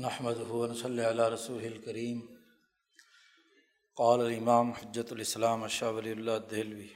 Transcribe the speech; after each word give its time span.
نحمد 0.00 0.34
صلی 0.76 1.04
اللہ 1.04 1.22
رسول 1.22 1.64
الکریم 1.64 2.20
قال 3.94 4.20
الامام 4.20 4.70
حجت 4.70 5.12
الاسلام 5.12 5.64
اشہ 5.64 5.84
ولی 5.84 6.10
اللہ 6.10 6.30
دہلوی 6.50 6.88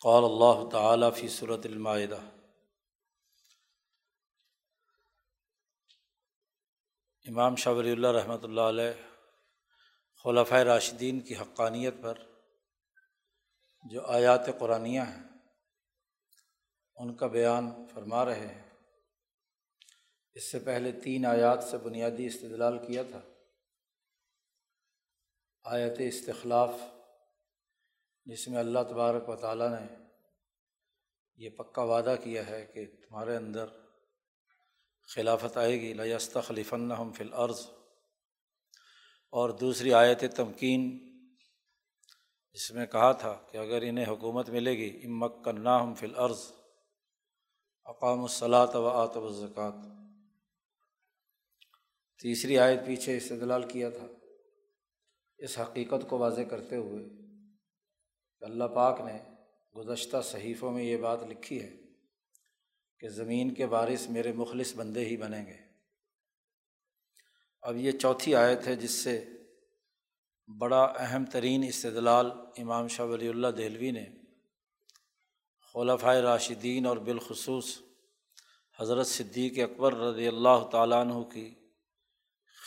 قال 0.00 0.24
اللہ 0.24 0.68
تعالیٰ 0.68 1.14
فی 1.14 1.28
صورت 1.28 1.66
المائدہ 1.66 2.18
امام 7.26 7.56
شاہ 7.56 7.72
ولی 7.72 7.90
اللہ 7.90 8.08
رحمۃ 8.08 8.42
اللہ 8.42 8.60
علیہ 8.60 8.92
خلفۂ 10.24 10.62
راشدین 10.62 11.20
کی 11.20 11.36
حقانیت 11.36 11.94
پر 12.02 12.18
جو 13.90 14.06
آیات 14.06 14.46
قرآنیہ 14.58 15.00
ہیں، 15.00 15.22
ان 16.96 17.16
کا 17.16 17.26
بیان 17.26 17.86
فرما 17.86 18.24
رہے 18.24 18.46
ہیں۔ 18.46 18.71
اس 20.34 20.50
سے 20.50 20.58
پہلے 20.58 20.92
تین 20.92 21.26
آیات 21.26 21.64
سے 21.64 21.78
بنیادی 21.78 22.26
استدلال 22.26 22.86
کیا 22.86 23.02
تھا۔ 23.02 23.20
آیت 25.64 25.92
استخلاف، 25.98 26.70
جس 28.24 28.48
میں 28.48 28.58
اللہ 28.58 28.78
تبارک 28.88 29.28
و 29.28 29.36
تعالیٰ 29.36 29.68
نے 29.70 29.86
یہ 31.36 31.50
پکا 31.50 31.82
وعدہ 31.82 32.14
کیا 32.24 32.46
ہے 32.46 32.66
کہ 32.66 32.86
تمہارے 32.86 33.36
اندر 33.36 33.66
خلافت 35.08 35.56
آئے 35.56 35.80
گی 35.80 35.92
لیست 35.92 36.36
خلیفن 36.46 36.92
ہم 36.92 37.12
فی 37.12 37.24
العرض 37.24 37.60
اور 39.30 39.50
دوسری 39.50 39.92
آیت 39.94 40.24
تمکین، 40.36 40.98
جس 42.52 42.70
میں 42.70 42.86
کہا 42.86 43.12
تھا 43.12 43.32
کہ 43.50 43.56
اگر 43.58 43.82
انہیں 43.82 44.06
حکومت 44.06 44.48
ملے 44.48 44.72
گی 44.72 44.90
امک 45.06 45.44
کرنا 45.44 45.82
ہم 45.82 45.94
فی 45.94 46.06
العرض 46.06 46.40
اقام 47.84 48.20
الصلاۃ 48.20 48.74
و 48.74 48.88
آتب 48.88 49.24
الزکوٰۃ 49.24 50.01
تیسری 52.22 52.58
آیت 52.58 52.86
پیچھے 52.86 53.16
استدلال 53.16 53.68
کیا 53.68 53.90
تھا۔ 53.90 54.06
اس 55.38 55.58
حقیقت 55.58 56.08
کو 56.08 56.18
واضح 56.18 56.40
کرتے 56.40 56.76
ہوئے 56.76 57.04
کہ 58.38 58.44
اللہ 58.44 58.64
پاک 58.64 59.00
نے 59.00 59.18
گزشتہ 59.76 60.16
صحیفوں 60.24 60.72
میں 60.72 60.84
یہ 60.84 60.96
بات 60.96 61.22
لکھی 61.22 61.62
ہے 61.62 61.76
کہ 63.00 63.08
زمین 63.08 63.54
کے 63.54 63.66
بارث 63.66 64.10
میرے 64.10 64.32
مخلص 64.32 64.76
بندے 64.76 65.04
ہی 65.04 65.16
بنیں 65.16 65.46
گے۔ 65.46 65.56
اب 67.62 67.76
یہ 67.76 67.92
چوتھی 67.92 68.34
آیت 68.34 68.66
ہے 68.66 68.76
جس 68.76 68.90
سے 68.90 69.24
بڑا 70.58 70.82
اہم 70.82 71.24
ترین 71.24 71.64
استدلال 71.64 72.30
امام 72.58 72.88
شاہ 72.88 73.06
ولی 73.06 73.28
اللہ 73.28 73.48
دہلوی 73.48 73.90
نے 73.90 74.06
خلفۂ 75.74 76.16
راشدین 76.16 76.86
اور 76.86 76.96
بالخصوص 76.96 77.78
حضرت 78.80 79.06
صدیق 79.06 79.58
اکبر 79.58 79.94
رضی 79.94 80.28
اللہ 80.28 80.68
تعالیٰ 80.72 81.00
عنہ 81.00 81.22
کی 81.22 81.54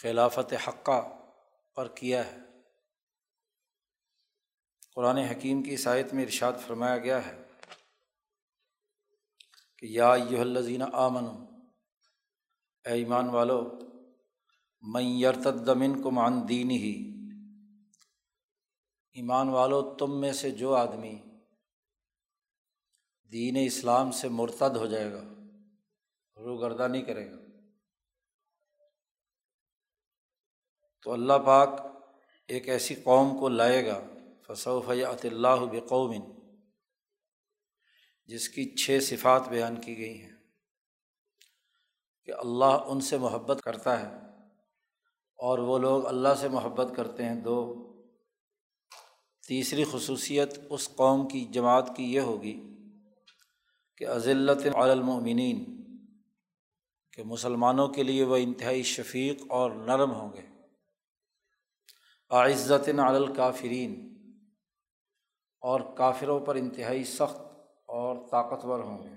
خلافت 0.02 0.54
حقہ 0.68 1.02
پر 1.76 1.88
کیا 1.88 2.26
ہے۔ 2.26 2.38
قرآن 4.96 5.18
حکیم 5.18 5.64
کی 5.64 5.72
عیسائیت 5.72 6.14
میں 6.14 6.24
ارشاد 6.24 6.54
فرمایا 6.68 6.98
گیا 6.98 7.26
ہے 7.26 7.36
کہ 9.78 9.86
یا 9.86 10.14
یو 10.30 10.42
الزین 10.42 10.82
آمن 10.94 11.28
اے 12.86 12.94
ایمان 12.94 13.30
والو 13.30 13.60
میں 14.82 15.04
یرتدمن 15.04 16.02
کو 16.02 16.12
مان 16.12 16.34
دین 16.50 16.72
ہی 16.72 16.96
ایمان 19.16 19.50
والو، 19.50 19.96
تم 19.96 20.20
میں 20.22 20.34
سے 20.34 20.52
جو 20.52 20.74
آدمی 20.76 21.16
دین 23.32 23.58
اسلام 23.66 24.12
سے 24.12 24.30
مرتد 24.30 24.78
ہو 24.78 24.86
جائے 24.86 25.12
گا، 25.14 25.24
روگردہ 26.38 26.88
نہیں 26.88 27.02
کرے 27.02 27.32
گا۔ 27.32 27.45
تو 31.06 31.14
اللہ 31.14 31.34
پاک 31.46 31.82
ایک 32.48 32.70
ایسی 32.70 32.96
قوم 32.96 33.40
کو 33.40 33.50
لائے 33.50 33.86
گا 33.86 34.02
فصوف 34.48 34.90
عط 34.90 35.26
اللہ 35.26 35.66
بقومن 35.72 36.20
جس 38.26 38.50
کی 38.50 38.76
چھ 38.76 38.98
صفات 39.02 39.50
بیان 39.50 39.82
کی 39.82 39.98
گئی 39.98 40.22
ہیں۔ 40.22 40.32
کہ 42.26 42.34
اللہ 42.38 42.66
ان 42.66 43.02
سے 43.02 43.18
محبت 43.18 43.62
کرتا 43.64 44.00
ہے 44.02 44.16
اور 45.36 45.60
وہ 45.60 45.80
لوگ 45.80 46.06
اللہ 46.06 46.36
سے 46.42 46.48
محبت 46.48 46.96
کرتے 46.96 47.26
ہیں۔ 47.26 47.36
دو، 47.36 47.84
تیسری 49.48 49.84
خصوصیت 49.92 50.60
اس 50.70 50.90
قوم 50.96 51.28
کی 51.28 51.46
جماعت 51.46 51.92
کی 51.98 52.14
یہ 52.14 52.20
ہوگی 52.20 52.64
کہ 53.98 54.08
عزلت 54.08 54.76
المؤمنین، 54.76 55.66
کہ 57.14 57.24
مسلمانوں 57.24 57.88
کے 57.88 58.04
لیے 58.04 58.24
وہ 58.24 58.36
انتہائی 58.36 58.84
شفیق 58.84 59.44
اور 59.50 59.72
نرم 59.72 60.12
ہوں 60.12 60.34
گے۔ 60.34 60.55
عزت 62.44 62.90
الکافرین۔ 63.00 64.16
اور 65.62 65.80
کافروں 65.98 66.40
پر 66.40 66.56
انتہائی 66.56 67.04
سخت 67.04 67.40
اور 67.86 68.28
طاقتور 68.28 68.80
ہوں 68.80 69.04
گے۔ 69.04 69.10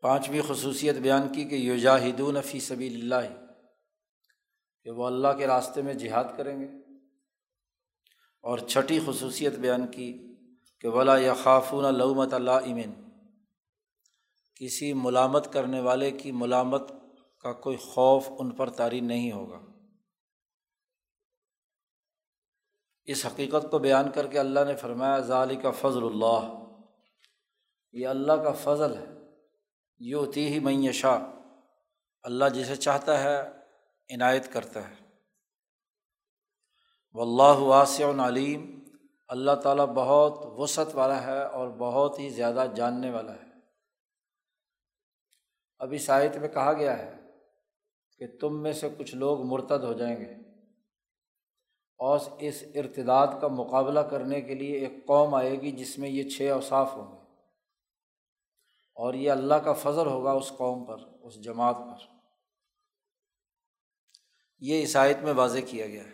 پانچویں 0.00 0.42
خصوصیت 0.48 0.96
بیان 0.96 1.32
کی 1.32 1.44
کہ 1.44 1.54
یوجاہدون 1.54 2.42
فی 2.42 2.60
سبیل 2.60 3.12
اللہ، 3.12 3.46
کہ 4.82 4.90
وہ 4.90 5.06
اللہ 5.06 5.28
کے 5.38 5.46
راستے 5.46 5.82
میں 5.82 5.94
جہاد 5.94 6.24
کریں 6.36 6.60
گے۔ 6.60 6.66
اور 8.42 8.58
چھٹی 8.58 9.00
خصوصیت 9.06 9.52
بیان 9.52 9.86
کی 9.86 10.34
کہ 10.80 10.88
ولا 10.88 11.16
یا 11.16 11.34
خافون 11.34 11.98
لومت 11.98 12.34
اللہ 12.34 12.50
امن 12.50 13.08
کسی 14.54 14.92
ملامت 14.92 15.52
کرنے 15.52 15.80
والے 15.80 16.10
کی 16.10 16.32
ملامت 16.32 16.92
کا 17.38 17.52
کوئی 17.52 17.76
خوف 17.76 18.28
ان 18.38 18.50
پر 18.50 18.70
طاری 18.70 19.00
نہیں 19.00 19.32
ہوگا۔ 19.32 19.60
اس 23.04 23.26
حقیقت 23.26 23.70
کو 23.70 23.78
بیان 23.78 24.10
کر 24.10 24.26
کے 24.26 24.38
اللہ 24.38 24.60
نے 24.66 24.76
فرمایا 24.76 25.18
ظالی 25.18 25.56
کا 25.56 25.70
فضل 25.70 26.04
اللہ۔ 26.04 26.64
یہ 27.92 28.06
اللہ 28.06 28.32
کا 28.32 28.52
فضل 28.52 28.96
ہے۔ 28.96 29.04
یہ 29.98 30.14
ہوتی 30.14 30.46
ہی 30.46 30.58
معیشہ 30.58 31.30
اللہ 32.22 32.44
جسے 32.54 32.76
چاہتا 32.76 33.22
ہے، 33.22 33.40
عنایت 34.14 34.52
کرتا 34.52 34.90
ہے۔ 34.90 34.94
و 37.12 37.22
اللہ 37.22 37.60
واسع 37.60 38.04
علیم۔ 38.28 38.78
اللہ 39.28 39.52
تعالیٰ 39.62 39.86
بہت 39.86 40.32
وسعت 40.42 40.94
والا 40.94 41.22
ہے 41.22 41.42
اور 41.42 41.68
بہت 41.68 42.18
ہی 42.18 42.30
زیادہ 42.30 42.66
جاننے 42.76 43.10
والا 43.10 43.32
ہے۔ 43.32 43.48
اب 45.78 45.92
اس 45.92 46.10
آیت 46.10 46.36
میں 46.36 46.48
کہا 46.48 46.72
گیا 46.72 46.98
ہے 46.98 47.17
کہ 48.18 48.26
تم 48.40 48.62
میں 48.62 48.72
سے 48.72 48.88
کچھ 48.98 49.14
لوگ 49.14 49.42
مرتد 49.42 49.84
ہو 49.84 49.92
جائیں 49.92 50.16
گے۔ 50.16 50.34
اور 51.98 52.18
اس 52.38 52.64
ارتداد 52.74 53.26
کا 53.40 53.48
مقابلہ 53.48 54.00
کرنے 54.00 54.40
کے 54.40 54.54
لیے 54.54 54.78
ایک 54.78 55.06
قوم 55.06 55.34
آئے 55.34 55.60
گی 55.60 55.72
جس 55.72 55.98
میں 55.98 56.08
یہ 56.08 56.28
چھ 56.28 56.50
اوصاف 56.52 56.92
ہوں 56.92 57.12
گے۔ 57.12 57.18
اور 58.94 59.14
یہ 59.14 59.30
اللہ 59.30 59.54
کا 59.54 59.72
فضل 59.72 60.06
ہوگا 60.06 60.30
اس 60.30 60.52
قوم 60.58 60.84
پر، 60.84 60.96
اس 61.22 61.34
جماعت 61.44 61.76
پر۔ 61.76 62.14
یہ 64.58 64.80
عیسائیت 64.80 65.18
میں 65.18 65.32
واضح 65.32 65.58
کیا 65.66 65.86
گیا 65.86 66.04
ہے۔ 66.04 66.12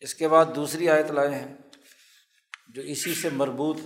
اس 0.00 0.14
کے 0.14 0.28
بعد 0.28 0.44
دوسری 0.56 0.90
آیت 0.90 1.10
لائے 1.10 1.34
ہیں، 1.34 1.56
جو 2.68 2.82
اسی 2.82 3.14
سے 3.14 3.28
مربوط، 3.28 3.76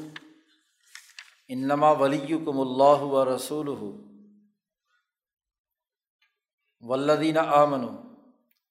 انما 1.48 1.90
ولی 1.90 2.18
کم 2.18 2.60
اللہ 2.60 3.02
و 3.02 3.36
رسول 3.36 3.68
ہو 3.68 4.07
ولدین 6.80 7.38
آمن 7.38 7.84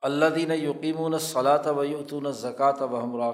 اللہ 0.01 0.25
دین 0.25 0.51
یقین 0.51 1.17
صلاۃ 1.17 1.65
و 1.65 2.31
زکوٰۃ 2.31 2.81
و 2.81 3.03
ہمراہ 3.03 3.31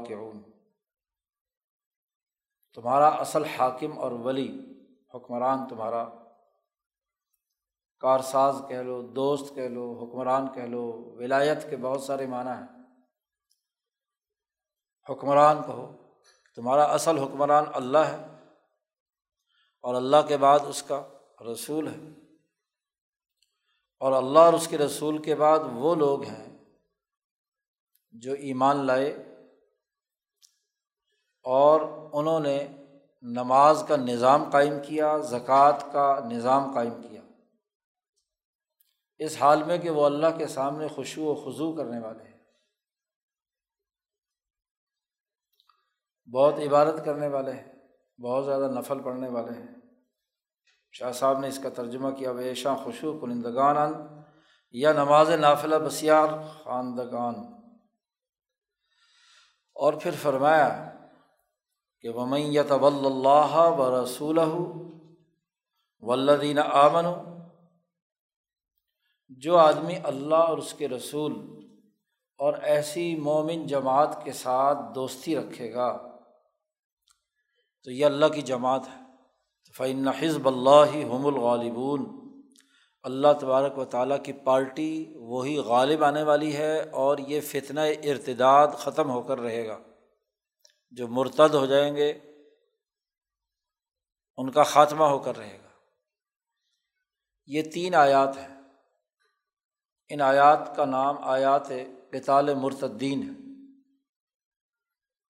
تمہارا 2.74 3.08
اصل 3.08 3.44
حاکم 3.44 4.00
اور 4.00 4.12
ولی، 4.12 4.60
حکمران 5.14 5.68
تمہارا. 5.68 6.06
کارساز 8.00 8.56
کہہ 8.68 8.78
لو، 8.78 9.02
دوست 9.02 9.56
کہہ 9.56 9.70
لو، 9.70 10.04
حکمران 10.04 10.54
کہہ 10.54 10.62
لو، 10.62 11.16
ولایت 11.20 11.70
کے 11.70 11.78
بہت 11.78 12.02
سارے 12.02 12.26
معنی 12.26 12.50
ہیں۔ 12.50 12.84
حکمران 15.10 15.64
کہو، 15.64 15.98
تمہارا 16.56 16.84
اصل 16.84 17.18
حکمران 17.18 17.64
اللہ 17.74 17.98
ہے 17.98 18.26
اور 19.82 19.96
اللہ 19.96 20.18
کے 20.28 20.38
بعد 20.38 20.60
اس 20.68 20.84
کا 20.84 21.04
رسول 21.52 21.88
ہے۔ 21.88 22.23
اور 24.00 24.12
اللہ 24.12 24.40
اور 24.40 24.54
اس 24.54 24.68
کے 24.68 24.78
رسول 24.78 25.22
کے 25.22 25.36
بعد 25.36 25.60
وہ 25.74 25.96
لوگ 25.96 26.24
ہیں 26.24 26.58
جو 28.12 28.34
ایمان 28.34 28.86
لائے 28.86 29.12
اور 31.44 31.82
انہوں 32.14 32.40
نے 32.40 32.68
نماز 33.22 33.86
کا 33.88 33.96
نظام 33.96 34.50
قائم 34.50 34.74
کیا، 34.86 35.18
زکوٰۃ 35.18 35.94
کا 35.94 36.20
نظام 36.32 36.74
قائم 36.74 37.02
کیا۔ 37.02 37.22
اس 39.18 39.42
حال 39.42 39.64
میں 39.64 39.78
کہ 39.78 39.90
وہ 39.90 40.06
اللہ 40.06 40.38
کے 40.38 40.48
سامنے 40.48 40.88
خوشو 40.88 41.24
و 41.24 41.36
خضو 41.36 41.76
کرنے 41.76 42.00
والے 42.00 42.24
ہیں۔ 42.24 42.34
بہت 46.34 46.54
عبادت 46.68 47.06
کرنے 47.06 47.28
والے 47.28 47.52
ہیں، 47.52 47.74
بہت 48.22 48.46
زیادہ 48.46 48.72
نفل 48.80 49.02
پڑھنے 49.04 49.30
والے 49.30 49.52
ہیں۔ 49.52 49.83
شاہ 50.94 51.12
صاحب 51.12 51.40
نے 51.40 51.48
اس 51.48 51.60
کا 51.64 51.70
ترجمہ 51.70 52.10
کیا 52.10 52.32
ویشاں 52.32 52.76
خوشو 52.76 53.20
کنندگان 53.20 53.94
یا 54.72 54.92
نماز 54.94 55.32
نافلہ 55.32 55.76
بسیار 55.76 56.30
خواندگان 56.64 57.36
اور 59.76 59.94
پھر 59.94 60.12
فرمایا 60.22 60.90
کہ 62.02 62.10
ومیت 62.10 62.72
ول 62.72 63.06
اللہ 63.06 63.56
و 63.56 64.04
رسول 64.04 64.40
ولدین 66.00 66.60
آمن 66.60 67.06
جو 69.30 69.58
آدمی 69.58 69.96
اللہ 70.04 70.36
اور 70.36 70.58
اس 70.58 70.74
کے 70.74 70.88
رسول 70.88 71.34
اور 72.38 72.54
ایسی 72.54 73.16
مومن 73.16 73.68
جماعت 73.68 74.24
کے 74.24 74.32
ساتھ 74.32 74.78
دوستی 74.96 75.36
رکھے 75.36 75.74
گا، 75.74 76.20
تو 77.84 77.92
یہ 77.92 78.06
اللہ 78.06 78.26
کی 78.26 78.42
جماعت 78.42 78.82
ہے۔ 78.88 79.03
فعن 79.78 80.08
حزب 80.08 80.48
اللہ 80.48 80.96
ہم 80.96 81.26
الغالبون۔ 81.26 82.24
اللہ 83.04 83.28
تبارک 83.42 83.78
و 83.78 83.86
تعالیٰ 83.86 84.24
کی 84.24 84.34
پارٹی 84.34 85.14
وہی 85.16 85.58
غالب 85.58 86.04
آنے 86.04 86.24
والی 86.24 86.58
ہے 86.58 86.82
اور 86.82 87.18
یہ 87.18 87.42
فتنہ 87.42 87.80
ارتداد 87.80 88.68
ختم 88.68 89.10
ہو 89.12 89.22
کر 89.22 89.40
رہے 89.40 89.68
گا۔ 89.68 89.80
جو 90.92 91.08
مرتد 91.08 91.54
ہو 91.54 91.66
جائیں 91.66 91.96
گے، 91.96 92.10
ان 94.38 94.52
کا 94.52 94.64
خاتمہ 94.64 95.04
ہو 95.04 95.20
کر 95.20 95.38
رہے 95.38 95.60
گا۔ 95.64 95.70
یہ 97.46 97.62
تین 97.62 97.96
آیات 97.96 98.38
ہیں۔ 98.38 98.62
ان 100.10 100.22
آیات 100.22 100.76
کا 100.76 100.86
نام 100.86 101.18
آیات 101.18 101.68
قطال 102.12 102.54
مرتدین 102.54 103.24
ہے۔ 103.24 103.64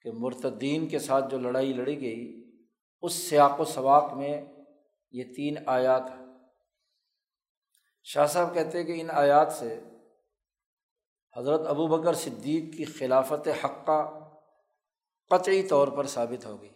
کہ 0.01 0.11
مرتدین 0.11 0.87
کے 0.87 0.99
ساتھ 0.99 1.25
جو 1.29 1.39
لڑائی 1.39 1.73
لڑی 1.73 2.01
گئی 2.01 2.42
اس 3.03 3.13
سیاق 3.13 3.59
و 3.59 3.65
سواق 3.65 4.13
میں 4.13 4.45
یہ 5.11 5.23
تین 5.35 5.55
آیات 5.65 6.03
ہیں۔ 6.09 6.25
شاہ 8.03 8.25
صاحب 8.25 8.53
کہتے 8.53 8.77
ہیں 8.77 8.85
کہ 8.85 9.01
ان 9.01 9.09
آیات 9.11 9.53
سے 9.53 9.79
حضرت 11.37 11.67
ابو 11.67 11.87
بکر 11.87 12.13
صدیق 12.13 12.77
کی 12.77 12.85
خلافت 12.85 13.65
حقہ 13.65 14.19
قطعی 15.29 15.63
طور 15.63 15.87
پر 15.87 16.07
ثابت 16.07 16.45
ہوگی 16.45 16.69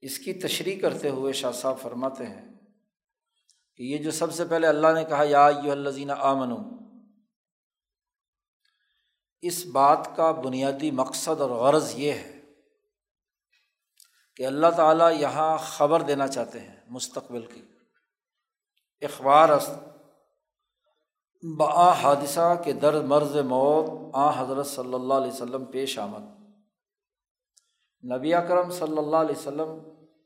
اس 0.00 0.18
کی 0.18 0.32
تشریح 0.32 0.80
کرتے 0.80 1.08
ہوئے 1.08 1.32
شاہ 1.32 1.52
صاحب 1.52 1.78
فرماتے 1.78 2.26
ہیں 2.26 2.48
کہ 3.76 3.82
یہ 3.82 3.98
جو 3.98 4.10
سب 4.10 4.34
سے 4.34 4.44
پہلے 4.44 4.66
اللہ 4.66 4.86
نے 4.94 5.04
کہا، 5.04 5.22
یا 5.22 5.50
یو 5.64 5.70
الزین 5.70 6.10
آمن 6.10 6.52
اس 9.42 9.66
بات 9.66 10.08
کا 10.16 10.30
بنیادی 10.30 10.90
مقصد 10.90 11.40
اور 11.40 11.50
غرض 11.50 11.92
یہ 11.94 12.12
ہے 12.12 12.35
کہ 14.36 14.46
اللہ 14.46 14.66
تعالیٰ 14.76 15.12
یہاں 15.12 15.58
خبر 15.58 16.02
دینا 16.02 16.28
چاہتے 16.28 16.60
ہیں 16.60 16.76
مستقبل 16.88 17.46
کی۔ 17.46 17.62
اخبار 19.00 19.48
است۔ 19.48 19.70
با 21.58 21.92
حادثہ 21.92 22.62
کے 22.64 22.72
در 22.72 23.00
مرض 23.00 23.36
موت 23.36 24.10
آ 24.14 24.42
حضرت 24.42 24.66
صلی 24.66 24.94
اللہ 24.94 25.14
علیہ 25.14 25.32
وسلم 25.32 25.64
پیش 25.64 25.98
آمد۔ 25.98 26.36
نبی 28.12 28.34
اکرم 28.34 28.70
صلی 28.70 28.98
اللہ 28.98 29.16
علیہ 29.16 29.38
وسلم 29.38 29.68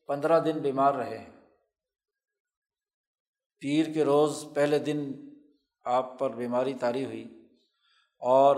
پندرہ 0.06 0.40
دن 0.40 0.58
بیمار 0.58 0.94
رہے 0.94 1.18
ہیں۔ 1.18 1.30
پیر 3.60 3.92
کے 3.92 4.04
روز 4.04 4.44
پہلے 4.54 4.78
دن 4.78 5.12
آپ 5.84 6.18
پر 6.18 6.30
بیماری 6.30 6.74
طاری 6.74 7.04
ہوئی 7.04 7.48
اور 8.18 8.56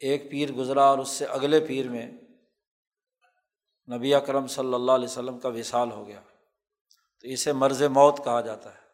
ایک 0.00 0.30
پیر 0.30 0.52
گزرا 0.52 0.84
اور 0.84 0.98
اس 0.98 1.08
سے 1.08 1.24
اگلے 1.24 1.60
پیر 1.60 1.88
میں 1.88 2.12
نبی 3.94 4.14
اکرم 4.14 4.46
صلی 4.46 4.74
اللہ 4.74 4.92
علیہ 4.92 5.04
وسلم 5.04 5.38
کا 5.38 5.48
وصال 5.48 5.90
ہو 5.90 6.06
گیا۔ 6.06 6.20
تو 7.22 7.28
اسے 7.28 7.52
مرض 7.52 7.82
موت 7.82 8.24
کہا 8.24 8.40
جاتا 8.40 8.70
ہے۔ 8.74 8.86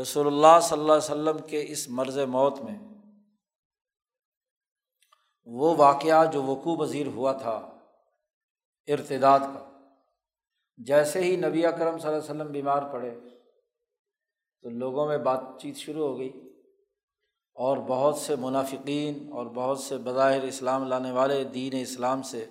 رسول 0.00 0.26
اللہ 0.26 0.60
صلی 0.62 0.80
اللہ 0.80 0.92
علیہ 0.92 1.10
وسلم 1.10 1.38
کے 1.46 1.64
اس 1.68 1.88
مرض 1.88 2.18
موت 2.18 2.60
میں 2.60 2.78
وہ 5.44 5.76
واقعہ 5.76 6.30
جو 6.32 6.42
وقوع 6.42 6.86
پذیر 6.86 7.06
ہوا 7.06 7.32
تھا 7.32 7.70
ارتداد 8.86 9.38
کا۔ 9.38 9.70
جیسے 10.76 11.20
ہی 11.20 11.36
نبی 11.36 11.66
اکرم 11.66 11.98
صلی 11.98 12.08
اللہ 12.08 12.22
علیہ 12.22 12.30
وسلم 12.30 12.52
بیمار 12.52 12.82
پڑے 12.92 13.20
تو 14.62 14.70
لوگوں 14.70 15.06
میں 15.06 15.18
بات 15.18 15.40
چیت 15.60 15.76
شروع 15.76 16.08
ہو 16.08 16.18
گئی 16.18 16.28
اور 17.54 17.76
بہت 17.76 18.16
سے 18.16 18.36
منافقین 18.36 19.32
اور 19.32 19.46
بہت 19.46 19.78
سے 19.78 19.98
بظاہر 19.98 20.42
اسلام 20.42 20.88
لانے 20.88 21.12
والے 21.12 21.44
دین 21.44 21.72
اسلام 21.80 22.22
سے 22.22 22.46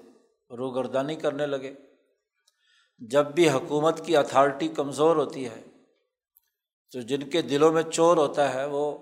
روگردانی 0.58 1.16
کرنے 1.16 1.46
لگے۔ 1.46 1.74
جب 2.98 3.26
بھی 3.26 3.50
حکومت 3.50 4.06
کی 4.06 4.18
اتھارٹی 4.18 4.68
کمزور 4.68 5.16
ہوتی 5.16 5.46
ہے، 5.46 5.64
تو 6.92 7.02
جن 7.02 7.30
کے 7.30 7.42
دلوں 7.42 7.72
میں 7.72 7.84
چور 7.84 8.18
ہوتا 8.18 8.54
ہے، 8.54 8.66
وہ 8.66 8.98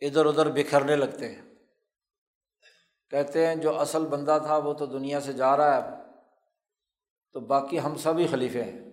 ادھر 0.00 0.26
ادھر 0.26 0.50
بکھرنے 0.50 0.96
لگتے 0.96 1.34
ہیں۔ 1.34 1.42
کہتے 3.10 3.46
ہیں، 3.46 3.56
جو 3.56 3.80
اصل 3.80 4.06
بندہ 4.06 4.38
تھا، 4.46 4.56
وہ 4.56 4.74
تو 4.74 4.86
دنیا 4.86 5.20
سے 5.20 5.32
جا 5.32 5.56
رہا 5.56 5.90
ہے 5.90 5.96
تو 7.32 7.40
باقی 7.40 7.80
ہم 7.80 7.94
سبھی 7.94 8.26
خلیفے 8.26 8.64
ہیں۔ 8.64 8.84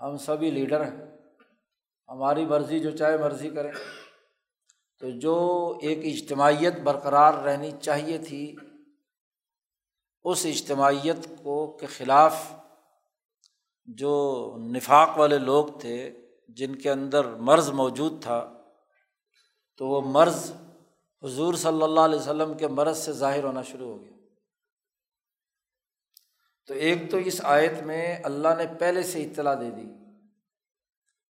ہم 0.00 0.16
سبھی 0.16 0.50
لیڈر 0.50 0.84
ہیں۔ 0.84 1.16
ہماری 2.08 2.46
مرضی، 2.46 2.78
جو 2.78 2.90
چاہے 2.90 3.16
مرضی 3.16 3.50
کریں۔ 3.50 3.72
تو 5.00 5.10
جو 5.10 5.72
ایک 5.82 5.98
اجتماعیت 5.98 6.78
برقرار 6.78 7.34
رہنی 7.34 7.70
چاہیے 7.80 8.18
تھی 8.18 8.56
اس 10.24 10.46
اجتماعیت 10.46 11.26
کو 11.42 11.76
کے 11.76 11.86
خلاف 11.86 12.52
جو 13.86 14.56
نفاق 14.58 15.18
والے 15.18 15.38
لوگ 15.38 15.66
تھے، 15.80 16.18
جن 16.48 16.74
کے 16.76 16.90
اندر 16.90 17.24
مرض 17.24 17.70
موجود 17.70 18.22
تھا، 18.22 18.62
تو 19.76 19.88
وہ 19.88 20.00
مرض 20.00 20.52
حضور 21.22 21.54
صلی 21.54 21.82
اللہ 21.82 22.00
علیہ 22.00 22.18
وسلم 22.18 22.54
کے 22.54 22.68
مرض 22.68 22.98
سے 22.98 23.12
ظاہر 23.12 23.44
ہونا 23.44 23.62
شروع 23.62 23.88
ہو 23.88 24.02
گیا۔ 24.02 24.12
تو 26.66 26.74
ایک 26.74 27.10
تو 27.10 27.16
اس 27.16 27.40
آیت 27.44 27.82
میں 27.82 28.16
اللہ 28.24 28.48
نے 28.58 28.64
پہلے 28.78 29.02
سے 29.02 29.22
اطلاع 29.22 29.54
دے 29.54 29.70
دی 29.70 29.86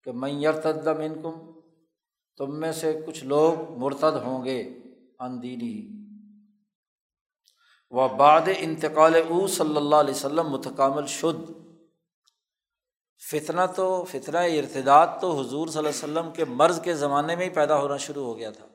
کہ 0.03 0.13
میں 0.13 0.31
یرتدم 0.31 1.01
انکم 1.01 1.53
تم 2.37 2.61
میں 2.61 2.73
سے 2.73 3.01
کچھ 3.07 3.25
لوگ 3.25 3.79
مرتد 3.79 4.17
ہوں 4.25 4.45
گے 4.45 4.79
اندینی 5.19 6.04
و 7.95 8.09
بعد 8.09 8.41
انتقال 8.59 9.15
او 9.29 9.47
صلی 9.47 9.77
اللہ 9.77 9.97
علیہ 9.97 10.15
وسلم 10.15 10.49
متکامل 10.49 11.07
شد۔ 11.07 11.51
فتنہ 13.31 13.61
تو، 13.77 14.05
فتنہ 14.05 14.39
ارتداد 14.39 15.07
تو 15.21 15.41
حضور 15.41 15.69
صلی 15.69 15.79
اللہ 15.79 15.89
علیہ 15.89 16.13
وسلم 16.13 16.33
کے 16.33 16.45
مرض 16.45 16.81
کے 16.81 16.95
زمانے 16.95 17.37
میں 17.37 17.45
ہی 17.45 17.51
پیدا 17.51 17.79
ہونا 17.79 17.97
شروع 17.97 18.25
ہو 18.25 18.39
گیا 18.39 18.51
تھا۔ 18.51 18.67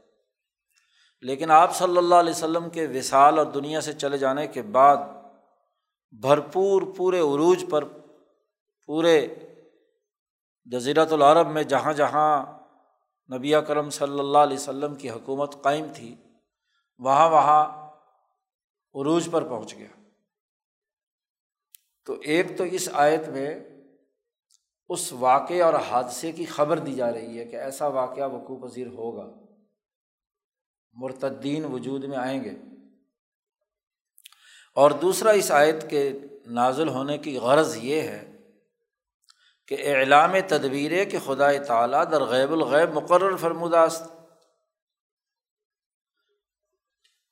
لیکن 1.22 1.52
آپ 1.52 1.76
صلی 1.76 1.98
اللہ 1.98 2.16
علیہ 2.16 2.32
وسلم 2.32 2.70
کے 2.70 2.88
وصال 2.88 3.38
اور 3.38 3.46
دنیا 3.46 3.82
سے 3.82 3.94
چلے 3.94 4.18
جانے 4.18 4.48
کے 4.48 4.62
بعد 4.62 4.98
بھرپور 6.12 6.82
پورے 6.98 7.20
عروج 7.20 7.66
پر، 7.70 7.84
پورے 8.86 9.28
جزیرت 10.66 11.14
العرب 11.14 11.48
میں 11.48 11.64
جہاں 11.64 11.94
جہاں 11.94 12.46
نبی 13.36 13.54
کرم 13.68 13.90
صلی 13.90 14.20
اللہ 14.20 14.38
علیہ 14.38 14.58
وسلم 14.58 14.96
کی 14.96 15.10
حکومت 15.10 15.62
قائم 15.62 15.86
تھی، 15.96 16.16
وہاں 17.00 17.30
وہاں 17.30 17.79
عروج 18.96 19.30
پر 19.32 19.44
پہنچ 19.44 19.76
گیا۔ 19.76 19.88
تو 22.06 22.16
ایک 22.24 22.58
تو 22.58 22.64
اس 22.64 22.90
آیت 22.94 23.30
میں 23.30 23.60
اس 24.90 25.14
واقعے 25.14 25.62
اور 25.62 25.74
حادثے 25.74 26.32
کی 26.32 26.46
خبر 26.46 26.80
دی 26.80 26.94
جا 26.94 27.14
رہی 27.14 27.40
ہے 27.40 27.46
کہ 27.46 27.56
ایسا 27.56 27.88
واقعہ 27.88 28.30
وقوع 28.30 28.68
پذیر 28.68 28.88
ہوگا۔ 28.88 29.40
مرتدین 30.94 31.66
وجود 31.66 32.04
میں 32.04 32.18
آئیں 32.18 32.44
گے۔ 32.44 32.52
اور 34.76 34.92
دوسرا 34.92 35.30
اس 35.30 35.52
آیت 35.52 35.90
کے 35.90 36.14
نازل 36.46 36.88
ہونے 36.88 37.18
کی 37.18 37.38
غرض 37.38 37.78
یہ 37.78 38.02
ہے 38.02 38.38
کہ 39.68 39.78
اعلام 39.80 40.32
تدبیر 40.48 41.06
کہ 41.06 41.18
خدا 41.26 41.64
تعالیٰ 41.64 42.12
در 42.12 42.24
غیب 42.24 42.52
الغیب 42.52 42.90
مقرر 42.90 43.36
فرموداست 43.36 44.19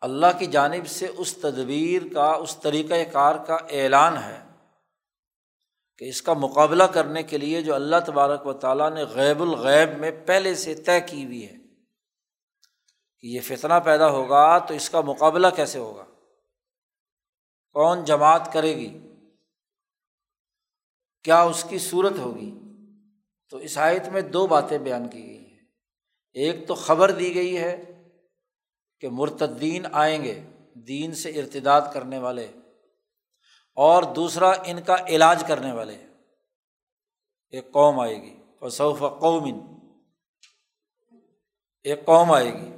اللہ 0.02 0.28
کی 0.40 0.46
جانب 0.46 0.88
سے 0.88 1.08
اس 1.08 1.38
تدبیر 1.38 2.02
کا، 2.14 2.32
اس 2.32 2.58
طریقۂ 2.58 2.98
کار 3.12 3.36
کا 3.48 3.56
اعلان 3.56 4.18
ہے 4.18 4.44
کہ 5.98 6.06
اس 6.06 6.22
کا 6.22 6.34
مقابلہ 6.34 6.84
کرنے 6.84 7.24
کے 7.24 7.38
لیے 7.38 7.62
جو 7.62 7.76
اللہ 7.76 7.96
تبارک 8.06 8.48
و 8.48 8.54
تعالیٰ 8.54 8.92
نے 8.92 9.04
غیب 9.04 9.42
الغیب 9.42 10.00
میں 10.00 10.12
پہلے 10.26 10.56
سے 10.56 10.76
طے 10.76 11.02
کی 11.02 11.26
ہوئی 11.26 11.50
ہے 11.50 11.56
کہ 13.20 13.28
یہ 13.28 13.40
فتنہ 13.42 13.74
پیدا 13.86 14.10
ہوگا 14.10 14.58
تو 14.58 14.74
اس 14.74 14.90
کا 14.90 15.02
مقابلہ 15.02 15.48
کیسے 15.56 15.80
ہوگا؟ 15.80 16.06
کون 17.72 18.04
جماعت 18.04 18.54
کرے 18.54 18.76
گی؟ 18.76 19.00
کیا 21.24 21.42
اس 21.42 21.66
کی 21.70 21.78
صورت 21.78 22.14
ہوگی؟ 22.18 22.60
تو 23.50 23.58
اس 23.58 23.78
آیت 23.78 24.08
میں 24.08 24.22
دو 24.22 24.48
باتیں 24.48 24.78
بیان 24.78 25.08
کی 25.08 25.26
گئی 25.26 25.54
ہیں۔ 25.54 25.66
ایک 26.34 26.68
تو 26.68 26.76
خبر 26.76 27.12
دی 27.12 27.36
گئی 27.36 27.58
ہے 27.58 27.97
کہ 29.00 29.10
مرتدین 29.10 29.86
آئیں 29.92 30.24
گے 30.24 30.44
دین 30.74 31.16
سے 31.16 31.30
ارتداد 31.30 31.82
کرنے 31.94 32.18
والے 32.18 32.52
اور 33.74 34.04
دوسرا 34.04 34.52
ان 34.66 34.82
کا 34.82 34.96
علاج 35.08 35.44
کرنے 35.48 35.72
والے 35.72 36.08
ایک 37.50 37.72
قوم 37.72 38.00
آئے 38.00 38.22
گی۔ 38.22 38.44
فصوف 38.60 39.00
قومن 39.20 39.60
ایک 41.84 42.06
قوم 42.06 42.32
آئے 42.32 42.54
گی۔ 42.54 42.72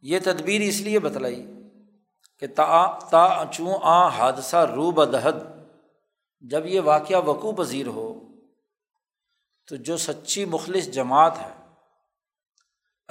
یہ 0.00 0.18
تدبیر 0.24 0.60
اس 0.60 0.80
لیے 0.80 0.98
بتلائی 0.98 1.46
کہ 2.38 2.46
تا 2.46 2.98
تا 2.98 3.44
چوں 3.52 3.78
آ 3.82 4.08
حادثہ 4.08 4.56
رو 4.56 4.90
بدہد 4.90 5.34
جب 6.40 6.66
یہ 6.66 6.80
واقعہ 6.80 7.22
وقوع 7.24 7.52
پذیر 7.52 7.86
ہو 7.86 8.20
تو 9.68 9.76
جو 9.76 9.96
سچی 9.96 10.44
مخلص 10.44 10.86
جماعت 10.86 11.38
ہے 11.38 11.61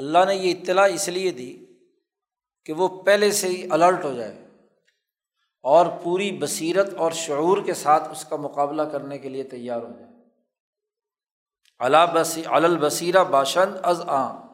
اللہ 0.01 0.25
نے 0.27 0.36
یہ 0.36 0.51
اطلاع 0.51 0.88
اس 0.88 1.08
لیے 1.08 1.31
دی 1.31 1.65
کہ 2.65 2.74
وہ 2.74 3.03
پہلے 3.03 3.31
سے 3.31 3.48
ہی 3.48 3.67
الرٹ 3.72 4.03
ہو 4.03 4.13
جائے 4.13 4.48
اور 5.62 5.86
پوری 6.03 6.31
بصیرت 6.31 6.93
اور 6.93 7.12
شعور 7.12 7.58
کے 7.65 7.74
ساتھ 7.74 8.10
اس 8.10 8.25
کا 8.25 8.36
مقابلہ 8.36 8.81
کرنے 8.81 9.17
کے 9.17 9.29
لیے 9.29 9.43
تیار 9.43 9.81
ہو 9.81 9.89
جائے۔ 10.00 10.12
اللہ 11.79 12.05
بسی 12.13 12.41
البصیرہ 12.46 13.24
باشند 13.24 13.75
از 13.84 14.01
آ 14.08 14.46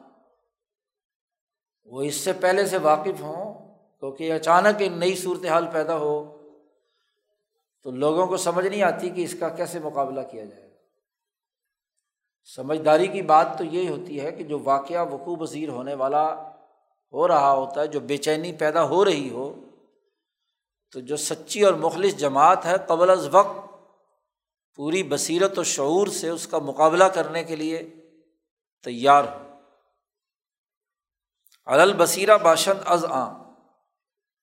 وہ 1.84 2.02
اس 2.02 2.14
سے 2.14 2.32
پہلے 2.32 2.66
سے 2.66 2.78
واقف 2.78 3.20
ہوں 3.20 3.54
کیونکہ 4.00 4.32
اچانک 4.32 4.80
ایک 4.80 4.92
نئی 4.92 5.16
صورت 5.16 5.46
حال 5.46 5.66
پیدا 5.72 5.96
ہو 5.96 6.38
تو 7.82 7.90
لوگوں 7.90 8.26
کو 8.26 8.36
سمجھ 8.36 8.66
نہیں 8.66 8.82
آتی 8.82 9.10
کہ 9.10 9.24
اس 9.24 9.36
کا 9.40 9.48
کیسے 9.48 9.78
مقابلہ 9.78 10.20
کیا 10.30 10.44
جائے۔ 10.44 10.67
سمجھداری 12.54 13.06
کی 13.06 13.22
بات 13.22 13.58
تو 13.58 13.64
یہی 13.64 13.88
ہوتی 13.88 14.20
ہے 14.20 14.32
کہ 14.32 14.44
جو 14.44 14.58
واقعہ 14.64 15.12
وقوع 15.12 15.36
پذیر 15.36 15.68
ہونے 15.68 15.94
والا 15.94 16.50
ہو 17.12 17.28
رہا 17.28 17.52
ہوتا 17.52 17.80
ہے، 17.80 17.86
جو 17.86 18.00
بے 18.00 18.16
چینی 18.16 18.52
پیدا 18.52 18.84
ہو 18.84 19.04
رہی 19.04 19.30
ہو، 19.30 19.54
تو 20.92 21.00
جو 21.00 21.16
سچی 21.16 21.64
اور 21.64 21.74
مخلص 21.74 22.16
جماعت 22.16 22.66
ہے 22.66 22.74
قبل 22.86 23.10
از 23.10 23.28
وقت 23.32 23.58
پوری 24.76 25.02
بصیرت 25.02 25.58
و 25.58 25.62
شعور 25.62 26.06
سے 26.06 26.28
اس 26.28 26.46
کا 26.46 26.58
مقابلہ 26.58 27.04
کرنے 27.04 27.44
کے 27.44 27.56
لیے 27.56 27.94
تیار 28.84 29.24
ہو۔ 29.24 29.48
البصیرہ 31.64 32.38
باشند 32.38 32.80
از 32.86 33.04
آں 33.08 33.34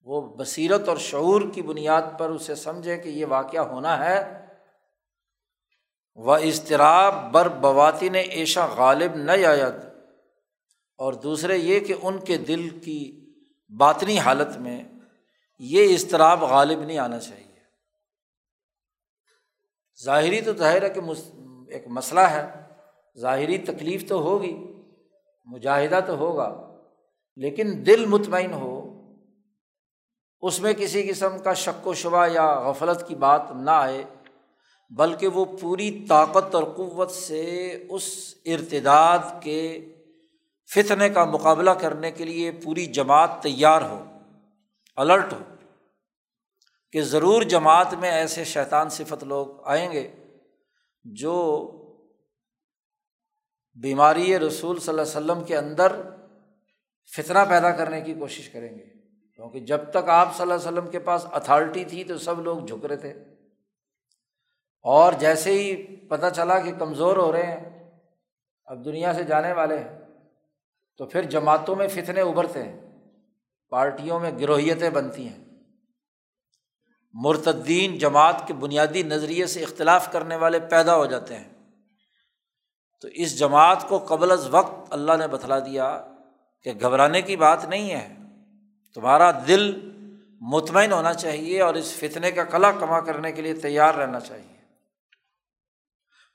وہ 0.01 0.21
بصیرت 0.21 0.89
اور 0.89 0.97
شعور 0.97 1.41
کی 1.53 1.61
بنیاد 1.61 2.01
پر 2.19 2.29
اسے 2.29 2.55
سمجھے 2.55 2.97
کہ 2.97 3.09
یہ 3.09 3.25
واقعہ 3.25 3.59
ہونا 3.59 4.05
ہے۔ 4.05 4.44
و 6.15 6.31
اضطراب 6.31 7.31
بر 7.31 7.47
بواتی 7.47 8.09
نے 8.09 8.19
ایشا 8.19 8.65
غالب 8.65 9.15
نہ 9.15 9.31
آیت 9.31 9.95
اور 10.97 11.13
دوسرے 11.13 11.57
یہ 11.57 11.79
کہ 11.79 11.93
ان 12.01 12.19
کے 12.19 12.37
دل 12.37 12.69
کی 12.69 13.25
باطنی 13.77 14.19
حالت 14.19 14.57
میں 14.57 14.83
یہ 15.59 15.93
اضطراب 15.93 16.43
غالب 16.43 16.79
نہیں 16.79 16.97
آنا 16.97 17.19
چاہیے۔ 17.19 17.45
ظاہری 20.03 20.41
تو 20.41 20.53
ظاہر 20.53 20.83
ہے 20.83 20.89
کہ 20.89 20.99
ایک 21.67 21.87
مسئلہ 21.87 22.19
ہے۔ 22.19 22.61
ظاہری 23.17 23.57
تکلیف 23.57 24.09
تو 24.09 24.21
ہوگی، 24.21 24.73
مجاہدہ 25.45 25.99
تو 26.07 26.17
ہوگا، 26.17 26.77
لیکن 27.35 27.83
دل 27.85 28.05
مطمئن 28.05 28.53
ہو، 28.53 29.01
اس 30.41 30.61
میں 30.61 30.73
کسی 30.73 31.09
قسم 31.09 31.39
کا 31.39 31.53
شک 31.53 31.87
و 31.87 31.93
شبہ 31.93 32.27
یا 32.27 32.59
غفلت 32.59 33.07
کی 33.07 33.15
بات 33.15 33.51
نہ 33.51 33.71
آئے۔ 33.71 34.03
بلکہ 34.89 35.27
وہ 35.27 35.45
پوری 35.45 36.05
طاقت 36.09 36.55
اور 36.55 36.63
قوت 36.63 37.11
سے 37.11 37.71
اس 37.89 38.35
ارتداد 38.45 39.19
کے 39.41 39.85
فتنے 40.75 41.09
کا 41.09 41.25
مقابلہ 41.25 41.71
کرنے 41.71 42.11
کے 42.11 42.25
لیے 42.25 42.51
پوری 42.51 42.85
جماعت 42.85 43.43
تیار 43.43 43.81
ہو 43.81 44.05
الرٹ 44.95 45.33
ہو 45.33 45.39
کہ 46.91 47.01
ضرور 47.01 47.41
جماعت 47.41 47.93
میں 47.93 48.11
ایسے 48.11 48.43
شیطان 48.43 48.89
صفت 48.89 49.23
لوگ 49.23 49.47
آئیں 49.63 49.91
گے 49.91 50.11
جو 51.03 51.35
بیماری 53.73 54.39
رسول 54.39 54.79
صلی 54.79 54.89
اللہ 54.89 55.01
علیہ 55.01 55.11
وسلم 55.11 55.43
کے 55.43 55.57
اندر 55.57 56.01
فتنہ 57.17 57.39
پیدا 57.49 57.71
کرنے 57.71 58.01
کی 58.01 58.13
کوشش 58.13 58.49
کریں 58.49 58.69
گے۔ 58.69 58.85
کیونکہ 59.35 59.59
جب 59.59 59.79
تک 59.89 60.09
آپ 60.09 60.37
صلی 60.37 60.41
اللہ 60.41 60.53
علیہ 60.53 60.79
وسلم 60.79 60.91
کے 60.91 60.99
پاس 60.99 61.25
اتھارٹی 61.31 61.85
تھی 61.85 62.03
تو 62.03 62.17
سب 62.17 62.41
لوگ 62.41 62.59
جھک 62.59 62.85
رہے 62.85 62.95
تھے۔ 62.95 63.34
اور 64.85 65.13
جیسے 65.13 65.51
ہی 65.51 65.85
پتہ 65.95 66.25
چلا 66.35 66.59
کہ 66.59 66.71
کمزور 66.79 67.17
ہو 67.17 67.31
رہے 67.31 67.45
ہیں، 67.45 67.93
اب 68.65 68.85
دنیا 68.85 69.13
سے 69.13 69.23
جانے 69.23 69.53
والے 69.53 69.79
ہیں، 69.79 69.99
تو 70.97 71.05
پھر 71.05 71.21
جماعتوں 71.21 71.75
میں 71.75 71.87
فتنے 71.87 72.21
ابھرتے 72.21 72.63
ہیں، 72.63 72.79
پارٹیوں 73.69 74.19
میں 74.19 74.31
گروہیتیں 74.39 74.89
بنتی 74.89 75.27
ہیں۔ 75.27 75.43
مرتدین 77.13 77.97
جماعت 77.97 78.47
کے 78.47 78.53
بنیادی 78.53 79.03
نظریے 79.03 79.47
سے 79.47 79.63
اختلاف 79.63 80.11
کرنے 80.11 80.35
والے 80.35 80.59
پیدا 80.59 80.95
ہو 80.95 81.05
جاتے 81.05 81.35
ہیں۔ 81.35 81.49
تو 83.01 83.07
اس 83.07 83.39
جماعت 83.39 83.89
کو 83.89 83.97
قبل 83.97 84.31
از 84.31 84.47
وقت 84.51 84.87
اللہ 84.89 85.11
نے 85.19 85.27
بتلا 85.27 85.59
دیا 85.59 86.07
کہ 86.63 86.71
گھبرانے 86.81 87.21
کی 87.21 87.35
بات 87.35 87.65
نہیں 87.65 87.91
ہے، 87.91 88.13
تمہارا 88.93 89.31
دل 89.47 89.91
مطمئن 90.41 90.91
ہونا 90.91 91.13
چاہیے 91.13 91.61
اور 91.61 91.73
اس 91.73 91.93
فتنے 91.93 92.31
کا 92.31 92.43
کلا 92.43 92.71
کما 92.71 92.99
کرنے 92.99 93.31
کے 93.31 93.41
لیے 93.41 93.53
تیار 93.53 93.93
رہنا 93.93 94.19
چاہیے۔ 94.19 94.54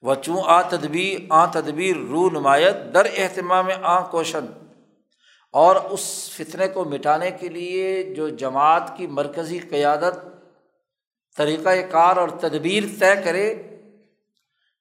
وہ 0.03 0.15
چوں 0.15 0.43
آ 0.45 0.63
تدبیر 0.63 1.27
آ 1.29 1.47
تدبیر 1.47 1.97
رو 1.97 2.31
نمایت، 2.31 2.95
در 2.95 3.07
اہتمام 3.17 3.67
آ 3.83 4.11
کوشن۔ 4.11 4.47
اور 5.53 5.77
اس 5.77 6.31
فتنے 6.37 6.69
کو 6.69 6.85
مٹانے 6.85 7.31
کے 7.31 7.49
لیے 7.49 8.03
جو 8.03 8.29
جماعت 8.29 8.97
کی 8.97 9.07
مرکزی 9.07 9.59
قیادت 9.59 10.15
طریقۂ 11.37 11.91
کار 11.91 12.17
اور 12.17 12.29
تدبیر 12.29 12.83
طے 12.99 13.23
کرے، 13.25 13.55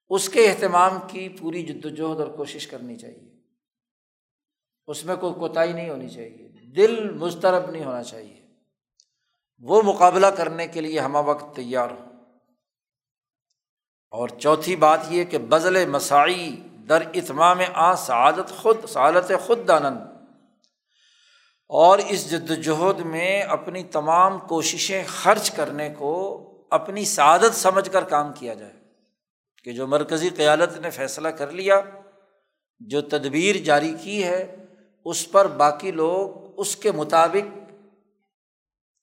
اس 0.10 0.30
کے 0.30 0.48
اہتمام 0.48 1.00
کی 1.08 1.30
پوری 1.30 1.64
جد 1.64 1.86
وجہد 1.86 2.20
اور 2.20 2.28
کوشش 2.28 2.68
کرنی 2.68 2.96
چاہیے۔ 2.96 3.30
اس 4.88 5.06
میں 5.06 5.16
کوئی 5.16 5.34
کوتاہی 5.34 5.74
نہیں 5.74 5.90
ہونی 5.90 6.10
چاہیے۔ 6.10 6.50
دل 6.76 7.10
مسترب 7.10 7.72
نہیں 7.72 7.86
ہونا 7.86 8.04
چاہیے۔ 8.04 8.42
وہ 9.60 9.82
مقابلہ 9.82 10.28
کرنے 10.28 10.68
کے 10.68 10.82
لیے 10.82 11.00
ہمہ 11.00 11.18
وقت 11.18 11.56
تیار 11.56 11.90
ہو۔ 11.92 12.09
اور 14.12 14.30
چوتھی 14.30 14.76
بات 14.76 15.00
یہ 15.10 15.24
کہ 15.24 15.38
بزل 15.38 15.86
مساعی 15.86 16.56
در 16.90 17.04
اتمام 17.14 17.60
آ 17.74 17.96
سعادت 17.96 18.52
خود 18.62 18.78
سعادت 18.90 19.32
خود 19.46 19.68
دانند 19.68 19.98
اور 21.70 22.00
اس 22.00 22.32
جد 22.32 22.52
وجہد 22.52 23.00
میں 23.00 23.42
اپنی 23.42 23.84
تمام 23.84 24.40
کوششیں 24.40 25.04
خرچ 25.08 25.52
کرنے 25.52 25.90
کو 25.98 26.44
اپنی 26.70 27.06
سعادت 27.06 27.56
سمجھ 27.56 27.90
کر 27.92 28.04
کام 28.04 28.34
کیا 28.34 28.54
جائے۔ 28.54 28.72
کہ 29.64 29.72
جو 29.72 29.88
مرکزی 29.88 30.30
قیادت 30.30 30.80
نے 30.80 30.90
فیصلہ 30.90 31.28
کر 31.28 31.52
لیا، 31.52 31.82
جو 32.80 33.02
تدبیر 33.02 33.56
جاری 33.56 33.96
کی 34.02 34.24
ہے، 34.24 34.56
اس 35.06 35.32
پر 35.32 35.48
باقی 35.48 35.92
لوگ 35.92 36.54
اس 36.60 36.76
کے 36.76 36.92
مطابق 36.92 37.70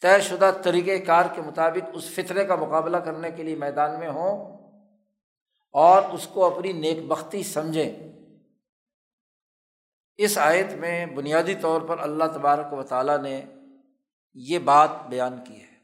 طے 0.03 0.21
شدہ 0.21 0.51
طریقۂ 0.63 1.07
کار 1.07 1.25
کے 1.35 1.43
مطابق 1.43 1.91
اس 1.93 2.05
فطرے 2.05 2.45
کا 2.45 2.55
مقابلہ 2.55 2.97
کرنے 2.97 3.31
کے 3.31 3.43
لیے 3.43 3.57
میدان 3.57 3.99
میں 3.99 4.09
ہوں۔ 4.09 4.56
اور 5.77 6.03
اس 6.03 6.27
کو 6.27 6.45
اپنی 6.45 6.73
نیک 6.73 7.07
بختی 7.07 7.43
سمجھیں۔ 7.43 7.91
اس 10.17 10.39
آیت 10.39 10.73
میں 10.73 11.07
بنیادی 11.07 11.55
طور 11.55 11.81
پر 11.81 11.99
اللہ 11.99 12.25
تبارک 12.25 12.73
و 12.73 12.83
تعالیٰ 12.83 13.19
نے 13.19 13.43
یہ 14.35 14.59
بات 14.59 14.91
بیان 15.09 15.45
کی 15.45 15.61
ہے 15.61 15.75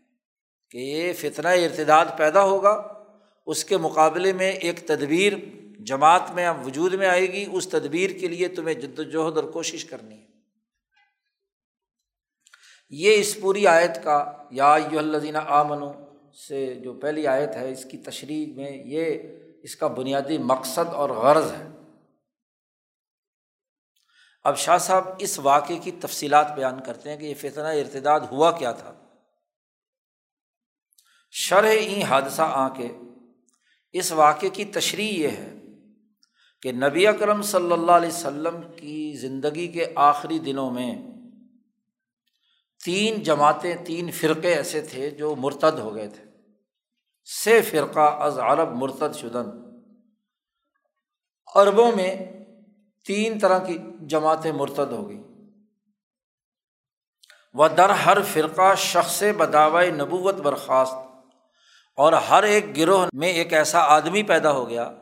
کہ 0.71 0.79
یہ 0.79 1.13
فتنہ 1.13 1.49
ارتداد 1.49 2.07
پیدا 2.17 2.43
ہوگا، 2.45 3.05
اس 3.47 3.65
کے 3.65 3.77
مقابلے 3.77 4.33
میں 4.33 4.53
ایک 4.53 4.87
تدبیر 4.87 5.33
جماعت 5.81 6.31
میں 6.35 6.51
وجود 6.65 6.95
میں 6.95 7.07
آئے 7.07 7.27
گی، 7.33 7.45
اس 7.53 7.69
تدبیر 7.69 8.11
کے 8.11 8.29
لیے 8.29 8.49
تمہیں 8.49 8.75
جد 8.75 8.99
وجہد 8.99 9.37
اور 9.37 9.45
کوشش 9.45 9.85
کرنی 9.85 10.19
ہے۔ 10.21 10.27
یہ 12.91 13.21
اس 13.21 13.41
پوری 13.41 13.67
آیت 13.67 14.03
کا 14.05 14.33
یا 14.51 14.75
الزین 14.75 15.37
آمن 15.37 15.87
سے 16.49 16.75
جو 16.75 16.93
پہلی 16.95 17.27
آیت 17.27 17.57
ہے، 17.57 17.73
اس 17.73 17.85
کی 17.85 17.99
تشریح 17.99 18.55
میں 18.57 18.71
یہ 18.85 19.19
اس 19.63 19.77
کا 19.77 19.87
بنیادی 19.87 20.39
مقصد 20.39 20.95
اور 20.95 21.11
غرض 21.11 21.53
ہے۔ 21.53 21.69
اب 24.45 24.57
شاہ 24.57 24.79
صاحب 24.79 25.05
اس 25.19 25.39
واقعے 25.39 25.79
کی 25.79 25.91
تفصیلات 25.93 26.55
بیان 26.55 26.83
کرتے 26.83 27.11
ہیں 27.11 27.17
کہ 27.17 27.25
یہ 27.25 27.35
فتنہ 27.35 27.67
ارتداد 27.67 28.21
ہوا 28.21 28.59
کیا 28.59 28.73
تھا۔ 28.73 28.95
شرح 31.31 31.69
ای 31.69 32.03
حادثہ 32.03 32.43
آ 32.43 32.69
کے 32.69 32.89
اس 33.93 34.13
واقعے 34.13 34.49
کی 34.49 34.65
تشریح 34.65 35.13
یہ 35.13 35.29
ہے 35.29 35.55
کہ 36.63 36.73
نبی 36.73 37.07
اکرم 37.07 37.43
صلی 37.43 37.73
اللہ 37.73 37.93
علیہ 37.93 38.09
وسلم 38.09 38.63
کی 38.77 39.17
زندگی 39.17 39.69
کے 39.69 39.93
آخری 39.95 40.39
دنوں 40.39 40.71
میں 40.71 40.97
تین 42.85 43.23
جماعتیں، 43.23 43.77
تین 43.87 44.11
فرقے 44.11 44.55
ایسے 44.55 44.81
تھے 44.81 45.11
جو 45.11 45.37
مرتد 45.37 45.79
ہو 45.79 45.95
گئے 45.95 46.09
تھے۔ 46.09 46.32
سے 47.27 47.63
فرقہ 47.63 48.09
از 48.21 48.39
عرب 48.39 48.71
مرتد 48.73 49.17
شدن۔ 49.17 49.51
عربوں 51.55 51.93
میں 51.93 52.15
تین 53.07 53.39
طرح 53.39 53.59
کی 53.59 53.79
جماعتیں 54.01 54.53
مرتد 54.53 54.93
ہو 54.93 55.09
گئیں۔ 55.09 55.23
و 57.55 57.69
در 57.69 57.91
ہر 57.91 58.19
فرقہ 58.33 58.75
شخص 58.75 59.23
بداوۂ 59.37 59.89
نبوت 59.91 60.35
برخاست، 60.35 60.95
اور 61.99 62.13
ہر 62.13 62.43
ایک 62.43 62.77
گروہ 62.77 63.07
میں 63.13 63.29
ایک 63.29 63.53
ایسا 63.53 63.79
آدمی 63.79 64.23
پیدا 64.23 64.53
ہو 64.53 64.69
گیا 64.69 64.93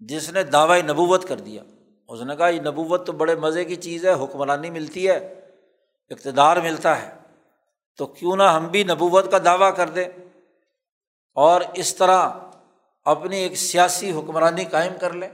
جس 0.00 0.30
نے 0.30 0.42
دعوی 0.42 0.82
نبوت 0.82 1.28
کر 1.28 1.36
دیا۔ 1.36 1.62
اس 2.08 2.20
نے 2.20 2.36
کہا، 2.36 2.48
یہ 2.48 2.60
نبوت 2.60 3.06
تو 3.06 3.12
بڑے 3.12 3.34
مزے 3.34 3.64
کی 3.64 3.76
چیز 3.76 4.06
ہے، 4.06 4.12
حکمرانی 4.12 4.70
ملتی 4.70 5.08
ہے، 5.08 5.16
اقتدار 6.10 6.56
ملتا 6.56 7.02
ہے، 7.02 7.10
تو 7.98 8.06
کیوں 8.06 8.36
نہ 8.36 8.42
ہم 8.42 8.66
بھی 8.66 8.84
نبوت 8.84 9.30
کا 9.30 9.38
دعویٰ 9.44 9.76
کر 9.76 9.88
دیں؟ 9.88 10.08
اور 11.38 11.60
اس 11.74 11.96
طرح 11.96 12.30
اپنی 13.04 13.36
ایک 13.36 13.54
سیاسی 13.54 14.12
حکمرانی 14.12 14.64
قائم 14.64 14.92
کر 15.00 15.12
لیں 15.12 15.28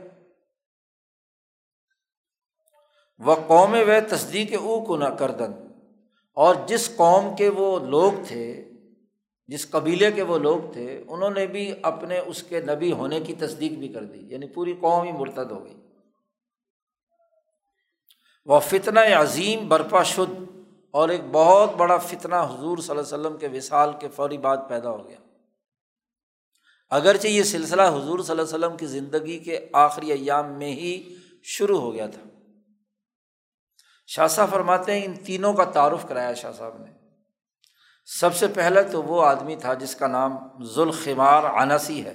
وہ 3.18 3.34
قوم 3.46 3.72
و 3.72 3.90
تصدیق 4.10 4.52
او 4.60 4.84
کو 4.84 4.96
نہ 4.96 5.04
کر 5.04 5.30
دن 5.30 5.52
اور 6.32 6.54
جس 6.66 6.96
قوم 6.96 7.36
کے 7.36 7.48
وہ 7.48 7.78
لوگ 7.78 8.12
تھے، 8.28 8.70
جس 9.46 9.70
قبیلے 9.70 10.12
کے 10.12 10.22
وہ 10.22 10.38
لوگ 10.38 10.72
تھے، 10.72 11.04
انہوں 11.08 11.30
نے 11.30 11.46
بھی 11.46 11.74
اپنے 11.82 12.18
اس 12.18 12.42
کے 12.42 12.60
نبی 12.60 12.92
ہونے 12.92 13.20
کی 13.20 13.34
تصدیق 13.34 13.72
بھی 13.72 13.88
کر 13.88 14.04
دی۔ 14.04 14.20
یعنی 14.22 14.48
پوری 14.48 14.74
قوم 14.80 15.02
ہی 15.02 15.12
مرتد 15.12 15.50
ہو 15.50 15.64
گئی۔ 15.64 15.76
وہ 18.46 18.60
فتنہ 18.60 19.00
عظیم 19.00 19.68
برپا 19.68 20.02
شد 20.02 20.42
اور 20.90 21.08
ایک 21.08 21.20
بہت 21.32 21.74
بڑا 21.74 21.98
فتنہ 21.98 22.34
حضور 22.34 22.78
صلی 22.78 22.98
اللہ 22.98 23.14
علیہ 23.14 23.20
وسلم 23.20 23.36
کے 23.36 23.48
وصال 23.48 23.90
کے 24.00 24.08
فوری 24.08 24.38
بعد 24.38 24.56
پیدا 24.68 24.90
ہو 24.90 25.08
گیا۔ 25.08 25.16
اگرچہ 26.90 27.26
یہ 27.26 27.42
سلسلہ 27.42 27.82
حضور 27.82 28.18
صلی 28.18 28.30
اللہ 28.30 28.32
علیہ 28.32 28.42
وسلم 28.42 28.76
کی 28.76 28.86
زندگی 28.86 29.38
کے 29.38 29.68
آخری 29.72 30.12
ایام 30.12 30.58
میں 30.58 30.72
ہی 30.72 31.16
شروع 31.42 31.80
ہو 31.80 31.94
گیا 31.94 32.06
تھا۔ 32.06 32.20
شاہ 34.06 34.26
صاحب 34.26 34.50
فرماتے 34.50 34.92
ہیں، 34.92 35.04
ان 35.04 35.14
تینوں 35.24 35.52
کا 35.52 35.64
تعارف 35.64 36.06
کرایا 36.08 36.34
شاہ 36.34 36.52
صاحب 36.52 36.78
نے۔ 36.78 36.92
سب 38.04 38.34
سے 38.34 38.46
پہلے 38.46 38.82
تو 38.82 39.02
وہ 39.02 39.26
آدمی 39.26 39.56
تھا 39.56 39.74
جس 39.74 39.96
کا 39.96 40.06
نام 40.06 40.64
ذوالخمار 40.64 41.44
انسی 41.44 42.04
ہے۔ 42.04 42.14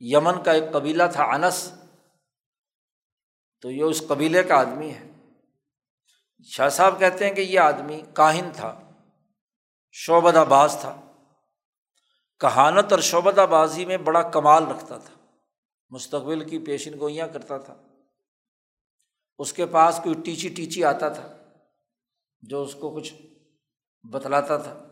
یمن 0.00 0.42
کا 0.42 0.52
ایک 0.52 0.72
قبیلہ 0.72 1.02
تھا 1.12 1.24
انس۔ 1.24 1.72
تو 3.60 3.70
یہ 3.70 3.82
اس 3.82 4.02
قبیلے 4.08 4.42
کا 4.42 4.56
آدمی 4.56 4.90
ہے۔ 4.90 5.10
شاہ 6.44 6.68
صاحب 6.68 6.98
کہتے 6.98 7.26
ہیں 7.26 7.34
کہ 7.34 7.40
یہ 7.40 7.60
آدمی 7.60 8.02
کاہن 8.14 8.50
تھا، 8.54 8.90
شعبدہ 9.92 10.44
باز 10.48 10.76
تھا۔ 10.80 11.05
کہانت 12.40 12.92
اور 12.92 13.00
شعبدہ 13.00 13.46
بازی 13.50 13.84
میں 13.84 13.96
بڑا 13.96 14.22
کمال 14.22 14.66
رکھتا 14.66 14.98
تھا۔ 14.98 15.26
مستقبل 15.90 16.48
کی 16.48 16.58
پیشن 16.58 16.98
گوئیاں 17.00 17.28
کرتا 17.28 17.58
تھا۔ 17.58 17.74
اس 19.38 19.52
کے 19.52 19.66
پاس 19.66 20.00
کوئی 20.04 20.14
ٹیچی 20.24 20.48
ٹیچی 20.48 20.84
آتا 20.84 21.08
تھا 21.08 21.36
جو 22.40 22.62
اس 22.62 22.74
کو 22.74 22.94
کچھ 22.94 23.14
بتلاتا 24.12 24.56
تھا۔ 24.56 24.86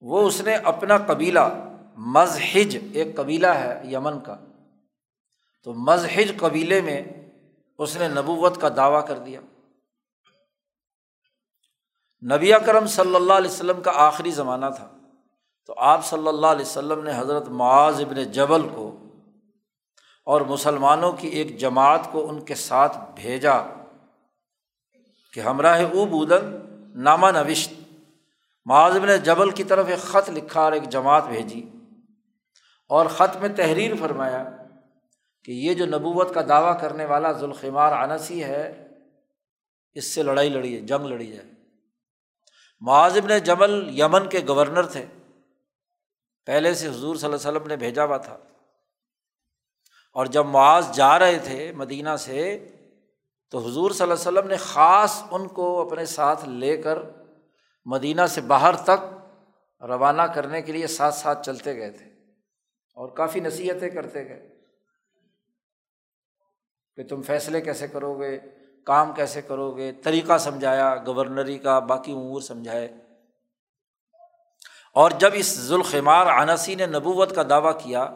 وہ 0.00 0.28
اس 0.28 0.40
نے 0.40 0.54
اپنا 0.54 0.98
قبیلہ 0.98 1.74
مذہج 1.96 2.78
ایک 2.94 3.16
قبیلہ 3.16 3.46
ہے 3.46 3.80
یمن 3.84 4.20
کا، 4.20 4.36
تو 5.62 5.74
مذہج 5.74 6.32
قبیلے 6.40 6.80
میں 6.80 7.02
اس 7.78 7.96
نے 7.96 8.08
نبوت 8.08 8.60
کا 8.60 8.68
دعویٰ 8.76 9.06
کر 9.06 9.18
دیا۔ 9.18 9.40
نبی 12.34 12.52
کرم 12.66 12.86
صلی 12.86 13.14
اللہ 13.14 13.32
علیہ 13.32 13.50
وسلم 13.50 13.82
کا 13.82 13.92
آخری 13.94 14.30
زمانہ 14.30 14.66
تھا۔ 14.76 14.97
تو 15.68 15.74
آپ 15.76 16.04
صلی 16.06 16.28
اللہ 16.28 16.46
علیہ 16.46 16.64
وسلم 16.66 17.02
نے 17.04 17.10
حضرت 17.16 17.48
معاذ 17.48 18.00
ابن 18.00 18.22
جبل 18.22 18.62
کو 18.68 18.84
اور 20.24 20.40
مسلمانوں 20.40 21.12
کی 21.12 21.28
ایک 21.28 21.58
جماعت 21.58 22.00
کو 22.12 22.28
ان 22.30 22.44
کے 22.44 22.54
ساتھ 22.54 22.96
بھیجا 23.14 23.58
کہ 25.32 25.40
ہمراہ 25.40 25.82
او 25.84 26.04
بودن 26.04 26.48
نامہ 27.04 27.26
نوشت، 27.26 27.72
معاذ 28.66 28.96
ابن 28.96 29.08
جبل 29.24 29.50
کی 29.50 29.64
طرف 29.64 29.86
ایک 29.88 29.98
خط 29.98 30.30
لکھا 30.30 30.60
اور 30.60 30.72
ایک 30.72 30.88
جماعت 30.88 31.24
بھیجی 31.24 31.60
اور 32.88 33.06
خط 33.06 33.36
میں 33.36 33.48
تحریر 33.48 33.94
فرمایا 34.00 34.42
کہ 35.44 35.52
یہ 35.52 35.74
جو 35.74 35.86
نبوت 35.86 36.34
کا 36.34 36.40
دعویٰ 36.48 36.80
کرنے 36.80 37.04
والا 37.04 37.32
ذوالخمار 37.32 37.92
انسی 37.92 38.44
ہے، 38.44 38.64
اس 39.94 40.14
سے 40.14 40.22
لڑائی 40.22 40.48
لڑی 40.48 40.74
ہے، 40.76 40.80
جنگ 40.80 41.06
لڑی 41.06 41.26
جائے 41.26 41.48
معاذ 42.80 43.16
ابن 43.16 43.38
جبل 43.38 44.00
یمن 44.00 44.28
کے 44.28 44.40
گورنر 44.48 44.86
تھے۔ 44.86 45.06
پہلے 46.48 46.74
سے 46.74 46.88
حضور 46.88 47.16
صلی 47.16 47.26
اللہ 47.26 47.36
علیہ 47.36 47.50
وسلم 47.50 47.66
نے 47.66 47.76
بھیجا 47.76 48.04
ہوا 48.04 48.16
تھا۔ 48.16 48.38
اور 50.12 50.26
جب 50.26 50.46
معاذ 50.46 50.90
جا 50.90 51.18
رہے 51.18 51.38
تھے 51.38 51.72
مدینہ 51.72 52.16
سے، 52.18 52.68
تو 53.50 53.58
حضور 53.58 53.90
صلی 53.90 54.02
اللہ 54.02 54.14
علیہ 54.14 54.38
وسلم 54.38 54.50
نے 54.50 54.56
خاص 54.56 55.22
ان 55.30 55.48
کو 55.48 55.86
اپنے 55.86 56.04
ساتھ 56.04 56.48
لے 56.48 56.82
کر 56.82 56.98
مدینہ 57.84 58.26
سے 58.28 58.40
باہر 58.40 58.76
تک 58.76 59.04
روانہ 59.82 60.22
کرنے 60.22 60.62
کے 60.62 60.72
لیے 60.72 60.86
ساتھ 60.86 61.14
ساتھ 61.14 61.46
چلتے 61.46 61.76
گئے 61.76 61.90
تھے۔ 61.90 62.04
اور 62.94 63.08
کافی 63.08 63.40
نصیحتیں 63.40 63.90
کرتے 63.90 64.28
گئے۔ 64.28 64.60
کہ 66.96 67.04
تم 67.04 67.22
فیصلے 67.22 67.60
کیسے 67.60 67.88
کرو 67.88 68.18
گے؟ 68.20 68.38
کام 68.84 69.12
کیسے 69.12 69.42
کرو 69.42 69.76
گے؟ 69.76 69.92
طریقہ 69.92 70.38
سمجھایا، 70.38 70.94
گورنری 71.06 71.58
کا 71.58 71.78
باقی 71.78 72.12
امور 72.12 72.40
سمجھائے۔ 72.40 73.07
اور 74.98 75.10
جب 75.10 75.30
اس 75.34 75.60
ذوالخمار 75.60 76.26
انسی 76.26 76.74
نے 76.74 76.86
نبوت 76.86 77.34
کا 77.34 77.42
دعویٰ 77.50 77.80
کیا، 77.80 78.14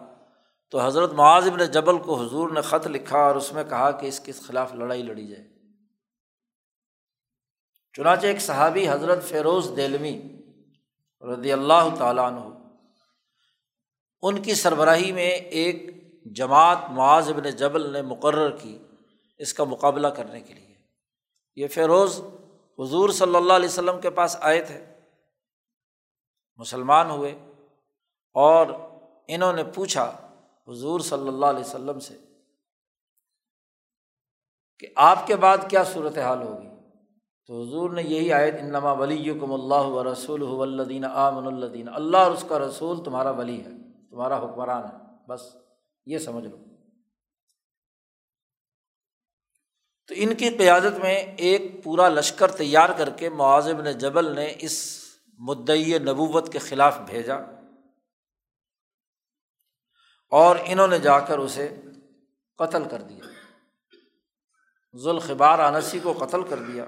تو 0.70 0.80
حضرت 0.80 1.12
معاذم 1.12 1.56
نے 1.56 1.66
جبل 1.66 1.98
کو 1.98 2.14
حضور 2.14 2.50
نے 2.50 2.60
خط 2.60 2.86
لکھا 2.86 3.18
اور 3.18 3.36
اس 3.36 3.52
میں 3.52 3.64
کہا 3.64 3.90
کہ 3.90 4.06
اس 4.06 4.20
کے 4.20 4.32
خلاف 4.32 4.74
لڑائی 4.74 5.02
لڑی 5.02 5.26
جائے۔ 5.26 5.48
چنانچہ 7.92 8.26
ایک 8.26 8.40
صحابی 8.40 8.88
حضرت 8.88 9.24
فیروز 9.24 9.70
دلمی 9.76 10.22
رضی 11.32 11.52
اللہ 11.52 11.94
تعالیٰ 11.98 12.24
عنہ، 12.24 12.40
ان 14.22 14.42
کی 14.42 14.54
سربراہی 14.54 15.12
میں 15.12 15.30
ایک 15.30 16.02
جماعت 16.36 16.78
معاذ 16.90 17.28
ابن 17.28 17.50
جبل 17.50 17.92
نے 17.92 18.02
مقرر 18.02 18.50
کی 18.50 18.78
اس 19.38 19.54
کا 19.54 19.64
مقابلہ 19.64 20.08
کرنے 20.08 20.40
کے 20.40 20.54
لیے۔ 20.54 20.74
یہ 21.56 21.66
فیروز 21.68 22.20
حضور 22.78 23.10
صلی 23.10 23.36
اللہ 23.36 23.52
علیہ 23.52 23.68
وسلم 23.68 24.00
کے 24.00 24.10
پاس 24.10 24.36
آئے 24.40 24.60
تھے۔ 24.60 24.91
مسلمان 26.56 27.10
ہوئے 27.10 27.32
اور 28.32 28.66
انہوں 29.28 29.52
نے 29.52 29.64
پوچھا 29.64 30.28
حضور 30.68 31.00
صلی 31.00 31.28
اللہ 31.28 31.46
علیہ 31.46 31.60
وسلم 31.60 32.00
سے 32.00 32.18
کہ 34.78 34.88
آپ 34.96 35.26
کے 35.26 35.36
بعد 35.36 35.58
کیا 35.70 35.84
صورت 35.84 36.18
حال 36.18 36.42
ہوگی؟ 36.42 36.68
تو 37.46 37.62
حضور 37.62 37.90
نے 37.90 38.02
یہی 38.02 38.32
آیت، 38.32 38.54
انما 38.60 38.92
ولی 38.92 39.38
کم 39.40 39.52
اللہ 39.52 39.86
و 39.86 40.12
رسول 40.12 40.42
ولدین 40.42 41.04
آمن 41.04 41.46
الدین 41.46 41.88
اللہ 41.88 42.16
اور 42.16 42.30
اس 42.30 42.44
کا 42.48 42.58
رسول 42.58 43.04
تمہارا 43.04 43.30
ولی 43.30 43.60
ہے، 43.64 43.70
تمہارا 44.10 44.38
حکمران 44.38 44.82
ہے، 44.84 45.26
بس 45.28 45.56
یہ 46.06 46.18
سمجھ 46.18 46.44
لو۔ 46.44 46.56
تو 50.06 50.14
ان 50.18 50.34
کی 50.34 50.50
قیادت 50.50 50.98
میں 50.98 51.14
ایک 51.36 51.84
پورا 51.84 52.08
لشکر 52.08 52.50
تیار 52.50 52.88
کر 52.96 53.10
کے 53.10 53.28
معاذب 53.28 53.80
نے 53.80 53.92
جبل 53.92 54.34
نے 54.34 54.54
اس 54.58 55.01
مدعی 55.38 55.98
نبوت 55.98 56.52
کے 56.52 56.58
خلاف 56.58 56.98
بھیجا 56.98 57.36
اور 60.30 60.56
انہوں 60.64 60.88
نے 60.88 60.98
جا 60.98 61.20
کر 61.20 61.38
اسے 61.38 61.80
قتل 62.58 62.88
کر 62.90 63.02
دیا۔ 63.02 63.24
ذوالخبار 64.96 65.58
انسی 65.58 65.98
کو 66.02 66.12
قتل 66.12 66.42
کر 66.42 66.56
دیا۔ 66.56 66.84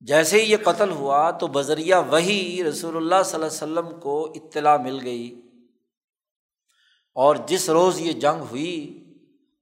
جیسے 0.00 0.42
ہی 0.42 0.50
یہ 0.50 0.56
قتل 0.64 0.90
ہوا 0.90 1.30
تو 1.30 1.46
بذریعہ 1.46 2.02
وہی 2.10 2.64
رسول 2.64 2.96
اللہ 2.96 3.22
صلی 3.24 3.34
اللہ 3.34 3.46
علیہ 3.46 3.88
وسلم 3.88 4.00
کو 4.00 4.32
اطلاع 4.34 4.76
مل 4.76 5.00
گئی۔ 5.04 5.50
اور 7.14 7.36
جس 7.36 7.70
روز 7.70 8.00
یہ 8.00 8.12
جنگ 8.12 8.40
ہوئی، 8.40 9.04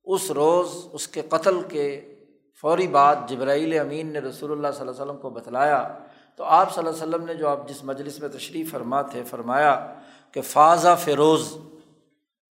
اس 0.04 0.30
روز 0.30 0.86
اس 0.92 1.08
کے 1.08 1.22
قتل 1.22 1.68
کے 1.68 2.14
فوری 2.60 2.88
بعد 2.88 3.16
جبرائیل 3.28 3.80
امین 3.80 4.12
نے 4.12 4.18
رسول 4.18 4.52
اللہ 4.52 4.68
صلی 4.72 4.80
اللہ 4.80 4.90
علیہ 4.90 5.02
وسلم 5.02 5.16
کو 5.16 5.30
بتلایا 5.30 5.98
تو 6.38 6.44
آپ 6.44 6.74
صلی 6.74 6.87
اللہ 6.87 7.03
علیہ 7.03 7.14
وسلم 7.14 7.27
نے 7.27 7.35
جو 7.35 7.48
آپ 7.48 7.68
جس 7.68 7.85
مجلس 7.85 8.20
میں 8.20 8.29
تشریف 8.29 8.70
فرما 8.70 9.03
تھے، 9.03 9.22
فرمایا 9.24 9.94
کہ 10.33 10.40
فاضہ 10.40 10.96
فیروز 11.05 11.57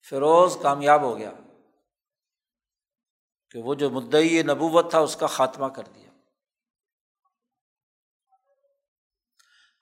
فیروز 0.10 0.58
کامیاب 0.62 1.02
ہو 1.02 1.18
گیا 1.18 1.32
کہ 3.50 3.62
وہ 3.62 3.76
جو 3.76 3.90
مدعی 3.90 4.44
نبوت 4.44 4.90
تھا 4.90 5.00
اس 5.00 5.16
کا 5.16 5.28
خاتمہ 5.28 5.66
کر 5.66 5.84
دیا۔ 5.96 6.10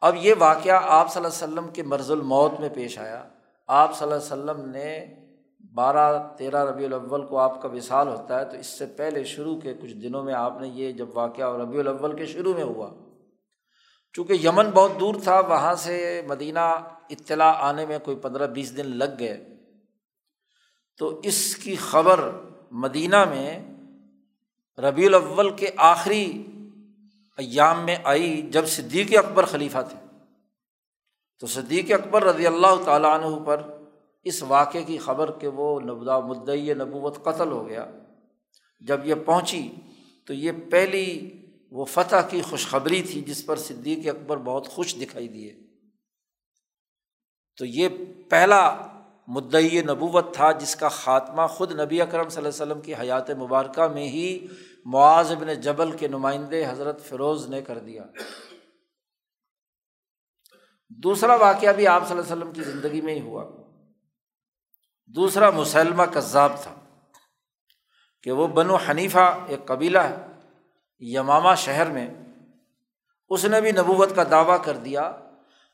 اب 0.02 0.16
یہ 0.16 0.34
واقعہ 0.40 0.80
آپ 0.84 1.14
صلی 1.14 1.24
اللہ 1.24 1.34
علیہ 1.36 1.54
وسلم 1.54 1.74
کے 1.74 1.84
مرض 1.84 2.12
الموت 2.12 2.60
میں 2.60 2.70
پیش 2.70 3.00
آیا۔ 3.00 3.30
آپ 3.68 3.98
صلی 3.98 4.12
اللہ 4.12 4.24
علیہ 4.24 4.34
وسلم 4.34 4.70
نے 4.70 5.16
بارہ 5.74 6.36
تیرہ 6.38 6.66
ربیع 6.66 6.86
الاول 6.86 7.26
کو 7.26 7.38
آپ 7.38 7.62
کا 7.62 7.68
وصال 7.68 8.08
ہوتا 8.08 8.40
ہے 8.40 8.46
تو 8.46 8.58
اس 8.58 8.68
سے 8.68 8.86
پہلے 8.86 9.24
شروع 9.24 9.60
کے 9.62 9.74
کچھ 9.74 9.94
دنوں 9.94 10.24
میں 10.24 10.34
آپ 10.34 10.62
نے 10.62 10.68
یہ 10.68 10.92
جب 10.92 11.18
واقعہ 11.18 11.58
ربیع 11.58 11.80
الاول 11.80 12.16
کے 12.16 12.26
شروع 12.26 12.54
میں 12.54 12.64
ہوا 12.64 13.05
چونکہ 14.16 14.34
یمن 14.34 14.70
بہت 14.70 14.92
دور 15.00 15.16
تھا، 15.24 15.40
وہاں 15.40 15.76
سے 15.76 16.22
مدینہ 16.28 16.60
اطلاع 17.10 17.54
آنے 17.54 17.86
میں 17.86 18.00
کوئی 18.00 18.18
پندرہ 18.18 18.48
بیس 18.48 18.78
دن 18.78 18.98
لگ 18.98 19.20
گئے۔ 19.20 19.46
تو 20.98 21.22
اس 21.24 21.56
کی 21.56 21.76
خبر 21.76 22.30
مدینہ 22.72 23.26
میں 23.26 23.60
ربیع 24.78 25.08
الاول 25.08 25.50
کے 25.50 25.70
آخری 25.78 26.46
ایام 27.38 27.86
میں 27.86 27.96
آئی، 28.04 28.42
جب 28.42 28.68
صدیق 28.68 29.18
اکبر 29.18 29.46
خلیفہ 29.46 29.78
تھے۔ 29.90 30.18
تو 31.40 31.48
صدیق 31.48 31.92
اکبر 31.92 32.24
رضی 32.24 32.48
اللہ 32.48 32.84
تعالیٰ 32.86 33.20
عنہ 33.20 33.40
پر 33.46 33.62
اس 34.24 34.44
واقعے 34.44 34.84
کی 34.84 34.98
خبر 34.98 35.32
کہ 35.32 35.48
وہ 35.48 35.80
نبدا 35.80 36.20
مدعی 36.20 36.74
نبوت 36.74 37.24
قتل 37.24 37.52
ہو 37.52 37.70
گیا۔ 37.70 37.86
جب 38.80 39.00
یہ 39.06 39.16
پہنچی 39.26 39.72
تو 40.26 40.34
یہ 40.34 40.52
پہلی 40.72 41.32
وہ 41.72 41.86
فتح 41.86 42.16
کی 42.30 42.42
خوشخبری 42.42 43.02
تھی 43.02 43.22
جس 43.22 43.46
پر 43.46 43.56
صدیق 43.56 44.08
اکبر 44.08 44.38
بہت 44.38 44.68
خوش 44.68 44.96
دکھائی 44.96 45.28
دیے۔ 45.28 45.54
تو 47.58 47.66
یہ 47.66 47.90
پہلا 48.30 48.88
مدعی 49.28 49.82
نبوت 49.82 50.34
تھا 50.34 50.52
جس 50.52 50.76
کا 50.76 50.90
خاتمہ 50.90 51.48
خود 51.48 51.80
نبی 51.80 52.02
اکرم 52.02 52.30
صلی 52.30 52.46
اللہ 52.46 52.64
علیہ 52.64 52.72
وسلم 52.72 52.82
کی 52.82 52.96
حیات 52.96 53.30
مبارکہ 53.30 53.88
میں 53.88 54.08
ہی 54.08 54.48
معاذ 54.86 55.32
ابن 55.32 55.54
جبل 55.54 55.98
کے 55.98 56.08
نمائندے 56.08 56.66
حضرت 56.66 57.06
فیروز 57.06 57.48
نے 57.48 57.62
کر 57.62 57.80
دیا۔ 57.80 58.04
دوسرا 60.90 61.36
واقعہ 61.36 61.74
بھی 61.74 61.88
آپ 61.88 62.08
صلی 62.08 62.18
اللہ 62.18 62.34
علیہ 62.34 62.44
وسلم 62.44 62.54
کی 62.54 62.64
زندگی 62.64 63.02
میں 63.02 63.16
ہی 63.16 63.22
ہوا۔ 63.22 63.46
دوسرا 65.08 65.50
مسلمہ 65.50 66.04
کذاب 66.14 66.52
تھا 66.62 66.76
کہ 68.24 68.32
وہ 68.32 68.48
بنو 68.48 68.76
حنیفہ 68.76 69.40
ایک 69.48 69.66
قبیلہ 69.66 70.00
ہے۔ 70.00 70.35
یمامہ 71.02 71.56
شہر 71.58 71.90
میں 71.90 72.08
اس 73.30 73.46
نے 73.46 73.62
بھی 73.62 73.72
نبوت 73.72 74.16
کا 74.16 74.24
دعویٰ 74.32 74.64
کر 74.64 74.78
دیا 74.78 75.02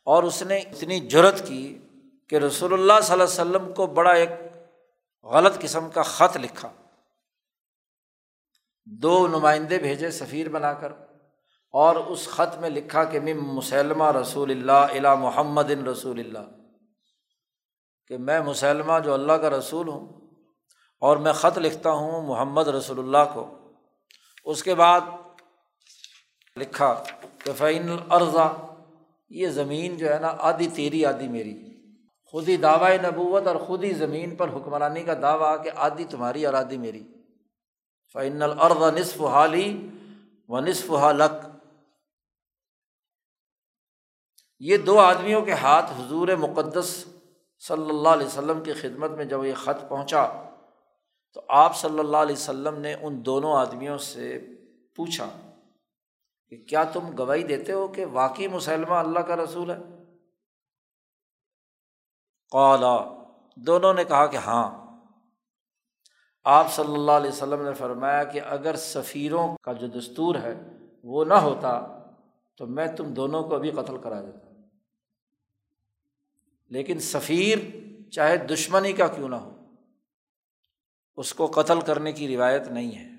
اور 0.03 0.23
اس 0.23 0.41
نے 0.41 0.57
اتنی 0.57 0.99
جرت 0.99 1.47
کی 1.47 1.77
کہ 2.29 2.35
رسول 2.35 2.73
اللہ 2.73 2.93
صلی 3.03 3.11
اللہ 3.11 3.23
علیہ 3.23 3.41
وسلم 3.41 3.73
کو 3.73 3.87
بڑا 3.87 4.11
ایک 4.11 4.29
غلط 5.23 5.59
قسم 5.59 5.89
کا 5.89 6.01
خط 6.01 6.37
لکھا۔ 6.37 6.69
دو 8.85 9.27
نمائندے 9.27 9.77
بھیجے 9.77 10.11
سفیر 10.11 10.49
بنا 10.49 10.73
کر 10.73 10.91
اور 11.73 11.95
اس 11.95 12.27
خط 12.27 12.57
میں 12.57 12.69
لکھا 12.69 13.03
کہ 13.03 13.19
مم 13.19 13.43
مسلمہ 13.55 14.11
رسول 14.11 14.51
اللہ 14.51 14.97
علا 14.97 15.15
محمد 15.15 15.71
رسول 15.87 16.19
اللہ، 16.19 16.47
کہ 18.07 18.17
میں 18.17 18.39
مسلمہ 18.41 18.99
جو 18.99 19.13
اللہ 19.13 19.33
کا 19.33 19.49
رسول 19.49 19.87
ہوں 19.87 20.07
اور 20.99 21.17
میں 21.17 21.33
خط 21.33 21.57
لکھتا 21.57 21.91
ہوں 21.91 22.21
محمد 22.21 22.67
رسول 22.67 22.99
اللہ 22.99 23.31
کو۔ 23.33 23.60
اس 24.43 24.63
کے 24.63 24.75
بعد 24.75 25.01
لکھا 26.57 27.03
کہ 27.37 27.53
فعین 27.53 27.95
الرضا 28.09 28.73
یہ 29.29 29.47
زمین 29.47 29.97
جو 29.97 30.13
ہے 30.13 30.19
نا، 30.19 30.35
آدھی 30.39 30.67
تیری، 30.67 31.05
آدھی 31.05 31.27
میری۔ 31.27 31.67
خود 32.25 32.49
ہی 32.49 32.57
دعوی 32.57 32.97
نبوت 32.97 33.47
اور 33.47 33.55
خود 33.55 33.83
ہی 33.83 33.93
زمین 33.93 34.35
پر 34.35 34.49
حکمرانی 34.49 35.03
کا 35.03 35.13
دعویٰ 35.13 35.63
کہ 35.63 35.71
آدھی 35.75 36.05
تمہاری 36.05 36.45
اور 36.45 36.53
آدھی 36.53 36.77
میری۔ 36.77 37.03
فعین 38.13 38.41
الرض 38.41 38.99
نصف 38.99 39.21
حالی 39.21 39.89
و 40.47 40.59
نصف 40.59 40.91
حالق 40.91 41.31
یہ 44.59 44.77
دو 44.77 44.99
آدمیوں 44.99 45.41
کے 45.41 45.51
ہاتھ 45.51 45.91
حضور 45.91 46.27
مقدس 46.27 47.05
صلی 47.59 47.89
اللہ 47.89 48.09
علیہ 48.09 48.27
وسلم 48.27 48.63
کی 48.63 48.73
خدمت 48.73 49.11
میں 49.11 49.25
جب 49.25 49.45
یہ 49.45 49.53
خط 49.53 49.89
پہنچا 49.89 50.27
تو 51.33 51.41
آپ 51.47 51.77
صلی 51.77 51.99
اللہ 51.99 52.17
علیہ 52.17 52.35
وسلم 52.35 52.79
نے 52.79 52.93
ان 52.93 53.25
دونوں 53.25 53.53
آدمیوں 53.53 53.97
سے 53.97 54.39
پوچھا 54.95 55.29
کہ 56.49 56.57
کیا 56.57 56.83
تم 56.83 57.15
گواہی 57.17 57.43
دیتے 57.43 57.71
ہو 57.71 57.87
کہ 57.87 58.05
واقعی 58.05 58.47
مسلمہ 58.47 58.93
اللہ 58.93 59.19
کا 59.19 59.35
رسول 59.35 59.71
ہے؟ 59.71 59.77
قالا، 62.49 63.23
دونوں 63.55 63.93
نے 63.93 64.03
کہا 64.03 64.25
کہ 64.25 64.37
ہاں۔ 64.37 64.81
آپ 66.43 66.73
صلی 66.73 66.93
اللہ 66.93 67.11
علیہ 67.11 67.31
وسلم 67.31 67.61
نے 67.61 67.73
فرمایا 67.73 68.23
کہ 68.23 68.41
اگر 68.41 68.75
سفیروں 68.75 69.55
کا 69.63 69.73
جو 69.73 69.87
دستور 69.87 70.35
ہے 70.35 70.53
وہ 71.03 71.25
نہ 71.25 71.33
ہوتا 71.33 71.99
تو 72.57 72.67
میں 72.67 72.87
تم 72.87 73.13
دونوں 73.13 73.43
کو 73.43 73.55
ابھی 73.55 73.71
قتل 73.71 73.97
کرا 73.97 74.21
دیتا۔ 74.21 74.51
لیکن 76.69 76.99
سفیر 76.99 77.57
چاہے 78.11 78.37
دشمنی 78.37 78.93
کا 78.93 79.07
کیوں 79.07 79.29
نہ 79.29 79.35
ہو۔ 79.35 79.50
اس 81.15 81.33
کو 81.33 81.47
قتل 81.47 81.81
کرنے 81.81 82.11
کی 82.11 82.37
روایت 82.37 82.67
نہیں 82.67 82.95
ہے۔ 82.95 83.09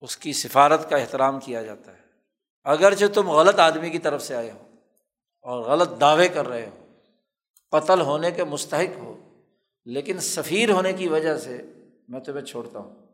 اس 0.00 0.16
کی 0.16 0.32
سفارت 0.32 0.90
کا 0.90 0.96
احترام 0.96 1.40
کیا 1.40 1.62
جاتا 1.62 1.92
ہے۔ 1.92 2.02
اگرچہ 2.64 3.04
تم 3.14 3.30
غلط 3.30 3.58
آدمی 3.58 3.90
کی 3.90 3.98
طرف 3.98 4.22
سے 4.22 4.36
آئے 4.36 4.50
ہو 4.50 4.70
اور 5.40 5.60
غلط 5.60 6.00
دعوے 6.00 6.28
کر 6.28 6.48
رہے 6.48 6.66
ہو، 6.66 6.98
قتل 7.70 8.00
ہونے 8.00 8.30
کے 8.30 8.44
مستحق 8.44 8.98
ہو، 8.98 9.42
لیکن 9.84 10.20
سفیر 10.20 10.70
ہونے 10.70 10.92
کی 10.92 11.08
وجہ 11.08 11.36
سے 11.36 11.72
میں 12.08 12.20
تمہیں 12.20 12.44
چھوڑتا 12.44 12.78
ہوں۔ 12.78 13.06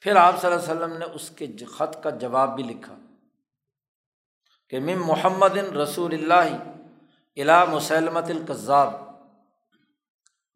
پھر 0.00 0.16
آپ 0.16 0.40
صلی 0.40 0.52
اللہ 0.52 0.64
علیہ 0.64 0.84
وسلم 0.84 0.98
نے 0.98 1.04
اس 1.04 1.30
کے 1.30 1.46
خط 1.64 2.02
کا 2.02 2.10
جواب 2.10 2.54
بھی 2.54 2.62
لکھا 2.62 2.98
کہ 4.70 4.80
مم 4.80 5.06
محمد 5.06 5.56
رسول 5.56 6.14
اللہ 6.14 6.56
الا 7.36 7.64
مسلمت 7.64 8.24
القذاب۔ 8.24 9.07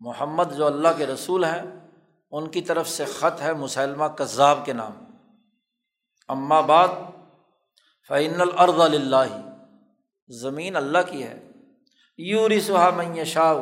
محمد 0.05 0.45
جو 0.57 0.67
اللہ 0.67 0.88
کے 0.97 1.07
رسول 1.07 1.45
ہیں، 1.45 1.62
ان 2.31 2.49
کی 2.49 2.62
طرف 2.62 2.88
سے 2.88 3.05
خط 3.05 3.43
ہے 3.43 3.53
مسلمہ 3.53 4.05
کذاب 4.05 4.59
کے 4.65 4.73
نام۔ 4.73 5.05
اماں 6.29 6.62
بعد 6.62 6.88
فعین 8.09 8.41
الرض 8.41 8.81
اللہ 8.81 9.51
زمین 10.29 10.77
اللہ 10.77 10.99
کی 11.11 11.23
ہے۔ 11.23 11.49
یوری 12.19 12.61
سہا 12.61 12.91
میں 12.91 13.25
شاہ 13.25 13.55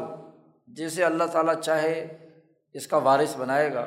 جسے 0.67 1.05
اللہ 1.05 1.25
تعالیٰ 1.25 1.61
چاہے، 1.61 2.29
اس 2.73 2.87
کا 2.87 2.97
وارث 2.97 3.37
بنائے 3.37 3.75
گا۔ 3.75 3.87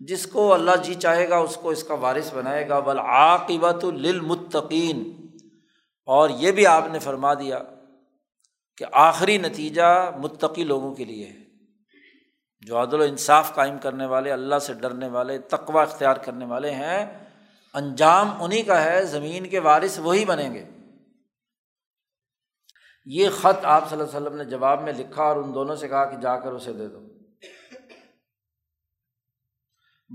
جس 0.00 0.26
کو 0.26 0.54
اللہ 0.54 0.70
جی 0.82 0.94
چاہے 0.94 1.28
گا، 1.28 1.36
اس 1.36 1.56
کو 1.56 1.68
اس 1.70 1.84
کا 1.84 1.94
وارث 1.94 2.34
بنائے 2.34 2.68
گا۔ 2.68 2.80
بلعاقبۃ 2.80 3.84
للمتقین 3.84 5.26
اور 6.06 6.30
یہ 6.30 6.52
بھی 6.52 6.66
آپ 6.66 6.84
نے 6.92 6.98
فرما 6.98 7.34
دیا 7.34 7.58
کہ 8.76 8.84
آخری 8.92 9.38
نتیجہ 9.38 10.10
متقی 10.18 10.64
لوگوں 10.64 10.94
کے 10.94 11.04
لیے 11.04 11.26
ہے۔ 11.26 11.43
جو 12.66 12.82
عدل 12.82 13.00
و 13.00 13.04
انصاف 13.04 13.54
قائم 13.54 13.78
کرنے 13.78 14.06
والے، 14.06 14.32
اللہ 14.32 14.58
سے 14.58 14.74
ڈرنے 14.74 15.08
والے 15.08 15.38
تقوا 15.38 15.82
اختیار 15.82 16.16
کرنے 16.16 16.44
والے 16.44 16.70
ہیں، 16.70 17.28
انجام 17.74 18.42
انہیں 18.42 18.62
کا 18.62 18.84
ہے، 18.84 19.04
زمین 19.04 19.48
کے 19.48 19.58
وارث 19.58 19.98
وہی 19.98 20.24
بنیں 20.24 20.54
گے۔ 20.54 20.64
یہ 23.06 23.28
خط 23.30 23.64
آپ 23.64 23.90
صلی 23.90 24.00
اللہ 24.00 24.16
علیہ 24.16 24.26
وسلم 24.26 24.36
نے 24.36 24.44
جواب 24.44 24.82
میں 24.82 24.92
لکھا 24.92 25.22
اور 25.22 25.36
ان 25.36 25.54
دونوں 25.54 25.76
سے 25.76 25.88
کہا 25.88 26.04
کہ 26.04 26.16
جا 26.16 26.36
کر 26.36 26.52
اسے 26.52 26.72
دے 26.72 26.88
دو۔ 26.88 27.00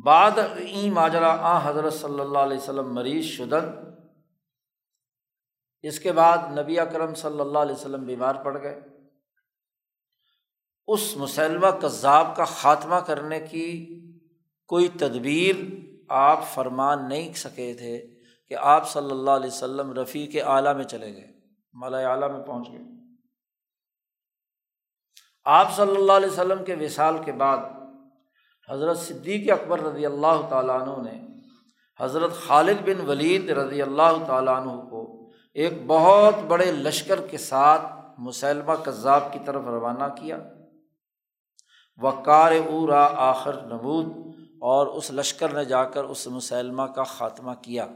بعد 0.05 0.31
این 0.57 0.93
ماجرا، 0.93 1.37
آ 1.39 1.69
حضرت 1.69 1.93
صلی 1.93 2.19
اللہ 2.19 2.37
علیہ 2.37 2.57
وسلم 2.57 2.93
مریض 2.93 3.25
شدن۔ 3.25 3.69
اس 5.81 5.99
کے 5.99 6.11
بعد 6.11 6.37
نبی 6.57 6.79
اکرم 6.79 7.13
صلی 7.13 7.39
اللہ 7.39 7.59
علیہ 7.59 7.75
وسلم 7.75 8.03
بیمار 8.03 8.35
پڑ 8.35 8.61
گئے۔ 8.61 8.88
اس 10.93 11.17
مسلمہ 11.17 11.67
کذاب 11.81 12.35
کا 12.35 12.45
خاتمہ 12.45 12.95
کرنے 12.95 13.39
کی 13.39 13.69
کوئی 14.65 14.87
تدبیر 14.87 15.55
آپ 16.09 16.43
فرمان 16.53 17.09
نہیں 17.09 17.33
سکے 17.33 17.73
تھے 17.73 18.07
کہ 18.47 18.55
آپ 18.57 18.89
صلی 18.89 19.11
اللہ 19.11 19.31
علیہ 19.31 19.47
وسلم 19.47 19.93
رفیع 19.93 20.27
کے 20.31 20.41
اعلیٰ 20.41 20.75
میں 20.75 20.83
چلے 20.83 21.15
گئے 21.15 21.27
مالا 21.73 21.97
اعلیٰ 21.97 22.31
میں 22.31 22.43
پہنچ 22.43 22.71
گئے۔ 22.71 22.79
آپ 25.45 25.75
صلی 25.75 25.95
اللہ 25.95 26.11
علیہ 26.11 26.29
وسلم 26.29 26.63
کے 26.65 26.75
وصال 26.75 27.17
کے 27.23 27.31
بعد 27.31 27.57
حضرت 28.69 28.97
صدیق 28.97 29.51
اکبر 29.51 29.79
رضی 29.79 30.05
اللہ 30.05 30.41
تعالیٰ 30.49 30.81
عنہ 30.81 31.09
نے 31.09 31.19
حضرت 31.99 32.31
خالد 32.33 32.81
بن 32.85 33.09
ولید 33.09 33.49
رضی 33.49 33.81
اللہ 33.81 34.23
تعالیٰ 34.27 34.55
عنہ 34.61 34.81
کو 34.89 35.29
ایک 35.53 35.73
بہت 35.87 36.43
بڑے 36.47 36.71
لشکر 36.71 37.21
کے 37.21 37.37
ساتھ 37.37 37.85
مسلمہ 38.19 38.73
کذاب 38.83 39.33
کی 39.33 39.39
طرف 39.45 39.63
روانہ 39.63 40.13
کیا۔ 40.21 40.37
وقار 42.01 42.51
اورا 42.51 43.07
آخر 43.15 43.61
نبود 43.61 44.05
اور 44.61 44.87
اس 44.87 45.11
لشکر 45.11 45.53
نے 45.53 45.65
جا 45.65 45.83
کر 45.83 46.03
اس 46.03 46.27
مسلمہ 46.27 46.83
کا 46.83 47.03
خاتمہ 47.03 47.51
کیا۔ 47.53 47.87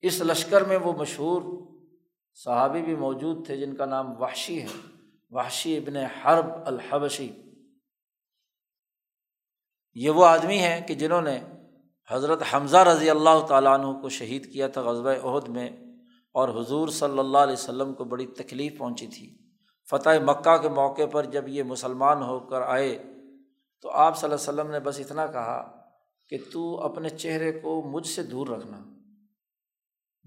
اس 0.00 0.20
لشکر 0.20 0.64
میں 0.64 0.76
وہ 0.76 0.92
مشہور 0.92 1.42
صحابی 2.34 2.82
بھی 2.82 2.96
موجود 2.96 3.46
تھے 3.46 3.56
جن 3.56 3.76
کا 3.76 3.84
نام 3.84 4.22
وحشی 4.22 4.62
ہے۔ 4.62 4.66
وحشی 5.30 5.76
ابن 5.76 5.96
حرب 5.96 6.46
الحبشی۔ 6.66 7.32
یہ 9.94 10.10
وہ 10.10 10.26
آدمی 10.26 10.58
ہیں 10.58 10.88
کہ 10.88 10.94
جنہوں 10.94 11.22
نے 11.22 11.44
حضرت 12.08 12.42
حمزہ 12.54 12.76
رضی 12.76 13.10
اللہ 13.10 13.46
تعالیٰ 13.48 13.78
عنہ 13.78 14.00
کو 14.00 14.08
شہید 14.08 14.52
کیا 14.52 14.68
تھا 14.68 14.82
غزبۂ 14.82 15.16
عہد 15.22 15.48
میں 15.48 15.70
اور 16.32 16.60
حضور 16.60 16.88
صلی 16.88 17.18
اللہ 17.18 17.38
علیہ 17.38 17.52
وسلم 17.52 17.94
کو 17.94 18.04
بڑی 18.04 18.26
تکلیف 18.26 18.78
پہنچی 18.78 19.06
تھی۔ 19.06 19.41
فتح 19.92 20.18
مکہ 20.24 20.56
کے 20.56 20.68
موقع 20.70 21.06
پر 21.12 21.24
جب 21.30 21.48
یہ 21.48 21.62
مسلمان 21.64 22.22
ہو 22.22 22.38
کر 22.40 22.62
آئے، 22.62 22.96
تو 23.84 23.90
آپ 23.90 24.16
صلی 24.16 24.26
اللہ 24.26 24.40
علیہ 24.40 24.50
وسلم 24.50 24.70
نے 24.70 24.80
بس 24.80 25.00
اتنا 25.00 25.26
کہا 25.26 25.60
کہ 26.30 26.38
تو 26.52 26.62
اپنے 26.84 27.08
چہرے 27.10 27.50
کو 27.52 27.80
مجھ 27.90 28.06
سے 28.06 28.22
دور 28.22 28.46
رکھنا، 28.46 28.78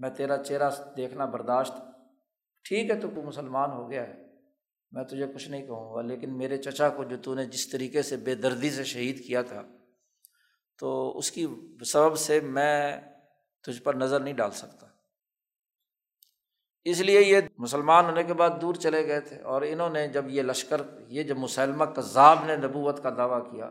میں 0.00 0.10
تیرا 0.10 0.36
چہرہ 0.38 0.70
دیکھنا 0.96 1.24
برداشت، 1.26 1.74
ٹھیک 2.64 2.90
ہے 2.90 3.00
تو 3.00 3.08
تو 3.14 3.22
مسلمان 3.22 3.70
ہو 3.70 3.90
گیا 3.90 4.06
ہے، 4.06 4.14
میں 4.92 5.04
تجھے 5.04 5.26
کچھ 5.34 5.48
نہیں 5.48 5.66
کہوں 5.66 5.94
گا، 5.94 6.02
لیکن 6.02 6.36
میرے 6.38 6.56
چچا 6.58 6.88
کو 6.88 7.04
جو 7.04 7.16
تو 7.22 7.34
نے 7.34 7.44
جس 7.46 7.68
طریقے 7.70 8.02
سے 8.02 8.16
بے 8.16 8.34
دردی 8.34 8.70
سے 8.70 8.84
شہید 8.84 9.26
کیا 9.26 9.42
تھا، 9.42 9.62
تو 10.78 11.18
اس 11.18 11.30
کی 11.30 11.46
سبب 11.86 12.16
سے 12.18 12.40
میں 12.40 12.96
تجھ 13.64 13.82
پر 13.82 13.94
نظر 13.94 14.20
نہیں 14.20 14.34
ڈال 14.34 14.50
سکتا۔ 14.54 14.86
اس 16.86 17.00
لیے 17.00 17.20
یہ 17.20 17.40
مسلمان 17.58 18.04
ہونے 18.04 18.22
کے 18.22 18.34
بعد 18.34 18.50
دور 18.60 18.74
چلے 18.74 19.06
گئے 19.06 19.20
تھے 19.20 19.40
اور 19.40 19.62
انہوں 19.62 19.90
نے 19.90 20.08
جب 20.08 20.24
یہ 20.28 20.42
لشکر، 20.42 20.80
یہ 21.08 21.22
جب 21.22 21.38
مسلمہ 21.38 21.84
کذاب 21.84 22.38
نے 22.46 22.56
نبوت 22.56 23.02
کا 23.02 23.10
دعویٰ 23.10 23.50
کیا، 23.50 23.70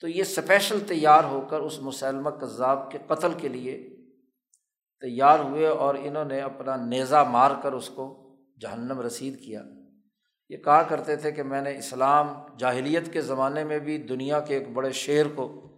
تو 0.00 0.08
یہ 0.08 0.20
اسپیشل 0.20 0.80
تیار 0.80 1.24
ہو 1.24 1.40
کر 1.40 1.60
اس 1.60 1.78
مسلمہ 1.82 2.30
کذاب 2.30 2.90
کے 2.90 2.98
قتل 3.06 3.32
کے 3.36 3.48
لیے 3.48 3.96
تیار 5.00 5.38
ہوئے 5.38 5.66
اور 5.66 5.94
انہوں 5.98 6.24
نے 6.24 6.40
اپنا 6.40 6.76
نیزہ 6.76 7.24
مار 7.30 7.50
کر 7.62 7.72
اس 7.72 7.88
کو 7.88 8.36
جہنم 8.60 9.00
رسید 9.00 9.40
کیا۔ 9.40 9.62
یہ 10.48 10.56
کہا 10.56 10.82
کرتے 10.82 11.16
تھے 11.16 11.32
کہ 11.32 11.42
میں 11.42 11.62
نے 11.62 11.78
اسلام 11.78 12.32
جاہلیت 12.58 13.12
کے 13.12 13.20
زمانے 13.20 13.64
میں 13.64 13.78
بھی 13.78 13.98
دنیا 13.98 14.40
کے 14.40 14.54
ایک 14.54 14.68
بڑے 14.72 14.92
شعر 14.92 15.26
کو 15.34 15.68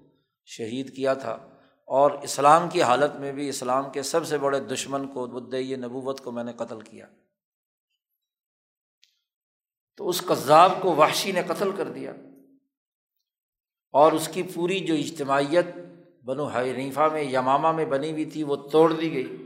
شہید 0.44 0.96
کیا 0.96 1.14
تھا۔ 1.14 1.49
اور 1.90 2.10
اسلام 2.10 2.68
کی 2.68 2.82
حالت 2.82 3.16
میں 3.16 3.32
بھی 3.32 3.48
اسلام 3.48 3.90
کے 3.90 4.02
سب 4.02 4.26
سے 4.26 4.38
بڑے 4.38 4.60
دشمن 4.60 5.08
کو 5.08 5.26
بدعی 5.26 5.76
نبوت 5.76 6.20
کو 6.20 6.32
میں 6.32 6.44
نے 6.44 6.52
قتل 6.52 6.80
کیا۔ 6.80 7.06
تو 9.96 10.08
اس 10.08 10.22
قذاب 10.26 10.72
کو 10.82 10.96
وحشی 10.96 11.32
نے 11.32 11.42
قتل 11.48 11.70
کر 11.76 11.90
دیا۔ 11.90 12.12
اور 13.92 14.12
اس 14.12 14.28
کی 14.28 14.42
پوری 14.42 14.80
جو 14.80 14.94
اجتماعیت 14.94 15.66
بنو 16.24 16.46
حنیفہ 16.46 17.08
میں، 17.12 17.22
یمامہ 17.22 17.72
میں 17.72 17.84
بنی 17.84 18.12
ہوئی 18.12 18.24
تھی، 18.24 18.42
وہ 18.42 18.56
توڑ 18.56 18.92
دی 18.92 19.12
گئی۔ 19.12 19.44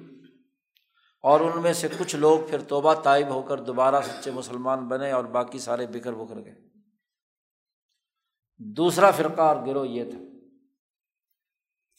اور 1.23 1.41
ان 1.41 1.63
میں 1.63 1.73
سے 1.73 1.89
کچھ 1.99 2.17
لوگ 2.17 2.39
پھر 2.51 2.63
توبہ 2.63 2.95
طائب 2.95 3.29
ہو 3.29 3.43
کر 3.43 3.61
دوبارہ 3.61 4.01
سچے 4.01 4.31
مسلمان 4.31 4.89
بنے 4.89 5.11
اور 5.11 5.25
باقی 5.25 5.59
سارے 5.59 5.87
بکھر 5.87 6.13
بکھر 6.13 6.45
گئے۔ 6.45 6.55
دوسرا 8.59 9.11
فرقہ 9.11 9.43
اور 9.43 9.67
گروہ 9.67 9.89
یہ 9.89 10.11
تھا۔ 10.11 10.34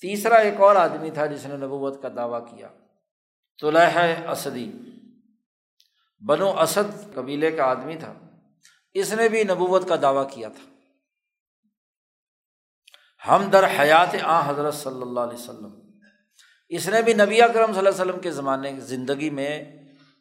تیسرا 0.01 0.35
ایک 0.35 0.61
اور 0.61 0.75
آدمی 0.75 1.11
تھا 1.11 1.25
جس 1.25 1.45
نے 1.45 1.57
نبوت 1.57 2.01
کا 2.01 2.09
دعویٰ 2.15 2.47
کیا 2.47 2.67
طلح 3.61 3.99
اسدی۔ 4.29 4.71
بنو 6.27 6.59
اسد 6.61 7.13
قبیلے 7.13 7.51
کا 7.51 7.63
آدمی 7.63 7.95
تھا۔ 7.95 8.13
اس 8.93 9.13
نے 9.13 9.29
بھی 9.29 9.43
نبوت 9.43 9.89
کا 9.89 9.95
دعویٰ 10.01 10.29
کیا 10.31 10.49
تھا۔ 10.49 10.75
ہم 13.29 13.49
در 13.49 13.79
حیات 13.79 14.15
آ 14.23 14.49
حضرت 14.49 14.73
صلی 14.73 15.01
اللہ 15.01 15.19
علیہ 15.19 15.33
وسلم۔ 15.33 15.99
اس 16.69 16.89
نے 16.89 17.01
بھی 17.01 17.13
نبی 17.13 17.41
اکرم 17.41 17.67
صلی 17.67 17.77
اللہ 17.77 17.89
علیہ 17.89 18.01
وسلم 18.01 18.19
کے 18.19 18.31
زمانے، 18.31 18.79
زندگی 18.79 19.29
میں 19.29 19.65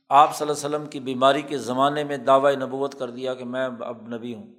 آپ 0.08 0.36
صلی 0.36 0.48
اللہ 0.48 0.66
علیہ 0.66 0.76
وسلم 0.76 0.90
کی 0.90 1.00
بیماری 1.00 1.42
کے 1.42 1.58
زمانے 1.58 2.04
میں 2.04 2.16
دعوی 2.16 2.56
نبوت 2.56 2.98
کر 2.98 3.10
دیا 3.10 3.34
کہ 3.34 3.44
میں 3.44 3.68
اب 3.80 4.08
نبی 4.08 4.34
ہوں۔ 4.34 4.54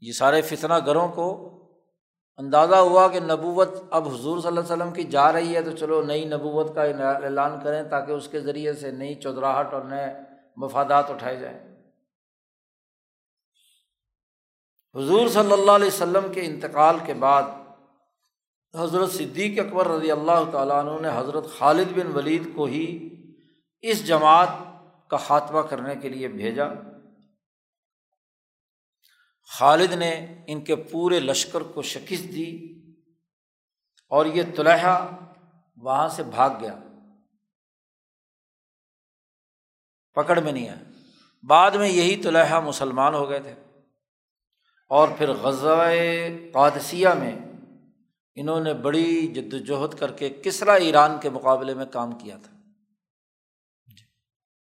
یہ 0.00 0.12
سارے 0.12 0.42
فتنہ 0.42 0.74
گھروں 0.86 1.08
کو 1.08 1.54
اندازہ 2.38 2.74
ہوا 2.74 3.08
کہ 3.08 3.20
نبوت 3.20 3.68
اب 3.90 4.08
حضور 4.08 4.38
صلی 4.38 4.48
اللہ 4.48 4.60
علیہ 4.60 4.72
وسلم 4.72 4.92
کی 4.92 5.04
جا 5.04 5.32
رہی 5.32 5.56
ہے 5.56 5.62
تو 5.62 5.70
چلو 5.70 6.02
نئی 6.02 6.24
نبوت 6.24 6.74
کا 6.74 6.82
اعلان 6.82 7.60
کریں 7.60 7.82
تاکہ 7.82 8.12
اس 8.12 8.28
کے 8.28 8.40
ذریعے 8.40 8.72
سے 8.72 8.90
نئی 8.90 9.14
چودراہٹ 9.14 9.74
اور 9.74 9.82
نئے 9.82 10.14
مفادات 10.56 11.10
اٹھائے 11.10 11.36
جائیں۔ 11.36 11.58
حضور 14.94 15.28
صلی 15.28 15.52
اللہ 15.52 15.72
علیہ 15.72 15.86
وسلم 15.86 16.32
کے 16.32 16.40
انتقال 16.40 16.96
کے 17.06 17.14
بعد 17.14 17.42
حضرت 18.74 19.10
صدیق 19.10 19.66
اکبر 19.66 19.88
رضی 19.88 20.10
اللہ 20.10 20.50
تعالیٰ 20.52 20.76
عنہ 20.76 21.00
نے 21.00 21.08
حضرت 21.14 21.46
خالد 21.58 21.98
بن 21.98 22.12
ولید 22.14 22.56
کو 22.56 22.64
ہی 22.64 23.08
اس 23.80 24.06
جماعت 24.06 24.48
کا 25.08 25.16
خاتمہ 25.16 25.60
کرنے 25.60 25.94
کے 25.96 26.08
لیے 26.08 26.28
بھیجا۔ 26.28 26.64
خالد 29.50 29.92
نے 29.92 30.26
ان 30.46 30.64
کے 30.64 30.76
پورے 30.76 31.20
لشکر 31.20 31.60
کو 31.60 31.82
شکست 31.82 32.24
دی 32.24 32.80
اور 34.08 34.26
یہ 34.26 34.42
طلحہ 34.56 35.08
وہاں 35.76 36.08
سے 36.08 36.22
بھاگ 36.22 36.50
گیا۔ 36.60 36.78
پکڑ 40.14 40.40
میں 40.40 40.52
نہیں 40.52 40.68
آیا۔ 40.68 40.82
بعد 41.42 41.70
میں 41.70 41.88
یہی 41.88 42.22
طلحہ 42.22 42.60
مسلمان 42.60 43.14
ہو 43.14 43.30
گئے 43.30 43.40
تھے۔ 43.40 43.54
اور 44.88 45.08
پھر 45.18 45.32
غزۂ 45.32 45.72
قادسیہ 46.52 47.08
میں 47.08 47.38
انہوں 48.34 48.60
نے 48.60 48.74
بڑی 48.74 49.26
جد 49.26 49.54
وجہد 49.54 49.98
کر 49.98 50.12
کے 50.12 50.28
کسرا 50.28 50.72
ایران 50.72 51.20
کے 51.20 51.30
مقابلے 51.30 51.74
میں 51.74 51.86
کام 51.86 52.12
کیا 52.12 52.38
تھا۔ 52.42 52.56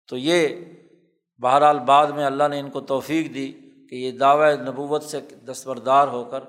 تو 0.08 0.16
یہ 0.16 0.48
بہرحال 1.40 1.78
بعد 1.78 2.06
میں 2.06 2.24
اللہ 2.24 2.48
نے 2.48 2.60
ان 2.60 2.70
کو 2.70 2.80
توفیق 2.80 3.34
دی۔ 3.34 3.63
کہ 3.94 3.98
یہ 3.98 4.12
دعوی 4.18 4.56
نبوت 4.56 5.02
سے 5.02 5.20
دستبردار 5.46 6.08
ہو 6.08 6.24
کر، 6.24 6.44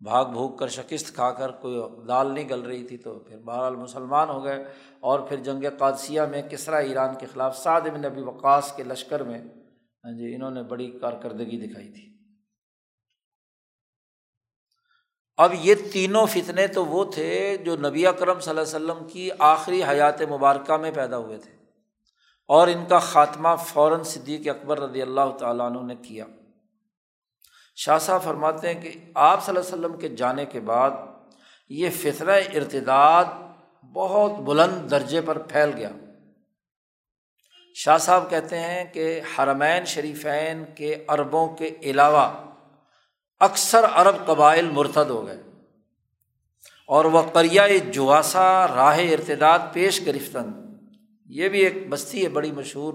بھاگ 0.00 0.24
بھوگ 0.24 0.50
کر، 0.56 0.68
شکست 0.68 1.14
کھا 1.14 1.30
کر 1.30 1.50
کوئی 1.50 1.80
دال 2.08 2.32
نہیں 2.34 2.48
گل 2.48 2.60
رہی 2.60 2.84
تھی 2.84 2.96
تو 2.98 3.18
پھر 3.18 3.38
بہرحال 3.38 3.76
مسلمان 3.76 4.28
ہو 4.28 4.44
گئے 4.44 4.64
اور 5.00 5.20
پھر 5.20 5.36
جنگ 5.36 5.64
قادثیہ 5.78 6.20
میں 6.30 6.42
کسرا 6.42 6.76
ایران 6.76 7.14
کے 7.20 7.26
خلاف 7.26 7.56
سعد 7.58 7.80
بن 7.80 8.00
نبی 8.00 8.22
وقاص 8.22 8.72
کے 8.76 8.82
لشکر 8.82 9.22
میں 9.22 9.38
ہاں 9.38 10.12
جی 10.12 10.34
انہوں 10.34 10.50
نے 10.50 10.62
بڑی 10.62 10.90
کارکردگی 11.00 11.58
دکھائی 11.66 11.88
تھی۔ 11.92 12.04
اب 15.38 15.54
یہ 15.62 15.74
تینوں 15.92 16.26
فتنے 16.26 16.66
تو 16.66 16.84
وہ 16.84 17.04
تھے 17.04 17.56
جو 17.64 17.76
نبی 17.76 18.06
اکرم 18.06 18.40
صلی 18.40 18.50
اللہ 18.50 18.60
علیہ 18.60 18.76
وسلم 18.76 19.06
کی 19.08 19.28
آخری 19.38 19.82
حیات 19.84 20.22
مبارکہ 20.22 20.76
میں 20.76 20.90
پیدا 20.90 21.18
ہوئے 21.18 21.38
تھے 21.38 21.52
اور 22.50 22.68
ان 22.68 22.84
کا 22.88 22.98
خاتمہ 22.98 23.54
فوراً 23.66 24.02
صدیق 24.02 24.48
اکبر 24.48 24.80
رضی 24.80 25.02
اللہ 25.02 25.36
تعالیٰ 25.38 25.66
عنہ 25.66 25.86
نے 25.86 25.94
کیا۔ 26.08 26.26
شاہ 27.78 27.98
صاحب 27.98 28.22
فرماتے 28.22 28.74
ہیں 28.74 28.80
کہ 28.80 28.92
آپ 29.14 29.44
صلی 29.44 29.56
اللہ 29.56 29.68
علیہ 29.68 29.84
وسلم 29.84 30.00
کے 30.00 30.08
جانے 30.08 30.44
کے 30.44 30.60
بعد 30.60 30.90
یہ 31.68 31.90
فطرہ 31.90 32.40
ارتداد 32.54 33.24
بہت 33.92 34.30
بلند 34.30 34.90
درجے 34.90 35.20
پر 35.20 35.38
پھیل 35.38 35.70
گیا۔ 35.76 35.90
شاہ 37.74 37.98
صاحب 37.98 38.30
کہتے 38.30 38.58
ہیں 38.58 38.84
کہ 38.84 39.20
حرمین 39.20 39.84
شریفین 39.84 40.64
کے 40.74 41.04
عربوں 41.08 41.48
کے 41.48 41.70
علاوہ 41.82 42.32
اکثر 43.40 43.84
عرب 43.84 44.26
قبائل 44.26 44.70
مرتد 44.70 45.10
ہو 45.10 45.26
گئے 45.26 45.42
اور 46.86 47.04
وہ 47.04 47.22
قریۂ 47.22 47.92
جواسا 47.92 48.66
راہ 48.66 48.98
ارتداد 48.98 49.58
پیش 49.72 50.06
گرفتن۔ 50.06 50.50
یہ 51.26 51.48
بھی 51.48 51.60
ایک 51.60 51.88
بستی 51.88 52.24
ہے، 52.24 52.28
بڑی 52.28 52.52
مشہور 52.52 52.94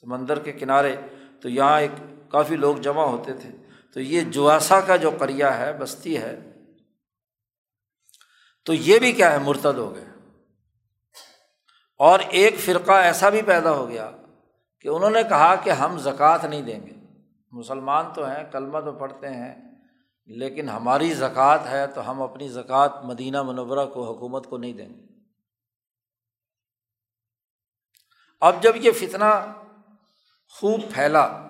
سمندر 0.00 0.38
کے 0.38 0.52
کنارے۔ 0.52 0.96
تو 1.40 1.48
یہاں 1.48 1.80
ایک 1.80 1.90
کافی 2.34 2.56
لوگ 2.56 2.76
جمع 2.76 3.04
ہوتے 3.04 3.32
تھے۔ 3.32 3.50
تو 3.94 4.00
یہ 4.00 4.20
جواسا 4.20 4.80
کا 4.80 4.96
جو 4.96 5.10
کریا 5.10 5.58
ہے، 5.58 5.72
بستی 5.72 6.16
ہے، 6.16 6.52
تو 8.64 8.74
یہ 8.74 8.98
بھی 8.98 9.12
کیا 9.12 9.32
ہے، 9.32 9.38
مرتد 9.38 9.78
ہو 9.78 9.94
گئے۔ 9.94 10.04
اور 11.98 12.20
ایک 12.20 12.58
فرقہ 12.58 12.92
ایسا 12.92 13.28
بھی 13.28 13.42
پیدا 13.42 13.70
ہو 13.70 13.88
گیا 13.88 14.10
کہ 14.80 14.88
انہوں 14.88 15.10
نے 15.10 15.22
کہا 15.22 15.54
کہ 15.54 15.70
ہم 15.70 15.98
زکوٰۃ 15.98 16.44
نہیں 16.44 16.62
دیں 16.62 16.86
گے۔ 16.86 16.94
مسلمان 17.52 18.12
تو 18.14 18.24
ہیں، 18.24 18.44
کلمہ 18.52 18.80
تو 18.80 18.92
پڑھتے 18.92 19.28
ہیں، 19.28 19.54
لیکن 20.26 20.68
ہماری 20.68 21.14
زکوٰۃ 21.14 21.66
ہے 21.66 21.86
تو 21.86 22.10
ہم 22.10 22.22
اپنی 22.22 22.48
زکوٰۃ 22.48 23.04
مدینہ 23.04 23.42
منورہ 23.42 23.86
کو، 23.86 24.14
حکومت 24.14 24.46
کو 24.46 24.58
نہیں 24.58 24.72
دیں 24.72 24.88
گے۔ 24.88 25.04
اب 28.40 28.62
جب 28.62 28.76
یہ 28.76 28.90
فتنہ 28.90 29.52
خوب 30.48 30.80
پھیلا 30.94 31.43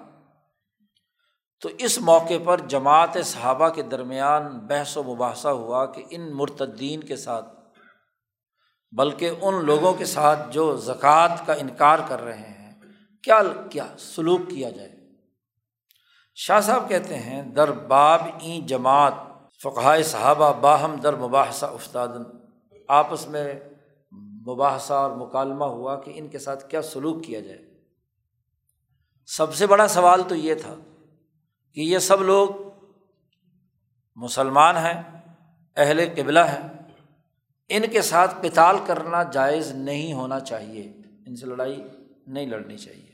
تو 1.65 1.71
اس 1.79 1.99
موقع 1.99 2.35
پر 2.45 2.61
جماعت 2.61 3.17
صحابہ 3.25 3.69
کے 3.69 3.83
درمیان 3.83 4.59
بحث 4.59 4.97
و 4.97 5.03
مباحثہ 5.03 5.49
ہوا 5.49 5.87
کہ 5.87 6.03
ان 6.11 6.37
مرتدین 6.37 7.01
کے 7.01 7.17
ساتھ، 7.17 7.47
بلکہ 8.93 9.31
ان 9.41 9.65
لوگوں 9.65 9.93
کے 9.95 10.05
ساتھ 10.05 10.51
جو 10.51 10.77
زکوٰۃ 10.77 11.47
کا 11.47 11.53
انکار 11.53 11.99
کر 12.09 12.23
رہے 12.23 12.37
ہیں، 12.37 12.73
کیا 13.23 13.41
کیا 13.71 13.87
سلوک 13.99 14.41
کیا 14.51 14.71
جائے؟ 14.71 14.91
شاہ 16.35 16.61
صاحب 16.61 16.89
کہتے 16.89 17.19
ہیں، 17.19 17.43
در 17.43 17.73
باب 17.73 18.21
این 18.41 18.67
جماعت 18.67 19.15
فقائے 19.63 20.03
صحابہ 20.03 20.53
باہم 20.61 20.97
در 20.97 21.17
مباحثہ 21.17 21.67
استاد 21.67 22.09
آپس 22.89 23.29
میں 23.29 23.53
مباحثہ 24.47 24.93
اور 24.93 25.11
مکالمہ 25.11 25.65
ہوا 25.65 26.01
کہ 26.01 26.13
ان 26.15 26.29
کے 26.29 26.39
ساتھ 26.39 26.71
کیا 26.71 26.83
سلوک 26.83 27.25
کیا 27.25 27.41
جائے۔ 27.41 27.63
سب 29.27 29.55
سے 29.55 29.67
بڑا 29.67 29.89
سوال 29.89 30.23
تو 30.29 30.35
یہ 30.35 30.55
تھا 30.55 30.75
کہ 31.75 31.81
یہ 31.81 31.99
سب 31.99 32.23
لوگ 32.23 32.49
مسلمان 34.17 34.77
ہیں، 34.77 35.03
اہل 35.77 36.05
قبلہ 36.17 36.41
ہیں۔ 36.41 36.69
ان 37.69 37.83
کے 37.93 38.03
ساتھ 38.03 38.35
کتال 38.43 38.77
کرنا 38.87 39.23
جائز 39.23 39.71
نہیں 39.71 40.13
ہونا 40.13 40.41
چاہیے۔ 40.41 40.93
ان 41.27 41.37
سے 41.37 41.47
لڑائی 41.47 41.85
نہیں 42.27 42.47
لڑنی 42.47 42.79
چاہیے۔ 42.79 43.13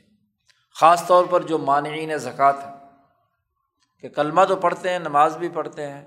خاص 0.79 1.07
طور 1.07 1.25
پر 1.29 1.41
جو 1.41 1.57
مانعین 1.57 2.17
زکوٰۃ 2.17 2.53
ہیں، 2.53 2.87
کہ 3.99 4.09
کلمہ 4.09 4.41
تو 4.45 4.55
پڑھتے 4.55 4.89
ہیں، 4.89 4.99
نماز 4.99 5.37
بھی 5.37 5.49
پڑھتے 5.49 5.87
ہیں، 5.87 6.05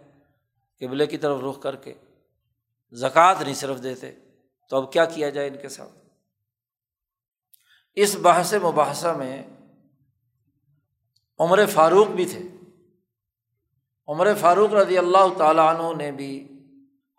قبلے 0.81 1.07
کی 1.07 1.19
طرف 1.19 1.41
رخ 1.51 1.63
کر 1.63 1.77
کے 1.77 1.95
زکوٰۃ 2.93 3.35
نہیں 3.41 3.55
صرف 3.55 3.83
دیتے، 3.83 4.13
تو 4.69 4.77
اب 4.77 4.93
کیا 4.93 5.05
کیا 5.05 5.31
جائے 5.31 5.49
ان 5.49 5.57
کے 5.63 5.69
ساتھ؟ 5.69 5.91
اس 7.95 8.17
بحث 8.23 8.55
مباحثہ 8.55 9.09
میں 9.09 9.43
عمر 11.39 11.67
فاروق 11.67 12.07
بھی 12.07 12.27
تھے۔ 12.27 12.43
عمر 14.07 14.35
فاروق 14.41 14.75
رضی 14.75 14.99
اللہ 14.99 15.35
تعالیٰ 15.37 15.75
عنہ 15.75 15.97
نے 15.97 16.13
بھی 16.13 16.49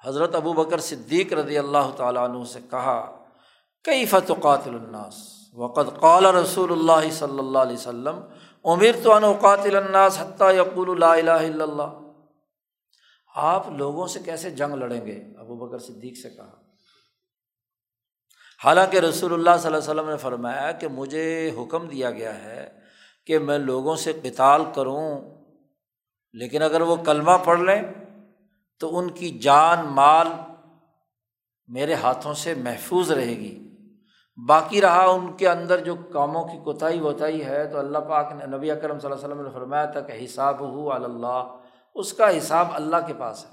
حضرت 0.05 0.35
ابو 0.35 0.53
بکر 0.53 0.77
صدیق 0.77 1.33
رضی 1.33 1.57
اللہ 1.57 1.91
تعالیٰ 1.97 2.29
عنہ 2.29 2.43
سے 2.43 2.59
کہا 2.71 3.25
کئی 3.83 4.05
فتح 4.05 4.33
قاتل 4.41 4.75
الناس؟ 4.75 5.35
وقت 5.53 5.99
قال 5.99 6.25
رسول 6.25 6.71
اللہ 6.71 7.09
صلی 7.11 7.39
اللہ 7.39 7.59
علیہ 7.59 7.73
وسلم 7.73 8.19
عمر 8.65 8.85
تو 9.03 9.13
انوقاتل 9.13 9.75
الناس 9.75 10.21
حتیٰ 10.21 10.53
یقول 10.53 10.89
اللہ 10.89 11.31
الہ 11.31 11.45
الا 11.45 11.63
اللہ۔ 11.63 11.99
آپ 13.35 13.69
لوگوں 13.69 14.07
سے 14.07 14.19
کیسے 14.25 14.51
جنگ 14.51 14.73
لڑیں 14.73 15.05
گے؟ 15.05 15.39
ابو 15.39 15.55
بکر 15.55 15.79
صدیق 15.79 16.17
سے 16.17 16.29
کہا۔ 16.29 16.51
حالانکہ 18.63 18.97
رسول 18.97 19.33
اللہ 19.33 19.49
صلی 19.59 19.73
اللہ 19.73 19.77
علیہ 19.77 19.91
وسلم 19.91 20.09
نے 20.09 20.17
فرمایا 20.17 20.71
کہ 20.71 20.87
مجھے 20.87 21.51
حکم 21.57 21.87
دیا 21.87 22.11
گیا 22.11 22.43
ہے 22.43 22.84
کہ 23.25 23.39
میں 23.39 23.57
لوگوں 23.57 23.95
سے 23.95 24.13
قتال 24.23 24.61
کروں، 24.75 25.21
لیکن 26.33 26.61
اگر 26.61 26.81
وہ 26.81 26.95
کلمہ 26.95 27.31
پڑھ 27.45 27.59
لیں 27.59 27.81
تو 28.79 28.97
ان 28.97 29.11
کی 29.11 29.39
جان، 29.39 29.85
مال 29.85 30.27
میرے 31.67 31.93
ہاتھوں 31.93 32.33
سے 32.33 32.53
محفوظ 32.53 33.11
رہے 33.11 33.35
گی۔ 33.35 33.61
باقی 34.47 34.81
رہا 34.81 35.05
ان 35.05 35.37
کے 35.37 35.49
اندر 35.49 35.83
جو 35.83 35.95
کاموں 35.95 36.47
کی 36.47 36.63
کوتاہی 36.63 36.99
وتائی 36.99 37.45
ہے، 37.45 37.71
تو 37.71 37.79
اللہ 37.79 37.97
پاک 37.97 38.33
نے 38.33 38.45
نبی 38.57 38.71
اکرم 38.71 38.99
صلی 38.99 39.11
اللہ 39.11 39.25
علیہ 39.25 39.33
وسلم 39.33 39.47
نے 39.47 39.53
فرمایا 39.53 39.85
تھا 39.85 40.01
کہ 40.01 40.25
حساب 40.25 40.59
ہو 40.59 40.93
اللہ، 40.93 41.57
اس 41.95 42.13
کا 42.13 42.37
حساب 42.37 42.67
اللہ 42.71 42.95
کے 43.07 43.13
پاس 43.13 43.45
ہے۔ 43.45 43.49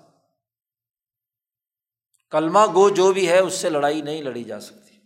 کلمہ 2.30 2.66
گو 2.74 2.88
جو 2.88 3.12
بھی 3.12 3.28
ہے، 3.28 3.38
اس 3.38 3.54
سے 3.54 3.70
لڑائی 3.70 4.02
نہیں 4.02 4.22
لڑی 4.22 4.44
جا 4.44 4.60
سکتی۔ 4.60 4.96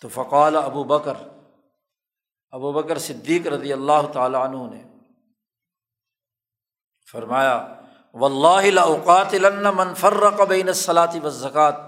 تو 0.00 0.08
فقال 0.08 0.56
ابو 0.56 0.84
بکر 0.84 1.12
ابو 2.52 2.72
بکر 2.72 2.98
صدیق 2.98 3.46
رضی 3.46 3.72
اللہ 3.72 4.12
تعالیٰ 4.12 4.42
عنہ 4.48 4.74
نے 4.74 4.82
فرمایا 7.12 7.74
و 8.14 8.24
اللہ 8.24 8.80
اوقات 8.80 9.34
منفر 9.74 10.44
بین 10.48 10.72
صلاطی 10.72 11.20
و 11.20 11.30
زکوٰۃ 11.30 11.86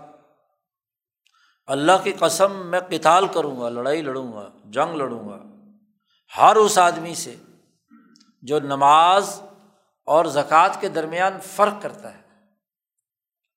اللہ 1.67 1.93
کی 2.03 2.13
قسم، 2.13 2.67
میں 2.67 2.81
کتال 2.81 3.27
کروں 3.27 3.61
گا، 3.61 3.69
لڑائی 3.69 4.03
لڑوں 4.03 4.33
گا، 4.33 4.49
جنگ 4.65 4.95
لڑوں 4.95 5.29
گا۔ 5.29 5.39
ہر 6.39 6.57
اس 6.57 6.79
آدمی 6.79 7.15
سے 7.15 7.37
جو 8.43 8.61
نماز 8.61 9.43
اور 10.05 10.25
زکوٰۃ 10.25 10.81
کے 10.81 10.89
درمیان 10.89 11.41
فرق 11.41 11.83
کرتا 11.83 12.15
ہے۔ 12.15 12.23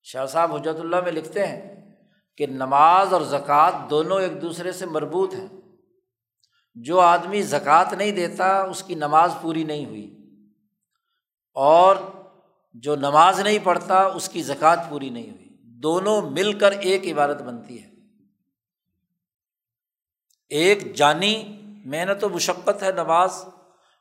شاہ 0.03 0.25
صاحب 0.25 0.55
حجرت 0.55 0.79
اللہ 0.79 1.01
میں 1.01 1.11
لکھتے 1.11 1.47
ہیں 1.47 1.91
کہ 2.37 2.47
نماز 2.47 3.13
اور 3.13 3.21
زکوٰۃ 3.21 3.89
دونوں 3.89 4.21
ایک 4.21 4.41
دوسرے 4.41 4.71
سے 4.71 4.85
مربوط 4.85 5.33
ہیں۔ 5.33 5.47
جو 6.75 6.99
آدمی 6.99 7.41
زکوٰۃ 7.41 7.93
نہیں 7.93 8.11
دیتا، 8.11 8.61
اس 8.61 8.83
کی 8.83 8.95
نماز 8.95 9.31
پوری 9.41 9.63
نہیں 9.63 9.85
ہوئی۔ 9.85 10.37
اور 11.53 11.95
جو 12.73 12.95
نماز 12.95 13.39
نہیں 13.39 13.59
پڑھتا، 13.63 14.03
اس 14.03 14.29
کی 14.29 14.43
زکوٰۃ 14.43 14.89
پوری 14.89 15.09
نہیں 15.09 15.29
ہوئی۔ 15.29 15.49
دونوں 15.63 16.21
مل 16.21 16.59
کر 16.59 16.71
ایک 16.71 17.05
عبادت 17.05 17.41
بنتی 17.41 17.83
ہے۔ 17.83 17.89
ایک 20.49 20.95
جانی 20.95 21.61
محنت 21.85 22.23
و 22.23 22.29
مشقت 22.29 22.83
ہے 22.83 22.91
نماز، 22.91 23.45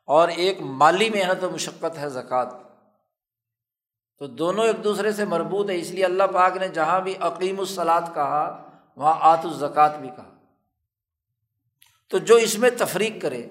اور 0.04 0.28
ایک 0.28 0.60
مالی 0.60 1.10
محنت 1.10 1.44
و 1.44 1.50
مشقت 1.50 1.98
ہے 1.98 2.08
زکوٰۃ۔ 2.08 2.46
تو 4.18 4.26
دونوں 4.26 4.64
ایک 4.64 4.84
دوسرے 4.84 5.12
سے 5.12 5.24
مربوط 5.24 5.70
ہے 5.70 5.76
اس 5.76 5.90
لیے 5.90 6.04
اللہ 6.04 6.22
پاک 6.34 6.56
نے 6.56 6.68
جہاں 6.68 7.00
بھی 7.00 7.14
عقیم 7.20 7.60
الصلاط 7.60 8.14
کہا، 8.14 8.70
وہاں 8.96 9.14
آت 9.20 9.44
الزکوٰۃ 9.44 9.98
بھی 10.00 10.08
کہا۔ 10.08 10.41
تو 12.12 12.18
جو 12.18 12.34
اس 12.36 12.58
میں 12.58 12.70
تفریق 12.78 13.22
کرے، 13.22 13.46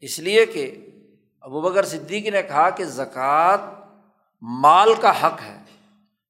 اس 0.00 0.18
لیے 0.18 0.46
کہ 0.46 0.86
ابو 1.40 1.60
بکر 1.60 1.84
صدیقی 1.84 2.30
نے 2.30 2.42
کہا 2.42 2.70
کہ 2.70 2.84
زکوٰۃ 2.84 3.58
مال 4.42 4.94
کا 4.94 5.26
حق 5.26 5.42
ہے، 5.42 5.58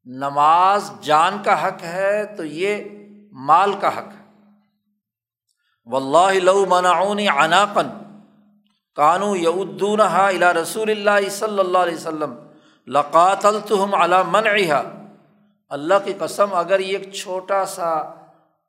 نماز 0.04 0.90
جان 1.00 1.42
کا 1.44 1.66
حق 1.66 1.82
ہے، 1.82 2.26
تو 2.36 2.44
یہ 2.44 2.84
مال 3.32 3.72
کا 3.80 3.98
حق 3.98 4.08
ہے۔ 4.08 4.24
و 5.84 5.96
اللہ 5.96 6.40
لو 6.40 6.66
منعون 6.68 7.18
عناقن 7.18 7.88
کانو 8.94 9.36
یدون 9.36 10.00
الا 10.00 10.54
رسول 10.54 10.90
اللہ 10.90 11.28
صلی 11.28 11.58
اللہ 11.58 11.78
علیہ 11.78 11.94
وسلم 11.94 12.34
لقات 12.86 13.46
التحم 13.46 13.94
علا 13.94 14.22
منعہ 14.22 15.05
اللہ 15.70 15.94
کی 16.04 16.12
قسم 16.18 16.54
اگر 16.54 16.80
یہ 16.80 16.98
ایک 16.98 17.12
چھوٹا 17.14 17.64
سا 17.66 17.90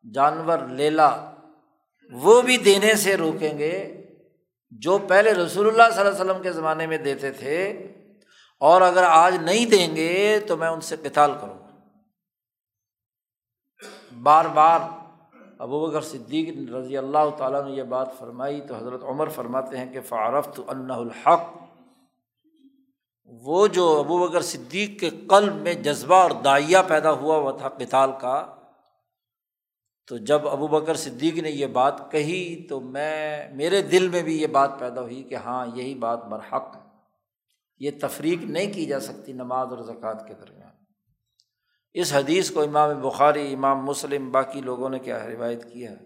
جانور 0.06 0.60
لیلا 0.70 1.10
وہ 2.12 2.42
بھی 2.42 2.58
دینے 2.58 2.94
سے 2.96 3.16
روکیں 3.18 3.58
گے 3.58 3.76
جو 4.72 4.98
پہلے 5.08 5.34
رسول 5.34 5.68
اللہ 5.68 5.90
صلی 5.94 6.00
اللہ 6.00 6.12
علیہ 6.12 6.22
وسلم 6.22 6.42
کے 6.44 6.52
زمانے 6.52 6.88
میں 6.88 6.98
دیتے 6.98 7.32
تھے، 7.32 7.68
اور 8.62 8.82
اگر 8.82 9.04
آج 9.04 9.36
نہیں 9.36 9.66
دیں 9.66 9.96
گے 9.96 10.40
تو 10.48 10.58
میں 10.58 10.70
ان 10.70 10.82
سے 10.82 10.96
قتال 11.04 11.32
کروں 11.42 11.58
گا۔ 11.60 11.66
بار 14.24 14.46
بار 14.54 14.80
ابو 15.60 15.86
بکر 15.86 16.02
صدیق 16.02 16.50
رضی 16.74 16.98
اللہ 16.98 17.30
تعالیٰ 17.38 17.64
نے 17.66 17.72
یہ 17.72 17.84
بات 17.94 18.18
فرمائی 18.20 18.60
تو 18.68 18.76
حضرت 18.76 19.04
عمر 19.04 19.30
فرماتے 19.30 19.78
ہیں 19.78 19.92
کہ 19.94 20.02
فارفت 20.02 20.60
اللہ 20.68 20.94
الحق 20.94 21.46
وہ 23.28 23.68
جو 23.68 24.00
ابو 24.00 24.28
بکر 24.28 24.42
صدیق 24.42 25.00
کے 25.00 25.10
قلب 25.10 25.56
میں 25.56 25.74
جذبہ 25.74 26.16
اور 26.16 26.32
دائیا 26.32 26.82
پیدا 26.82 27.12
ہوا 27.12 27.36
ہوا 27.38 27.52
تھا 27.52 27.70
کتال 27.70 28.10
کا، 28.22 28.56
تو 30.08 30.18
جب 30.18 30.48
ابو 30.48 30.68
بکر 30.68 30.96
صدیق 30.96 31.34
نے 31.34 31.50
یہ 31.50 31.66
بات 31.66 32.12
کہی 32.12 32.68
تو 32.68 32.80
میں، 32.80 33.50
میرے 33.50 33.82
دل 33.82 34.10
میں 34.10 34.24
بھی 34.24 34.42
یہ 34.42 34.48
بات 34.48 34.72
پیدا 34.80 35.02
ہوئی 35.02 35.24
کہ 35.24 35.36
ہاں 35.36 35.68
یہی 35.74 35.96
بات 35.96 36.26
برحق 36.26 36.76
ہے۔ 36.76 36.82
یہ 37.80 37.92
تفریق 38.02 38.44
نہیں 38.44 38.74
کی 38.74 38.86
جا 38.86 39.00
سکتی 39.00 39.34
نماز 39.34 39.68
اور 39.70 39.78
زکوٰۃ 39.78 40.28
کے 40.28 40.34
درمیان۔ 40.34 40.72
اس 41.94 42.14
حدیث 42.14 42.52
کو 42.52 42.62
امام 42.62 43.02
بخاری، 43.02 43.54
امام 43.54 43.86
مسلم، 43.86 44.32
باقی 44.32 44.62
لوگوں 44.62 44.90
نے 44.90 45.00
کیا 45.00 45.28
روایت 45.28 45.74
کیا 45.74 45.92
ہے؟ 45.92 45.98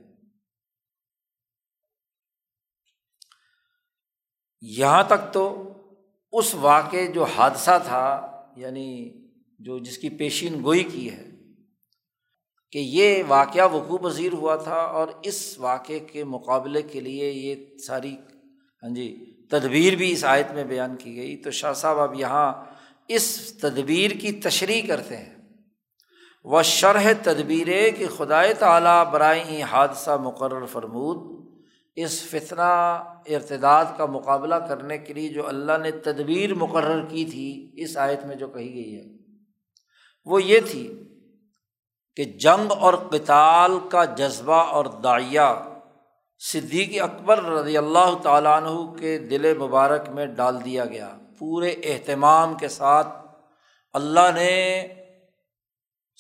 یہاں 4.62 5.04
تک 5.04 5.34
تو 5.34 5.74
اس 6.32 6.56
واقعے 6.56 7.08
جو 7.08 7.24
حادثہ 7.24 7.82
تھا 7.86 8.32
یعنی 8.56 9.12
جو 9.60 9.80
جس 9.80 9.98
کی 9.98 10.10
پیشین 10.10 10.64
گوئی 10.64 10.84
کی 10.84 11.12
ہے، 11.12 11.32
کہ 12.72 12.80
یہ 12.80 13.24
واقعہ 13.28 13.74
وقوع 13.74 13.98
پذیر 13.98 14.34
ہوا 14.34 14.56
تھا 14.56 14.76
اور 14.76 15.08
اس 15.24 15.60
واقعے 15.60 16.00
کے 16.00 16.24
مقابلے 16.24 16.82
کے 16.82 17.00
لیے 17.00 17.32
یہ 17.32 17.78
ساری 17.78 18.16
ہاں 18.84 18.90
جی 18.90 19.34
تدبیر 19.48 19.96
بھی 19.96 20.12
اس 20.12 20.24
آیت 20.26 20.52
میں 20.52 20.64
بیان 20.64 20.96
کی 20.96 21.16
گئی۔ 21.16 21.38
تو 21.38 21.52
شاہ 21.52 21.74
صاحب 21.74 22.00
اب 22.00 22.20
یہاں 22.20 22.54
اس 23.08 23.54
تدبیر 23.58 24.12
کی 24.12 24.32
تشریح 24.32 24.82
کرتے 24.88 25.18
ہیں۔ 25.18 25.36
وہ 26.44 26.62
شرح 26.62 27.12
تدبیر 27.24 27.68
کہ 27.92 28.08
خدائے 28.08 28.54
تعلیٰ 28.54 29.12
برائے 29.12 29.62
حادثہ 29.62 30.18
مقرر 30.24 30.66
فرمود۔ 30.66 31.41
اس 31.98 32.22
فتنہ 32.24 32.72
ارتداد 33.28 33.86
کا 33.98 34.06
مقابلہ 34.06 34.56
کرنے 34.56 34.98
کے 34.98 35.14
لیے 35.14 35.30
جو 35.30 35.48
اللہ 35.48 35.78
نے 35.82 35.92
تدبیر 35.92 36.54
مقرر 36.54 37.06
کی 37.06 37.26
تھی، 37.26 37.72
اس 37.84 37.98
آیت 37.98 38.26
میں 38.26 38.36
جو 38.36 38.48
کہی 38.48 38.74
گئی 38.74 38.96
ہے، 38.96 39.04
وہ 40.28 40.44
یہ 40.44 40.60
تھی 40.72 40.86
کہ 42.18 42.24
جنگ 42.40 42.72
اور 42.80 42.94
کتال 43.12 43.78
کا 43.90 44.06
جذبہ 44.18 44.62
اور 44.72 44.86
دائیا 45.04 45.54
صدیقی 46.42 47.00
اکبر 47.00 47.44
رضی 47.44 47.78
اللہ 47.78 48.16
تعالیٰ 48.24 48.56
عنہ 48.58 48.94
کے 49.00 49.18
دل 49.20 49.54
مبارک 49.58 50.10
میں 50.10 50.26
ڈال 50.26 50.64
دیا 50.66 50.86
گیا۔ 50.86 51.10
پورے 51.40 51.70
اہتمام 51.84 52.54
کے 52.54 52.68
ساتھ 52.68 53.08
اللہ 53.96 54.32
نے 54.36 54.54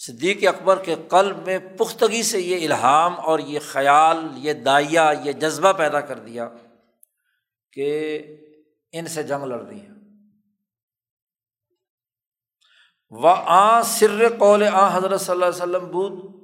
صدیق 0.07 0.47
اکبر 0.47 0.83
کے 0.83 0.95
قلب 1.09 1.45
میں 1.45 1.59
پختگی 1.77 2.23
سے 2.23 2.41
یہ 2.41 2.67
الہام 2.67 3.19
اور 3.19 3.39
یہ 3.39 3.59
خیال، 3.59 4.17
یہ 4.35 4.53
دائیا، 4.53 5.13
یہ 5.23 5.31
جذبہ 5.31 5.73
پیدا 5.73 6.01
کر 6.01 6.19
دیا 6.19 6.49
کہ 7.73 8.21
ان 8.91 9.07
سے 9.07 9.23
جنگ 9.23 9.43
لڑ 9.43 9.59
رہی 9.59 9.79
ہے 9.79 9.91
و 13.09 13.27
آ 13.27 13.81
سر 13.81 14.37
قول 14.39 14.63
آ 14.63 14.97
حضرت 14.97 15.21
صلی 15.21 15.31
اللہ 15.31 15.45
علیہ 15.45 15.63
وسلم 15.63 15.87
بود۔ 15.91 16.41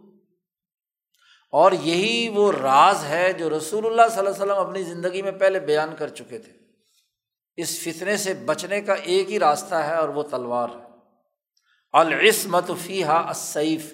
اور 1.52 1.72
یہی 1.72 2.30
وہ 2.30 2.52
راز 2.52 3.04
ہے 3.04 3.34
جو 3.34 3.58
رسول 3.58 3.86
اللہ 3.86 4.02
صلی 4.12 4.18
اللہ 4.18 4.30
علیہ 4.30 4.44
وسلم 4.44 4.68
اپنی 4.68 4.84
زندگی 4.84 5.22
میں 5.22 5.32
پہلے 5.32 5.60
بیان 5.60 5.96
کر 5.96 6.08
چکے 6.08 6.38
تھے۔ 6.40 6.52
اس 7.56 7.80
فتنے 7.84 8.18
سے 8.18 8.34
بچنے 8.34 8.82
کا 8.82 8.94
ایک 8.94 9.32
ہی 9.32 9.40
راستہ 9.40 9.76
ہے 9.76 9.96
اور 9.96 10.10
وہ 10.10 10.24
تلوار 10.24 10.70
ہے۔ 10.70 10.87
العصمت 11.98 12.72
فیحہ 12.82 13.30
اسیف 13.30 13.94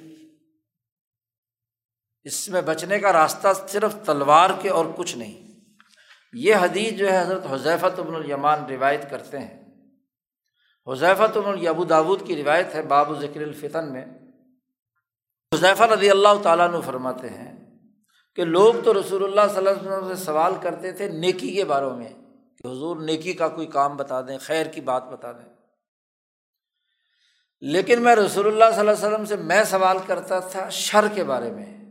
اس 2.23 2.49
میں 2.49 2.61
بچنے 2.61 2.99
کا 2.99 3.13
راستہ 3.13 3.47
صرف 3.67 3.95
تلوار 4.05 4.49
کے 4.61 4.69
اور 4.69 4.85
کچھ 4.95 5.17
نہیں۔ 5.17 5.59
یہ 6.33 6.55
حدیث 6.55 6.93
جو 6.93 7.11
ہے 7.11 7.21
حضرت 7.21 7.43
حضیفت 7.49 7.99
ابن 7.99 8.15
الیمان 8.15 8.65
روایت 8.65 9.09
کرتے 9.09 9.39
ہیں۔ 9.39 9.63
حضیفت 10.91 11.37
ابن 11.37 11.67
ابو 11.67 11.83
داود 11.83 12.27
کی 12.27 12.43
روایت 12.43 12.75
ہے 12.75 12.81
باب 12.81 13.11
و 13.11 13.15
ذکر 13.15 13.41
الفتن 13.41 13.93
میں۔ 13.93 14.05
حضیفہ 15.53 15.83
رضی 15.83 16.09
اللہ 16.09 16.41
تعالیٰ 16.43 16.73
عنہ 16.73 16.81
فرماتے 16.81 17.29
ہیں 17.29 17.79
کہ 18.35 18.45
لوگ 18.45 18.73
تو 18.83 18.99
رسول 18.99 19.23
اللہ 19.23 19.41
صلی 19.49 19.57
اللہ 19.57 19.69
علیہ 19.69 19.89
وسلم 19.89 20.15
سے 20.15 20.23
سوال 20.23 20.53
کرتے 20.61 20.91
تھے 20.91 21.09
نیکی 21.09 21.53
کے 21.53 21.65
باروں 21.65 21.97
میں 21.97 22.09
کہ 22.57 22.67
حضور 22.67 22.97
نیکی 22.97 23.33
کا 23.33 23.47
کوئی 23.47 23.67
کام 23.67 23.97
بتا 23.97 24.21
دیں، 24.21 24.37
خیر 24.37 24.65
کی 24.65 24.81
بات 24.81 25.03
بتا 25.03 25.31
دیں۔ 25.31 25.52
لیکن 27.71 28.01
میں 28.01 28.15
رسول 28.15 28.47
اللہ 28.47 28.63
صلی 28.71 28.79
اللہ 28.79 28.91
علیہ 28.91 29.07
وسلم 29.07 29.25
سے 29.25 29.35
میں 29.35 29.63
سوال 29.63 29.97
کرتا 30.07 30.39
تھا 30.39 30.69
شر 30.69 31.07
کے 31.13 31.23
بارے 31.23 31.51
میں 31.51 31.85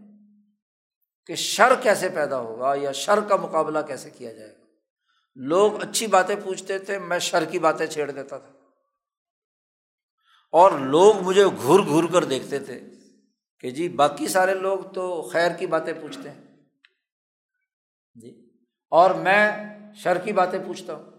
کہ 1.26 1.34
شر 1.34 1.72
کیسے 1.82 2.08
پیدا 2.08 2.40
ہوگا 2.40 2.74
یا 2.74 2.92
شر 2.92 3.20
کا 3.20 3.36
مقابلہ 3.36 3.78
کیسے 3.86 4.10
کیا 4.10 4.32
جائے 4.32 4.58
گا؟ 4.58 4.64
لوگ 5.34 5.82
اچھی 5.82 6.06
باتیں 6.06 6.36
پوچھتے 6.44 6.78
تھے، 6.78 6.98
میں 6.98 7.18
شر 7.18 7.44
کی 7.44 7.58
باتیں 7.58 7.86
چھیڑ 7.86 8.10
دیتا 8.10 8.38
تھا۔ 8.38 8.52
اور 10.52 10.72
لوگ 10.72 11.16
مجھے 11.16 11.44
گھر 11.46 11.78
گھر 11.78 12.12
کر 12.12 12.24
دیکھتے 12.24 12.58
تھے 12.58 12.80
کہ 13.60 13.70
جی 13.70 13.88
باقی 13.88 14.28
سارے 14.28 14.54
لوگ 14.54 14.78
تو 14.94 15.22
خیر 15.22 15.50
کی 15.50 15.66
باتیں 15.66 15.92
پوچھتے 15.92 16.30
ہیں۔ 16.30 16.44
جی 18.14 18.50
اور 18.88 19.10
میں 19.10 19.52
شر 19.94 20.18
کی 20.18 20.32
باتیں 20.32 20.58
پوچھتا 20.66 20.94
ہوں۔ 20.94 21.10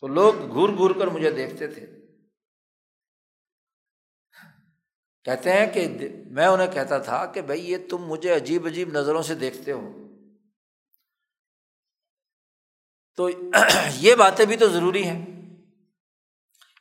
تو 0.00 0.06
لوگ 0.06 0.34
گھر 0.38 0.78
گھر 0.78 0.98
کر 0.98 1.06
مجھے 1.06 1.30
دیکھتے 1.30 1.66
تھے۔ 1.66 1.97
کہتے 5.24 5.52
ہیں 5.52 5.66
کہ 5.66 6.08
میں 6.30 6.46
انہیں 6.46 6.72
کہتا 6.72 6.98
تھا 6.98 7.26
کہ 7.26 7.40
بھائی 7.40 7.70
یہ 7.72 7.76
تم 7.90 7.98
مجھے 7.98 8.36
عجیب 8.36 8.66
عجیب 8.66 8.88
نظروں 8.88 9.22
سے 9.22 9.34
دیکھتے 9.34 9.72
ہو۔ 9.72 9.92
تو 13.16 13.28
یہ 13.94 14.14
باتیں 14.14 14.46
بھی 14.46 14.56
تو 14.56 14.68
ضروری 14.68 15.04
ہیں۔ 15.04 15.26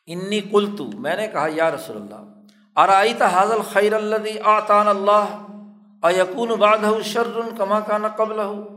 انی 0.06 0.42
کل 0.42 0.76
تو 0.78 0.86
میں 0.86 1.16
نے 1.16 1.28
کہا، 1.28 1.48
یا 1.50 1.72
رسول 1.72 1.98
اللہ 1.98 2.16
ارائی 2.76 3.14
حاضل 3.14 3.62
خیر 3.62 3.94
اللہ 3.94 4.42
آطان 4.44 4.88
اللہ 4.88 5.44
یقون 6.04 6.50
باد 6.50 7.02
شر 7.04 7.40
کما 7.58 7.80
کا 7.80 7.98
نہ 7.98 8.08
قبل 8.08 8.40
ہو 8.40 8.70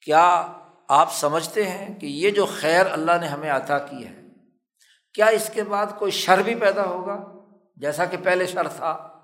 کیا 0.00 0.52
آپ 0.88 1.14
سمجھتے 1.14 1.68
ہیں 1.68 1.98
کہ 1.98 2.06
یہ 2.06 2.30
جو 2.30 2.46
خیر 2.46 2.86
اللہ 2.86 3.12
نے 3.20 3.26
ہمیں 3.26 3.50
عطا 3.50 3.78
کی 3.78 4.06
ہے 4.06 4.19
کیا 5.20 5.28
اس 5.28 5.50
کے 5.54 5.62
بعد 5.62 5.86
کوئی 5.98 6.10
شر 6.10 6.42
بھی 6.42 6.54
پیدا 6.54 6.84
ہوگا؟ 6.84 7.24
جیسا 7.76 8.04
کہ 8.04 8.16
پہلے 8.16 8.46
شر 8.46 8.68
تھا۔ 8.68 9.18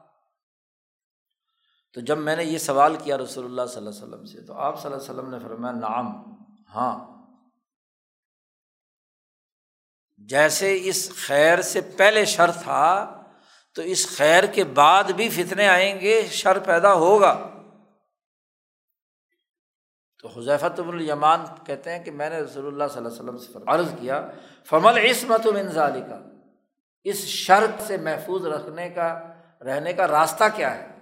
تو 1.94 2.00
جب 2.00 2.18
میں 2.18 2.36
نے 2.36 2.44
یہ 2.44 2.58
سوال 2.58 2.96
کیا 3.04 3.18
رسول 3.18 3.44
اللہ 3.44 3.62
صلی 3.68 3.86
اللہ 3.86 3.90
علیہ 3.90 4.02
وسلم 4.02 4.24
سے، 4.24 4.46
تو 4.46 4.54
آپ 4.54 4.82
صلی 4.82 4.92
اللہ 4.92 5.04
علیہ 5.04 5.14
وسلم 5.14 5.30
نے 5.30 5.38
فرمایا 5.38 5.74
نام 5.74 6.36
ہاں۔ 6.74 7.24
جیسے 10.16 10.78
اس 10.82 11.12
خیر 11.26 11.62
سے 11.62 11.80
پہلے 11.80 12.24
شر 12.24 12.50
تھا، 12.50 13.22
تو 13.74 13.82
اس 13.82 14.16
خیر 14.16 14.46
کے 14.46 14.64
بعد 14.64 15.04
بھی 15.04 15.28
فتنے 15.28 15.68
آئیں 15.68 16.00
گے، 16.00 16.28
شر 16.30 16.58
پیدا 16.58 16.92
ہوگا۔ 16.92 17.55
تو 20.34 20.40
حضیفت 20.40 20.80
الیمان 20.80 21.44
کہتے 21.66 21.92
ہیں 21.92 22.04
کہ 22.04 22.10
میں 22.10 22.30
نے 22.30 22.36
رسول 22.36 22.66
اللہ 22.66 22.84
صلی 22.92 22.96
اللہ 22.96 23.08
علیہ 23.08 23.30
وسلم 23.30 23.36
سے 23.36 23.58
عرض 23.66 23.90
کیا 24.00 24.30
فمل 24.64 24.98
عصمت 24.98 25.46
المنظالی 25.46 26.00
کا 26.00 26.20
اس 27.04 27.16
شرط 27.16 27.82
سے 27.82 27.96
محفوظ 27.96 28.46
رکھنے 28.46 28.90
کا، 28.90 29.32
رہنے 29.60 29.92
کا 29.92 30.08
راستہ 30.08 30.44
کیا 30.54 30.74
ہے؟ 30.74 30.98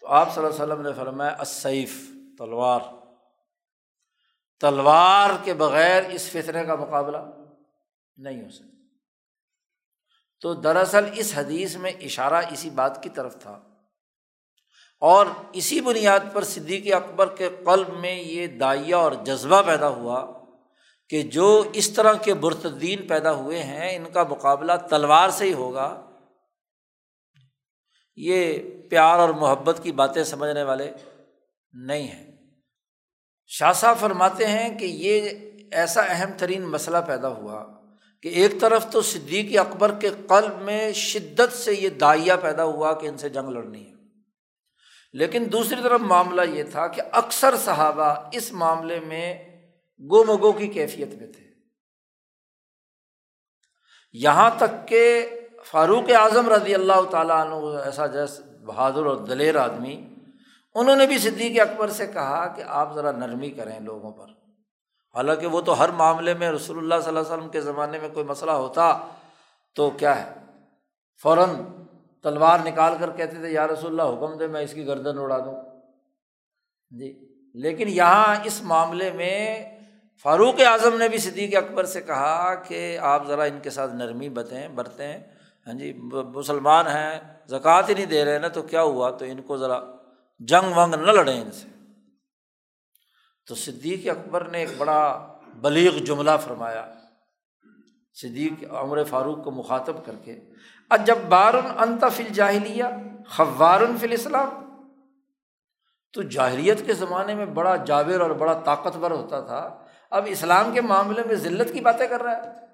تو 0.00 0.06
آپ 0.06 0.34
صلی 0.34 0.44
اللہ 0.44 0.62
علیہ 0.62 0.74
وسلم 0.74 0.86
نے 0.86 0.92
فرمایا 0.92 1.36
اسیف 1.40 2.10
تلوار۔ 2.38 2.80
تلوار 4.60 5.30
کے 5.44 5.54
بغیر 5.54 6.02
اس 6.02 6.30
فطرے 6.30 6.64
کا 6.64 6.74
مقابلہ 6.74 7.18
نہیں 8.16 8.44
ہو 8.44 8.50
سکتا۔ 8.50 8.76
تو 10.40 10.54
دراصل 10.54 11.04
اس 11.14 11.32
حدیث 11.36 11.76
میں 11.76 11.90
اشارہ 11.90 12.42
اسی 12.50 12.70
بات 12.70 13.02
کی 13.02 13.08
طرف 13.08 13.38
تھا۔ 13.38 13.60
اور 15.00 15.26
اسی 15.52 15.80
بنیاد 15.80 16.20
پر 16.32 16.44
صدیقی 16.44 16.92
اکبر 16.92 17.28
کے 17.34 17.48
قلب 17.64 17.88
میں 18.00 18.22
یہ 18.22 18.46
دائیا 18.46 18.96
اور 18.96 19.12
جذبہ 19.12 19.62
پیدا 19.62 19.88
ہوا 19.88 20.32
کہ 21.08 21.22
جو 21.22 21.64
اس 21.72 21.90
طرح 21.90 22.12
کے 22.12 22.34
برتدین 22.34 23.06
پیدا 23.06 23.32
ہوئے 23.32 23.62
ہیں، 23.62 23.96
ان 23.96 24.04
کا 24.12 24.24
مقابلہ 24.24 24.72
تلوار 24.90 25.28
سے 25.28 25.44
ہی 25.44 25.52
ہوگا۔ 25.52 26.10
یہ 28.16 28.58
پیار 28.90 29.18
اور 29.18 29.28
محبت 29.28 29.80
کی 29.82 29.92
باتیں 29.92 30.24
سمجھنے 30.24 30.62
والے 30.62 30.92
نہیں 31.72 32.02
ہیں۔ 32.02 32.36
شاہ 33.46 33.72
صاحب 33.72 33.98
فرماتے 33.98 34.46
ہیں 34.46 34.78
کہ 34.78 34.84
یہ 34.84 35.28
ایسا 35.72 36.00
اہم 36.00 36.30
ترین 36.38 36.62
مسئلہ 36.62 36.98
پیدا 37.06 37.28
ہوا 37.28 37.66
کہ 38.22 38.28
ایک 38.28 38.60
طرف 38.60 38.86
تو 38.90 39.02
صدیقی 39.02 39.58
اکبر 39.58 39.92
کے 40.00 40.10
قلب 40.28 40.62
میں 40.62 40.92
شدت 40.92 41.56
سے 41.56 41.74
یہ 41.74 41.88
دائیا 41.88 42.36
پیدا 42.36 42.64
ہوا 42.64 42.92
کہ 42.92 43.06
ان 43.06 43.18
سے 43.18 43.28
جنگ 43.28 43.48
لڑنی 43.48 43.86
ہے۔ 43.86 43.89
لیکن 45.12 45.46
دوسری 45.52 45.82
طرف 45.82 46.00
معاملہ 46.00 46.42
یہ 46.42 46.62
تھا 46.62 46.86
کہ 46.86 47.02
اکثر 47.12 47.56
صحابہ 47.56 48.28
اس 48.32 48.52
معاملے 48.52 49.00
میں 49.00 49.44
گو 50.10 50.24
مگو 50.24 50.52
کی 50.52 50.66
کیفیت 50.66 51.14
میں 51.14 51.26
تھے۔ 51.26 51.44
یہاں 54.12 54.50
تک 54.58 54.88
کہ 54.88 55.30
فاروق 55.64 56.10
اعظم 56.10 56.48
رضی 56.48 56.74
اللہ 56.74 57.02
تعالیٰ 57.10 57.46
عنہ، 57.46 57.78
ایسا 57.78 58.06
جیسے 58.06 58.64
بہادر 58.64 59.06
اور 59.06 59.16
دلیر 59.16 59.56
آدمی، 59.56 60.14
انہوں 60.74 60.96
نے 60.96 61.06
بھی 61.06 61.18
صدیق 61.18 61.60
اکبر 61.60 61.88
سے 61.88 62.06
کہا 62.06 62.46
کہ 62.46 62.62
آپ 62.66 62.94
ذرا 62.94 63.12
نرمی 63.12 63.50
کریں 63.50 63.80
لوگوں 63.80 64.12
پر۔ 64.12 64.26
حالانکہ 65.14 65.46
وہ 65.46 65.60
تو 65.60 65.78
ہر 65.78 65.88
معاملے 65.88 66.34
میں 66.34 66.50
رسول 66.50 66.78
اللہ 66.78 66.94
صلی 66.94 67.08
اللہ 67.08 67.20
علیہ 67.20 67.32
وسلم 67.32 67.48
کے 67.48 67.60
زمانے 67.60 67.98
میں 67.98 68.08
کوئی 68.08 68.26
مسئلہ 68.26 68.50
ہوتا 68.50 68.98
تو 69.74 69.90
کیا 69.90 70.26
ہے؟ 70.26 70.34
فوراً 71.22 71.48
تلوار 72.22 72.58
نکال 72.64 72.92
کر 73.00 73.10
کہتے 73.10 73.36
تھے، 73.36 73.50
یا 73.50 73.66
رسول 73.66 74.00
اللہ، 74.00 74.12
حکم 74.12 74.38
دے، 74.38 74.46
میں 74.46 74.62
اس 74.62 74.74
کی 74.74 74.86
گردن 74.86 75.18
اڑا 75.18 75.38
دوں۔ 75.38 75.62
جی۔ 76.90 77.26
لیکن 77.54 77.88
یہاں 77.88 78.36
اس 78.44 78.62
معاملے 78.62 79.12
میں 79.12 79.64
فاروق 80.22 80.54
اعظم 80.66 80.98
نے 80.98 81.08
بھی 81.08 81.18
صدیق 81.18 81.56
اکبر 81.56 81.84
سے 81.84 82.00
کہا 82.00 82.54
کہ 82.54 82.98
آپ 82.98 83.26
ذرا 83.26 83.42
ان 83.42 83.58
کے 83.62 83.70
ساتھ 83.70 83.94
نرمی 83.94 84.28
بتیں، 84.28 84.68
برتیں۔ 84.68 85.18
ہاں 85.66 85.74
جی 85.74 85.92
مسلمان 86.12 86.86
ہیں، 86.86 87.20
زکوٰۃ 87.46 87.82
ہی 87.88 87.94
نہیں 87.94 88.06
دے 88.06 88.24
رہے 88.24 88.38
نا، 88.38 88.48
تو 88.48 88.62
کیا 88.62 88.82
ہوا؟ 88.82 89.10
تو 89.10 89.24
ان 89.24 89.42
کو 89.42 89.56
ذرا 89.56 89.80
جنگ 90.38 90.78
ونگ 90.78 90.94
نہ 90.94 91.10
لڑیں 91.10 91.40
ان 91.40 91.50
سے۔ 91.50 91.68
تو 93.46 93.54
صدیق 93.54 94.08
اکبر 94.10 94.44
نے 94.44 94.58
ایک 94.58 94.70
بڑا 94.78 95.26
بلیغ 95.54 96.04
جملہ 96.04 96.30
فرمایا۔ 96.40 96.94
صدیق 98.14 98.64
عمر 98.70 99.04
فاروق 99.04 99.44
کو 99.44 99.50
مخاطب 99.50 100.06
کر 100.06 100.14
کے 100.24 100.40
جب 100.96 101.18
بارن 101.18 101.66
انت 101.78 102.04
فل 102.16 102.28
جاہلیہ 102.32 102.84
خوارن 103.28 103.96
فل 103.98 104.12
اسلام 104.12 104.70
تو 106.12 106.22
جاہلیت 106.22 106.86
کے 106.86 106.92
زمانے 106.92 107.34
میں 107.34 107.46
بڑا 107.46 107.76
جاویر 107.76 108.20
اور 108.20 108.30
بڑا 108.30 108.60
طاقتور 108.64 109.10
ہوتا 109.10 109.40
تھا۔ 109.40 109.84
اب 110.10 110.24
اسلام 110.28 110.74
کے 110.74 110.80
معاملے 110.80 111.22
میں 111.26 111.34
ذلت 111.34 111.72
کی 111.72 111.80
باتیں 111.80 112.08
کر 112.08 112.22
رہا 112.22 112.36
ہے۔ 112.36 112.66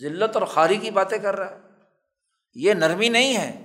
ذلت 0.00 0.36
اور 0.36 0.46
خاری 0.46 0.76
کی 0.76 0.90
باتیں 0.90 1.18
کر 1.18 1.36
رہا 1.36 1.50
ہے۔ 1.50 1.60
یہ 2.54 2.74
نرمی 2.74 3.08
نہیں 3.08 3.36
ہے۔ 3.36 3.64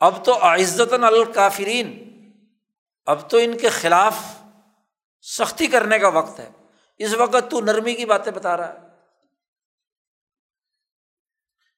اب 0.00 0.24
تو 0.24 0.38
عزت 0.42 0.92
الکافرین۔ 0.92 2.08
اب 3.06 3.30
تو 3.30 3.38
ان 3.38 3.58
کے 3.58 3.68
خلاف 3.68 4.16
سختی 5.22 5.66
کرنے 5.66 5.98
کا 5.98 6.08
وقت 6.08 6.40
ہے۔ 6.40 6.50
اس 6.98 7.14
وقت 7.14 7.50
تو 7.50 7.60
نرمی 7.60 7.94
کی 7.94 8.04
باتیں 8.04 8.32
بتا 8.32 8.56
رہا 8.56 8.74
ہے۔ 8.74 8.87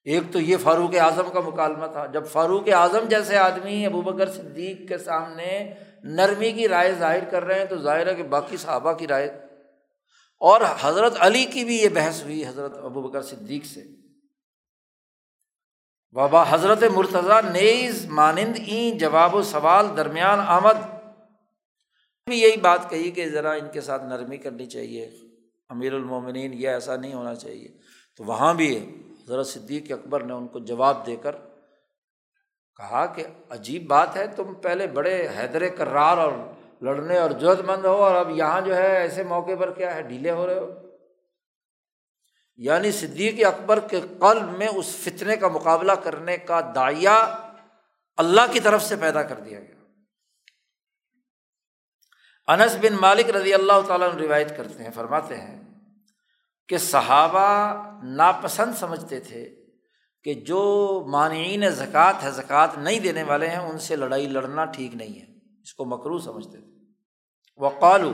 ایک 0.04 0.22
تو 0.32 0.40
یہ 0.40 0.56
فاروق 0.56 0.94
اعظم 1.00 1.30
کا 1.32 1.40
مکالمہ 1.40 1.86
تھا۔ 1.86 2.06
جب 2.06 2.26
فاروق 2.26 2.68
اعظم 2.72 3.08
جیسے 3.08 3.36
آدمی 3.36 3.86
ابو 3.86 4.02
بکر 4.02 4.30
صدیق 4.30 4.88
کے 4.88 4.98
سامنے 4.98 5.74
نرمی 6.02 6.52
کی 6.52 6.68
رائے 6.68 6.92
ظاہر 6.92 7.24
کر 7.24 7.44
رہے 7.44 7.58
ہیں 7.58 7.64
تو 7.64 7.76
ظاہر 7.78 8.06
ہے 8.06 8.14
کہ 8.14 8.22
باقی 8.22 8.56
صحابہ 8.56 8.92
کی 8.92 9.06
رائے۔ 9.06 9.46
اور 10.40 10.60
حضرت 10.80 11.14
علی 11.18 11.44
کی 11.44 11.64
بھی 11.64 11.82
یہ 11.82 11.88
بحث 11.88 12.22
ہوئی 12.22 12.46
حضرت 12.46 12.78
ابو 12.78 13.02
بکر 13.02 13.22
صدیق 13.22 13.64
سے۔ 13.64 13.84
بابا 16.12 16.44
حضرت 16.50 16.82
مرتضیٰ 16.82 17.42
نیز 17.42 18.06
مانند 18.06 18.58
این 18.66 18.98
جواب 18.98 19.34
و 19.34 19.42
سوال 19.42 19.86
درمیان 19.96 20.38
آمد۔ 20.40 20.90
بھی 22.26 22.40
یہی 22.40 22.56
بات 22.56 22.90
کہی 22.90 23.10
کہ 23.10 23.28
ذرا 23.28 23.52
ان 23.52 23.68
کے 23.72 23.80
ساتھ 23.80 24.04
نرمی 24.04 24.36
کرنی 24.36 24.66
چاہیے۔ 24.66 25.10
امیر 25.68 25.92
المومنین 25.92 26.52
یہ 26.54 26.68
ایسا 26.68 26.96
نہیں 26.96 27.14
ہونا 27.14 27.34
چاہیے۔ 27.34 27.68
تو 28.16 28.24
وہاں 28.24 28.54
بھی 28.54 29.02
حضرت 29.24 29.46
صدیق 29.46 29.92
اکبر 29.92 30.22
نے 30.22 30.32
ان 30.32 30.48
کو 30.48 30.58
جواب 30.58 31.06
دے 31.06 31.16
کر 31.16 31.36
کہا 32.76 33.06
کہ 33.06 33.24
عجیب 33.50 33.86
بات 33.86 34.16
ہے، 34.16 34.26
تم 34.26 34.54
پہلے 34.54 34.86
بڑے 34.86 35.28
حیدر 35.28 35.68
کرار 35.68 36.18
اور 36.18 36.32
لڑنے 36.82 37.18
اور 37.18 37.30
جرت 37.30 37.60
مند 37.60 37.84
ہو 37.84 38.02
اور 38.02 38.14
اب 38.14 38.30
یہاں 38.30 38.60
جو 38.60 38.76
ہے 38.76 38.96
ایسے 38.96 39.22
موقع 39.22 39.50
پر 39.60 39.72
کیا 39.72 39.94
ہے، 39.94 40.02
ڈھیلے 40.02 40.30
ہو 40.30 40.46
رہے 40.46 40.58
ہو۔ 40.58 40.70
یعنی 42.56 42.92
صدیق 42.92 43.46
اکبر 43.46 43.80
کے 43.80 44.00
قلب 44.00 44.48
میں 44.48 44.68
اس 44.68 44.96
فتنے 44.96 45.36
کا 45.36 45.48
مقابلہ 45.48 45.92
کرنے 45.92 46.36
کا 46.36 46.60
دائیا 46.74 47.36
اللہ 48.16 48.40
کی 48.52 48.60
طرف 48.60 48.82
سے 48.82 48.96
پیدا 48.96 49.22
کر 49.22 49.40
دیا 49.40 49.60
گیا۔ 49.60 49.80
انس 52.52 52.76
بن 52.80 52.92
مالک 53.00 53.30
رضی 53.30 53.54
اللہ 53.54 53.80
تعالیٰ 53.86 54.08
روایت 54.08 54.56
کرتے 54.56 54.84
ہیں، 54.84 54.90
فرماتے 54.94 55.36
ہیں 55.36 55.69
کہ 56.70 56.78
صحابہ 56.78 57.74
ناپسند 58.02 58.74
سمجھتے 58.74 59.20
تھے 59.20 59.64
کہ 60.24 60.34
جو 60.34 60.60
مانعین 61.08 61.70
زکوٰۃ 61.70 62.12
ہے، 62.22 62.30
زکوٰۃ 62.30 62.66
نہیں 62.78 63.00
دینے 63.00 63.22
والے 63.22 63.48
ہیں، 63.48 63.58
ان 63.58 63.78
سے 63.78 63.96
لڑائی 63.96 64.28
لڑنا 64.28 64.64
ٹھیک 64.64 64.94
نہیں 64.94 65.20
ہے۔ 65.20 65.34
اس 65.62 65.74
کو 65.74 65.84
مکرو 65.84 66.18
سمجھتے 66.18 66.58
تھے۔ 66.58 66.66
وہ 67.56 67.70
قالو 67.80 68.12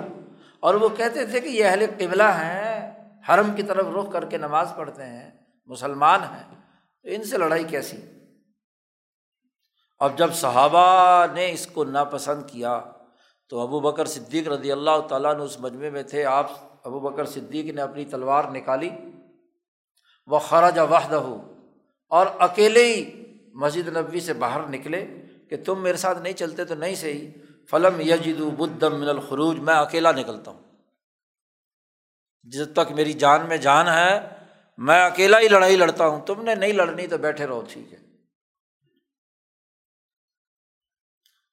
اور 0.61 0.75
وہ 0.75 0.89
کہتے 0.89 1.27
تھے 1.27 1.41
کہ 1.41 1.49
یہ 1.49 1.65
اہل 1.65 1.87
قبلہ 1.99 2.23
ہیں، 2.23 2.91
حرم 3.29 3.55
کی 3.57 3.63
طرف 3.63 3.87
رخ 3.97 4.13
کر 4.13 4.25
کے 4.25 4.37
نماز 4.37 4.73
پڑھتے 4.77 5.03
ہیں، 5.03 5.31
مسلمان 5.67 6.21
ہیں، 6.23 6.55
تو 7.03 7.09
ان 7.09 7.25
سے 7.25 7.39
لڑائی 7.39 7.65
کیسی؟ 7.65 7.97
اب 9.99 10.19
جب 10.19 10.35
صحابہ 10.35 11.27
نے 11.33 11.53
اس 11.53 11.67
کو 11.67 11.85
ناپسند 11.85 12.43
کیا، 12.47 12.81
تو 13.49 13.61
ابو 13.61 13.81
بکر 13.81 14.05
صدیق 14.05 14.49
رضی 14.49 14.73
اللہ 14.73 15.01
تعالیٰ 15.09 15.35
نے 15.37 15.43
اس 15.43 15.61
مجمعے 15.61 15.91
میں 15.91 16.03
تھے۔ 16.03 16.25
آپ 16.25 16.51
ابو 16.87 17.01
بکر 17.01 17.25
صدیق 17.25 17.75
نے 17.75 17.83
اپنی 17.83 18.05
تلوار 18.05 18.45
نکالی۔ 18.45 18.91
وہ 20.27 20.39
خراج 20.39 20.79
وحدہ۔ 20.79 21.15
ہو 21.15 21.53
اور 22.09 22.27
اکیلے 22.39 22.85
ہی 22.85 23.23
مسجد 23.55 23.89
نبوی 23.89 24.21
سے 24.21 24.33
باہر 24.33 24.67
نکلے 24.67 25.23
کہ 25.51 25.57
تم 25.65 25.83
میرے 25.83 25.97
ساتھ 25.97 26.19
نہیں 26.19 26.33
چلتے 26.33 26.65
تو 26.65 26.75
نہیں 26.75 26.95
صحیح۔ 26.95 27.31
فلم 27.71 28.01
یجدو 28.01 28.51
بدم 28.51 29.01
من 29.01 29.09
الخروج، 29.09 29.59
میں 29.59 29.75
اکیلا 29.75 30.13
نکلتا 30.13 30.51
ہوں۔ 30.51 30.63
جب 32.43 32.73
تک 32.73 32.93
میری 32.93 33.13
جان 33.13 33.47
میں 33.49 33.57
جان 33.57 33.89
ہے، 33.89 34.29
میں 34.79 35.05
اکیلا 35.05 35.41
ہی 35.41 35.49
لڑائی 35.49 35.77
لڑتا 35.77 36.07
ہوں۔ 36.07 36.21
تم 36.21 36.43
نے 36.43 36.55
نہیں 36.55 36.73
لڑنی 36.73 37.07
تو 37.07 37.19
بیٹھے 37.19 37.47
رہو، 37.47 37.63
ٹھیک 37.69 37.93
ہے۔ 37.93 37.99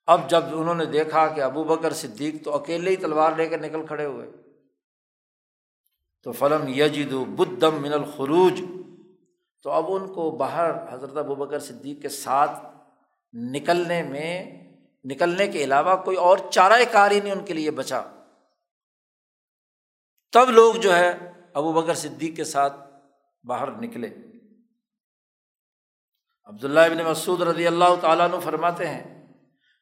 اب 0.06 0.30
جب 0.30 0.44
انہوں 0.46 0.76
نے 0.76 0.86
دیکھا 0.86 1.28
کہ 1.28 1.42
ابو 1.42 1.64
بکر 1.64 1.94
صدیق 1.94 2.44
تو 2.44 2.56
اکیلے 2.56 2.92
ہی 2.92 2.96
تلوار 2.96 3.32
لے 3.38 3.50
کر 3.50 3.62
نکل 3.62 3.86
کھڑے 3.88 4.06
ہوئے۔ 4.06 4.43
تو 6.24 6.32
فلم 6.32 6.68
یجد 6.68 7.14
بدم 7.14 7.82
من 7.82 7.94
الخروج 7.94 8.62
تو 9.62 9.72
اب 9.72 9.86
ان 9.88 10.14
کو 10.14 10.32
باہر 10.32 10.94
حضرت 10.94 11.18
ابو 11.18 11.36
بکر 11.36 11.60
صدیق 11.60 12.02
کے 12.02 12.10
ساتھ 12.10 12.66
نکلنے 13.34 14.04
میں، 14.04 14.64
نکلنے 15.04 15.48
کے 15.48 15.64
علاوہ 15.64 15.96
کوئی 15.96 16.18
اور 16.18 16.38
چارہ 16.50 16.84
کار 16.92 17.12
ہی 17.12 17.20
نہیں 17.20 17.32
ان 17.32 17.46
کے 17.46 17.54
لیے 17.54 17.72
بچا۔ 17.72 18.02
تب 20.32 20.50
لوگ 20.50 20.76
جو 20.76 20.96
ہے 20.96 21.18
ابو 21.54 21.74
بکر 21.74 21.94
صدیق 21.94 22.36
کے 22.36 22.44
ساتھ 22.44 22.74
باہر 23.44 23.72
نکلے۔ 23.72 24.10
عبداللہ 26.44 26.80
ابن 26.80 26.98
مسعود 26.98 27.42
رضی 27.42 27.68
اللہ 27.68 27.96
تعالیٰ 28.02 28.32
عنہ 28.32 28.40
فرماتے 28.40 28.88
ہیں 28.88 29.28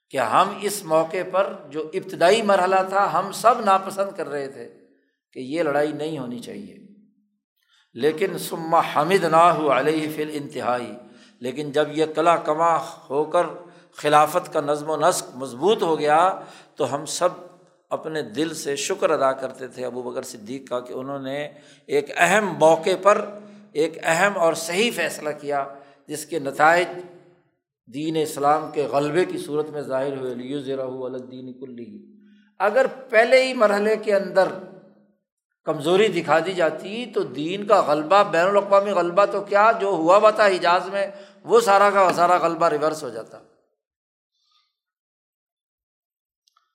کہ 0.10 0.18
ہم 0.18 0.58
اس 0.62 0.84
موقع 0.84 1.24
پر 1.32 1.54
جو 1.70 1.92
ابتدائی 1.94 2.42
مرحلہ 2.42 2.76
تھا، 2.89 3.20
ہم 3.20 3.32
سب 3.32 3.60
ناپسند 3.60 4.18
کر 4.18 4.30
رہے 4.30 4.48
تھے۔ 4.48 4.80
کہ 5.34 5.39
یہ 5.39 5.63
لڑائی 5.63 5.91
نہیں 5.91 6.19
ہونی 6.19 6.39
چاہیے۔ 6.39 6.77
لیکن 7.93 8.38
سما 8.38 8.82
حمد 8.95 9.23
نہ 9.23 9.36
ہو 9.36 9.79
علیہ 9.79 10.07
فل 10.15 10.29
انتہائی 10.34 10.93
لیکن 11.39 11.71
جب 11.71 11.88
یہ 11.91 12.05
کلا 12.15 12.36
کما 12.36 12.77
ہو 13.09 13.23
کر 13.23 13.43
خلافت 13.95 14.53
کا 14.53 14.61
نظم 14.61 14.89
و 14.89 14.97
نسق 14.97 15.36
مضبوط 15.36 15.84
ہو 15.84 15.99
گیا، 15.99 16.39
تو 16.75 16.95
ہم 16.95 17.05
سب 17.05 17.29
اپنے 17.89 18.21
دل 18.21 18.53
سے 18.53 18.75
شکر 18.75 19.09
ادا 19.09 19.32
کرتے 19.32 19.67
تھے 19.67 19.86
ابو 19.86 20.01
بکر 20.01 20.21
صدیق 20.21 20.69
کا 20.69 20.79
کہ 20.79 20.93
انہوں 20.93 21.19
نے 21.19 21.51
ایک 21.88 22.11
اہم 22.17 22.53
موقع 22.59 22.89
پر 23.01 23.25
ایک 23.71 23.97
اہم 24.03 24.38
اور 24.38 24.53
صحیح 24.53 24.91
فیصلہ 24.95 25.29
کیا، 25.41 25.67
جس 26.07 26.25
کے 26.25 26.39
نتائج 26.39 26.88
دین 27.93 28.17
اسلام 28.21 28.71
کے 28.73 28.84
غلبے 28.84 29.25
کی 29.25 29.38
صورت 29.38 29.69
میں 29.69 29.82
ظاہر 29.82 30.17
ہوئے۔ 30.17 30.34
لیو 30.36 30.59
ذرا 30.59 30.84
الدین 30.84 31.53
کلی۔ 31.53 32.05
اگر 32.59 32.86
پہلے 33.09 33.43
ہی 33.43 33.53
مرحلے 33.53 33.95
کے 33.95 34.15
اندر 34.15 34.45
کمزوری 35.64 36.07
دکھا 36.07 36.39
دی 36.39 36.53
جاتی 36.53 37.05
تو 37.05 37.24
دین 37.24 37.68
کا 37.68 37.82
غلبہ، 37.82 38.24
بین 38.24 38.47
الاقوامی 38.47 38.91
غلبہ 38.91 39.26
تو 39.26 39.41
کیا 39.41 39.72
جو 39.82 39.88
ہوا 39.88 40.18
ہوا 40.18 40.32
تھا 40.32 40.45
حجاز 40.45 40.88
میں، 40.88 41.07
وہ 41.43 41.62
سارا 41.62 41.89
کا 41.89 42.14
سارا 42.14 42.38
غلبہ 42.38 42.68
ریورس 42.68 43.03
ہو 43.03 43.09
جاتا۔ 43.09 43.39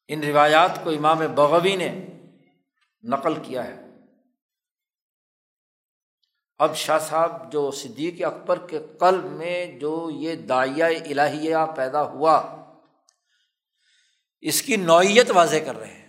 ان 0.09 0.22
روایات 0.22 0.84
کو 0.84 0.91
امام 0.91 1.18
بغوی 1.18 1.76
نے 1.76 2.07
نقل 3.03 3.34
کیا 3.43 3.64
ہے۔ 3.64 3.87
اب 6.59 6.76
شاہ 6.76 6.99
صاحب 6.99 7.53
جو 7.53 7.70
صدیق 7.70 8.24
اکبر 8.24 8.59
کے 8.66 8.78
قلب 9.01 9.24
میں 9.24 9.78
جو 9.78 10.11
یہ 10.11 10.34
دائیا 10.34 10.87
الہیہ 10.87 11.57
پیدا 11.76 12.03
ہوا، 12.03 12.64
اس 14.41 14.62
کی 14.62 14.76
نوعیت 14.76 15.30
واضح 15.30 15.57
کر 15.66 15.76
رہے 15.76 15.87
ہیں، 15.87 16.09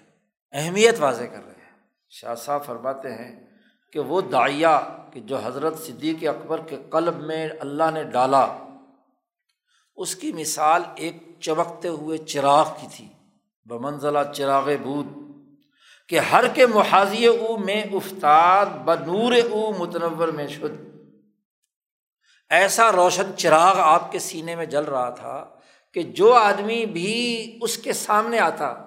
اہمیت 0.51 0.95
واضح 0.99 1.23
کر 1.23 1.45
رہے 1.45 1.51
ہیں۔ 1.51 1.56
شاہ 2.09 2.35
صاحب 2.35 2.65
فرماتے 2.65 3.11
ہیں 3.11 3.47
کہ 3.93 3.99
وہ 3.99 4.21
دائیا 4.21 4.79
کہ 5.13 5.19
جو 5.19 5.37
حضرت 5.37 5.79
صدیق 5.79 6.27
اکبر 6.27 6.61
کے 6.61 6.77
قلب 6.89 7.17
میں 7.21 7.49
اللہ 7.59 7.91
نے 7.93 8.03
ڈالا، 8.03 8.47
اس 9.95 10.15
کی 10.15 10.31
مثال 10.31 10.81
ایک 10.95 11.17
چمکتے 11.39 11.87
ہوئے 11.87 12.17
چراغ 12.17 12.73
کی 12.81 12.87
تھی، 12.91 13.07
بمنزلہ 13.65 14.19
چراغ 14.33 14.69
بود، 14.83 15.07
کہ 16.09 16.19
ہر 16.19 16.47
کے 16.47 16.65
محاذی 16.65 17.25
او 17.25 17.57
میں 17.57 17.83
افتاد 17.83 18.65
بنور 18.65 19.33
او 19.51 19.73
متنور 19.73 20.27
میں 20.27 20.47
شد۔ 20.47 20.87
ایسا 22.49 22.91
روشن 22.91 23.31
چراغ 23.37 23.79
آپ 23.79 24.11
کے 24.11 24.19
سینے 24.19 24.55
میں 24.55 24.65
جل 24.65 24.83
رہا 24.83 25.09
تھا 25.09 25.49
کہ 25.93 26.03
جو 26.03 26.33
آدمی 26.33 26.85
بھی 26.85 27.59
اس 27.61 27.77
کے 27.77 27.93
سامنے 27.93 28.39
آتا 28.39 28.86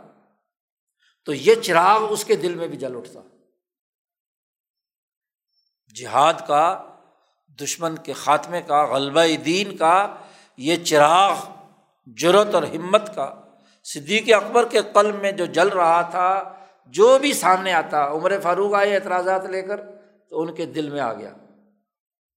تو 1.24 1.34
یہ 1.34 1.54
چراغ 1.54 2.12
اس 2.12 2.24
کے 2.24 2.36
دل 2.36 2.54
میں 2.54 2.68
بھی 2.68 2.78
جل 2.78 2.96
اٹھتا۔ 2.96 3.20
جہاد 5.94 6.34
کا، 6.46 6.84
دشمن 7.62 7.96
کے 7.96 8.12
خاتمے 8.12 8.62
کا، 8.62 8.84
غلبہ 8.84 9.36
دین 9.44 9.76
کا، 9.76 10.16
یہ 10.56 10.76
چراغ 10.76 11.36
جرت 12.06 12.54
اور 12.54 12.62
ہمت 12.62 13.14
کا۔ 13.14 13.34
صدیق 13.84 14.34
اکبر 14.34 14.68
کے 14.68 14.78
قلب 14.92 15.14
میں 15.14 15.32
جو 15.32 15.44
جل 15.44 15.68
رہا 15.68 16.02
تھا، 16.02 16.56
جو 16.86 17.18
بھی 17.18 17.32
سامنے 17.32 17.72
آتا، 17.72 18.10
عمر 18.10 18.40
فاروق 18.40 18.74
آئے 18.74 18.94
اعتراضات 18.94 19.44
لے 19.44 19.62
کر، 19.62 19.80
تو 20.30 20.40
ان 20.40 20.54
کے 20.54 20.66
دل 20.66 20.90
میں 20.90 21.00
آ 21.00 21.12
گیا۔ 21.12 21.32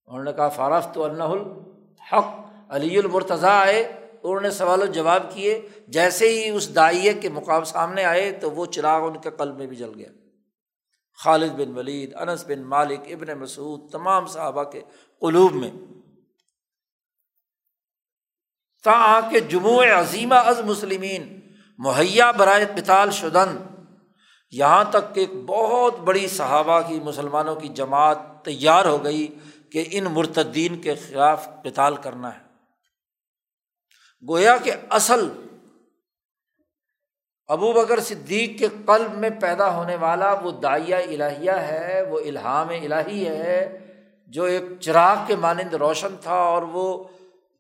انہوں 0.06 0.24
نے 0.24 0.34
کہا 0.34 0.50
فارف 0.50 0.88
تو 0.94 1.04
الحق، 1.04 2.26
علی 2.70 2.98
المرتضیٰ 2.98 3.62
آئے 3.62 4.03
انہوں 4.24 4.42
نے 4.42 4.50
سوال 4.50 4.82
و 4.82 4.86
جواب 4.86 5.34
کیے، 5.34 5.68
جیسے 5.88 6.30
ہی 6.30 6.50
اس 6.50 6.76
دائیے 6.76 7.14
کے 7.14 7.30
مقام 7.30 7.64
سامنے 7.64 8.04
آئے 8.04 8.32
تو 8.32 8.52
وہ 8.52 8.66
چراغ 8.66 9.08
ان 9.08 9.18
کے 9.22 9.30
قلب 9.38 9.58
میں 9.58 9.68
بھی 9.68 9.76
جل 9.76 9.92
گیا۔ 9.96 10.10
خالد 11.24 11.52
بن 11.52 11.78
ولید، 11.78 12.16
انس 12.16 12.46
بن 12.46 12.62
مالک، 12.62 13.00
ابن 13.06 13.40
مسعود، 13.40 13.92
تمام 13.92 14.28
صحابہ 14.28 14.64
کے 14.64 14.82
قلوب 15.20 15.54
میں۔ 15.54 15.72
تا 18.84 19.20
کہ 19.32 19.40
جموع 19.40 19.86
عظیمہ 19.86 20.36
از 20.36 20.60
مسلمین، 20.60 21.40
مہیا 21.78 22.32
برائے 22.32 22.66
پتال 22.66 23.12
شدن۔ 23.12 23.58
یہاں 24.52 24.84
تک 24.90 25.16
کہ 25.16 25.20
ایک 25.20 25.30
بہت 25.46 26.00
بڑی 26.00 26.28
صحابہ 26.28 26.82
کی، 26.88 27.00
مسلمانوں 27.00 27.56
کی 27.56 27.68
جماعت 27.68 28.46
تیار 28.46 28.86
ہو 28.86 29.04
گئی 29.04 29.36
کہ 29.72 29.84
ان 29.92 30.04
مرتدین 30.04 30.82
کے 30.82 30.96
خلاف 30.96 31.50
قتال 31.64 31.96
کرنا 31.96 32.38
ہے۔ 32.38 32.43
گویا 34.30 34.58
کہ 34.58 34.72
اصل 34.90 35.30
ابو 37.48 37.74
بکر 37.74 38.00
صدیق 38.00 38.60
کے 38.60 38.68
قلب 38.86 39.18
میں 39.18 39.30
پیدا 39.30 39.76
ہونے 39.76 39.96
والا 39.96 40.34
وہ 40.34 40.52
دائیا 40.52 40.98
الہیہ 40.98 41.52
ہے، 41.52 42.02
وہ 42.10 42.20
الہام 42.20 42.70
الہی 42.70 43.28
ہے 43.28 43.80
جو 44.28 44.44
ایک 44.44 44.64
چراغ 44.80 45.18
کے 45.28 45.36
مانند 45.36 45.74
روشن 45.74 46.16
تھا 46.22 46.36
اور 46.36 46.62
وہ 46.62 47.04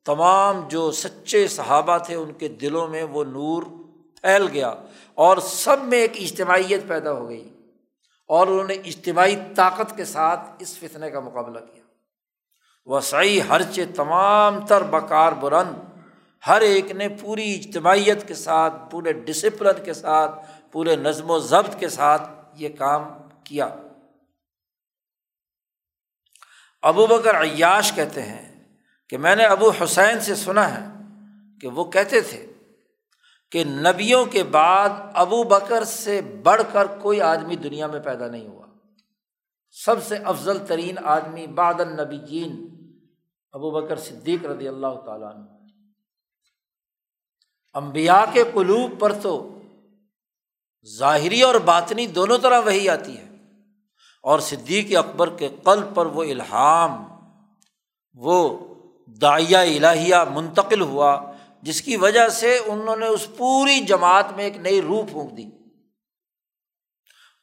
تمام 0.05 0.67
جو 0.67 0.91
سچے 0.91 1.47
صحابہ 1.47 1.97
تھے 1.97 2.15
ان 2.15 2.33
کے 2.33 2.47
دلوں 2.47 2.87
میں 2.87 3.03
وہ 3.03 3.23
نور 3.23 3.63
پھیل 4.21 4.47
گیا 4.47 4.73
اور 5.13 5.37
سب 5.37 5.83
میں 5.83 5.97
ایک 5.97 6.11
اجتماعیت 6.15 6.87
پیدا 6.87 7.11
ہو 7.11 7.29
گئی 7.29 7.49
اور 8.27 8.47
انہوں 8.47 8.67
نے 8.67 8.73
اجتماعی 8.73 9.35
طاقت 9.55 9.97
کے 9.97 10.05
ساتھ 10.05 10.39
اس 10.59 10.77
فتنے 10.77 11.09
کا 11.09 11.19
مقابلہ 11.19 11.59
کیا۔ 11.59 11.83
وسعی 12.85 13.41
ہرچ 13.49 13.79
تمام 13.95 14.65
تر 14.65 14.83
بکار 14.83 15.31
برند 15.31 15.92
ہر 16.47 16.61
ایک 16.61 16.91
نے 16.91 17.09
پوری 17.09 17.53
اجتماعیت 17.53 18.27
کے 18.27 18.33
ساتھ، 18.33 18.73
پورے 18.91 19.13
ڈسپلن 19.13 19.83
کے 19.85 19.93
ساتھ، 19.93 20.51
پورے 20.71 20.95
نظم 20.95 21.31
و 21.31 21.39
ضبط 21.39 21.79
کے 21.79 21.89
ساتھ 21.89 22.29
یہ 22.53 22.69
کام 22.69 23.03
کیا۔ 23.43 23.75
ابو 26.81 27.07
بکر 27.07 27.41
عیاش 27.41 27.91
کہتے 27.91 28.21
ہیں 28.21 28.73
کہ 29.09 29.17
میں 29.17 29.35
نے 29.35 29.45
ابو 29.45 29.71
حسین 29.83 30.19
سے 30.19 30.35
سنا 30.35 30.75
ہے 30.75 30.85
کہ 31.61 31.67
وہ 31.67 31.83
کہتے 31.83 32.21
تھے 32.21 32.53
کہ 33.51 33.63
نبیوں 33.63 34.25
کے 34.25 34.43
بعد 34.43 34.89
ابو 35.13 35.43
بکر 35.43 35.83
سے 35.83 36.21
بڑھ 36.21 36.61
کر 36.71 36.85
کوئی 36.85 37.21
آدمی 37.21 37.55
دنیا 37.55 37.87
میں 37.87 37.99
پیدا 37.99 38.27
نہیں 38.27 38.47
ہوا۔ 38.47 38.67
سب 39.71 40.03
سے 40.03 40.17
افضل 40.17 40.65
ترین 40.65 40.95
آدمی 41.03 41.47
باد 41.47 41.73
النبی 41.73 42.17
جین 42.17 42.51
ابو 43.51 43.71
بکر 43.71 43.95
صدیق 43.95 44.45
رضی 44.45 44.67
اللہ 44.67 44.99
تعالیٰ 45.05 45.35
عنہ۔ 45.35 45.52
امبیا 47.73 48.25
کے 48.33 48.43
قلوب 48.53 48.99
پر 48.99 49.13
تو 49.13 49.61
ظاہری 50.97 51.41
اور 51.41 51.55
باطنی 51.55 52.07
دونوں 52.07 52.37
طرح 52.37 52.59
وہی 52.59 52.89
آتی 52.89 53.17
ہے۔ 53.17 53.25
اور 54.23 54.39
صدیق 54.39 54.97
اکبر 54.97 55.29
کے 55.29 55.49
قلب 55.63 55.95
پر 55.95 56.05
وہ 56.05 56.23
الحام 56.23 57.03
وہ 58.13 58.59
دائیا 59.07 59.59
الہیہ 59.59 60.15
منتقل 60.33 60.81
ہوا، 60.81 61.31
جس 61.61 61.81
کی 61.81 61.95
وجہ 61.95 62.29
سے 62.29 62.59
انہوں 62.65 62.95
نے 62.95 63.07
اس 63.07 63.27
پوری 63.37 63.79
جماعت 63.79 64.31
میں 64.35 64.43
ایک 64.43 64.57
نئی 64.57 64.81
روح 64.81 65.05
پھونک 65.11 65.37
دی۔ 65.37 65.45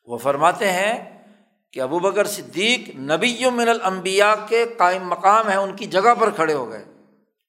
وہ 0.04 0.18
فرماتے 0.18 0.72
ہیں 0.72 1.22
کہ 1.72 1.80
ابو 1.80 1.98
بکر 1.98 2.26
صدیق 2.26 2.96
نبی 2.96 3.50
من 3.50 3.68
المبیا 3.68 4.34
کے 4.48 4.64
قائم 4.78 5.08
مقام 5.08 5.48
ہیں 5.48 5.56
ان 5.56 5.76
کی 5.76 5.86
جگہ 5.86 6.14
پر 6.20 6.30
کھڑے 6.30 6.54
ہو 6.54 6.70
گئے۔ 6.70 6.84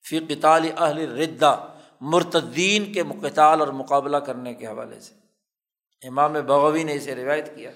فی 0.09 0.19
قطال 0.19 0.69
اہل 0.77 1.17
ردا 1.17 1.55
مرتدین 2.01 2.93
کے 2.93 3.03
مقتال 3.03 3.59
اور 3.59 3.67
مقابلہ 3.67 4.17
کرنے 4.17 4.53
کے 4.53 4.67
حوالے 4.67 4.99
سے۔ 4.99 5.13
امام 6.07 6.33
بغوی 6.33 6.83
نے 6.83 6.93
اسے 6.93 7.15
روایت 7.15 7.55
کیا۔ 7.55 7.71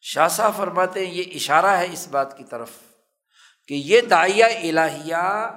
شاہ 0.00 0.28
صاحب 0.28 0.56
فرماتے 0.56 1.06
ہیں، 1.06 1.14
یہ 1.14 1.22
اشارہ 1.34 1.66
ہے 1.66 1.88
اس 1.92 2.08
بات 2.08 2.38
کی 2.38 2.44
طرف 2.44 2.70
کہ 3.68 3.74
یہ 3.74 4.00
دائیا 4.00 4.46
الہیہ 4.46 5.50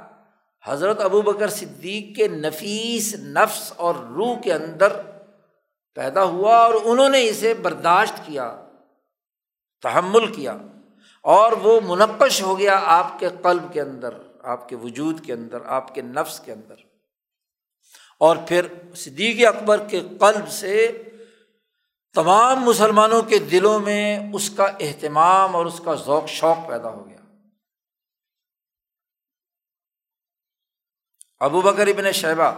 حضرت 0.65 1.01
ابو 1.01 1.21
بکر 1.21 1.49
صدیق 1.49 2.17
کے 2.17 2.27
نفیس 2.27 3.15
نفس 3.15 3.73
اور 3.77 3.95
روح 3.95 4.39
کے 4.41 4.53
اندر 4.53 5.01
پیدا 5.95 6.23
ہوا 6.23 6.57
اور 6.57 6.73
انہوں 6.83 7.09
نے 7.09 7.29
اسے 7.29 7.53
برداشت 7.53 8.13
کیا، 8.25 8.65
تحمل 9.81 10.33
کیا 10.33 10.57
اور 11.21 11.51
وہ 11.51 11.81
منقش 11.83 12.41
ہو 12.41 12.59
گیا 12.59 12.79
آپ 12.83 13.19
کے 13.19 13.29
قلب 13.41 13.73
کے 13.73 13.81
اندر۔ 13.81 14.09
آپ 14.47 14.69
کے 14.69 14.75
وجود 14.75 15.25
کے 15.25 15.33
اندر، 15.33 15.65
آپ 15.65 15.95
کے 15.95 16.01
نفس 16.01 16.39
کے 16.39 16.51
اندر۔ 16.51 16.75
اور 18.19 18.37
پھر 18.47 18.67
صدیق 18.95 19.47
اکبر 19.47 19.87
کے 19.87 19.99
قلب 19.99 20.49
سے 20.49 21.03
تمام 22.13 22.59
مسلمانوں 22.59 23.21
کے 23.21 23.39
دلوں 23.39 23.79
میں 23.79 24.29
اس 24.33 24.49
کا 24.49 24.65
اہتمام 24.79 25.55
اور 25.55 25.65
اس 25.65 25.81
کا 25.85 25.95
ذوق، 25.95 26.25
شوق 26.27 26.67
پیدا 26.67 26.89
ہو 26.89 27.07
گیا۔ 27.07 27.17
ابو 31.39 31.61
بکر 31.61 31.87
ابن 31.87 32.11
شیبہ 32.11 32.51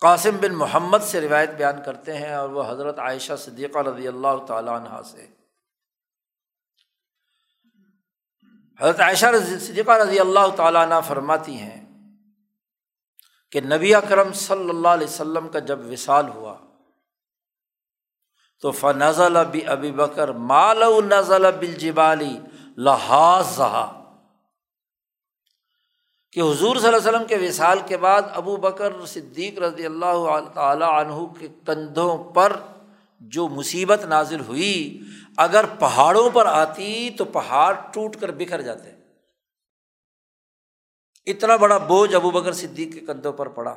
قاسم 0.00 0.36
بن 0.36 0.54
محمد 0.54 0.98
سے 1.02 1.20
روایت 1.20 1.50
بیان 1.50 1.82
کرتے 1.86 2.16
ہیں 2.16 2.34
اور 2.34 2.48
وہ 2.48 2.70
حضرت 2.70 2.98
عائشہ 2.98 3.32
صدیقہ 3.38 3.78
رضی 3.78 4.08
اللہ 4.08 4.44
تعالیٰ 4.48 4.80
عنہ 4.80 5.02
سے۔ 5.02 5.45
حضرت 8.80 9.00
عائشہ 9.00 9.26
صدیقہ 9.58 9.90
رضی 9.98 10.20
اللہ 10.20 10.54
تعالیٰ 10.56 10.82
عنہ 10.82 10.94
فرماتی 11.06 11.56
ہیں 11.56 11.84
کہ 13.52 13.60
نبی 13.66 13.94
اکرم 13.94 14.32
صلی 14.38 14.68
اللہ 14.68 14.88
علیہ 14.90 15.06
وسلم 15.06 15.48
کا 15.48 15.58
جب 15.66 15.86
وصال 15.90 16.28
ہوا 16.28 16.54
تو 18.62 18.70
فنزل 18.72 19.36
ابی 19.36 19.64
ابی 19.68 19.90
بکر 19.94 20.32
مال 20.44 20.82
نزل 21.04 21.50
بل 21.60 21.74
جبالی 21.78 22.36
لحاظ 22.78 23.60
کہ 26.32 26.40
حضور 26.40 26.76
صلی 26.76 26.86
اللہ 26.86 26.96
علیہ 26.98 27.08
وسلم 27.08 27.26
کے 27.26 27.36
وصال 27.38 27.78
کے 27.86 27.96
بعد 27.98 28.22
ابو 28.34 28.56
بکر 28.60 29.04
صدیق 29.06 29.58
رضی 29.58 29.86
اللہ 29.86 30.48
تعالیٰ 30.54 30.88
عنہ 30.94 31.26
کے 31.38 31.48
کندھوں 31.66 32.16
پر 32.34 32.56
جو 33.22 33.48
مصیبت 33.50 34.04
نازل 34.06 34.40
ہوئی 34.40 34.74
اگر 35.36 35.64
پہاڑوں 35.78 36.30
پر 36.30 36.46
آتی 36.46 37.10
تو 37.10 37.24
پہاڑ 37.24 37.74
ٹوٹ 37.92 38.16
کر 38.16 38.30
بکھر 38.30 38.60
جاتے 38.60 38.90
اتنا 41.26 41.56
بڑا 41.56 41.78
بوجھ 41.78 42.14
ابو 42.14 42.30
بکر 42.30 42.52
صدیق 42.52 42.94
کے 42.94 43.00
کندھوں 43.00 43.32
پر 43.32 43.48
پڑا۔ 43.48 43.74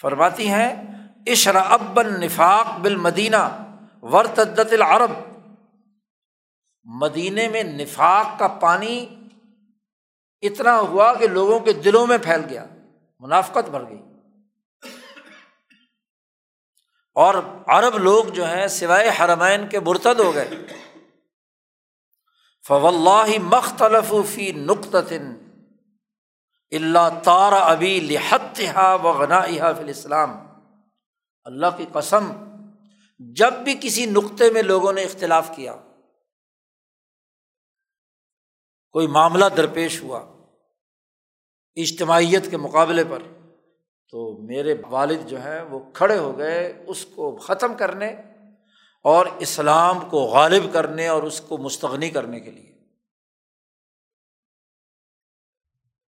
فرماتی 0.00 0.48
ہیں 0.48 0.82
اشرا 1.26 1.60
ابن 1.60 2.20
نفاق 2.20 2.78
بل 2.78 2.96
مدینہ 2.96 3.72
ورتدت 4.02 4.72
العرب۔ 4.72 5.10
مدینے 6.84 7.48
میں 7.48 7.62
نفاق 7.62 8.38
کا 8.38 8.48
پانی 8.48 9.06
اتنا 10.42 10.78
ہوا 10.78 11.14
کہ 11.14 11.26
لوگوں 11.26 11.60
کے 11.60 11.72
دلوں 11.72 12.06
میں 12.06 12.18
پھیل 12.18 12.40
گیا، 12.50 12.66
منافقت 13.18 13.70
بھر 13.70 13.88
گئی۔ 13.88 14.02
اور 17.16 17.34
عرب 17.66 17.98
لوگ 17.98 18.24
جو 18.24 18.46
ہیں 18.46 18.66
سوائے 18.66 19.10
حرمین 19.20 19.68
کے 19.68 19.80
برتد 19.80 20.20
ہو 20.20 20.34
گئے۔ 20.34 20.48
فو 22.68 22.86
اللہ 22.88 23.38
مختلف 23.38 24.12
فی 24.34 24.52
نقطن 24.52 25.34
اللہ 26.70 27.08
تارا 27.24 27.56
ابی 27.56 28.00
لحتہ 28.00 28.96
و 29.02 29.12
غنا 29.12 29.40
فی 29.42 29.60
الاسلام۔ 29.60 30.30
اللہ 31.44 31.66
کی 31.76 31.86
قسم، 31.92 32.32
جب 33.18 33.52
بھی 33.52 33.74
کسی 33.80 34.06
نقطے 34.06 34.50
میں 34.50 34.62
لوگوں 34.62 34.92
نے 34.92 35.02
اختلاف 35.02 35.50
کیا، 35.56 35.76
کوئی 38.90 39.06
معاملہ 39.06 39.44
درپیش 39.56 40.02
ہوا 40.02 40.20
اجتماعیت 41.76 42.50
کے 42.50 42.56
مقابلے 42.56 43.04
پر 43.04 43.22
تو 44.16 44.42
میرے 44.42 44.74
والد 44.90 45.28
جو 45.28 45.40
ہیں 45.40 45.62
وہ 45.62 45.92
کھڑے 45.92 46.18
ہو 46.18 46.38
گئے 46.38 46.84
اس 46.86 47.04
کو 47.04 47.36
ختم 47.36 47.74
کرنے 47.74 48.08
اور 49.02 49.26
اسلام 49.38 49.98
کو 50.10 50.18
غالب 50.18 50.72
کرنے 50.72 51.08
اور 51.08 51.22
اس 51.22 51.40
کو 51.40 51.58
مستغنی 51.58 52.10
کرنے 52.10 52.40
کے 52.40 52.50
لیے۔ 52.50 52.72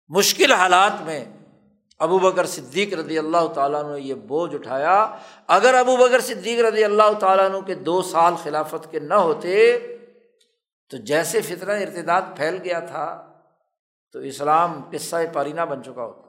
مشکل 0.08 0.52
حالات 0.52 0.92
میں 1.02 1.24
ابو 1.98 2.18
بکر 2.18 2.46
صدیق 2.46 2.94
رضی 2.94 3.18
اللہ 3.18 3.46
تعالیٰ 3.54 3.82
نے 3.82 4.00
یہ 4.00 4.14
بوجھ 4.14 4.54
اٹھایا، 4.54 5.16
اگر 5.46 5.74
ابو 5.74 5.96
بکر 5.96 6.20
صدیق 6.20 6.60
رضی 6.60 6.84
اللہ 6.84 7.18
تعالیٰ 7.20 7.50
عنہ 7.50 7.60
کے 7.60 7.74
دو 7.74 8.02
سال 8.02 8.34
خلافت 8.42 8.90
کے 8.90 8.98
نہ 8.98 9.14
ہوتے 9.14 9.78
تو 10.88 10.96
جیسے 10.96 11.40
فطرہ 11.40 11.80
ارتداد 11.80 12.22
پھیل 12.36 12.60
گیا 12.64 12.80
تھا 12.80 13.34
تو 14.12 14.18
اسلام 14.18 14.90
قصہ 14.92 15.16
پارینہ 15.32 15.60
بن 15.60 15.82
چکا 15.82 16.04
ہوتا۔ 16.04 16.27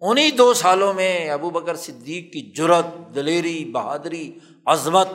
انہیں 0.00 0.30
دو 0.30 0.54
سالوں 0.54 0.94
میں 0.94 1.30
ابو 1.30 1.50
بکر 1.50 1.76
صدیق 1.76 2.32
کی 2.32 2.52
جرت 2.52 3.14
دلیری، 3.14 3.64
بہادری، 3.64 4.38
عظمت 4.66 5.08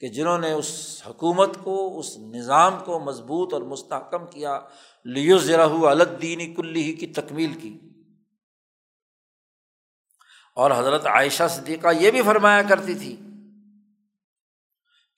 کہ 0.00 0.08
جنہوں 0.08 0.38
نے 0.38 0.52
اس 0.52 1.02
حکومت 1.06 1.50
کو، 1.64 1.98
اس 1.98 2.16
نظام 2.18 2.78
کو 2.84 3.00
مضبوط 3.00 3.54
اور 3.54 3.62
مستحکم 3.62 4.26
کیا 4.26 4.60
لیو 5.04 5.38
ذرا 5.38 5.64
الدینی 5.64 6.54
کلی 6.54 6.82
ہی 6.82 6.92
کی 6.92 7.06
تکمیل 7.06 7.54
کی۔ 7.54 7.78
اور 10.56 10.70
حضرت 10.70 11.06
عائشہ 11.06 11.42
صدیقہ 11.50 11.88
یہ 12.00 12.10
بھی 12.10 12.22
فرمایا 12.22 12.62
کرتی 12.62 12.94
تھی 12.94 13.16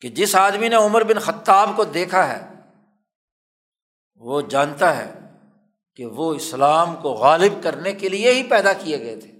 کہ 0.01 0.09
جس 0.09 0.35
آدمی 0.35 0.69
نے 0.69 0.77
عمر 0.77 1.05
بن 1.05 1.19
خطاب 1.19 1.71
کو 1.77 1.85
دیکھا 1.85 2.29
ہے، 2.29 2.55
وہ 4.15 4.41
جانتا 4.41 4.97
ہے 4.97 5.26
کہ 5.97 6.07
وہ 6.07 6.35
اسلام 6.35 6.97
کو 6.97 7.13
غالب 7.13 7.53
کرنے 7.63 7.93
کے 7.93 8.09
لیے 8.09 8.35
ہی 8.35 8.43
پیدا 8.43 8.73
کیے 8.73 8.99
گئے 8.99 9.21
تھے۔ 9.21 9.33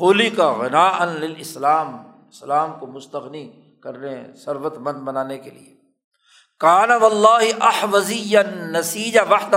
ہولی 0.00 0.30
کا 0.30 0.52
غنا 0.52 0.86
اسلام 1.38 1.96
اسلام 2.28 2.72
کو 2.80 2.86
مستغنی 2.86 3.52
کرنے 3.82 4.36
سربت 4.44 4.78
مند 4.78 4.98
بنانے 5.02 5.38
کے 5.38 5.50
لیے۔ 5.50 5.76
کان 6.58 6.90
و 6.90 7.06
اللہ 7.06 7.64
اح 7.64 7.84
وقت 9.28 9.54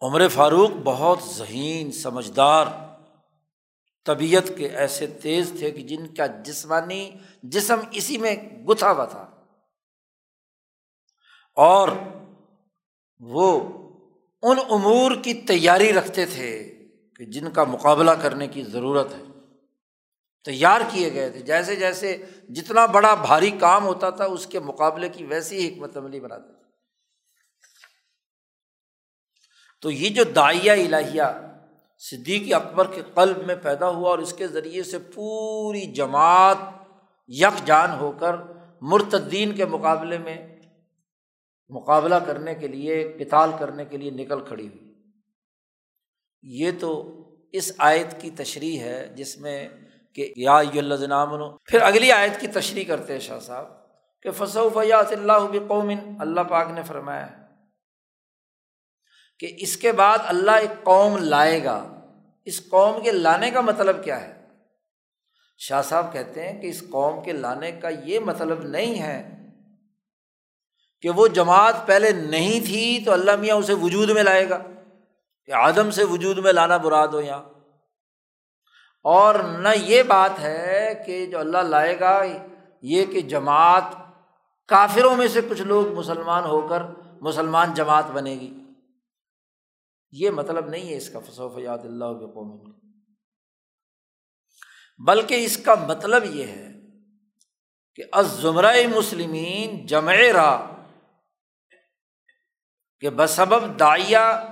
عمر 0.00 0.28
فاروق 0.28 0.70
بہت 0.84 1.18
ذہین، 1.22 1.92
سمجھدار، 1.92 2.66
طبیعت 4.04 4.52
کے 4.56 4.68
ایسے 4.68 5.06
تیز 5.06 5.52
تھے 5.58 5.70
کہ 5.70 5.82
جن 5.82 6.14
کا 6.14 6.26
جسمانی 6.26 7.10
جسم 7.42 7.76
اسی 7.92 8.18
میں 8.18 8.36
گتھا 8.66 8.92
ہوا 8.92 9.04
تھا۔ 9.04 9.30
اور 11.56 11.88
وہ 13.20 13.60
ان 14.42 14.58
امور 14.70 15.12
کی 15.24 15.34
تیاری 15.34 15.92
رکھتے 15.92 16.26
تھے 16.26 16.74
کہ 17.16 17.24
جن 17.24 17.50
کا 17.50 17.64
مقابلہ 17.64 18.10
کرنے 18.10 18.46
کی 18.46 18.62
ضرورت 18.62 19.12
ہے۔ 19.12 19.22
تیار 20.44 20.80
کیے 20.92 21.12
گئے 21.12 21.30
تھے۔ 21.30 21.40
جیسے 21.40 21.76
جیسے 21.76 22.24
جتنا 22.48 22.86
بڑا 22.86 23.14
بھاری 23.14 23.50
کام 23.50 23.84
ہوتا 23.84 24.10
تھا، 24.10 24.24
اس 24.24 24.46
کے 24.46 24.60
مقابلے 24.60 25.08
کی 25.08 25.24
ویسی 25.24 25.56
ہی 25.56 25.74
حکمت 25.74 25.96
عملی 25.96 26.20
بناتے 26.20 26.52
تھے۔ 26.52 26.60
تو 29.82 29.90
یہ 29.90 30.08
جو 30.08 30.24
دائیا 30.24 30.72
الہیہ 30.72 31.22
صدیق 31.98 32.54
اکبر 32.54 32.86
کے 32.86 33.02
قلب 33.14 33.46
میں 33.46 33.56
پیدا 33.56 33.88
ہوا 33.88 34.10
اور 34.10 34.18
اس 34.18 34.32
کے 34.32 34.46
ذریعے 34.46 34.82
سے 34.82 34.98
پوری 34.98 35.80
جماعت 35.80 36.56
یکجان 37.28 37.90
ہو 37.98 38.12
کر 38.12 38.34
مرتدین 38.80 39.54
کے 39.54 39.64
مقابلے 39.64 40.18
میں 40.18 40.49
مقابلہ 41.70 42.14
کرنے 42.14 42.54
کے 42.54 42.66
لیے 42.66 43.12
کتال 43.20 43.50
کرنے 43.58 43.84
کے 43.84 43.96
لیے 43.96 44.10
نکل 44.10 44.44
کھڑی 44.44 44.68
ہوئی۔ 44.68 44.94
یہ 46.42 46.70
تو 46.80 46.90
اس 47.52 47.72
آیت 47.78 48.20
کی 48.20 48.30
تشریح 48.30 48.80
ہے، 48.80 49.08
جس 49.16 49.38
میں 49.38 49.68
کہ 50.14 50.32
یا 50.36 50.56
اللہ 50.56 51.36
پھر 51.64 51.82
اگلی 51.82 52.12
آیت 52.12 52.40
کی 52.40 52.46
تشریح 52.46 52.84
کرتے 52.88 53.12
ہیں 53.12 53.20
شاہ 53.20 53.38
صاحب، 53.38 53.66
کہ 54.22 54.30
فصو 54.30 54.68
فیاض 54.68 55.12
اللہ 55.12 55.66
قومن 55.68 55.98
اللہ 56.18 56.40
پاک 56.40 56.70
نے 56.70 56.82
فرمایا 56.82 57.30
ہے 57.30 57.36
کہ 59.38 59.54
اس 59.58 59.76
کے 59.76 59.92
بعد 59.92 60.18
اللہ 60.22 60.50
ایک 60.50 60.84
قوم 60.84 61.16
لائے 61.16 61.64
گا۔ 61.64 61.96
اس 62.44 62.68
قوم 62.68 63.02
کے 63.02 63.12
لانے 63.12 63.50
کا 63.50 63.60
مطلب 63.60 64.04
کیا 64.04 64.20
ہے؟ 64.20 64.46
شاہ 65.58 65.82
صاحب 65.82 66.12
کہتے 66.12 66.48
ہیں 66.48 66.62
کہ 66.62 66.66
اس 66.66 66.80
قوم 66.90 67.22
کے 67.22 67.32
لانے 67.32 67.72
کا 67.72 67.88
یہ 67.88 68.18
مطلب 68.18 68.62
نہیں 68.62 69.02
ہے 69.02 69.39
کہ 71.02 71.10
وہ 71.10 71.28
جماعت 71.28 71.86
پہلے 71.86 72.12
نہیں 72.12 72.60
تھی 72.60 73.02
تو 73.04 73.12
اللہ 73.12 73.36
میاں 73.36 73.56
اسے 73.56 73.74
وجود 73.74 74.10
میں 74.10 74.22
لائے 74.22 74.50
گا 74.50 74.58
کہ 75.44 75.52
آدم 75.52 75.90
سے 75.90 76.04
وجود 76.04 76.38
میں 76.38 76.52
لانا 76.52 76.76
براد 76.76 77.08
ہو 77.08 77.20
یہاں۔ 77.20 77.42
اور 79.02 79.34
نہ 79.34 79.68
یہ 79.76 80.02
بات 80.02 80.38
ہے 80.38 81.02
کہ 81.06 81.26
جو 81.26 81.38
اللہ 81.38 81.58
لائے 81.58 82.00
گا، 82.00 82.22
یہ 82.82 83.04
کہ 83.04 83.20
جماعت 83.20 83.84
کافروں 84.68 85.16
میں 85.16 85.28
سے 85.28 85.40
کچھ 85.50 85.62
لوگ 85.62 85.88
مسلمان 85.88 86.44
ہو 86.44 86.68
کر 86.68 86.82
مسلمان 87.20 87.74
جماعت 87.74 88.10
بنے 88.10 88.30
گی۔ 88.30 88.56
یہ 90.12 90.30
مطلب 90.30 90.68
نہیں 90.68 90.90
ہے 90.90 90.96
اس 90.96 91.10
کا 91.10 91.18
فصوف 91.18 91.58
یاد 91.58 91.78
اللہ 91.78 92.04
قوم 92.04 92.72
بلکہ 95.06 95.44
اس 95.44 95.56
کا 95.56 95.74
مطلب 95.74 96.24
یہ 96.24 96.46
ہے 96.46 96.72
کہ 97.94 98.02
ازمرۂ 98.12 98.86
مسلمین 98.96 99.86
جمع 99.86 100.14
را 100.14 100.79
کہ 103.00 103.10
بسبب 103.10 103.78
دائیا 103.78 104.44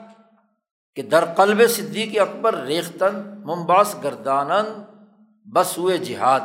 کہ 0.97 1.03
در 1.03 1.25
قلب 1.25 1.63
صدیق 1.69 2.21
اکبر 2.21 2.55
ریختن 2.55 3.17
ممباس 3.45 3.97
گردانند 4.05 4.85
بس 5.53 5.79
ہوئے 5.79 5.99
جہاد۔ 5.99 6.41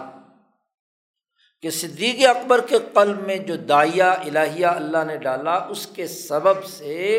کہ 1.62 1.70
صدیق 1.70 2.30
اکبر 2.30 2.62
کے 2.62 2.76
قلب 2.94 3.26
میں 3.26 3.38
جو 3.38 3.56
دائیا 3.56 4.12
الہیہ 4.12 4.66
اللہ 4.66 5.04
نے 5.08 5.18
ڈالا، 5.18 5.54
اس 5.54 5.88
کے 5.88 6.08
سبب 6.08 6.66
سے 6.66 7.18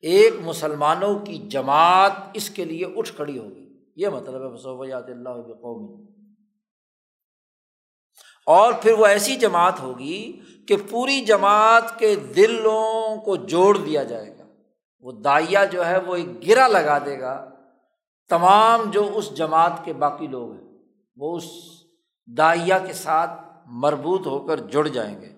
ایک 0.00 0.32
مسلمانوں 0.40 1.18
کی 1.18 1.38
جماعت 1.38 2.12
اس 2.34 2.50
کے 2.50 2.64
لیے 2.64 2.86
اٹھ 2.96 3.12
کھڑی 3.16 3.38
ہوگی 3.38 3.76
یہ 3.96 4.08
مطلب 4.08 4.42
ہے 4.42 4.46
وصویات 4.46 5.04
اللہ 5.08 5.42
قومی 5.42 6.15
اور 8.46 8.72
پھر 8.72 8.92
وہ 8.92 9.06
ایسی 9.06 9.36
جماعت 9.36 9.80
ہوگی 9.80 10.40
کہ 10.68 10.76
پوری 10.90 11.20
جماعت 11.20 11.98
کے 11.98 12.16
دلوں 12.16 13.20
کو 13.20 13.36
جوڑ 13.36 13.78
دیا 13.78 14.02
جائے 14.02 14.38
گا۔ 14.38 14.44
وہ 15.00 15.12
دائیا 15.12 15.64
جو 15.64 15.86
ہے 15.86 15.98
وہ 15.98 16.16
ایک 16.16 16.48
گرا 16.48 16.68
لگا 16.68 16.98
دے 16.98 17.20
گا۔ 17.20 17.50
تمام 18.28 18.90
جو 18.90 19.10
اس 19.14 19.36
جماعت 19.36 19.84
کے 19.84 19.92
باقی 19.92 20.26
لوگ 20.26 20.52
ہیں، 20.52 20.78
وہ 21.16 21.36
اس 21.36 21.44
دائیا 22.26 22.78
کے 22.78 22.92
ساتھ 22.92 23.30
مربوط 23.66 24.26
ہو 24.26 24.46
کر 24.46 24.60
جڑ 24.60 24.88
جائیں 24.88 25.20
گے۔ 25.20 25.32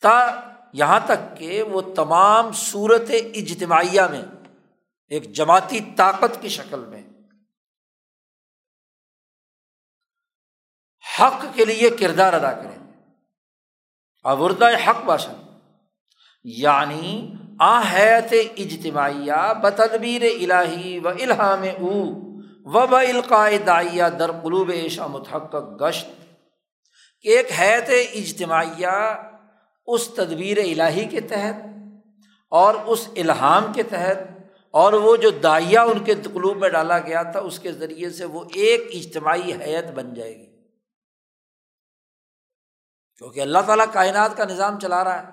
تا 0.00 0.40
یہاں 0.72 1.00
تک 1.04 1.36
کہ 1.36 1.62
وہ 1.62 1.80
تمام 1.80 2.52
صورت 2.52 3.10
اجتماعیہ 3.34 4.00
میں 4.00 4.22
ایک 5.08 5.32
جماعتی 5.32 5.80
طاقت 5.96 6.42
کی 6.42 6.48
شکل 6.48 6.84
میں 6.88 7.01
حق 11.20 11.44
کے 11.54 11.64
لیے 11.64 11.90
کردار 11.90 12.32
ادا 12.32 12.52
کریں۔ 12.52 12.92
ابردا 14.24 14.66
حق 14.68 15.04
باشن۔ 15.04 15.32
یعنی 16.44 17.32
آحیت 17.58 18.34
اجتماعیہ 18.56 19.52
بتدبیر 19.62 20.22
الہی 20.22 20.98
و 20.98 21.08
الہام 21.08 21.62
او 21.62 22.14
و 22.64 22.86
ب 22.86 22.96
القاء 22.96 23.48
دائیا 23.66 24.08
در 24.08 24.32
قلوب 24.32 24.68
ایشا 24.68 25.06
متحق 25.06 25.82
گشت۔ 25.82 26.08
ایک 27.22 27.52
حیت 27.60 27.90
اجتماعیہ 28.12 29.14
اس 29.86 30.08
تدبیر 30.08 30.58
الہی 30.58 31.04
کے 31.04 31.20
تحت 31.20 31.66
اور 32.50 32.74
اس 32.86 33.08
الہام 33.16 33.72
کے 33.72 33.82
تحت 33.82 34.18
اور 34.70 34.92
وہ 34.92 35.16
جو 35.16 35.30
دائیا 35.30 35.82
ان 35.82 36.04
کے 36.04 36.14
قلوب 36.14 36.56
میں 36.56 36.68
ڈالا 36.68 36.98
گیا 36.98 37.22
تھا 37.22 37.40
اس 37.40 37.58
کے 37.58 37.72
ذریعے 37.72 38.10
سے 38.10 38.24
وہ 38.24 38.44
ایک 38.54 38.88
اجتماعی 38.92 39.52
حیت 39.52 39.90
بن 39.94 40.14
جائے 40.14 40.36
گی۔ 40.36 40.51
کیونکہ 43.22 43.40
اللہ 43.40 43.58
تعالیٰ 43.66 43.84
کائنات 43.92 44.36
کا 44.36 44.44
نظام 44.44 44.78
چلا 44.78 45.04
رہا 45.04 45.22
ہے۔ 45.22 45.28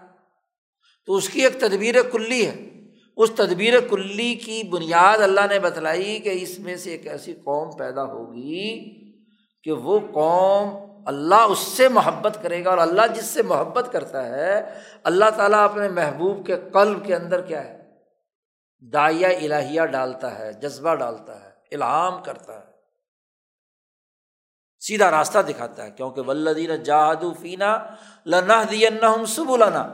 تو 1.05 1.15
اس 1.15 1.29
کی 1.29 1.41
ایک 1.41 1.59
تدبیر 1.59 2.01
کلی 2.11 2.47
ہے۔ 2.47 2.69
اس 3.17 3.31
تدبیر 3.35 3.79
کلی 3.89 4.35
کی 4.35 4.63
بنیاد 4.63 5.21
اللہ 5.21 5.41
نے 5.49 5.59
بتلائی 5.59 6.19
کہ 6.19 6.29
اس 6.41 6.59
میں 6.59 6.75
سے 6.75 6.91
ایک 6.91 7.07
ایسی 7.07 7.33
قوم 7.33 7.77
پیدا 7.77 8.03
ہوگی 8.03 8.95
کہ 9.63 9.71
وہ 9.71 9.99
قوم 10.11 10.69
اللہ 11.05 11.35
اس 11.35 11.59
سے 11.59 11.89
محبت 11.89 12.37
کرے 12.43 12.65
گا 12.65 12.69
اور 12.69 12.77
اللہ 12.77 13.01
جس 13.15 13.25
سے 13.25 13.41
محبت 13.41 13.89
کرتا 13.91 14.25
ہے، 14.25 14.73
اللہ 15.03 15.29
تعالیٰ 15.35 15.59
اپنے 15.59 15.89
محبوب 15.89 16.45
کے 16.45 16.55
قلب 16.73 17.05
کے 17.05 17.15
اندر 17.15 17.41
کیا 17.41 17.63
ہے؟ 17.63 17.79
دائیا 18.81 19.29
الہیہ 19.29 19.81
ڈالتا 19.81 20.39
ہے، 20.39 20.53
جذبہ 20.53 20.95
ڈالتا 20.95 21.43
ہے، 21.43 21.49
الہام 21.71 22.23
کرتا 22.23 22.53
ہے۔ 22.53 22.58
سیدھا 24.79 25.11
راستہ 25.11 25.39
دکھاتا 25.39 25.83
ہے، 25.83 25.91
کیونکہ 25.91 26.21
ولدین 26.21 26.83
جہادو 26.83 27.33
فینا 27.41 27.79
لنا 28.25 28.63
دیا 28.71 28.89
سب 29.27 29.51
النا 29.51 29.93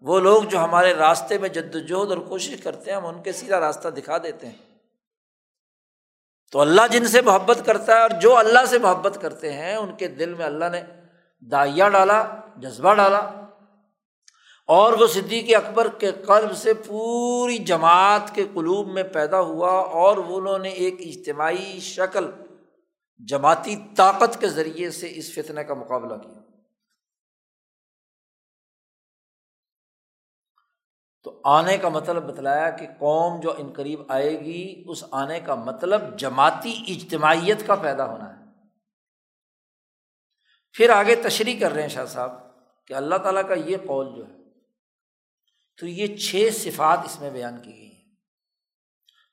وہ 0.00 0.20
لوگ 0.20 0.42
جو 0.42 0.58
ہمارے 0.58 0.94
راستے 0.94 1.38
میں 1.38 1.48
جد 1.48 1.74
وجہد 1.74 2.10
اور 2.10 2.18
کوشش 2.18 2.60
کرتے 2.62 2.90
ہیں، 2.90 2.98
ہم 2.98 3.06
ان 3.06 3.22
کے 3.22 3.32
سیدھا 3.32 3.60
راستہ 3.60 3.88
دکھا 3.88 4.18
دیتے 4.18 4.46
ہیں۔ 4.46 4.78
تو 6.52 6.60
اللہ 6.60 6.80
جن 6.90 7.06
سے 7.06 7.20
محبت 7.20 7.58
کرتا 7.66 7.96
ہے 7.96 8.00
اور 8.00 8.10
جو 8.10 8.36
اللہ 8.36 8.64
سے 8.68 8.78
محبت 8.78 9.18
کرتے 9.20 9.52
ہیں، 9.52 9.76
ان 9.76 9.96
کے 9.96 10.08
دل 10.08 10.34
میں 10.34 10.46
اللہ 10.46 10.64
نے 10.72 10.82
دائیا 11.40 11.88
ڈالا، 11.88 12.24
جذبہ 12.56 12.94
ڈالا۔ 12.94 13.30
اور 14.66 14.92
وہ 14.92 15.06
صدیقی 15.06 15.54
اکبر 15.54 15.88
کے 15.88 16.12
قلب 16.12 16.56
سے 16.56 16.74
پوری 16.74 17.58
جماعت 17.58 18.34
کے 18.34 18.44
قلوب 18.54 18.88
میں 18.88 19.02
پیدا 19.02 19.40
ہوا 19.40 19.70
اور 19.70 20.16
انہوں 20.16 20.58
نے 20.58 20.68
ایک 20.68 20.94
اجتماعی 21.00 21.80
شکل 21.80 22.30
جماعتی 23.18 23.76
طاقت 23.96 24.40
کے 24.40 24.48
ذریعے 24.48 24.90
سے 24.90 25.12
اس 25.14 25.34
فتنے 25.34 25.64
کا 25.64 25.74
مقابلہ 25.74 26.14
کیا۔ 26.14 26.40
تو 31.22 31.40
آنے 31.44 31.78
کا 31.78 31.88
مطلب 31.88 32.22
بتلایا 32.22 32.70
کہ 32.70 32.86
قوم 32.86 33.40
جو 33.40 33.54
ان 33.58 33.72
قریب 33.76 34.00
آئے 34.08 34.40
گی، 34.40 34.84
اس 34.86 35.04
آنے 35.10 35.40
کا 35.40 35.54
مطلب 35.54 36.18
جماعتی 36.18 36.84
اجتماعیت 36.88 37.66
کا 37.66 37.74
پیدا 37.74 38.06
ہونا 38.06 38.38
ہے۔ 38.38 38.44
پھر 40.72 40.90
آگے 40.90 41.16
تشریح 41.16 41.60
کر 41.60 41.72
رہے 41.72 41.82
ہیں 41.82 41.88
شاہ 41.88 42.04
صاحب 42.04 42.30
کہ 42.86 42.94
اللہ 42.94 43.14
تعالیٰ 43.14 43.48
کا 43.48 43.54
یہ 43.54 43.76
قول 43.76 44.16
جو 44.16 44.26
ہے، 44.26 44.36
تو 45.76 45.86
یہ 45.86 46.16
چھ 46.16 46.48
صفات 46.52 46.98
اس 47.04 47.20
میں 47.20 47.30
بیان 47.30 47.62
کی 47.62 47.74
گئی 47.74 47.92
ہیں۔ 47.92 48.14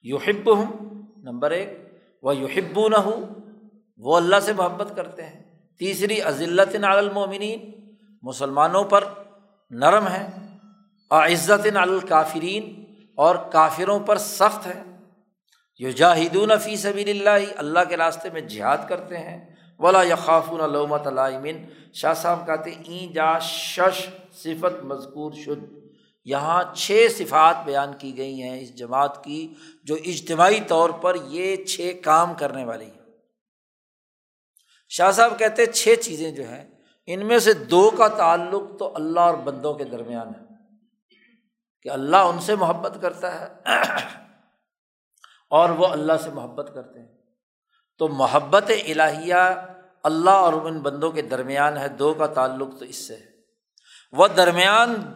یوحب 0.02 0.58
ہوں 0.58 0.92
نمبر 1.18 1.52
ایک 1.52 1.70
وہ 2.22 2.36
یوحب 2.36 2.88
نہ 2.88 2.96
ہوں 2.96 3.43
وہ 3.98 4.18
اللہ 4.18 4.40
سے 4.40 4.54
محبت 4.54 4.94
کرتے 4.96 5.24
ہیں۔ 5.24 5.44
تیسری 5.80 6.22
عزلت 6.22 6.76
المومنین 6.84 7.72
مسلمانوں 8.22 8.84
پر 8.84 9.04
نرم 9.70 10.08
ہے۔ 10.08 10.28
عزت 11.10 11.68
الکافرین، 11.76 12.84
اور 13.18 13.36
کافروں 13.36 14.00
پر 14.00 14.18
سخت 14.18 14.68
ہے۔ 14.68 14.84
جو 15.80 15.92
جاہدون 15.92 16.52
فی 16.64 16.76
سبیل 16.76 17.10
اللہ 17.10 17.46
اللہ 17.56 17.80
کے 17.90 17.98
راستے 17.98 18.30
میں 18.34 18.42
جہاد 18.42 18.78
کرتے 18.90 19.18
ہیں۔ 19.18 19.56
ولا 19.80 20.04
یقافون 20.04 20.62
علومت 20.62 21.08
علامن 21.08 21.66
شاہ 21.94 22.14
صاحب 22.14 22.48
کہتے 22.48 22.72
این 22.86 23.14
جا 23.14 23.40
شش 23.40 24.10
صفت 24.34 24.84
مذکور 24.84 25.32
شد۔ 25.32 25.74
یہاں 26.26 26.64
چھ 26.76 27.08
صفات 27.18 27.56
بیان 27.66 27.92
کی 27.98 28.18
گئی 28.18 28.42
ہیں 28.42 28.62
اس 28.62 28.76
جماعت 28.76 29.24
کی، 29.24 29.54
جو 29.84 29.96
اجتماعی 29.96 30.60
طور 30.68 30.90
پر 30.90 31.16
یہ 31.28 31.56
چھ 31.56 31.92
کام 32.04 32.34
کرنے 32.34 32.66
والی 32.66 32.86
ہیں۔ 32.86 33.03
شاہ 34.96 35.12
صاحب 35.12 35.40
کہتے 35.40 35.66
چھ 35.66 35.96
چیزیں 36.02 36.32
جو 36.32 36.44
ہیں، 36.50 36.70
ان 37.06 37.26
میں 37.26 37.40
سے 37.40 37.54
دو 37.54 37.92
کا 37.98 38.08
تعلق 38.08 38.80
تو 38.80 38.96
اللہ 38.96 39.20
اور 39.20 39.34
بندوں 39.34 39.74
کے 39.74 39.84
درمیان 39.84 40.28
ہے۔ 40.28 40.46
کہ 41.82 41.90
اللہ 41.90 42.18
ان 42.18 42.40
سے 42.40 42.56
محبت 42.56 42.98
کرتا 43.02 43.42
ہے 43.42 43.48
اور 45.50 45.70
وہ 45.70 45.88
اللہ 45.88 46.14
سے 46.24 46.30
محبت 46.30 46.72
کرتے 46.76 47.00
ہیں۔ 47.00 47.08
تو 47.98 48.08
محبت 48.08 48.72
الہیہ 48.88 49.34
اللہ 50.04 50.30
اور 50.30 50.54
ان 50.54 50.80
بندوں 50.80 51.12
کے 51.12 51.22
درمیان 51.22 51.78
ہے، 51.78 51.88
دو 51.88 52.14
کا 52.14 52.28
تعلق 52.28 52.80
تو 52.80 52.86
اس 52.86 53.08
سے 53.08 53.16
ہے۔ 53.16 53.26
وہ 54.12 54.28
درمیان، 54.28 55.14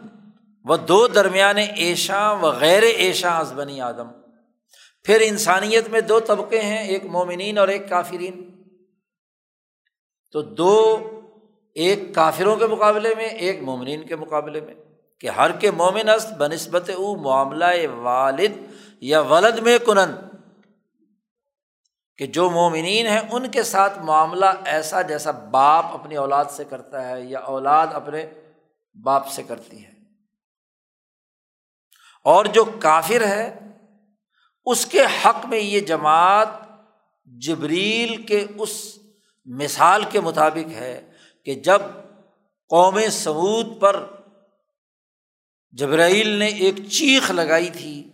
وہ 0.64 0.76
دو 0.76 1.08
درمیان 1.08 1.56
ایشاں 1.56 2.34
و 2.34 2.50
غیر 2.50 2.82
ایشاں 2.82 3.40
ازبنی 3.40 3.80
آدم۔ 3.80 4.08
پھر 5.04 5.20
انسانیت 5.20 5.88
میں 5.88 6.00
دو 6.00 6.20
طبقے 6.20 6.62
ہیں، 6.62 6.88
ایک 6.88 7.04
مومنین 7.04 7.58
اور 7.58 7.68
ایک 7.68 7.88
کافرین۔ 7.88 8.57
تو 10.32 10.42
دو، 10.42 11.10
ایک 11.74 12.14
کافروں 12.14 12.56
کے 12.56 12.66
مقابلے 12.66 13.14
میں، 13.14 13.24
ایک 13.24 13.62
مومنین 13.62 14.06
کے 14.06 14.16
مقابلے 14.16 14.60
میں، 14.60 14.74
کہ 15.20 15.28
ہر 15.28 15.52
کے 15.52 15.70
مومن 15.70 16.08
است 16.08 16.32
بہ 16.32 16.44
نسبت 16.44 16.90
او 16.90 17.16
معاملہ 17.16 17.64
والد 17.94 18.52
یا 19.00 19.20
ولد 19.20 19.58
میں 19.58 19.78
کنن، 19.78 20.14
کہ 22.16 22.26
جو 22.26 22.50
مومنین 22.50 23.06
ہیں 23.06 23.20
ان 23.30 23.50
کے 23.50 23.62
ساتھ 23.62 23.98
معاملہ 23.98 24.44
ایسا 24.64 25.02
جیسا 25.02 25.30
باپ 25.30 25.84
اپنی 25.84 26.16
اولاد 26.16 26.44
سے 26.50 26.64
کرتا 26.64 27.08
ہے 27.08 27.20
یا 27.24 27.38
اولاد 27.38 27.86
اپنے 27.92 28.26
باپ 29.04 29.26
سے 29.26 29.42
کرتی 29.42 29.84
ہے۔ 29.84 29.90
اور 32.24 32.44
جو 32.44 32.64
کافر 32.64 33.26
ہے، 33.26 33.58
اس 34.64 34.86
کے 34.86 35.00
حق 35.24 35.46
میں 35.46 35.58
یہ 35.58 35.80
جماعت 35.80 36.48
جبریل 37.24 38.22
کے 38.22 38.46
اس 38.58 38.97
مثال 39.56 40.04
کے 40.04 40.20
مطابق 40.20 40.70
ہے 40.70 41.10
کہ 41.44 41.54
جب 41.54 41.82
قوم 42.68 43.00
سعود 43.10 43.80
پر 43.80 44.04
جبرائیل 45.70 46.28
نے 46.28 46.46
ایک 46.46 46.76
چیخ 46.76 47.30
لگائی 47.30 47.70
تھی 47.70 48.10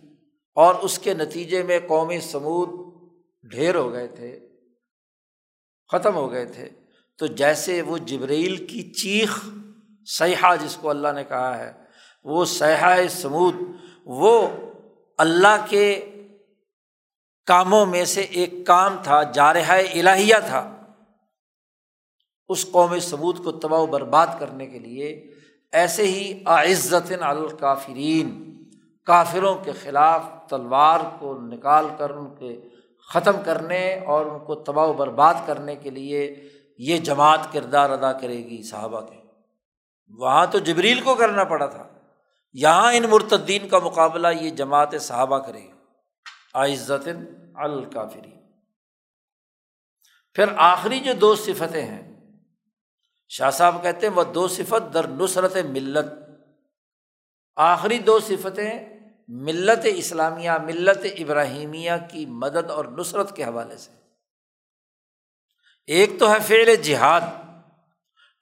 اور 0.53 0.75
اس 0.75 0.99
کے 0.99 1.13
نتیجے 1.13 1.63
میں 1.63 1.79
قوم 1.87 2.11
سمود 2.21 2.69
ڈھیر 3.51 3.75
ہو 3.75 3.93
گئے 3.93 4.07
تھے، 4.07 4.39
ختم 5.91 6.15
ہو 6.15 6.31
گئے 6.31 6.45
تھے، 6.45 6.69
تو 7.17 7.25
جیسے 7.25 7.81
وہ 7.81 7.97
جبریل 7.97 8.65
کی 8.65 8.93
چیخ 8.93 9.45
سیاح 10.17 10.55
جس 10.55 10.77
کو 10.81 10.89
اللہ 10.89 11.07
نے 11.15 11.23
کہا 11.23 11.57
ہے، 11.57 11.71
وہ 12.23 12.45
سیاح 12.45 13.07
سمود، 13.09 13.55
وہ 14.05 14.47
اللہ 15.17 15.65
کے 15.69 16.05
کاموں 17.45 17.85
میں 17.85 18.05
سے 18.05 18.21
ایک 18.21 18.53
کام 18.67 18.97
تھا، 19.03 19.23
جارحہ 19.23 19.81
الہیہ 19.93 20.35
تھا۔ 20.45 20.74
اس 22.49 22.71
قوم 22.71 22.99
سمود 22.99 23.43
کو 23.43 23.51
تباہ 23.51 23.79
و 23.79 23.85
برباد 23.85 24.27
کرنے 24.39 24.67
کے 24.67 24.79
لیے 24.79 25.33
ایسے 25.71 26.03
ہی 26.03 26.43
عزت 26.45 27.11
الکافرین، 27.21 28.55
کافروں 29.05 29.55
کے 29.55 29.71
خلاف 29.71 30.21
تلوار 30.49 30.99
کو 31.19 31.41
نکال 31.41 31.87
کر 31.97 32.09
ان 32.09 32.35
کے 32.35 32.61
ختم 33.13 33.35
کرنے 33.45 33.99
اور 33.99 34.25
ان 34.25 34.39
کو 34.45 34.55
تباہ 34.55 34.87
و 34.87 34.93
برباد 34.93 35.33
کرنے 35.45 35.75
کے 35.75 35.89
لیے 35.89 36.49
یہ 36.77 36.97
جماعت 36.97 37.53
کردار 37.53 37.89
ادا 37.89 38.13
کرے 38.13 38.37
گی 38.37 38.63
صحابہ 38.63 39.01
کے۔ 39.01 39.15
وہاں 40.07 40.45
تو 40.51 40.59
جبریل 40.59 41.01
کو 41.01 41.15
کرنا 41.15 41.43
پڑا 41.43 41.65
تھا۔ 41.65 41.87
یہاں 42.53 42.93
ان 42.93 43.03
مرتدین 43.03 43.67
کا 43.67 43.79
مقابلہ 43.79 44.27
یہ 44.41 44.49
جماعت 44.49 45.01
صحابہ 45.01 45.37
کرے 45.37 45.61
گی۔ 45.61 45.71
عزت 46.53 47.09
الکافری 47.55 48.31
پھر 50.33 50.45
آخری 50.57 50.99
جو 50.99 51.13
دو 51.13 51.35
صفتیں 51.35 51.81
ہیں 51.81 52.14
شاہ 53.35 53.51
صاحب 53.51 53.81
کہتے 53.83 54.07
ہیں، 54.07 54.13
وہ 54.13 54.23
دو 54.23 54.47
صفت 54.47 54.93
در 54.93 55.07
نصرت 55.07 55.57
ملت۔ 55.69 56.11
آخری 57.55 57.97
دو 57.99 58.19
صفتیں 58.19 58.99
ملت 59.27 59.85
اسلامیہ، 59.95 60.51
ملت 60.63 61.05
ابراہیمیہ 61.19 61.91
کی 62.11 62.25
مدد 62.25 62.69
اور 62.71 62.85
نصرت 62.85 63.35
کے 63.35 63.43
حوالے 63.43 63.77
سے۔ 63.77 63.91
ایک 65.85 66.19
تو 66.19 66.31
ہے 66.31 66.37
فعل 66.39 66.75
جہاد، 66.75 67.21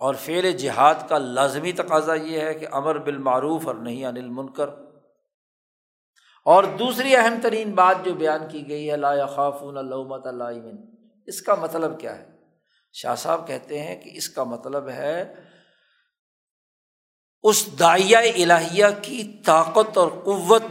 اور 0.02 0.16
فعل 0.16 0.52
جہاد 0.52 1.08
کا 1.10 1.18
لازمی 1.18 1.72
تقاضا 1.72 2.14
یہ 2.14 2.40
ہے 2.40 2.54
کہ 2.54 2.68
امر 2.72 2.98
بالمعروف 2.98 3.68
اور 3.68 3.76
نہیں 3.76 4.06
انل 4.06 4.30
منکر 4.30 4.70
اور 6.46 6.64
دوسری 6.80 7.16
اہم 7.16 7.40
ترین 7.44 7.72
بات 7.72 8.06
جو 8.06 8.14
بیان 8.14 8.48
کی 8.50 8.68
گئی 8.70 8.92
ہے، 8.92 8.98
لا 8.98 9.26
خافون 9.26 9.78
اللہمت 9.78 10.28
اللہ 10.28 10.70
اس 11.28 11.42
کا 11.42 11.56
مطلب 11.56 12.00
کیا 12.00 12.18
ہے؟ 12.20 12.33
شاہ 12.94 13.16
صاحب 13.16 13.48
کہتے 13.48 13.84
ہیں 13.84 14.02
کہ 14.02 14.10
اس 14.14 14.30
کا 14.30 14.44
مطلب 14.44 14.90
ہے 14.90 15.34
اس 17.44 17.80
دائیا 17.80 18.20
الہیہ 18.20 18.86
کی 19.02 19.34
طاقت 19.46 19.98
اور 19.98 20.08
قوت 20.24 20.64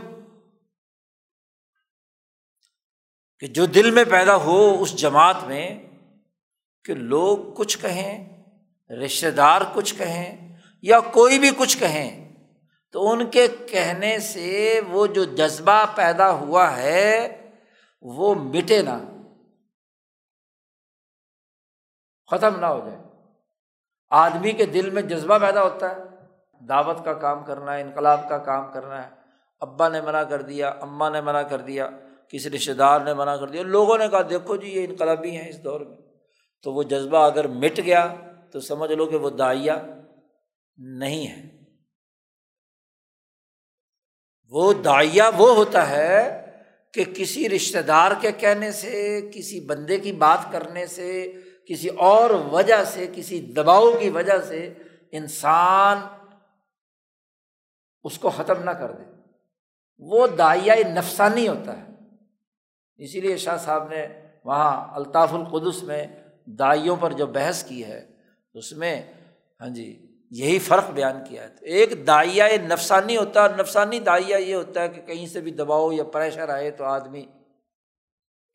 کہ 3.38 3.46
جو 3.46 3.66
دل 3.66 3.90
میں 3.90 4.04
پیدا 4.04 4.36
ہو 4.36 4.82
اس 4.82 4.96
جماعت 4.96 5.44
میں 5.44 5.82
کہ 6.84 6.94
لوگ 6.94 7.38
کچھ 7.54 7.78
کہیں 7.78 8.42
رشتے 8.90 9.30
دار 9.30 9.60
کچھ 9.74 9.94
کہیں 9.94 10.56
یا 10.82 11.00
کوئی 11.00 11.38
بھی 11.38 11.50
کچھ 11.58 11.78
کہیں، 11.78 12.32
تو 12.92 13.10
ان 13.10 13.30
کے 13.30 13.48
کہنے 13.48 14.18
سے 14.18 14.80
وہ 14.88 15.06
جو 15.06 15.24
جذبہ 15.24 15.84
پیدا 15.96 16.30
ہوا 16.30 16.76
ہے 16.76 17.28
وہ 18.00 18.34
مٹے 18.34 18.82
نہ۔ 18.82 19.11
ختم 22.34 22.60
نہ 22.60 22.66
ہو 22.66 22.88
جائے۔ 22.88 23.02
آدمی 24.10 24.52
کے 24.52 24.66
دل 24.66 24.90
میں 24.90 25.02
جذبہ 25.02 25.38
پیدا 25.38 25.62
ہوتا 25.62 25.96
ہے۔ 25.96 26.02
دعوت 26.68 27.04
کا 27.04 27.12
کام 27.12 27.44
کرنا 27.44 27.74
ہے، 27.74 27.80
انقلاب 27.80 28.28
کا 28.28 28.38
کام 28.38 28.72
کرنا 28.72 29.04
ہے۔ 29.04 29.10
ابا 29.60 29.88
نے 29.88 30.00
منع 30.00 30.22
کر 30.22 30.42
دیا، 30.42 30.68
اماں 30.68 31.10
نے 31.10 31.20
منع 31.20 31.42
کر 31.42 31.58
دیا، 31.58 31.90
کسی 32.28 32.50
رشتے 32.50 32.74
دار 32.74 33.00
نے 33.00 33.14
منع 33.14 33.36
کر 33.36 33.48
دیا۔ 33.48 33.62
لوگوں 33.62 33.98
نے 33.98 34.08
کہا، 34.08 34.22
دیکھو 34.30 34.56
جی 34.56 34.68
یہ 34.68 34.86
انقلابی 34.88 35.36
ہیں 35.36 35.48
اس 35.48 35.64
دور 35.64 35.80
میں۔ 35.80 35.96
تو 36.62 36.72
وہ 36.72 36.82
جذبہ 36.82 37.18
اگر 37.18 37.46
مٹ 37.46 37.80
گیا 37.84 38.14
تو 38.52 38.60
سمجھ 38.60 38.92
لو 38.92 39.06
کہ 39.06 39.16
وہ 39.16 39.30
دائیا 39.30 39.82
نہیں 40.76 41.26
ہے۔ 41.26 41.58
وہ 44.48 44.72
دائیا 44.72 45.30
وہ 45.36 45.54
ہوتا 45.54 45.88
ہے 45.88 46.46
کہ 46.94 47.04
کسی 47.04 47.48
رشتے 47.48 47.82
دار 47.82 48.10
کے 48.20 48.32
کہنے 48.32 48.72
سے، 48.72 49.20
کسی 49.34 49.60
بندے 49.60 49.98
کی 49.98 50.12
بات 50.12 50.52
کرنے 50.52 50.86
سے 50.86 51.32
کسی 51.68 51.88
اور 51.88 52.30
وجہ 52.30 52.84
سے، 52.84 53.06
کسی 53.14 53.40
دباؤ 53.40 53.90
کی 54.00 54.10
وجہ 54.10 54.38
سے 54.38 54.74
انسان 55.12 55.98
اس 58.04 58.18
کو 58.18 58.30
ختم 58.30 58.62
نہ 58.64 58.70
کر 58.70 58.92
دے۔ 58.92 59.02
وہ 59.98 60.26
دائیا 60.26 60.74
نفسانی 60.88 61.48
ہوتا 61.48 61.78
ہے۔ 61.78 61.92
اسی 62.96 63.20
لیے 63.20 63.36
شاہ 63.36 63.56
صاحب 63.56 63.88
نے 63.88 64.06
وہاں 64.44 64.94
الطاف 64.94 65.34
القدس 65.34 65.82
میں 65.82 66.06
دائیوں 66.46 66.96
پر 67.00 67.12
جو 67.12 67.26
بحث 67.26 67.64
کی 67.64 67.84
ہے، 67.84 68.06
اس 68.54 68.72
میں 68.72 69.02
ہاں 69.60 69.68
جی 69.68 70.06
یہی 70.30 70.58
فرق 70.58 70.90
بیان 70.90 71.24
کیا 71.28 71.42
ہے۔ 71.42 71.48
ایک 71.60 72.06
دائیا 72.06 72.46
نفسانی 72.68 73.16
ہوتا 73.16 73.42
ہے 73.42 73.48
اور 73.48 73.58
نفسانی 73.58 73.98
دائیا 73.98 74.36
یہ 74.36 74.54
ہوتا 74.54 74.82
ہے 74.82 74.88
کہ 74.88 75.02
کہیں 75.02 75.26
سے 75.26 75.40
بھی 75.40 75.50
دباؤ 75.50 75.92
یا 75.92 76.04
پریشر 76.04 76.48
آئے 76.48 76.70
تو 76.70 76.84
آدمی 76.84 77.26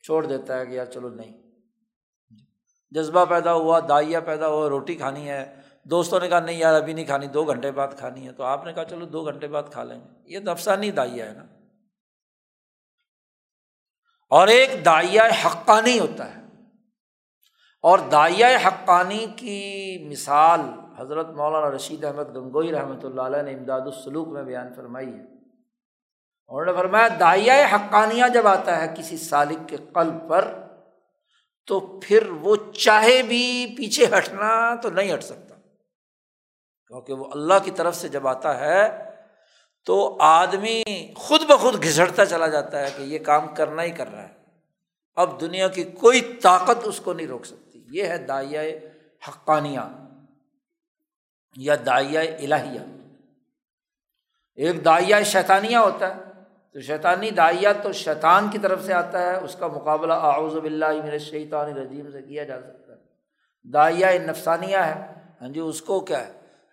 چھوڑ 0.04 0.26
دیتا 0.26 0.60
ہے 0.60 0.66
کہ 0.66 0.72
یار 0.72 0.86
چلو 0.86 1.10
نہیں۔ 1.10 1.47
جذبہ 2.92 3.26
پیدا 3.26 3.54
ہوا 3.54 3.80
دائیا 3.90 4.20
پیدا 4.20 4.48
ہوا، 4.48 4.70
روٹی 4.70 4.96
کھانی 4.96 5.30
ہے۔ 5.30 5.56
دوستوں 5.84 6.20
نے 6.20 6.30
کہا، 6.30 6.40
نہیں 6.40 6.58
یار، 6.58 6.74
ابھی 6.74 6.94
نہیں 6.94 7.06
کھانی، 7.06 7.28
دو 7.28 7.44
گھنٹے 7.44 7.72
بعد 7.72 7.88
کھانی 7.98 8.28
ہے۔ 8.28 8.32
تو 8.32 8.44
آپ 8.44 8.66
نے 8.66 8.74
کہا، 8.74 8.86
چلو 8.86 9.06
دو 9.06 9.26
گھنٹے 9.26 9.48
بعد 9.48 9.64
کھا 9.72 9.84
لیں 9.84 10.00
گے۔ 10.00 10.10
یہ 10.26 10.40
نفسانی 10.40 10.92
دائیا 10.92 11.26
ہے 11.26 11.34
نا۔ 11.34 11.46
اور 14.30 14.48
ایک 14.48 14.86
دائیا 14.86 15.24
حقانی 15.46 16.00
ہوتا 16.00 16.36
ہے۔ 16.36 16.42
اور 17.82 18.00
دائیا 18.00 18.48
حقانی 18.48 19.26
کی 19.36 19.98
مثال 20.12 20.62
حضرت 20.98 21.30
مولانا 21.30 21.76
رشید 21.76 22.04
احمد 22.04 22.36
گنگوئی 22.36 22.72
رحمۃ 22.72 23.04
اللہ 23.04 23.22
علیہ 23.22 23.42
نے 23.42 23.54
امداد 23.54 23.82
السلوک 23.82 24.28
میں 24.28 24.44
بیان 24.44 24.74
فرمائی 24.74 25.10
ہے۔ 25.10 25.22
انہوں 26.48 26.66
نے 26.66 26.74
فرمایا 26.74 27.08
دائیا 27.20 27.68
حقانیہ 27.74 28.24
جب 28.34 28.48
آتا 28.48 28.82
ہے 28.82 28.94
کسی 28.98 29.18
سالک 29.18 29.70
کے 29.70 29.78
قلب 29.78 30.30
پر 30.30 30.67
تو 31.68 32.00
پھر 32.04 32.30
وہ 32.30 32.56
چاہے 32.74 33.24
بھی 33.24 33.74
پیچھے 33.78 34.06
ہٹنا 34.18 34.76
تو 34.76 34.90
نہیں 34.90 35.14
ہٹ 35.14 35.24
سکتا۔ 35.24 35.56
کیونکہ 36.88 37.14
وہ 37.14 37.26
اللہ 37.32 37.54
کی 37.64 37.72
طرف 37.72 37.96
سے 37.96 38.08
جب 38.08 38.28
آتا 38.28 38.60
ہے 38.60 39.04
تو 39.86 40.18
آدمی 40.20 40.84
خود 41.16 41.42
بخود 41.42 41.84
گھسٹتا 41.84 42.26
چلا 42.26 42.48
جاتا 42.48 42.80
ہے 42.80 42.92
کہ 42.98 43.02
یہ 43.02 43.20
کام 43.20 43.56
کرنا 43.56 43.84
ہی 43.84 43.92
کر 43.92 44.12
رہا 44.12 44.30
ہے۔ 44.30 44.34
اب 45.16 45.42
دنیا 45.42 45.68
کی 45.68 45.84
کوئی 45.84 46.22
طاقت 46.22 46.78
اس 46.84 47.00
کو 47.00 47.14
نہیں 47.14 47.28
روک 47.28 47.46
سکتی۔ 47.46 47.86
یہ 47.92 48.04
ہے 48.04 48.18
دائیا 48.18 48.62
حقانیہ 49.28 49.80
یا 51.56 51.76
دائیا 51.86 52.22
الہیہ۔ 52.22 52.80
ایک 54.56 54.86
دائیا 54.86 55.24
شیطانیہ 55.24 55.78
ہوتا 55.78 56.16
ہے۔ 56.16 56.27
تو 56.78 56.82
شیطانی 56.82 57.32
دائیا 57.32 57.74
تو 57.74 57.92
شیطان 57.92 58.50
کی 58.50 58.58
طرف 58.58 58.86
سے 58.86 58.94
آتا 58.94 59.22
ہے، 59.22 59.38
اس 59.38 59.56
کا 59.60 59.68
مقابلہ 59.68 60.14
اعوذ 60.14 60.54
باللہ 60.54 60.92
من 60.92 61.10
الشیطان 61.12 61.72
الرجیم 61.72 62.12
سے 62.12 62.22
کیا 62.22 62.44
جا 62.44 62.60
سکتا 62.62 62.94
ہے۔ 62.94 62.98
دائیا 63.74 64.12
نفسانیہ 64.26 64.78
ہے۔ 64.78 65.06
ہاں 65.42 65.50
جی 65.50 65.60
اس 65.60 65.82
کو 65.82 66.00
کیا 66.00 66.28
ہے؟ 66.28 66.32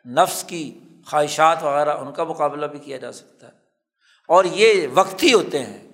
نفس 0.09 0.45
کی 0.45 0.79
خواہشات 1.07 1.63
وغیرہ، 1.63 1.91
ان 1.91 2.13
کا 2.13 2.25
مقابلہ 2.25 2.67
بھی 2.67 2.79
کیا 2.79 2.97
جا 2.97 3.13
سکتا 3.13 3.47
ہے۔ 3.47 3.53
اور 4.29 4.45
یہ 4.45 4.87
وقتی 4.95 5.33
ہوتے 5.33 5.59
ہیں۔ 5.59 5.89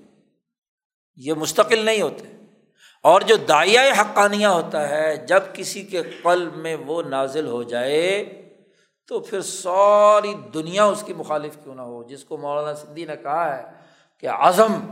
یہ 1.16 1.32
مستقل 1.32 1.84
نہیں 1.84 2.02
ہوتے۔ 2.02 2.36
اور 3.02 3.20
جو 3.20 3.36
دائیا 3.36 3.82
حقانیہ 3.82 4.46
ہوتا 4.46 4.88
ہے، 4.88 5.16
جب 5.16 5.40
کسی 5.52 5.82
کے 5.82 6.02
قلب 6.02 6.56
میں 6.56 6.76
وہ 6.76 7.02
نازل 7.02 7.46
ہو 7.46 7.62
جائے، 7.62 8.24
تو 9.08 9.20
پھر 9.20 9.40
ساری 9.40 10.34
دنیا 10.54 10.84
اس 10.84 11.02
کی 11.06 11.12
مخالف 11.12 11.56
کیوں 11.64 11.74
نہ 11.74 11.82
ہو؟ 11.82 12.02
جس 12.02 12.24
کو 12.24 12.36
مولانا 12.36 12.74
سندھی 12.74 13.04
نے 13.04 13.16
کہا 13.16 13.56
ہے 13.56 13.79
کہ 14.20 14.28
عزم 14.28 14.86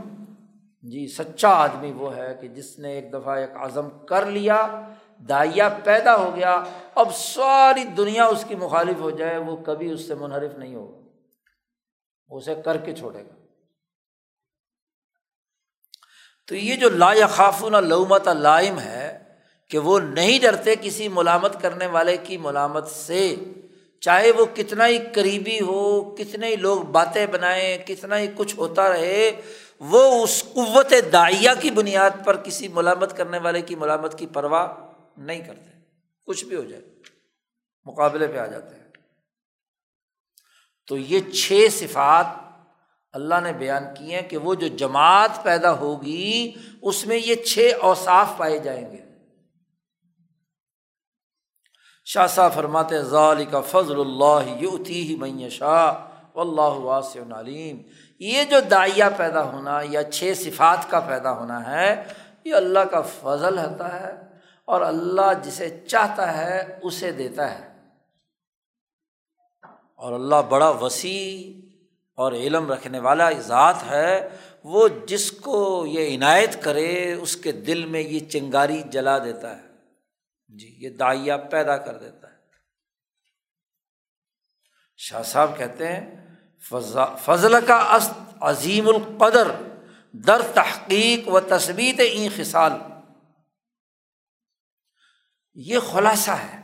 جی 0.81 1.07
سچا 1.07 1.49
آدمی 1.49 1.91
وہ 1.91 2.15
ہے 2.15 2.37
کہ 2.41 2.47
جس 2.47 2.79
نے 2.79 2.91
ایک 2.91 3.13
دفعہ 3.13 3.37
ایک 3.37 3.49
عزم 3.55 4.05
کر 4.05 4.25
لیا، 4.25 4.87
دائیا 5.29 5.69
پیدا 5.69 6.15
ہو 6.15 6.35
گیا، 6.35 6.63
اب 6.95 7.15
ساری 7.15 7.83
دنیا 7.83 8.25
اس 8.25 8.45
کی 8.47 8.55
مخالف 8.55 8.99
ہو 8.99 9.09
جائے، 9.09 9.37
وہ 9.37 9.57
کبھی 9.57 9.91
اس 9.91 10.07
سے 10.07 10.15
منحرف 10.15 10.57
نہیں 10.57 10.75
ہوگا۔ 10.75 11.07
اسے 12.29 12.55
کر 12.65 12.77
کے 12.77 12.95
چھوڑے 12.95 13.25
گا۔ 13.25 13.33
تو 16.47 16.55
یہ 16.55 16.75
جو 16.75 16.89
لا 16.89 17.27
خافون 17.29 17.87
لومت 17.87 18.27
لائم 18.27 18.79
ہے 18.79 19.23
کہ 19.69 19.77
وہ 19.77 19.99
نہیں 19.99 20.39
ڈرتے 20.41 20.75
کسی 20.81 21.07
ملامت 21.07 21.61
کرنے 21.61 21.87
والے 21.87 22.17
کی 22.17 22.37
ملامت 22.37 22.87
سے۔ 22.87 23.35
چاہے 24.01 24.31
وہ 24.31 24.45
کتنا 24.55 24.87
ہی 24.87 24.97
قریبی 25.13 25.59
ہو، 25.59 26.15
کتنے 26.15 26.47
ہی 26.47 26.55
لوگ 26.55 26.81
باتیں 26.81 27.25
بنائیں، 27.27 27.77
کتنا 27.77 28.19
ہی 28.19 28.27
کچھ 28.35 28.55
ہوتا 28.55 28.89
رہے، 28.89 29.31
وہ 29.79 30.23
اس 30.23 30.43
قوت 30.53 30.93
دائیا 31.13 31.53
کی 31.53 31.71
بنیاد 31.71 32.09
پر 32.25 32.37
کسی 32.37 32.67
ملامت 32.67 33.17
کرنے 33.17 33.37
والے 33.37 33.61
کی 33.61 33.75
ملامت 33.75 34.19
کی 34.19 34.25
پرواہ 34.25 34.67
نہیں 35.17 35.39
کرتے۔ 35.39 35.79
کچھ 36.25 36.45
بھی 36.45 36.55
ہو 36.55 36.63
جائے، 36.63 36.83
مقابلے 37.85 38.27
پہ 38.27 38.37
آ 38.37 38.45
جاتے 38.45 38.75
ہیں۔ 38.75 38.83
تو 40.87 40.97
یہ 40.97 41.19
چھ 41.19 41.67
صفات 41.71 42.25
اللہ 43.13 43.35
نے 43.43 43.53
بیان 43.53 43.83
کی 43.97 44.13
ہیں 44.13 44.21
کہ 44.21 44.37
وہ 44.37 44.55
جو 44.55 44.67
جماعت 44.67 45.43
پیدا 45.43 45.71
ہوگی، 45.71 46.51
اس 46.81 47.05
میں 47.05 47.17
یہ 47.17 47.35
چھ 47.35 47.71
اوصاف 47.81 48.27
پائے 48.37 48.59
جائیں 48.59 48.91
گے۔ 48.91 49.08
شاہ 52.09 52.27
صاحب 52.27 52.53
فرماتے 52.53 53.01
ظال 53.03 53.43
کا 53.45 53.59
فضل 53.61 53.99
اللہ 53.99 54.47
یوتی 54.59 55.07
ہی 55.07 55.15
میں 55.15 55.49
شاہ 55.49 56.39
اللہ 56.39 56.77
واسع 56.83 57.19
علیم. 57.39 57.77
یہ 58.19 58.43
جو 58.43 58.59
دائیا 58.71 59.09
پیدا 59.17 59.43
ہونا، 59.43 59.79
یا 59.89 60.03
چھ 60.03 60.33
صفات 60.37 60.89
کا 60.91 60.99
پیدا 60.99 61.31
ہونا 61.39 61.59
ہے، 61.65 62.03
یہ 62.45 62.55
اللہ 62.55 62.85
کا 62.91 63.01
فضل 63.01 63.57
ہوتا 63.57 63.91
ہے، 63.99 64.11
اور 64.65 64.81
اللہ 64.81 65.31
جسے 65.43 65.69
چاہتا 65.87 66.37
ہے، 66.37 66.79
اسے 66.83 67.11
دیتا 67.11 67.51
ہے. 67.51 67.67
اور 69.95 70.13
اللہ 70.13 70.41
بڑا 70.49 70.69
وسیع 70.69 71.53
اور 72.17 72.31
علم 72.31 72.71
رکھنے 72.71 72.99
والا 72.99 73.29
ذات 73.47 73.89
ہے، 73.89 74.29
وہ 74.63 74.87
جس 75.07 75.31
کو 75.31 75.85
یہ 75.87 76.15
عنایت 76.15 76.61
کرے، 76.63 77.13
اس 77.13 77.35
کے 77.35 77.51
دل 77.51 77.85
میں 77.85 78.01
یہ 78.01 78.19
چنگاری 78.19 78.81
جلا 78.91 79.17
دیتا 79.17 79.57
ہے. 79.57 79.68
جی 80.57 80.75
یہ 80.77 80.89
دائیا 80.89 81.37
پیدا 81.37 81.77
کر 81.77 81.97
دیتا 81.97 82.27
ہے۔ 82.27 82.37
شاہ 84.97 85.23
صاحب 85.23 85.57
کہتے 85.57 85.87
ہیں 85.87 86.15
فضل 87.25 87.55
کا 87.67 87.97
عظیم 88.41 88.87
القدر، 88.87 89.51
در 90.13 90.41
تحقیق 90.53 91.27
و 91.27 91.39
تصویر 91.39 91.99
این 91.99 92.29
خسال 92.35 92.71
یہ 95.53 95.79
خلاصہ 95.79 96.31
ہے۔ 96.31 96.59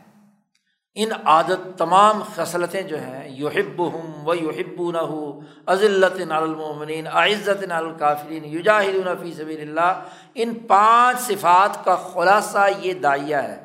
ان 0.95 1.11
عادت 1.25 1.77
تمام 1.77 2.23
خصلتیں 2.35 2.81
جو 2.81 3.01
ہیں 3.01 3.29
یحب 3.29 3.87
ہم 3.87 4.27
و 4.27 4.33
یحب 4.33 4.91
نہ 4.91 4.97
ہو 4.97 5.39
عزلت 5.65 6.17
نالمومنین 6.17 7.07
عزت 7.07 7.63
نالکافرین 7.63 8.45
یجاہد 8.45 9.21
فی 9.21 9.33
سبیل 9.33 9.61
اللہ۔ 9.61 10.07
ان 10.35 10.53
پانچ 10.55 11.19
صفات 11.19 11.85
کا 11.85 11.95
خلاصہ 11.95 12.67
یہ 12.79 12.93
دائیا 12.93 13.43
ہے۔ 13.43 13.64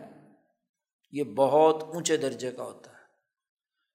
یہ 1.13 1.25
بہت 1.25 1.83
اونچے 1.83 2.17
درجے 2.17 2.51
کا 2.51 2.63
ہوتا 2.63 2.91
ہے۔ 2.91 3.01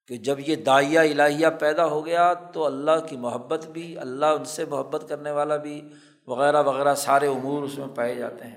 کہ 0.07 0.17
جب 0.17 0.35
یہ 0.39 0.55
دائیا 0.55 1.01
الہیہ 1.01 1.47
پیدا 1.59 1.85
ہو 1.85 2.05
گیا 2.05 2.33
تو 2.33 2.65
اللہ 2.65 3.07
کی 3.09 3.17
محبت 3.17 3.65
بھی، 3.65 3.97
اللہ 3.97 4.25
ان 4.25 4.45
سے 4.45 4.65
محبت 4.65 5.05
کرنے 5.09 5.31
والا 5.31 5.57
بھی، 5.57 5.89
وغیرہ 6.27 6.63
وغیرہ 6.63 6.95
سارے 6.95 7.27
امور 7.27 7.63
اس 7.63 7.77
میں 7.77 7.87
پائے 7.87 8.15
جاتے 8.15 8.47
ہیں۔ 8.47 8.55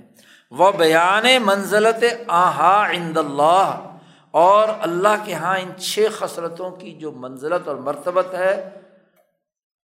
وہ 0.50 0.70
بیان 0.70 1.24
منزلت 1.44 2.04
آہا 2.28 2.90
عند 2.90 3.16
اللہ، 3.16 3.96
اور 4.30 4.68
اللہ 4.80 5.24
کے 5.24 5.32
یہاں 5.32 5.58
ان 5.58 5.80
چھ 5.80 6.06
خسرتوں 6.12 6.70
کی 6.70 6.92
جو 6.92 7.12
منزلت 7.12 7.68
اور 7.68 7.76
مرتبت 7.76 8.34
ہے، 8.34 8.80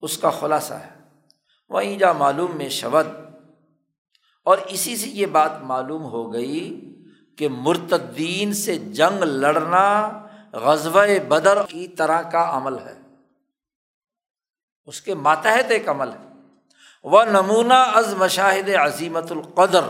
اس 0.03 0.19
کا 0.19 0.31
خلاصہ 0.31 0.75
ہے۔ 0.75 1.03
وہیں 1.71 1.99
جا 1.99 2.13
معلوم 2.13 2.57
میں 2.57 2.69
شبد 2.69 3.09
اور 4.45 4.59
اسی 4.67 4.97
سے 4.97 5.09
یہ 5.09 5.27
بات 5.27 5.63
معلوم 5.63 6.05
ہو 6.05 6.33
گئی 6.33 6.92
کہ 7.37 7.49
مرتدین 7.49 8.53
سے 8.53 8.79
جنگ 8.79 9.23
لڑنا 9.23 10.11
غزب 10.53 10.99
بدر 11.29 11.59
کی 11.69 11.89
طرح 11.89 12.23
کا 12.23 12.57
عمل 12.57 12.79
ہے۔ 12.79 12.95
اس 14.87 15.01
کے 15.01 15.15
ماتحت 15.15 15.71
ایک 15.71 15.89
عمل 15.89 16.09
ہے۔ 16.09 16.29
وہ 17.05 17.25
نمونہ 17.25 17.75
از 17.75 18.15
مشاہد 18.15 18.69
عظیمت 18.69 19.33
القدر۔ 19.33 19.81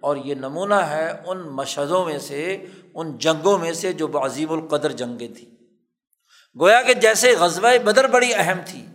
اور 0.00 0.16
یہ 0.16 0.34
نمونہ 0.34 0.74
ہے 0.74 1.22
ان 1.26 1.38
مشہدوں 1.38 2.04
میں 2.04 2.18
سے، 2.18 2.64
ان 2.94 3.18
جنگوں 3.18 3.58
میں 3.58 3.72
سے 3.72 3.92
جو 3.92 4.24
عظیم 4.24 4.52
القدر 4.52 4.92
جنگیں 4.92 5.34
تھیں۔ 5.36 5.64
گویا 6.60 6.82
کہ 6.82 6.94
جیسے 6.94 7.36
غزبۂ 7.36 7.78
بدر 7.84 8.08
بڑی 8.08 8.30
اہم 8.34 8.58
تھی 8.66 8.86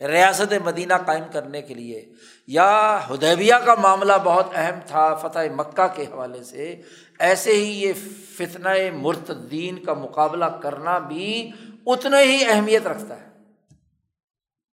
ریاست 0.00 0.52
مدینہ 0.64 0.94
قائم 1.06 1.24
کرنے 1.32 1.62
کے 1.62 1.74
لیے، 1.74 2.04
یا 2.48 3.00
ہدیبیہ 3.10 3.54
کا 3.64 3.74
معاملہ 3.74 4.12
بہت 4.24 4.46
اہم 4.54 4.78
تھا 4.86 5.14
فتح 5.14 5.52
مکہ 5.56 5.86
کے 5.96 6.02
حوالے 6.02 6.42
سے، 6.44 6.80
ایسے 7.18 7.54
ہی 7.54 7.70
یہ 7.82 7.92
فتنہ 8.36 8.68
مرتدین 8.92 9.84
کا 9.84 9.94
مقابلہ 9.94 10.44
کرنا 10.62 10.98
بھی 10.98 11.50
اتنا 11.86 12.20
ہی 12.20 12.44
اہمیت 12.48 12.86
رکھتا 12.86 13.20
ہے۔ 13.20 13.28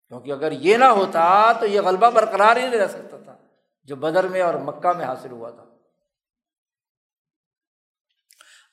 کیونکہ 0.09 0.33
اگر 0.33 0.53
یہ 0.53 0.77
نہ 0.77 0.85
ہوتا 0.85 1.53
تو 1.53 1.67
یہ 1.67 1.81
غلبہ 1.81 2.11
برقرار 2.11 2.57
ہی 2.57 2.69
نہیں 2.69 2.81
رہ 2.81 2.89
سکتا 2.89 3.17
تھا، 3.17 3.37
جو 3.89 3.97
بدر 3.97 4.29
میں 4.29 4.43
اور 4.43 4.55
مکہ 4.55 4.93
میں 4.97 5.05
حاصل 5.05 5.31
ہوا 5.31 5.51
تھا۔ 5.51 5.65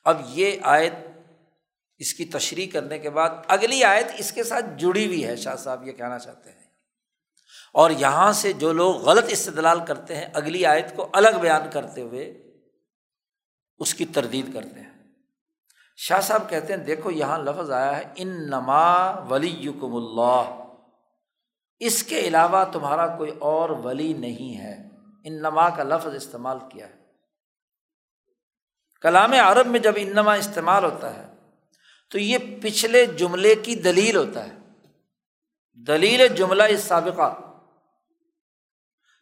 اب 0.06 0.20
یہ 0.26 0.56
آیت 0.62 0.92
اس 2.00 2.14
کی 2.14 2.24
تشریح 2.24 2.70
کرنے 2.72 2.98
کے 2.98 3.10
بعد 3.10 3.30
اگلی 3.48 3.84
آیت 3.84 4.06
اس 4.18 4.32
کے 4.32 4.44
ساتھ 4.44 4.64
جڑی 4.78 5.06
ہوئی 5.06 5.26
ہے، 5.26 5.36
شاہ 5.36 5.56
صاحب 5.56 5.86
یہ 5.86 5.92
کہنا 5.92 6.18
چاہتے 6.18 6.52
ہیں۔ 6.52 6.66
اور 7.72 7.90
یہاں 7.90 8.32
سے 8.32 8.52
جو 8.52 8.72
لوگ 8.72 8.96
غلط 8.96 9.24
استدلال 9.28 9.84
کرتے 9.84 10.16
ہیں، 10.16 10.26
اگلی 10.34 10.66
آیت 10.66 10.96
کو 10.96 11.08
الگ 11.12 11.28
بیان 11.40 11.62
کرتے 11.72 12.00
ہوئے 12.00 12.50
اس 13.78 13.94
کی 13.94 14.06
تردید 14.06 14.54
کرتے 14.54 14.80
ہیں۔ 14.80 14.90
شاہ 15.96 16.20
صاحب 16.20 16.50
کہتے 16.50 16.72
ہیں، 16.72 16.84
دیکھو 16.84 17.10
یہاں 17.10 17.38
لفظ 17.38 17.70
آیا 17.70 17.96
ہے 17.98 18.02
ان 18.16 18.28
نما 18.28 19.10
ولی 19.10 19.56
یکم 19.60 19.96
اللہ۔ 19.96 20.64
اس 21.78 22.02
کے 22.02 22.18
علاوہ 22.18 22.64
تمہارا 22.72 23.16
کوئی 23.16 23.30
اور 23.38 23.70
ولی 23.70 24.12
نہیں 24.12 24.58
ہے۔ 24.58 24.88
ان 25.24 25.38
نما 25.38 25.70
کا 25.70 25.82
لفظ 25.82 26.14
استعمال 26.14 26.58
کیا 26.72 26.88
ہے۔ 26.88 26.94
کلام 29.02 29.32
عرب 29.32 29.66
میں 29.66 29.80
جب 29.80 29.92
انما 29.96 30.34
استعمال 30.34 30.84
ہوتا 30.84 31.16
ہے 31.16 31.29
تو 32.10 32.18
یہ 32.18 32.38
پچھلے 32.62 33.06
جملے 33.06 33.54
کی 33.54 33.74
دلیل 33.74 34.16
ہوتا 34.16 34.46
ہے۔ 34.46 34.54
دلیل 35.86 36.28
جملہ 36.28 36.62
اس 36.62 36.80
سابقہ۔ 36.80 37.34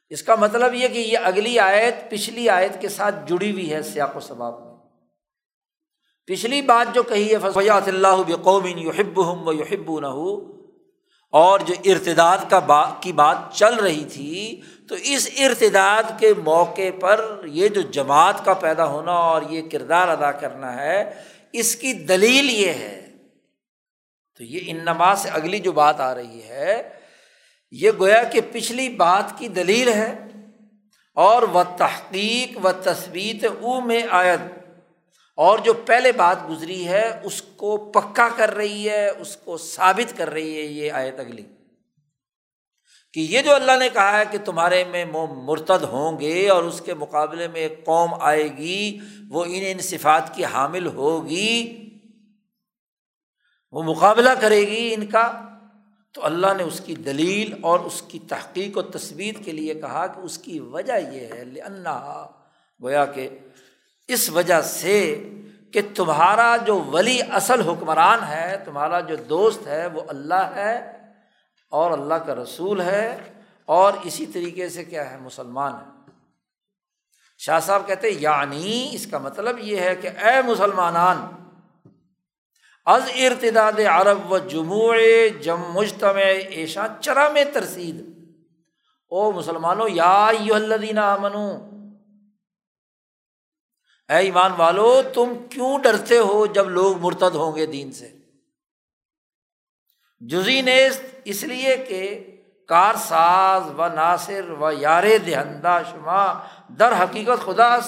اس 0.09 0.23
کا 0.23 0.35
مطلب 0.35 0.75
یہ 0.75 0.89
کہ 0.89 0.99
یہ 0.99 1.19
اگلی 1.19 1.59
آیت 1.59 2.11
پچھلی 2.11 2.49
آیت 2.49 2.81
کے 2.81 2.89
ساتھ 2.89 3.15
جڑی 3.27 3.53
ہوئی 3.53 3.73
ہے 3.73 3.83
سیاق 3.83 4.17
و 4.17 4.21
ثباب 4.21 4.61
میں۔ 4.61 4.75
پچھلی 6.27 6.63
بات 6.63 6.95
جو 6.95 7.03
کہی 7.03 7.35
ہے 7.35 7.51
فیات 7.55 7.89
اللہ 7.89 8.23
بقومین 8.27 8.79
یحب 8.79 9.33
ہم 9.33 9.49
و 9.49 9.53
یحب 9.53 10.01
نہ 10.01 10.07
اور 11.33 11.61
جو 11.61 11.75
ارتداد 11.85 12.39
کا 12.51 12.59
بات 12.59 12.89
کی 13.01 13.13
بات 13.13 13.37
چل 13.53 13.75
رہی 13.75 14.05
تھی، 14.05 14.61
تو 14.89 14.95
اس 14.95 15.29
ارتداد 15.37 16.03
کے 16.19 16.35
موقع 16.35 16.91
پر 17.01 17.41
یہ 17.45 17.69
جو 17.69 17.81
جماعت 17.81 18.45
کا 18.45 18.55
پیدا 18.55 18.87
ہونا 18.87 19.13
اور 19.13 19.43
یہ 19.43 19.63
کردار 19.73 20.09
ادا 20.09 20.33
کرنا 20.33 20.77
ہے 20.77 21.23
اس 21.53 21.77
کی 21.77 21.93
دلیل 21.93 22.51
یہ 22.51 22.69
ہے۔ 22.69 23.13
تو 24.37 24.45
یہ 24.45 24.61
ان 24.67 24.77
نماز 24.77 25.23
سے 25.23 25.29
اگلی 25.29 25.59
جو 25.59 25.73
بات 25.73 26.01
آ 26.01 26.15
رہی 26.15 26.43
ہے، 26.43 26.89
یہ 27.71 27.91
گویا 27.99 28.23
کہ 28.23 28.41
پچھلی 28.53 28.89
بات 28.89 29.39
کی 29.39 29.49
دلیل 29.49 29.89
ہے۔ 29.89 30.15
اور 31.15 31.43
وہ 31.43 31.63
تحقیق 31.77 32.65
و 32.65 32.73
تصویر 32.73 33.45
او 33.61 33.81
میں 33.81 34.03
آیت، 34.11 34.41
اور 35.35 35.59
جو 35.59 35.73
پہلے 35.73 36.13
بات 36.13 36.37
گزری 36.51 36.89
ہے، 36.89 37.21
اس 37.23 37.43
کو 37.43 37.77
پکا 37.77 38.29
کر 38.37 38.55
رہی 38.55 38.91
ہے، 38.91 39.09
اس 39.09 39.37
کو 39.37 39.59
ثابت 39.59 40.19
کر 40.19 40.31
رہی 40.31 40.57
ہے 40.57 40.63
یہ 40.63 40.93
آیت 40.93 41.21
اگلی۔ 41.21 41.43
کہ 43.13 43.21
یہ 43.21 43.43
جو 43.43 43.55
اللہ 43.55 43.73
نے 43.79 43.89
کہا 43.89 44.19
ہے 44.19 44.25
کہ 44.31 44.39
تمہارے 44.45 44.85
میں 44.85 45.05
مرتد 45.05 45.83
ہوں 45.83 46.21
گے 46.21 46.49
اور 46.49 46.63
اس 46.63 46.81
کے 46.81 46.95
مقابلے 46.95 47.49
میں 47.49 47.61
ایک 47.61 47.85
قوم 47.85 48.15
آئے 48.21 48.57
گی، 48.57 48.99
وہ 49.29 49.45
ان 49.45 49.63
ان 49.67 49.79
صفات 49.79 50.35
کی 50.35 50.45
حامل 50.45 50.87
ہوگی، 50.87 51.85
وہ 53.71 53.83
مقابلہ 53.83 54.31
کرے 54.41 54.61
گی 54.61 54.95
ان 54.95 55.07
کا، 55.07 55.33
تو 56.13 56.25
اللہ 56.25 56.47
نے 56.57 56.63
اس 56.63 56.81
کی 56.81 56.95
دلیل 56.95 57.55
اور 57.61 57.81
اس 57.81 58.03
کی 58.03 58.19
تحقیق 58.19 58.77
و 58.77 58.83
تصویر 58.83 59.35
کے 59.45 59.53
لیے 59.53 59.75
کہا 59.75 60.07
کہ 60.07 60.21
اس 60.21 60.39
کی 60.39 60.59
وجہ 60.59 60.93
یہ 60.93 61.27
ہے 61.35 61.45
لنا 61.45 62.27
گویا 62.83 63.05
کہ 63.05 63.29
اس 64.09 64.31
وجہ 64.31 64.63
سے 64.63 65.25
کہ 65.73 65.81
تمہارا 65.95 66.57
جو 66.57 66.79
ولی 66.79 67.23
اصل 67.23 67.61
حکمران 67.61 68.19
ہے، 68.29 68.57
تمہارا 68.65 69.01
جو 69.01 69.17
دوست 69.17 69.67
ہے، 69.67 69.87
وہ 69.87 70.03
اللہ 70.09 70.53
ہے۔ 70.57 70.98
اور 71.69 71.91
اللہ 71.91 72.15
کا 72.15 72.35
رسول 72.35 72.81
ہے 72.81 73.33
اور 73.65 73.93
اسی 74.03 74.27
طریقے 74.27 74.69
سے 74.69 74.85
کیا 74.85 75.11
ہے، 75.11 75.17
مسلمان 75.17 75.73
ہے۔ 75.73 76.11
شاہ 77.39 77.61
صاحب 77.61 77.87
کہتے 77.87 78.11
یعنی 78.11 78.89
اس 78.93 79.07
کا 79.07 79.19
مطلب 79.19 79.59
یہ 79.59 79.77
ہے 79.77 79.97
کہ 79.97 80.07
اے 80.07 80.43
مسلمانان، 80.47 81.17
از 82.87 83.03
ارتداد 83.15 83.81
عرب 83.91 84.33
و 84.33 84.39
جموع 84.39 84.97
جم 85.43 85.61
مجتمع 85.73 86.33
ایشا 86.49 86.87
چرم 87.01 87.39
ترسید۔ 87.55 88.19
او 89.09 89.33
مسلمانوں، 89.33 89.89
یا 89.89 90.27
الدینہ 90.27 91.17
منو 91.17 91.49
اے 94.09 94.17
ایمان 94.17 94.53
والو، 94.57 95.03
تم 95.15 95.33
کیوں 95.51 95.79
ڈرتے 95.79 96.19
ہو 96.19 96.47
جب 96.47 96.69
لوگ 96.69 96.99
مرتد 96.99 97.35
ہوں 97.35 97.57
گے 97.57 97.67
دین 97.67 97.93
سے؟ 97.93 98.18
جزی 100.21 100.63
نیست 100.63 101.05
اس 101.25 101.45
لیے 101.45 101.77
کہ 101.77 102.27
کار 102.69 102.95
ساز 102.95 103.63
و 103.79 103.89
ناصر 103.89 104.51
و 104.51 104.73
یار 104.73 105.03
دہندہ 105.27 105.81
شما 105.91 106.35
در 106.79 106.93
حقیقت 106.93 107.45
خدا 107.45 107.79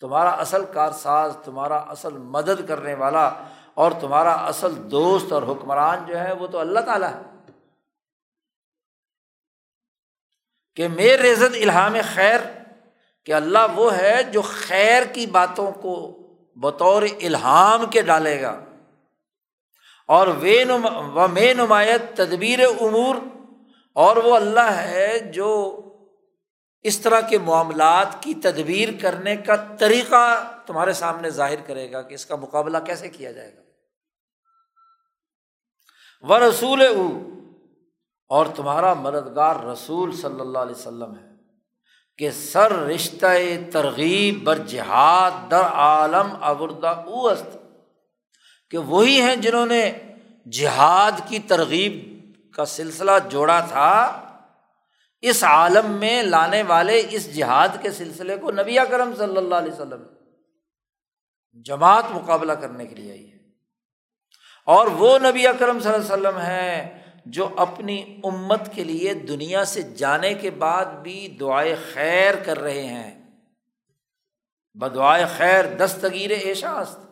تمہارا 0.00 0.30
اصل 0.30 0.64
کار 0.72 0.92
ساز 0.92 1.36
تمہارا 1.44 1.76
اصل 1.76 2.12
مدد 2.12 2.68
کرنے 2.68 2.94
والا 2.94 3.30
اور 3.74 3.92
تمہارا 4.00 4.32
اصل 4.32 4.90
دوست 4.90 5.32
اور 5.32 5.42
حکمران 5.42 6.06
جو 6.06 6.18
ہے 6.18 6.32
وہ 6.32 6.46
تو 6.46 6.58
اللہ 6.58 6.80
تعالیٰ 6.80 7.14
ہے۔ 7.14 7.22
کہ 10.76 10.88
میر 10.88 11.20
رزت 11.20 11.56
الہام 11.62 11.94
خیر، 12.14 12.40
کہ 13.24 13.32
اللہ 13.32 13.58
وہ 13.74 13.96
ہے 13.96 14.22
جو 14.22 14.42
خیر 14.42 15.02
کی 15.04 15.26
باتوں 15.26 15.72
کو 15.72 16.18
بطور 16.56 17.02
الہام 17.02 17.86
کے 17.86 18.02
ڈالے 18.02 18.42
گا۔ 18.42 18.64
اور 20.08 20.26
وے 20.26 20.64
و 21.14 21.28
مے 21.28 21.54
نمایت 21.54 22.16
تدبیر 22.16 22.58
امور 22.80 23.14
اور 23.94 24.16
وہ 24.16 24.36
اللہ 24.36 24.70
ہے 24.70 25.18
جو 25.18 25.80
اس 26.82 26.98
طرح 26.98 27.20
کے 27.20 27.38
معاملات 27.38 28.22
کی 28.22 28.34
تدبیر 28.34 28.88
کرنے 29.00 29.36
کا 29.36 29.56
طریقہ 29.78 30.50
تمہارے 30.66 30.92
سامنے 30.92 31.30
ظاہر 31.30 31.60
کرے 31.66 31.92
گا 31.92 32.02
کہ 32.02 32.14
اس 32.14 32.26
کا 32.26 32.36
مقابلہ 32.36 32.78
کیسے 32.86 33.08
کیا 33.08 33.32
جائے 33.32 33.56
گا۔ 33.56 33.62
و 36.22 36.48
رسول 36.48 36.82
او 36.82 37.08
اور 38.28 38.46
تمہارا 38.56 38.94
مددگار 38.94 39.56
رسول 39.56 40.16
صلی 40.16 40.40
اللہ 40.40 40.58
علیہ 40.58 40.76
وسلم 40.76 41.14
ہے 41.14 41.32
کہ 42.18 42.30
سر 42.30 42.72
رشتہ 42.72 43.26
ترغیب 43.72 44.44
بر 44.44 44.58
جہاد 44.58 45.50
در 45.50 45.60
عالم 45.60 46.36
ابردا 46.40 46.90
او 46.90 47.28
است 47.28 47.65
کہ 48.70 48.78
وہی 48.78 49.20
ہیں 49.20 49.36
جنہوں 49.36 49.66
نے 49.66 49.92
جہاد 50.52 51.12
کی 51.28 51.38
ترغیب 51.38 52.16
کا 52.54 52.64
سلسلہ 52.64 53.10
جوڑا 53.30 53.60
تھا، 53.60 54.22
اس 55.20 55.44
عالم 55.44 55.92
میں 55.92 56.22
لانے 56.22 56.62
والے 56.62 57.02
اس 57.10 57.34
جہاد 57.34 57.68
کے 57.82 57.90
سلسلے 57.90 58.36
کو 58.36 58.50
نبی 58.50 58.76
کرم 58.90 59.14
صلی 59.14 59.36
اللہ 59.36 59.54
علیہ 59.54 59.72
وسلم 59.72 60.02
جماعت 61.64 62.04
مقابلہ 62.10 62.52
کرنے 62.52 62.86
کے 62.86 62.94
لیے 62.94 63.10
آئی 63.10 63.32
ہے۔ 63.32 63.36
اور 64.66 64.86
وہ 64.86 65.18
نبی 65.18 65.46
اکرم 65.46 65.80
صلی 65.80 65.94
اللہ 65.94 66.14
علیہ 66.14 66.28
وسلم 66.28 66.40
ہے 66.40 67.02
جو 67.26 67.48
اپنی 67.56 68.20
امت 68.24 68.60
کے 68.74 68.84
لیے 68.84 69.14
دنیا 69.14 69.64
سے 69.64 69.82
جانے 69.82 70.34
کے 70.34 70.50
بعد 70.50 70.84
بھی 70.84 71.36
دعائے 71.40 71.76
خیر 71.92 72.34
کر 72.34 72.58
رہے 72.58 72.82
ہیں۔ 72.82 73.30
بدعائے 74.74 75.24
خیر 75.36 75.64
دستگیر 75.74 76.30
ایشاست۔ 76.30 77.05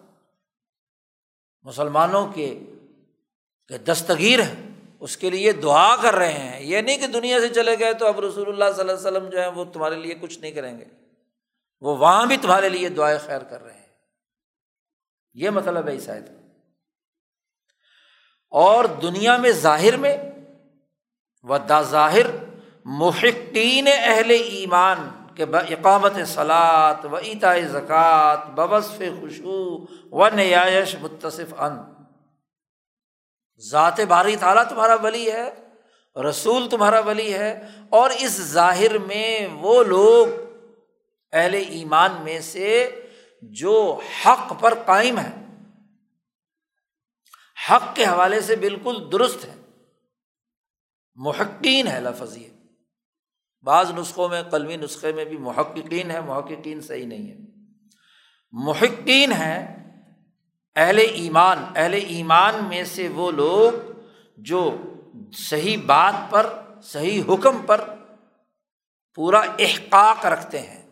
مسلمانوں 1.64 2.32
کے 2.32 2.58
دستگیر 3.68 4.42
ہیں، 4.42 4.70
اس 5.00 5.16
کے 5.16 5.30
لیے 5.30 5.52
دعا 5.52 5.96
کر 5.96 6.14
رہے 6.14 6.32
ہیں۔ 6.32 6.60
یہ 6.60 6.80
نہیں 6.80 6.98
کہ 6.98 7.06
دنیا 7.06 7.40
سے 7.40 7.48
چلے 7.48 7.78
گئے 7.78 7.94
تو 7.94 8.06
اب 8.06 8.20
رسول 8.20 8.48
اللہ 8.48 8.64
صلی 8.64 8.80
اللہ 8.80 8.92
علیہ 8.92 9.00
وسلم 9.00 9.28
جو 9.28 9.40
ہے 9.40 9.46
وہ 9.46 9.64
تمہارے 9.64 9.94
لیے 9.94 10.14
کچھ 10.14 10.38
نہیں 10.38 10.52
کریں 10.52 10.78
گے۔ 10.78 10.84
وہ 11.80 11.98
وہاں 11.98 12.26
بھی 12.26 12.36
تمہارے 12.36 12.68
لیے 12.68 12.88
دعائیں 12.88 13.18
خیر 13.18 13.42
کر 13.42 13.62
رہے 13.62 13.74
ہیں۔ 13.74 13.86
یہ 15.34 15.50
مطلب 15.50 15.88
ہے 15.88 15.92
عیسائی 15.92 16.20
اور 18.50 18.84
دنیا 18.84 19.36
میں 19.36 19.50
ظاہر 19.50 19.96
میں 19.96 20.16
و 21.42 21.58
دا 21.58 21.82
ظاہر 21.82 22.26
محقین 22.84 23.88
اہل 23.92 24.30
ایمان۔ 24.30 25.23
کے 25.36 25.42
اقامت 25.42 26.12
سلاد 26.26 27.04
و 27.04 27.16
عطا 27.16 27.54
زکوٰۃ 27.72 28.36
ببصف 28.36 29.02
خوشبو 29.20 29.86
و 30.12 30.28
نیائش 30.28 30.94
متصف 31.00 31.54
ان۔ 31.58 31.78
ذات 33.70 34.00
باری 34.00 34.36
تعالیٰ 34.36 34.68
تمہارا 34.68 34.94
ولی 34.94 35.32
ہے، 35.32 35.50
رسول 36.28 36.68
تمہارا 36.68 37.00
ولی 37.00 37.34
ہے، 37.34 37.68
اور 37.90 38.10
اس 38.10 38.40
ظاہر 38.40 38.98
میں 38.98 39.46
وہ 39.52 39.84
لوگ 39.84 40.28
اہل 41.32 41.54
ایمان 41.54 42.12
میں 42.22 42.40
سے 42.40 43.00
جو 43.42 44.00
حق 44.26 44.52
پر 44.60 44.74
قائم 44.86 45.18
ہیں۔ 45.18 45.44
حق 47.70 47.96
کے 47.96 48.04
حوالے 48.04 48.40
سے 48.40 48.56
بالکل 48.56 49.08
درست 49.12 49.44
ہے 49.44 49.54
محقین 51.14 51.86
ہے 51.86 52.00
لفظ 52.00 52.36
یہ۔ 52.36 52.48
بعض 53.64 53.90
نسخوں 53.90 54.28
میں، 54.28 54.42
قلمی 54.42 54.76
نسخے 54.76 55.12
میں 55.12 55.24
بھی 55.24 55.36
محققین 55.36 56.10
ہے 56.10 56.20
محققین 56.20 56.80
صحیح 56.80 57.06
نہیں 57.06 57.30
ہے 57.30 57.36
محقین 58.50 59.32
ہے 59.32 59.76
اہل 60.76 60.98
ایمان 60.98 61.64
اہل 61.76 61.94
ایمان 61.94 62.64
میں 62.64 62.84
سے 62.84 63.08
وہ 63.08 63.30
لوگ 63.30 63.72
جو 64.36 64.76
صحیح 65.32 65.76
بات 65.86 66.14
پر، 66.30 66.46
صحیح 66.82 67.22
حکم 67.28 67.58
پر 67.66 67.80
پورا 69.14 69.40
احقاق 69.58 70.26
رکھتے 70.26 70.60
ہیں، 70.60 70.82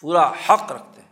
پورا 0.00 0.28
حق 0.28 0.72
رکھتے 0.72 1.00
ہیں۔ 1.00 1.08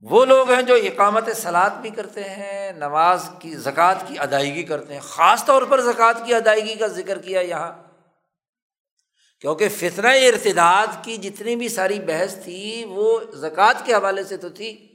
وہ 0.00 0.24
لوگ 0.24 0.50
ہیں 0.50 0.62
جو 0.62 0.74
اقامت 0.74 1.28
سلاد 1.36 1.70
بھی 1.70 1.90
کرتے 1.90 2.24
ہیں، 2.24 2.72
نماز 2.72 3.30
کی، 3.38 3.56
زکوٰۃ 3.56 4.06
کی 4.06 4.18
ادائیگی 4.18 4.62
کرتے 4.62 4.94
ہیں، 4.94 5.00
خاص 5.00 5.44
طور 5.44 5.62
پر 5.62 5.80
زکوٰۃ 5.80 6.26
کی 6.26 6.34
ادائیگی 6.34 6.74
کا 6.74 6.86
ذکر 6.86 7.18
کیا 7.18 7.40
یہاں۔ 7.40 7.87
کیونکہ 9.40 9.68
فتنہ 9.68 10.08
ارتداد 10.08 10.86
کی 11.02 11.16
جتنی 11.16 11.56
بھی 11.56 11.68
ساری 11.68 12.00
بحث 12.00 12.44
تھی، 12.44 12.84
وہ 12.88 13.20
زکوٰۃ 13.32 13.84
کے 13.84 13.94
حوالے 13.94 14.24
سے 14.24 14.36
تو 14.36 14.48
تھی۔ 14.48 14.88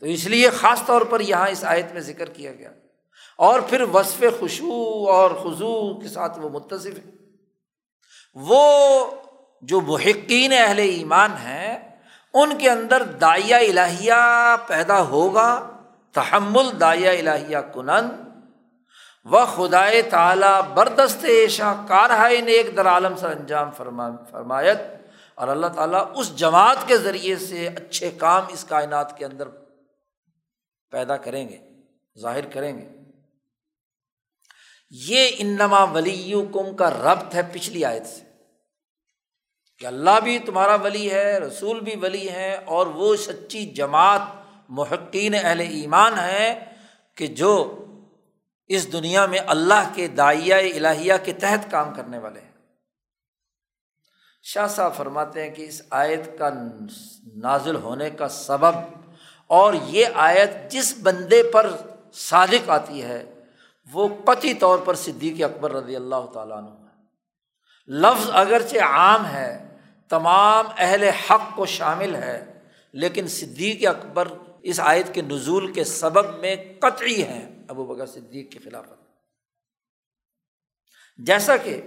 تو 0.00 0.06
اس 0.06 0.26
لیے 0.26 0.50
خاص 0.50 0.82
طور 0.86 1.02
پر 1.02 1.20
یہاں 1.20 1.48
اس 1.48 1.64
آیت 1.64 1.92
میں 1.92 2.00
ذکر 2.00 2.28
کیا 2.28 2.52
گیا۔ 2.52 2.72
اور 3.38 3.60
پھر 3.60 3.82
وصف 3.82 4.24
خوشبو 4.40 5.10
اور 5.10 5.30
خضو 5.30 6.00
کے 6.00 6.08
ساتھ 6.08 6.38
وہ 6.38 6.48
متصف 6.48 6.86
ہے۔ 6.86 7.10
وہ 8.34 9.06
جو 9.62 9.80
محقین 9.80 10.52
اہل 10.52 10.78
ایمان 10.78 11.32
ہیں، 11.32 12.00
ان 12.34 12.58
کے 12.58 12.70
اندر 12.70 13.02
دائیا 13.02 13.56
الہیہ 13.56 14.56
پیدا 14.66 15.02
ہوگا، 15.02 15.70
تحمل 16.12 16.80
دائیا 16.80 17.10
الہیہ 17.10 17.58
کنن۔ 17.74 18.27
و 19.30 19.44
خدائے 19.46 20.02
تعالیٰ 20.02 20.62
بردست 20.74 21.24
ایشا 21.24 21.84
کارہائے 21.88 22.40
نے 22.40 22.52
ایک 22.52 22.76
در 22.76 22.86
عالم 22.86 23.16
سر 23.16 23.30
انجام 23.30 23.70
فرما 23.70 24.10
فرمایت 24.30 24.78
اور 25.34 25.48
اللہ 25.48 25.66
تعالیٰ 25.66 26.12
اس 26.16 26.36
جماعت 26.36 26.76
کے 26.86 26.98
ذریعے 26.98 27.36
سے 27.36 27.66
اچھے 27.66 28.10
کام 28.10 28.44
اس 28.48 28.64
کائنات 28.64 29.18
کے 29.18 29.24
اندر 29.24 29.48
پیدا 30.90 31.16
کریں 31.16 31.48
گے، 31.48 31.58
ظاہر 32.18 32.46
کریں 32.46 32.78
گے۔ 32.78 32.88
یہ 34.90 35.30
انما 35.38 35.84
ولی 35.84 36.34
کم 36.52 36.76
کا 36.76 36.90
ربط 36.90 37.34
ہے 37.34 37.40
پچھلی 37.52 37.84
آیت 37.84 38.06
سے۔ 38.06 38.24
کہ 39.78 39.86
اللہ 39.86 40.20
بھی 40.24 40.38
تمہارا 40.38 40.74
ولی 40.74 41.10
ہے، 41.10 41.38
رسول 41.38 41.80
بھی 41.80 41.96
ولی 41.96 42.28
ہے 42.30 42.54
اور 42.66 42.86
وہ 42.86 43.16
سچی 43.16 43.66
جماعت، 43.66 44.20
محقین 44.68 45.34
اہل 45.34 45.60
ایمان 45.60 46.18
ہے 46.18 46.64
کہ 47.14 47.26
جو 47.26 47.84
اس 48.68 48.92
دنیا 48.92 49.26
میں 49.26 49.38
اللہ 49.46 49.90
کے 49.94 50.08
دائیا 50.08 50.56
الہیہ 50.56 51.14
کے 51.24 51.32
تحت 51.32 51.70
کام 51.70 51.94
کرنے 51.94 52.18
والے 52.18 52.40
ہیں۔ 52.40 52.52
شاہ 54.42 54.66
صاحب 54.66 54.94
فرماتے 54.94 55.42
ہیں 55.42 55.50
کہ 55.50 55.62
اس 55.62 55.82
آیت 55.90 56.38
کا 56.38 56.50
نازل 57.36 57.76
ہونے 57.76 58.10
کا 58.10 58.28
سبب 58.28 58.74
اور 59.46 59.74
یہ 59.84 60.06
آیت 60.14 60.72
جس 60.72 60.94
بندے 61.02 61.42
پر 61.42 61.70
صادق 62.12 62.70
آتی 62.70 63.02
ہے، 63.02 63.34
وہ 63.92 64.08
قطعی 64.24 64.54
طور 64.54 64.78
پر 64.78 64.94
صدیق 64.94 65.44
اکبر 65.44 65.72
رضی 65.72 65.96
اللہ 65.96 66.26
تعالیٰ 66.34 66.56
عنہ 66.56 66.66
ہے۔ 66.66 66.96
لفظ 67.88 68.30
اگرچہ 68.32 68.78
عام 68.78 69.26
ہے، 69.26 69.76
تمام 70.08 70.66
اہل 70.78 71.02
حق 71.02 71.42
کو 71.54 71.66
شامل 71.66 72.14
ہے، 72.14 72.60
لیکن 72.92 73.28
صدیق 73.28 73.88
اکبر 73.88 74.28
اس 74.70 74.80
آیت 74.80 75.14
کے 75.14 75.22
نزول 75.22 75.72
کے 75.72 75.84
سبب 75.84 76.38
میں 76.40 76.54
قطعی 76.80 77.22
ہیں 77.22 77.44
ابو 77.68 77.84
بکر 77.84 78.06
صدیق 78.06 78.50
کے 78.52 78.58
خلاف 78.58 78.86
جیسا 81.18 81.56
کہ 81.56 81.80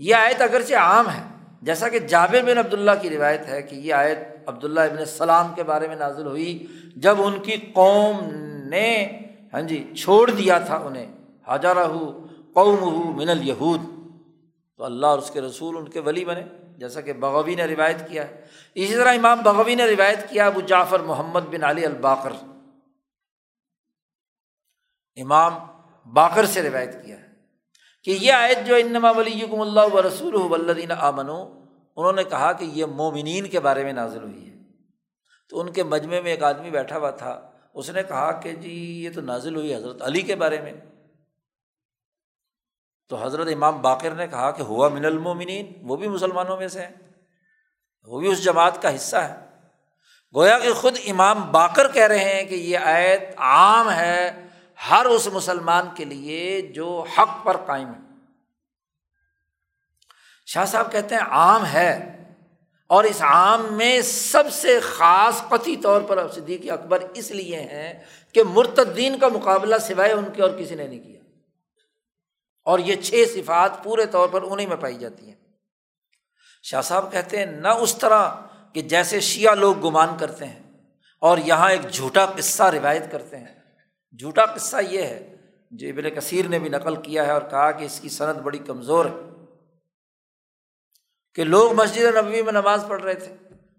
یہ 0.00 0.14
آیت 0.14 0.40
اگرچہ 0.42 0.74
عام 0.74 1.10
ہے، 1.10 1.22
جیسا 1.62 1.88
کہ 1.88 1.98
جابر 1.98 2.42
بن 2.42 2.58
عبداللہ 2.58 2.90
کی 3.02 3.10
روایت 3.10 3.48
ہے 3.48 3.62
کہ 3.62 3.74
یہ 3.74 3.94
آیت 3.94 4.18
عبداللہ 4.46 4.80
ابن 4.80 4.98
السلام 4.98 5.54
کے 5.54 5.62
بارے 5.62 5.88
میں 5.88 5.96
نازل 5.96 6.26
ہوئی 6.26 6.66
جب 6.96 7.22
ان 7.22 7.38
کی 7.42 7.56
قوم 7.72 8.20
نے 8.68 8.88
ہاں 9.52 9.62
جی 9.62 9.82
چھوڑ 9.94 10.30
دیا 10.30 10.58
تھا 10.58 10.76
انہیں۔ 10.76 11.12
حاجارہ 11.46 11.86
قوم 12.52 12.78
ہو 12.78 13.12
من 13.12 13.28
الہود 13.28 13.80
تو 14.76 14.84
اللہ 14.84 15.06
اور 15.06 15.18
اس 15.18 15.30
کے 15.30 15.40
رسول 15.40 15.76
ان 15.76 15.88
کے 15.88 16.00
ولی 16.00 16.24
بنے۔ 16.24 16.42
جیسا 16.76 17.00
کہ 17.00 17.12
بغوی 17.12 17.54
نے 17.54 17.64
روایت 17.64 18.08
کیا 18.08 18.28
ہے۔ 18.28 18.44
اسی 18.74 18.94
طرح 18.94 19.14
امام 19.14 19.42
بغوی 19.42 19.74
نے 19.74 19.84
روایت 19.84 20.30
کیا 20.30 20.46
ابو 20.46 20.60
جعفر 20.60 21.00
محمد 21.00 21.40
بن 21.40 21.64
علی 21.64 21.86
الباقر۔ 21.86 22.32
امام 25.16 25.52
باقر 26.12 26.44
سے 26.44 26.62
روایت 26.62 27.04
کیا 27.04 27.20
ہے 27.20 27.26
کہ 28.04 28.10
یہ 28.10 28.32
آیت 28.32 28.66
جو 28.66 28.74
انما 28.74 29.10
ولیکم 29.10 29.60
اللہ 29.60 29.94
و 29.94 30.02
رسول 30.02 30.34
ولدین 30.34 30.92
آمن 30.92 31.30
انہوں 31.96 32.12
نے 32.12 32.24
کہا 32.24 32.52
کہ 32.52 32.64
یہ 32.64 32.84
مومنین 32.84 33.48
کے 33.48 33.60
بارے 33.60 33.84
میں 33.84 33.92
نازل 33.92 34.22
ہوئی 34.22 34.50
ہے۔ 34.50 34.56
تو 35.48 35.60
ان 35.60 35.72
کے 35.72 35.82
مجمے 35.82 36.20
میں 36.20 36.30
ایک 36.30 36.42
آدمی 36.42 36.70
بیٹھا 36.70 36.98
ہوا 36.98 37.10
تھا، 37.10 37.50
اس 37.74 37.90
نے 37.90 38.02
کہا 38.02 38.40
کہ 38.40 38.52
جی 38.52 39.04
یہ 39.04 39.10
تو 39.14 39.20
نازل 39.20 39.56
ہوئی 39.56 39.74
حضرت 39.74 40.02
علی 40.02 40.22
کے 40.22 40.34
بارے 40.34 40.60
میں۔ 40.60 40.72
تو 43.08 43.24
حضرت 43.24 43.48
امام 43.52 43.82
باقر 43.82 44.10
نے 44.10 44.28
کہا 44.28 44.50
کہ 44.50 44.62
ہوا 44.62 44.88
من 44.88 45.04
المومنین، 45.04 45.72
وہ 45.82 45.96
بھی 45.96 46.08
مسلمانوں 46.08 46.56
میں 46.56 46.68
سے 46.68 46.80
ہیں۔ 46.80 46.92
وہ 48.04 48.20
بھی 48.20 48.28
اس 48.28 48.44
جماعت 48.44 48.82
کا 48.82 48.94
حصہ 48.94 49.16
ہے۔ 49.16 49.34
گویا 50.34 50.58
کہ 50.58 50.72
خود 50.72 50.98
امام 51.06 51.52
باقر 51.52 51.92
کہہ 51.92 52.06
رہے 52.06 52.34
ہیں 52.34 52.44
کہ 52.44 52.54
یہ 52.54 52.78
آیت 52.78 53.34
عام 53.36 53.90
ہے 53.90 54.46
ہر 54.90 55.04
اس 55.04 55.28
مسلمان 55.32 55.88
کے 55.96 56.04
لیے 56.04 56.60
جو 56.60 57.04
حق 57.18 57.44
پر 57.44 57.56
قائم 57.56 57.88
ہے۔ 57.88 58.06
شاہ 60.46 60.64
صاحب 60.64 60.92
کہتے 60.92 61.14
ہیں 61.14 61.22
عام 61.22 61.66
ہے 61.66 62.16
اور 62.86 63.04
اس 63.04 63.22
عام 63.22 63.66
میں 63.70 64.00
سب 64.00 64.44
سے 64.52 64.80
خاص 64.80 65.42
قطعی 65.48 65.76
طور 65.76 66.00
پر 66.00 66.32
صدیق 66.32 66.72
اکبر 66.72 67.02
اس 67.14 67.30
لیے 67.30 67.60
ہیں 67.60 68.04
کہ 68.32 68.42
مرتدین 68.42 69.18
کا 69.18 69.28
مقابلہ 69.28 69.78
سوائے 69.78 70.12
ان 70.12 70.24
کے 70.32 70.42
اور 70.42 70.50
کسی 70.50 70.74
نے 70.74 70.86
نہیں 70.86 71.00
کیا۔ 71.00 71.15
اور 72.66 72.78
یہ 72.78 72.96
چھ 72.96 73.24
صفات 73.34 73.84
پورے 73.84 74.06
طور 74.06 74.28
پر 74.28 74.42
انہیں 74.42 74.66
میں 74.66 74.76
پائی 74.76 74.98
جاتی 74.98 75.28
ہیں۔ 75.28 75.34
شاہ 76.62 76.82
صاحب 76.82 77.12
کہتے 77.12 77.38
ہیں، 77.38 77.46
نہ 77.46 77.68
اس 77.68 77.98
طرح 77.98 78.30
کہ 78.74 78.82
جیسے 78.82 79.20
شیعہ 79.20 79.54
لوگ 79.54 79.78
گمان 79.78 80.08
کرتے 80.20 80.44
ہیں 80.44 80.62
اور 81.20 81.38
یہاں 81.38 81.70
ایک 81.70 81.90
جھوٹا 81.90 82.26
قصہ 82.26 82.62
روایت 82.62 83.12
کرتے 83.12 83.38
ہیں۔ 83.38 83.54
جھوٹا 84.18 84.46
قصہ 84.46 84.76
یہ 84.90 85.02
ہے، 85.02 85.36
جو 85.70 85.88
ابن 85.88 86.10
کثیر 86.10 86.48
نے 86.48 86.58
بھی 86.58 86.68
نقل 86.68 87.02
کیا 87.02 87.26
ہے 87.26 87.30
اور 87.30 87.42
کہا 87.50 87.70
کہ 87.70 87.84
اس 87.84 88.00
کی 88.00 88.08
صنعت 88.08 88.36
بڑی 88.36 88.58
کمزور 88.58 89.06
ہے۔ 89.06 89.44
کہ 91.34 91.44
لوگ 91.44 91.72
مسجد 91.72 92.02
نبوی 92.02 92.42
میں 92.42 92.52
نماز 92.52 92.84
پڑھ 92.88 93.02
رہے 93.02 93.14
تھے، 93.14 93.34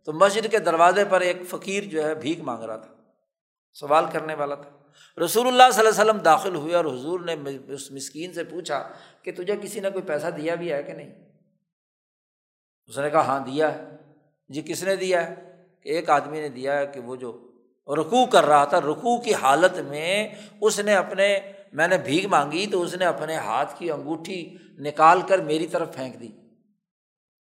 تو 0.06 0.14
مسجد 0.14 0.52
کے 0.52 0.60
دروازے 0.60 1.06
پر 1.06 1.22
ایک 1.22 1.38
فقیر 1.50 1.84
جو 1.84 2.04
ہے 2.04 2.16
بھیک 2.16 2.40
مانگ 2.40 2.64
رہا 2.64 2.78
تھا، 2.78 2.94
سوال 3.74 4.06
کرنے 4.14 4.34
والا 4.34 4.56
تھا۔ 4.56 4.77
رسول 5.24 5.48
اللہ 5.48 5.64
صلی 5.74 5.88
اللہ 5.88 6.02
علیہ 6.02 6.12
وسلم 6.12 6.18
داخل 6.18 6.56
ہوئے 6.56 6.76
اور 6.76 6.86
حضور 6.86 7.20
نے 7.20 7.36
اس 7.68 7.92
مسکین 7.92 8.34
سے 8.34 8.44
پوچھا 8.44 8.90
کہ 9.22 9.32
تجھے 9.32 9.56
کسی 9.62 9.80
نے 9.80 9.90
کوئی 9.90 10.04
پیسہ 10.04 10.28
دیا 10.28 10.56
بھی 10.56 10.74
ہے 10.74 10.84
کہ 10.84 10.94
نہیں؟ 10.94 11.14
اس 12.86 13.00
نے 13.00 13.10
کہا 13.10 13.22
ہاں 13.22 13.40
دیا 13.40 13.76
ہے۔ 13.76 13.86
جی 14.50 14.62
کس 14.62 14.84
نے 14.84 14.96
دیا 14.96 15.28
ہے؟ 15.28 15.36
کہ 15.82 15.90
ایک 15.90 16.10
آدمی 16.10 16.42
نے 16.42 16.50
دیا 16.50 16.80
ہے 16.80 16.88
کہ 16.88 17.00
وہ 17.00 17.16
جو 17.16 17.44
رکوع 17.88 18.26
کر 18.26 18.46
رہا 18.46 18.66
تھا، 18.66 18.82
رکوع 18.82 19.22
کی 19.22 19.34
حالت 19.34 19.80
میں 19.80 20.30
اس 20.62 20.80
نے 20.80 20.96
اپنے، 20.96 21.40
میں 21.74 21.88
نے 21.88 21.98
بھیگ 21.98 22.28
مانگی 22.28 22.68
تو 22.68 22.82
اس 22.82 22.96
نے 22.96 23.06
اپنے 23.06 23.36
ہاتھ 23.36 23.80
کی 23.80 23.92
انگوٹھی 23.92 24.58
نکال 24.80 25.22
کر 25.28 25.40
میری 25.40 25.68
طرف 25.68 25.96
پھینک 25.96 26.20
دی۔ 26.20 26.30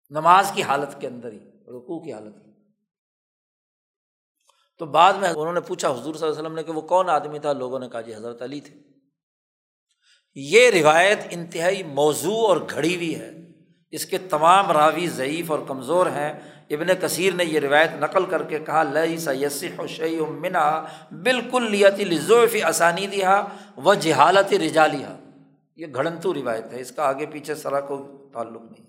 نماز 0.10 0.52
کی 0.56 0.64
حالت 0.64 1.02
کے 1.02 1.08
اندر 1.08 1.32
ہی، 1.32 1.40
رکوع 1.68 2.00
کی 2.00 2.14
حالت۔ 2.14 2.49
تو 4.80 4.86
بعد 4.86 5.14
میں 5.14 5.30
انہوں 5.30 5.54
نے 5.54 5.62
پوچھا 5.62 5.88
حضور 5.88 6.02
صلی 6.02 6.28
اللہ 6.28 6.32
علیہ 6.32 6.42
وسلم 6.42 6.56
نے 6.56 6.64
کہ 6.64 6.72
وہ 6.72 6.82
کون 6.82 7.10
آدمی 7.10 7.40
تھا؟ 7.40 7.54
لوگوں 7.54 7.80
نے 7.80 7.90
کہا 7.90 8.02
جی 8.02 8.16
حضرت 8.16 8.42
علی 8.42 8.62
تھے۔ 8.62 8.74
یہ 10.36 10.70
روایت 10.70 11.20
انتہائی 11.30 11.84
موضوع 11.84 12.48
اور 12.48 12.58
گھڑی 12.70 12.96
ہوئی 12.96 13.20
ہے۔ 13.20 13.32
اس 13.92 14.06
کے 14.06 14.18
تمام 14.18 14.72
راوی 14.72 15.08
ضعیف 15.08 15.52
اور 15.52 15.60
کمزور 15.68 16.08
ہیں۔ 16.08 16.40
ابن 16.70 16.88
کثیر 17.02 17.34
نے 17.34 17.46
یہ 17.46 17.60
روایت 17.60 17.90
نقل 18.00 18.26
کر 18.26 18.44
کے 18.44 18.60
کہا 18.60 18.84
لئی 18.84 19.18
سا 19.18 19.32
یسح 19.32 19.86
شعی 19.88 20.20
منا 20.20 20.86
بالکل 21.12 21.72
لیتی 21.72 22.04
لذوف 22.04 22.56
آسانی 22.64 23.08
دیا 23.08 23.46
و 23.78 23.94
جہالت 23.94 24.54
رجالیا 24.54 25.18
یہ 25.76 25.86
گھڑنتو 25.96 26.34
روایت 26.34 26.74
ہے۔ 26.74 26.82
اس 26.82 26.92
کا 26.92 27.04
آگے 27.04 27.26
پیچھے 27.26 27.56
سرا 27.56 27.82
کو 27.82 28.30
تعلق 28.34 28.62
نہیں۔ 28.62 28.89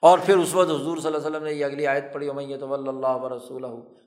اور 0.00 0.18
پھر 0.18 0.36
اس 0.36 0.54
وقت 0.54 0.70
حضور 0.70 0.96
صلی 0.96 1.06
اللہ 1.06 1.18
علیہ 1.18 1.26
وسلم 1.26 1.44
نے 1.44 1.52
یہ 1.52 1.64
اگلی 1.64 1.86
آیت 1.86 2.04
پڑھی 2.12 2.30
میں 2.30 2.56
تو 2.56 2.74
اللہ 2.74 3.06
و 3.06 3.36
رسول 3.36 3.62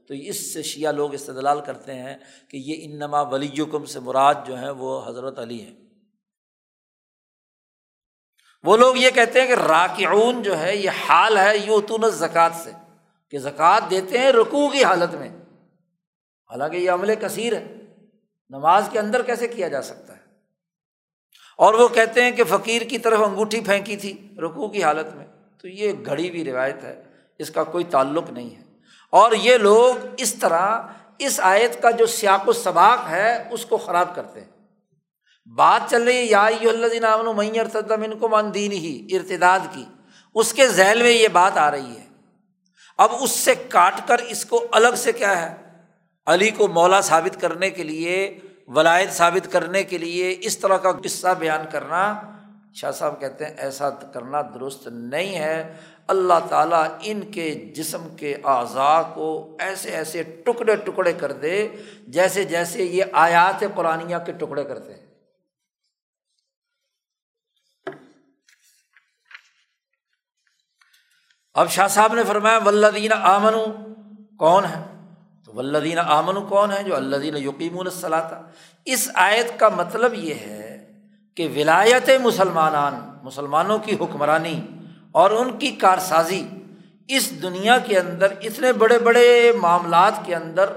تو 0.07 0.13
اس 0.13 0.53
سے 0.53 0.63
شیعہ 0.63 0.91
لوگ 0.91 1.13
استدلال 1.13 1.61
کرتے 1.61 1.93
ہیں 1.93 2.17
کہ 2.49 2.57
یہ 2.57 2.75
انما 2.81 3.21
ولیکم 3.21 3.85
سے 3.85 3.99
مراد 3.99 4.35
جو 4.47 4.57
ہیں 4.57 4.69
وہ 4.69 5.01
حضرت 5.07 5.39
علی 5.39 5.61
ہیں۔ 5.61 5.75
وہ 8.63 8.77
لوگ 8.77 8.95
یہ 8.97 9.09
کہتے 9.09 9.41
ہیں 9.41 9.47
کہ 9.47 9.53
راکعون 9.53 10.43
جو 10.43 10.59
ہے، 10.59 10.75
یہ 10.75 10.89
حال 10.89 11.37
ہے 11.37 11.57
یوتون 11.57 12.09
زکوٰۃ 12.09 12.49
سے 12.63 12.71
کہ 13.31 13.39
زکوٰۃ 13.39 13.89
دیتے 13.89 14.17
ہیں 14.17 14.31
رکوع 14.31 14.69
کی 14.69 14.83
حالت 14.83 15.13
میں۔ 15.13 15.29
حالانکہ 16.49 16.77
یہ 16.77 16.91
عمل 16.91 17.15
کثیر 17.15 17.53
ہے۔ 17.55 17.75
نماز 18.49 18.89
کے 18.91 18.99
اندر 18.99 19.21
کیسے 19.21 19.47
کیا 19.47 19.67
جا 19.67 19.81
سکتا 19.81 20.17
ہے؟ 20.17 20.21
اور 21.57 21.73
وہ 21.73 21.87
کہتے 21.87 22.23
ہیں 22.23 22.31
کہ 22.31 22.43
فقیر 22.43 22.81
کی 22.81 22.97
طرف 22.97 23.19
انگوٹھی 23.19 23.61
پھینکی 23.61 23.97
تھی 23.97 24.35
رکوع 24.37 24.67
کی 24.67 24.83
حالت 24.83 25.15
میں۔ 25.15 25.27
تو 25.61 25.68
یہ 25.68 25.91
گھڑی 26.06 26.30
ہوئی 26.30 26.45
روایت 26.45 26.84
ہے، 26.84 27.03
اس 27.40 27.49
کا 27.49 27.64
کوئی 27.64 27.84
تعلق 27.84 28.30
نہیں 28.30 28.56
ہے۔ 28.56 28.64
اور 29.10 29.31
یہ 29.31 29.57
لوگ 29.57 30.06
اس 30.18 30.34
طرح 30.34 30.81
اس 31.18 31.40
آیت 31.44 31.81
کا 31.81 31.91
جو 31.91 32.06
سیاق 32.06 32.49
و 32.49 32.53
سباق 32.53 33.10
ہے، 33.10 33.48
اس 33.52 33.65
کو 33.65 33.77
خراب 33.77 34.15
کرتے 34.15 34.41
ہیں۔ 34.41 34.48
بات 35.56 35.81
چل 35.90 36.03
رہی 36.03 36.18
ہے، 36.18 36.23
یا 36.23 36.45
اللہ 36.45 36.99
نام 36.99 37.38
میتم 37.38 38.03
ان 38.03 38.18
کو 38.18 38.30
مندین 38.30 38.72
ہی 38.72 39.07
ارتداد 39.11 39.60
کی۔ 39.72 39.86
اس 40.36 40.53
کے 40.53 40.68
ذیل 40.68 41.02
میں 41.02 41.11
یہ 41.11 41.27
بات 41.27 41.57
آ 41.57 41.72
رہی 41.72 41.98
ہے۔ 41.98 42.06
اب 42.98 43.10
اس 43.19 43.31
سے 43.31 43.56
کاٹ 43.56 44.07
کر 44.07 44.18
اس 44.18 44.45
کو 44.45 44.68
الگ 44.72 44.95
سے 44.98 45.11
کیا 45.11 45.49
ہے؟ 45.49 45.56
علی 46.27 46.52
کو 46.52 46.68
مولا 46.68 47.02
ثابت 47.02 47.41
کرنے 47.41 47.69
کے 47.69 47.84
لیے 47.84 48.40
ولاد 48.68 49.11
ثابت 49.11 49.52
کرنے 49.52 49.84
کے 49.84 49.98
لیے 49.98 50.36
اس 50.40 50.57
طرح 50.57 50.77
کا 50.77 50.91
قصہ 50.91 51.27
بیان 51.40 51.65
کرنا 51.72 52.22
شاہ 52.73 52.91
صاحب 52.91 53.19
کہتے 53.19 53.45
ہیں 53.45 53.53
ایسا 53.57 53.89
کرنا 53.89 54.41
درست 54.41 54.87
نہیں 54.87 55.35
ہے۔ 55.35 55.75
اللہ 56.07 56.47
تعالیٰ 56.49 56.87
ان 57.01 57.31
کے 57.31 57.51
جسم 57.75 58.15
کے 58.15 58.35
اعضاء 58.43 59.01
کو 59.13 59.57
ایسے 59.59 59.89
ایسے 59.89 60.23
ٹکڑے 60.23 60.75
ٹکڑے 60.75 61.13
کر 61.13 61.31
دے 61.31 61.67
جیسے 62.07 62.43
جیسے 62.43 62.83
یہ 62.83 63.03
آیات 63.13 63.63
قرآن 63.75 64.07
کے 64.25 64.31
ٹکڑے 64.31 64.63
کرتے 64.63 64.93
ہیں۔ 64.93 65.09
اب 71.53 71.69
شاہ 71.69 71.87
صاحب 71.87 72.13
نے 72.13 72.23
فرمایا 72.23 72.59
ولدین 72.65 73.11
آمن 73.13 73.53
کون 74.37 74.65
ہے 74.65 74.83
تو 75.45 75.53
ولدین 75.53 75.99
آمن 75.99 76.45
کون 76.45 76.71
ہے 76.71 76.83
جو 76.83 76.95
اللہ 76.95 77.17
دین 77.17 77.37
یقین 77.37 77.77
الصلاح 77.79 78.33
اس 78.85 79.09
آیت 79.13 79.59
کا 79.59 79.69
مطلب 79.69 80.13
یہ 80.13 80.33
ہے 80.33 80.78
کہ 81.39 81.47
ولایت 81.55 82.09
مسلمان 82.23 82.83
مسلمانوں 83.23 83.77
کی 83.77 83.95
حکمرانی 83.95 84.67
اور 85.11 85.31
ان 85.31 85.57
کی 85.57 85.71
کارسازی 85.71 86.47
اس 87.07 87.41
دنیا 87.41 87.77
کے 87.77 87.99
اندر، 87.99 88.31
اتنے 88.41 88.73
بڑے 88.73 88.99
بڑے 88.99 89.51
معاملات 89.51 90.13
کے 90.25 90.35
اندر 90.35 90.69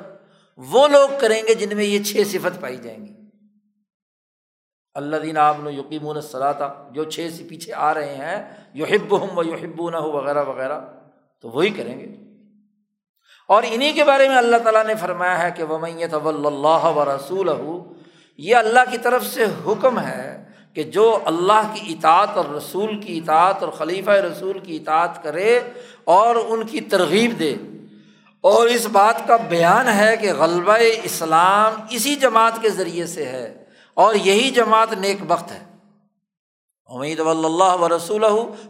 وہ 0.57 0.89
لوگ 0.89 1.09
کریں 1.21 1.43
گے 1.49 1.55
جن 1.55 1.77
میں 1.77 1.85
یہ 1.85 2.03
چھ 2.03 2.17
صفت 2.27 2.61
پائی 2.61 2.77
جائیں 2.77 3.07
گی۔ 3.07 3.15
اللہ 4.95 5.17
دین 5.17 5.37
عام 5.37 5.69
یقین 5.69 6.07
الصلاح 6.07 6.53
جو 6.91 7.05
چھ 7.05 7.29
سے 7.37 7.45
پیچھے 7.49 7.73
آ 7.73 7.95
رہے 7.95 8.15
ہیں 8.15 8.53
یو 8.75 8.85
ہب 8.85 9.21
ہوں 9.21 9.37
و 9.37 9.43
یو 9.43 9.55
ہبو 9.55 9.91
نہ 9.91 9.97
ہو 9.97 10.13
وغیرہ 10.13 10.45
وغیرہ، 10.45 10.81
تو 11.41 11.49
وہی 11.49 11.71
کریں 11.71 12.01
گے۔ 12.01 12.07
اور 13.49 13.63
انہیں 13.67 13.93
کے 13.93 14.05
بارے 14.05 14.29
میں 14.29 14.37
اللہ 14.37 14.57
تعالیٰ 14.57 14.87
نے 14.87 14.95
فرمایا 14.95 15.43
ہے 15.43 15.51
کہ 15.51 15.63
وہ 15.63 15.87
اللہ 16.49 16.85
و 16.85 17.05
رسول 17.17 17.49
یہ 18.37 18.57
اللہ 18.57 18.91
کی 18.91 18.99
طرف 18.99 19.27
سے 19.27 19.45
حکم 19.67 20.01
ہے 20.01 20.52
کہ 20.75 20.83
جو 20.83 21.19
اللہ 21.25 21.75
کی 21.75 21.93
اطاعت 21.93 22.37
اور 22.37 22.45
رسول 22.45 23.01
کی 23.01 23.19
اطاعت 23.19 23.63
اور 23.63 23.73
خلیفہ 23.73 24.11
رسول 24.11 24.59
کی 24.59 24.77
اطاعت 24.77 25.23
کرے 25.23 25.61
اور 26.05 26.37
ان 26.49 26.67
کی 26.67 26.81
ترغیب 26.81 27.39
دے۔ 27.39 27.55
اور 28.41 28.67
اس 28.67 28.87
بات 28.87 29.29
کا 29.29 29.37
بیان 29.37 29.89
ہے 29.89 30.17
کہ 30.17 30.33
غلبہ 30.33 30.77
اسلام 31.03 31.75
اسی 31.91 32.15
جماعت 32.15 32.53
کے 32.61 32.71
ذریعے 32.71 33.07
سے 33.07 33.25
ہے 33.25 33.65
اور 33.95 34.15
یہی 34.15 34.51
جماعت 34.51 34.93
نیک 34.93 35.23
بخت 35.23 35.53
ہے۔ 35.53 35.65
امید 36.87 37.21
اللہ 37.21 37.77
و 37.81 37.89
رسول 37.97 38.25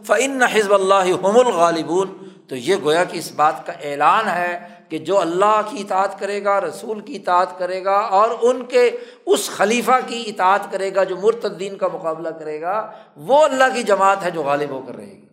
فعن 0.05 0.41
حزب 0.41 0.73
اللہ 0.73 1.25
حم 1.25 1.25
الغالبون۔ 1.25 2.17
تو 2.47 2.55
یہ 2.55 2.75
گویا 2.83 3.03
کہ 3.03 3.17
اس 3.17 3.31
بات 3.31 3.65
کا 3.65 3.73
اعلان 3.73 4.27
ہے 4.27 4.72
کہ 4.89 4.97
جو 4.97 5.19
اللہ 5.19 5.61
کی 5.69 5.81
اطاعت 5.81 6.19
کرے 6.19 6.43
گا، 6.43 6.61
رسول 6.61 6.99
کی 6.99 7.15
اطاعت 7.15 7.57
کرے 7.57 7.83
گا 7.83 7.97
اور 7.97 8.29
ان 8.41 8.65
کے 8.65 8.97
اس 9.25 9.49
خلیفہ 9.49 9.99
کی 10.07 10.23
اطاعت 10.27 10.71
کرے 10.71 10.95
گا 10.95 11.03
جو 11.03 11.17
مرتدین 11.17 11.77
کا 11.77 11.87
مقابلہ 11.93 12.29
کرے 12.29 12.61
گا، 12.61 12.91
وہ 13.15 13.43
اللہ 13.43 13.63
کی 13.73 13.83
جماعت 13.83 14.23
ہے 14.23 14.31
جو 14.31 14.43
غالب 14.43 14.69
ہو 14.69 14.81
کر 14.81 14.95
رہے 14.95 15.05
گی۔ 15.05 15.27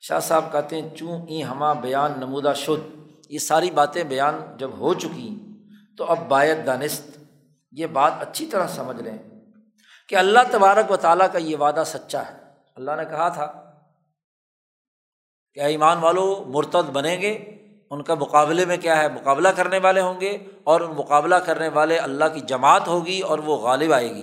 شاہ 0.00 0.20
صاحب 0.20 0.52
کہتے 0.52 0.80
ہیں، 0.80 0.96
چوں 0.96 1.26
ای 1.26 1.44
ہما 1.44 1.72
بیان 1.72 2.12
نمودہ 2.16 2.52
شد؟ 2.56 2.96
یہ 3.28 3.38
ساری 3.38 3.70
باتیں 3.70 4.04
بیان 4.04 4.56
جب 4.56 4.70
ہو 4.78 4.94
چکی 4.94 5.38
تو 5.98 6.04
اب 6.04 6.18
باعت 6.28 6.66
دانست 6.66 7.18
یہ 7.72 7.86
بات 7.86 8.12
اچھی 8.20 8.46
طرح 8.46 8.66
سمجھ 8.66 9.02
لیں 9.02 9.18
کہ 10.08 10.14
اللہ 10.14 10.38
تبارک 10.50 10.90
و 10.90 10.96
تعالیٰ 10.96 11.26
کا 11.32 11.38
یہ 11.38 11.56
وعدہ 11.56 11.82
سچا 11.86 12.22
ہے۔ 12.22 12.34
اللہ 12.76 12.90
نے 12.96 13.04
کہا 13.04 13.28
تھا 13.28 13.65
کہ 15.56 15.60
ایمان 15.60 15.98
والو 15.98 16.44
مرتد 16.46 16.90
بنیں 16.92 17.20
گے؟ 17.20 17.38
ان 17.90 18.02
کا 18.02 18.14
مقابلے 18.14 18.64
میں 18.64 18.76
کیا 18.76 19.02
ہے؟ 19.02 19.08
مقابلہ 19.08 19.48
کرنے 19.48 19.78
والے 19.78 20.00
ہوں 20.00 20.20
گے 20.20 20.38
اور 20.64 20.80
ان 20.80 20.90
مقابلہ 20.96 21.34
کرنے 21.34 21.68
والے 21.68 21.96
اللہ 21.96 22.24
کی 22.34 22.40
جماعت 22.40 22.88
ہوگی 22.88 23.20
اور 23.20 23.38
وہ 23.38 23.56
غالب 23.56 23.92
آئے 23.92 24.14
گی۔ 24.14 24.22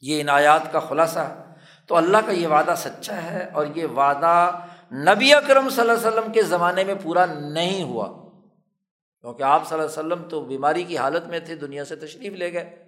یہ 0.00 0.22
عنایات 0.22 0.72
کا 0.72 0.80
خلاصہ۔ 0.80 1.18
ہے 1.18 1.34
تو 1.86 1.96
اللہ 1.96 2.16
کا 2.26 2.32
یہ 2.32 2.46
وعدہ 2.46 2.74
سچا 2.76 3.22
ہے 3.22 3.50
اور 3.52 3.66
یہ 3.74 3.86
وعدہ 3.86 4.50
نبی 4.92 5.34
اکرم 5.34 5.68
صلی 5.68 5.80
اللہ 5.80 5.92
علیہ 5.92 6.08
وسلم 6.08 6.32
کے 6.32 6.42
زمانے 6.42 6.84
میں 6.84 6.94
پورا 7.02 7.26
نہیں 7.26 7.82
ہوا۔ 7.82 8.06
کیونکہ 9.20 9.42
آپ 9.42 9.68
صلی 9.68 9.78
اللہ 9.78 10.00
علیہ 10.00 10.06
وسلم 10.06 10.28
تو 10.28 10.44
بیماری 10.44 10.82
کی 10.82 10.98
حالت 10.98 11.26
میں 11.26 11.38
تھے، 11.38 11.54
دنیا 11.54 11.84
سے 11.84 11.96
تشریف 11.96 12.32
لے 12.32 12.52
گئے۔ 12.52 12.84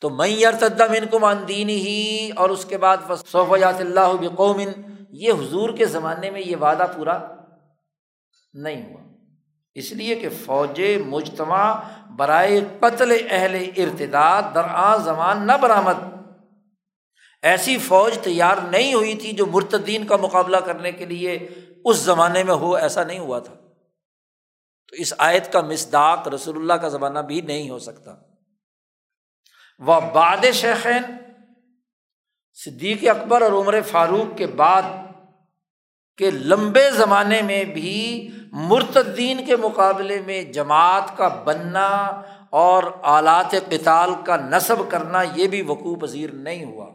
تو 0.00 0.10
میں 0.10 0.46
ارتدم 0.46 0.92
ان 0.92 1.06
کو 1.06 1.18
ماندین 1.18 1.68
ہی 1.68 2.30
اور 2.36 2.50
اس 2.50 2.64
کے 2.64 2.78
بعد 2.78 2.96
صوف 3.26 3.48
یات 3.60 3.80
اللہ 3.80 4.12
بقومن 4.20 4.91
یہ 5.12 5.32
حضور 5.32 5.70
کے 5.70 5.86
زمانے 5.86 6.30
میں 6.30 6.40
یہ 6.40 6.56
وعدہ 6.56 6.86
پورا 6.96 7.18
نہیں 8.54 8.94
ہوا۔ 8.94 9.02
اس 9.74 9.92
لیے 9.92 10.14
کہ 10.14 10.28
فوج 10.44 10.82
مجتمع 11.06 11.74
برائے 12.16 12.60
قتل 12.80 13.26
اہل 13.30 13.70
ارتداد 13.76 14.42
درآ 14.54 14.96
زمان 14.96 15.46
نہ 15.46 15.52
برآمد۔ 15.52 15.94
ایسی 17.42 17.78
فوج 17.78 18.18
تیار 18.18 18.56
نہیں 18.70 18.94
ہوئی 18.94 19.14
تھی 19.14 19.32
جو 19.32 19.46
مرتدین 19.46 20.06
کا 20.06 20.16
مقابلہ 20.16 20.56
کرنے 20.56 20.92
کے 20.92 21.06
لیے 21.06 21.48
اس 21.84 21.96
زمانے 21.96 22.42
میں 22.44 22.54
ہو، 22.54 22.76
ایسا 22.76 23.04
نہیں 23.04 23.18
ہوا 23.18 23.38
تھا۔ 23.38 23.54
تو 24.88 24.96
اس 24.96 25.14
آیت 25.18 25.52
کا 25.52 25.60
مسداق 25.60 26.28
رسول 26.28 26.56
اللہ 26.56 26.72
کا 26.72 26.88
زمانہ 26.88 27.18
بھی 27.18 27.40
نہیں 27.40 27.70
ہو 27.70 27.78
سکتا۔ 27.78 28.14
وہ 29.78 30.00
باد 30.00 30.44
شیخین 30.52 31.31
صدیق 32.52 33.08
اکبر 33.08 33.42
اور 33.42 33.52
عمر 33.52 33.80
فاروق 33.82 34.38
کے 34.38 34.46
بعد 34.46 34.82
کے 36.16 36.30
لمبے 36.30 36.90
زمانے 36.90 37.42
میں 37.42 37.64
بھی 37.64 38.28
مرتدین 38.52 39.46
کے 39.46 39.56
مقابلے 39.56 40.22
میں 40.26 40.42
جماعت 40.42 41.16
کا 41.16 41.28
بننا 41.28 41.88
اور 42.50 42.82
آلات 43.02 43.50
قتال 43.50 44.10
کا 44.26 44.36
نصب 44.36 44.90
کرنا 44.90 45.22
یہ 45.22 45.46
بھی 45.46 45.62
وقوع 45.62 45.96
پذیر 45.96 46.30
نہیں 46.32 46.64
ہوا۔ 46.64 46.90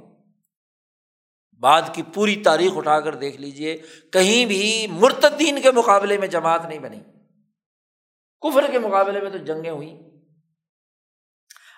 بعد 1.60 1.82
کی 1.94 2.04
پوری 2.14 2.36
تاریخ 2.36 2.72
اٹھا 2.76 3.00
کر 3.00 3.16
دیکھ 3.16 3.42
لیجیے 3.42 3.78
کہیں 4.14 4.46
بھی 4.46 4.88
مرتدین 4.90 5.62
کے 5.62 5.72
مقابلے 5.72 6.18
میں 6.18 6.28
جماعت 6.28 6.66
نہیں 6.66 6.80
بنی۔ 6.80 7.00
کفر 8.42 8.72
کے 8.72 8.80
مقابلے 8.80 9.22
میں 9.22 9.30
تو 9.30 9.38
جنگیں 9.38 9.72
ہوئی 9.72 9.98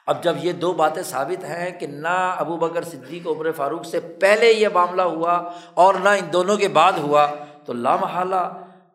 اب 0.09 0.23
جب 0.23 0.35
یہ 0.43 0.51
دو 0.51 0.71
باتیں 0.73 1.01
ثابت 1.03 1.43
ہیں 1.43 1.69
کہ 1.79 1.87
نہ 1.87 2.17
ابو 2.37 2.57
بکر 2.57 2.83
صدیق 2.83 3.27
عمر 3.27 3.51
فاروق 3.51 3.85
سے 3.85 3.99
پہلے 3.99 4.51
یہ 4.51 4.67
معاملہ 4.73 5.01
ہوا 5.01 5.33
اور 5.73 5.93
نہ 5.93 6.09
ان 6.09 6.33
دونوں 6.33 6.57
کے 6.57 6.67
بعد 6.67 6.93
ہوا، 6.97 7.25
تو 7.65 7.73
لامحالہ 7.73 8.41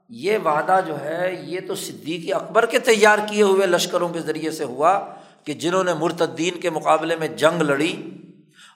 یہ 0.09 0.39
وعدہ 0.45 0.81
جو 0.87 1.01
ہے، 1.01 1.35
یہ 1.43 1.61
تو 1.69 1.75
صدیقی 1.75 2.33
اکبر 2.33 2.67
کے 2.67 2.79
تیار 2.79 3.19
کیے 3.29 3.43
ہوئے 3.43 3.67
لشکروں 3.67 4.09
کے 4.09 4.21
ذریعے 4.21 4.51
سے 4.51 4.65
ہوا 4.65 4.99
کہ 5.45 5.53
جنہوں 5.55 5.85
نے 5.85 5.95
مرتدین 5.95 6.61
کے 6.61 6.71
مقابلے 6.71 7.17
میں 7.17 7.29
جنگ 7.29 7.63
لڑی 7.63 8.11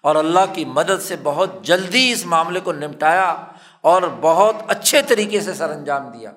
اور 0.02 0.16
اللہ 0.16 0.52
کی 0.52 0.64
مدد 0.64 1.02
سے 1.02 1.16
بہت 1.22 1.62
جلدی 1.62 2.12
اس 2.12 2.26
معاملے 2.26 2.60
کو 2.60 2.72
نمٹایا 2.72 3.28
اور 3.80 4.02
بہت 4.20 4.56
اچھے 4.66 5.02
طریقے 5.02 5.40
سے 5.40 5.54
سر 5.54 5.70
انجام 5.70 6.08
دیا۔ 6.10 6.32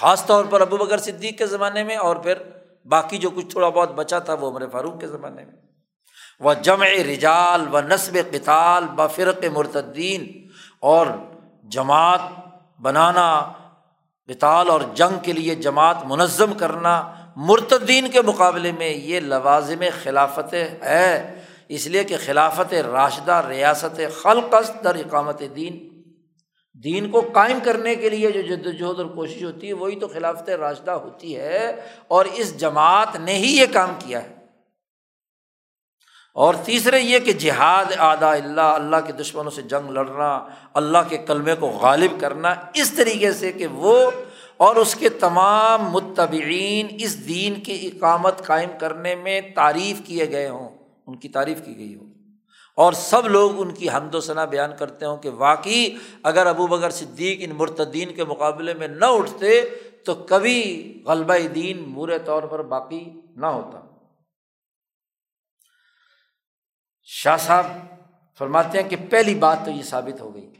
خاص 0.00 0.26
طور 0.26 0.44
پر 0.44 0.60
ابو 0.60 0.76
بکر 0.76 0.98
صدیق 0.98 1.38
کے 1.38 1.46
زمانے 1.46 1.82
میں 1.82 1.96
اور 1.96 2.16
پھر 2.16 2.34
باقی 2.84 3.18
جو 3.18 3.30
کچھ 3.30 3.46
تھوڑا 3.46 3.68
بہت 3.68 3.94
بچا 3.94 4.18
تھا 4.18 4.34
وہ 4.34 4.50
عمر 4.50 4.68
فاروق 4.72 5.00
کے 5.00 5.06
زمانے 5.06 5.44
میں۔ 5.44 5.52
وہ 6.40 6.54
جمع 6.54 6.86
رجال 6.86 7.74
و 7.74 7.80
نصب 7.80 8.18
قتال 8.30 8.84
ب 8.86 9.02
فرق 9.14 9.44
مرتدین، 9.44 10.48
اور 10.80 11.06
جماعت 11.64 12.20
بنانا، 12.80 13.52
قتال 14.28 14.70
اور 14.70 14.80
جنگ 14.94 15.18
کے 15.22 15.32
لیے 15.32 15.54
جماعت 15.54 15.96
منظم 16.04 16.54
کرنا 16.54 17.14
مرتدین 17.36 18.10
کے 18.10 18.22
مقابلے 18.22 18.72
میں 18.72 18.88
یہ 18.88 19.20
لوازم 19.20 19.82
خلافت 20.02 20.54
ہے۔ 20.82 21.40
اس 21.68 21.86
لیے 21.86 22.04
کہ 22.04 22.16
خلافت 22.24 22.74
راشدہ 22.92 23.42
ریاست 23.48 24.00
خلقص 24.22 24.84
در 24.84 24.94
اقامت 24.94 25.42
دین 25.56 25.93
دین 26.74 27.10
کو 27.10 27.20
قائم 27.32 27.58
کرنے 27.64 27.94
کے 27.94 28.10
لیے 28.10 28.30
جو 28.30 28.40
جد 28.40 28.66
وجہد 28.66 29.00
اور 29.00 29.06
کوشش 29.06 29.44
ہوتی 29.44 29.68
ہے، 29.68 29.72
وہی 29.72 29.98
تو 29.98 30.08
خلافت 30.08 30.50
راشدہ 30.50 30.90
ہوتی 30.90 31.36
ہے۔ 31.36 31.80
اور 32.08 32.24
اس 32.24 32.58
جماعت 32.58 33.16
نے 33.16 33.34
ہی 33.34 33.56
یہ 33.56 33.66
کام 33.72 33.94
کیا 33.98 34.22
ہے۔ 34.22 34.34
اور 36.34 36.54
تیسرے 36.64 37.00
یہ 37.00 37.18
کہ 37.18 37.32
جہاد 37.32 37.84
آدھا 37.98 38.32
اللہ 38.32 38.60
اللہ 38.60 38.96
کے 39.06 39.12
دشمنوں 39.12 39.50
سے 39.50 39.62
جنگ 39.62 39.90
لڑنا، 39.90 40.44
اللہ 40.74 40.98
کے 41.08 41.18
کلمے 41.18 41.54
کو 41.54 41.66
غالب 41.66 42.20
کرنا، 42.20 42.54
اس 42.74 42.92
طریقے 42.92 43.32
سے 43.32 43.52
کہ 43.52 43.66
وہ 43.66 44.10
اور 44.56 44.76
اس 44.76 44.94
کے 44.94 45.08
تمام 45.08 45.82
متبعین 45.82 46.86
اس 46.90 47.28
دین 47.28 47.54
کی 47.60 47.90
اقامت 47.92 48.46
قائم 48.46 48.70
کرنے 48.80 49.14
میں 49.14 49.40
تعریف 49.54 50.06
کیے 50.06 50.30
گئے 50.30 50.48
ہوں۔ 50.48 50.68
ان 51.06 51.16
کی 51.16 51.28
تعریف 51.28 51.58
کی 51.64 51.76
گئی 51.76 51.94
ہو 51.94 52.13
اور 52.76 52.92
سب 52.92 53.26
لوگ 53.26 53.60
ان 53.60 53.74
کی 53.74 53.90
حمد 53.90 54.14
و 54.14 54.20
ثنا 54.20 54.44
بیان 54.44 54.70
کرتے 54.78 55.06
ہوں 55.06 55.16
کہ 55.16 55.30
واقعی 55.30 55.90
اگر 56.22 56.46
ابو 56.46 56.66
بگر 56.66 56.90
صدیق 56.90 57.38
ان 57.40 57.50
مرتدین 57.50 58.14
کے 58.14 58.24
مقابلے 58.24 58.74
میں 58.74 58.88
نہ 58.88 59.04
اٹھتے 59.04 59.62
تو 60.04 60.14
کبھی 60.14 61.02
غلبہ 61.06 61.34
دین 61.54 61.92
برے 61.92 62.18
طور 62.18 62.42
پر 62.42 62.62
باقی 62.62 63.10
نہ 63.36 63.46
ہوتا۔ 63.46 63.80
شاہ 67.02 67.36
صاحب 67.36 67.66
فرماتے 68.38 68.82
ہیں 68.82 68.90
کہ 68.90 68.96
پہلی 69.10 69.34
بات 69.34 69.58
تو 69.64 69.70
یہ 69.70 69.82
ثابت 69.82 70.20
ہو 70.20 70.34
گئی 70.34 70.50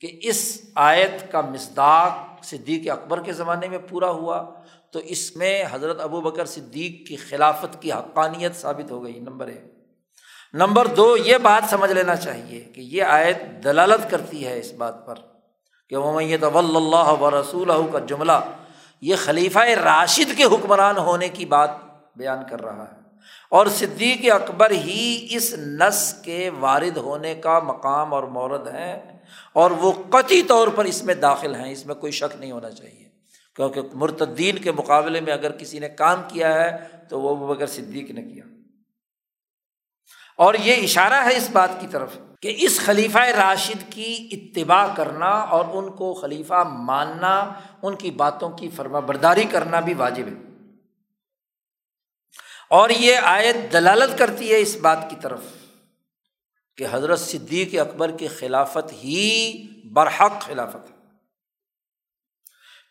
کہ 0.00 0.18
اس 0.22 0.70
آیت 0.74 1.32
کا 1.32 1.40
مصداق 1.40 2.44
صدیق 2.44 2.90
اکبر 2.90 3.22
کے 3.22 3.32
زمانے 3.32 3.68
میں 3.68 3.78
پورا 3.78 4.10
ہوا 4.10 4.50
تو 4.92 4.98
اس 4.98 5.36
میں 5.36 5.64
حضرت 5.70 6.00
ابو 6.00 6.20
بکر 6.20 6.44
صدیق 6.44 7.08
کی 7.08 7.16
خلافت 7.16 7.82
کی 7.82 7.92
حقانیت 7.92 8.56
ثابت 8.56 8.90
ہو 8.90 9.04
گئی، 9.04 9.20
نمبر 9.20 9.46
ایک۔ 9.46 9.83
نمبر 10.54 10.86
دو، 10.86 11.16
یہ 11.16 11.38
بات 11.38 11.70
سمجھ 11.70 11.92
لینا 11.92 12.16
چاہیے 12.16 12.60
کہ 12.60 12.80
یہ 12.80 13.02
آیت 13.02 13.64
دلالت 13.64 14.10
کرتی 14.10 14.46
ہے 14.46 14.58
اس 14.58 14.72
بات 14.72 15.06
پر 15.06 15.14
کہ 15.90 15.96
وہ 15.96 16.20
طول 16.40 16.76
اللہ 16.76 17.22
و 17.22 17.30
رسول 17.30 17.70
کا 17.92 17.98
جملہ 17.98 18.32
یہ 19.00 19.16
خلیفہ 19.18 19.58
راشد 19.58 20.36
کے 20.36 20.44
حکمران 20.44 20.96
ہونے 20.98 21.28
کی 21.28 21.44
بات 21.44 21.70
بیان 22.16 22.38
کر 22.50 22.64
رہا 22.64 22.82
ہے۔ 22.82 23.00
اور 23.50 23.66
صدیق 23.66 24.34
اکبر 24.34 24.70
ہی 24.70 25.26
اس 25.30 25.54
نس 25.58 26.14
کے 26.22 26.50
وارد 26.60 26.96
ہونے 26.96 27.34
کا 27.34 27.58
مقام 27.58 28.14
اور 28.14 28.22
مورد 28.22 28.68
ہیں 28.68 29.18
اور 29.52 29.70
وہ 29.70 29.92
قطعی 30.10 30.42
طور 30.42 30.68
پر 30.68 30.84
اس 30.84 31.04
میں 31.04 31.14
داخل 31.14 31.54
ہیں، 31.54 31.72
اس 31.72 31.86
میں 31.86 31.94
کوئی 31.94 32.12
شک 32.12 32.36
نہیں 32.40 32.52
ہونا 32.52 32.70
چاہیے۔ 32.70 33.08
کیونکہ 33.56 33.80
مرتدین 33.94 34.58
کے 34.58 34.72
مقابلے 34.72 35.20
میں 35.20 35.32
اگر 35.32 35.52
کسی 35.52 35.78
نے 35.78 35.88
کام 35.88 36.22
کیا 36.28 36.54
ہے 36.54 36.70
تو 37.08 37.20
وہ 37.20 37.54
بغیر 37.54 37.66
صدیق 37.66 38.10
نے 38.10 38.22
کیا۔ 38.22 38.53
اور 40.36 40.54
یہ 40.54 40.82
اشارہ 40.82 41.24
ہے 41.24 41.36
اس 41.36 41.50
بات 41.50 41.70
کی 41.80 41.86
طرف 41.86 42.18
کہ 42.40 42.54
اس 42.58 42.80
خلیفہ 42.84 43.18
راشد 43.18 43.92
کی 43.92 44.28
اتباع 44.32 44.94
کرنا 44.96 45.26
اور 45.26 45.64
ان 45.72 45.92
کو 45.92 46.14
خلیفہ 46.14 46.64
ماننا، 46.68 47.52
ان 47.82 47.96
کی 47.96 48.10
باتوں 48.10 48.50
کی 48.50 48.68
فرما 48.76 48.98
برداری 48.98 49.44
کرنا 49.44 49.80
بھی 49.80 49.94
واجب 49.94 50.26
ہے۔ 50.26 50.54
اور 52.70 52.90
یہ 52.90 53.16
آیت 53.22 53.72
دلالت 53.72 54.18
کرتی 54.18 54.52
ہے 54.52 54.60
اس 54.60 54.76
بات 54.76 55.10
کی 55.10 55.16
طرف 55.22 55.40
کہ 56.76 56.86
حضرت 56.90 57.20
صدیق 57.20 57.80
اکبر 57.80 58.10
کی 58.10 58.28
خلافت 58.28 58.92
ہی 58.92 59.66
برحق 59.92 60.40
خلافت 60.40 60.90
ہے۔ 60.90 60.96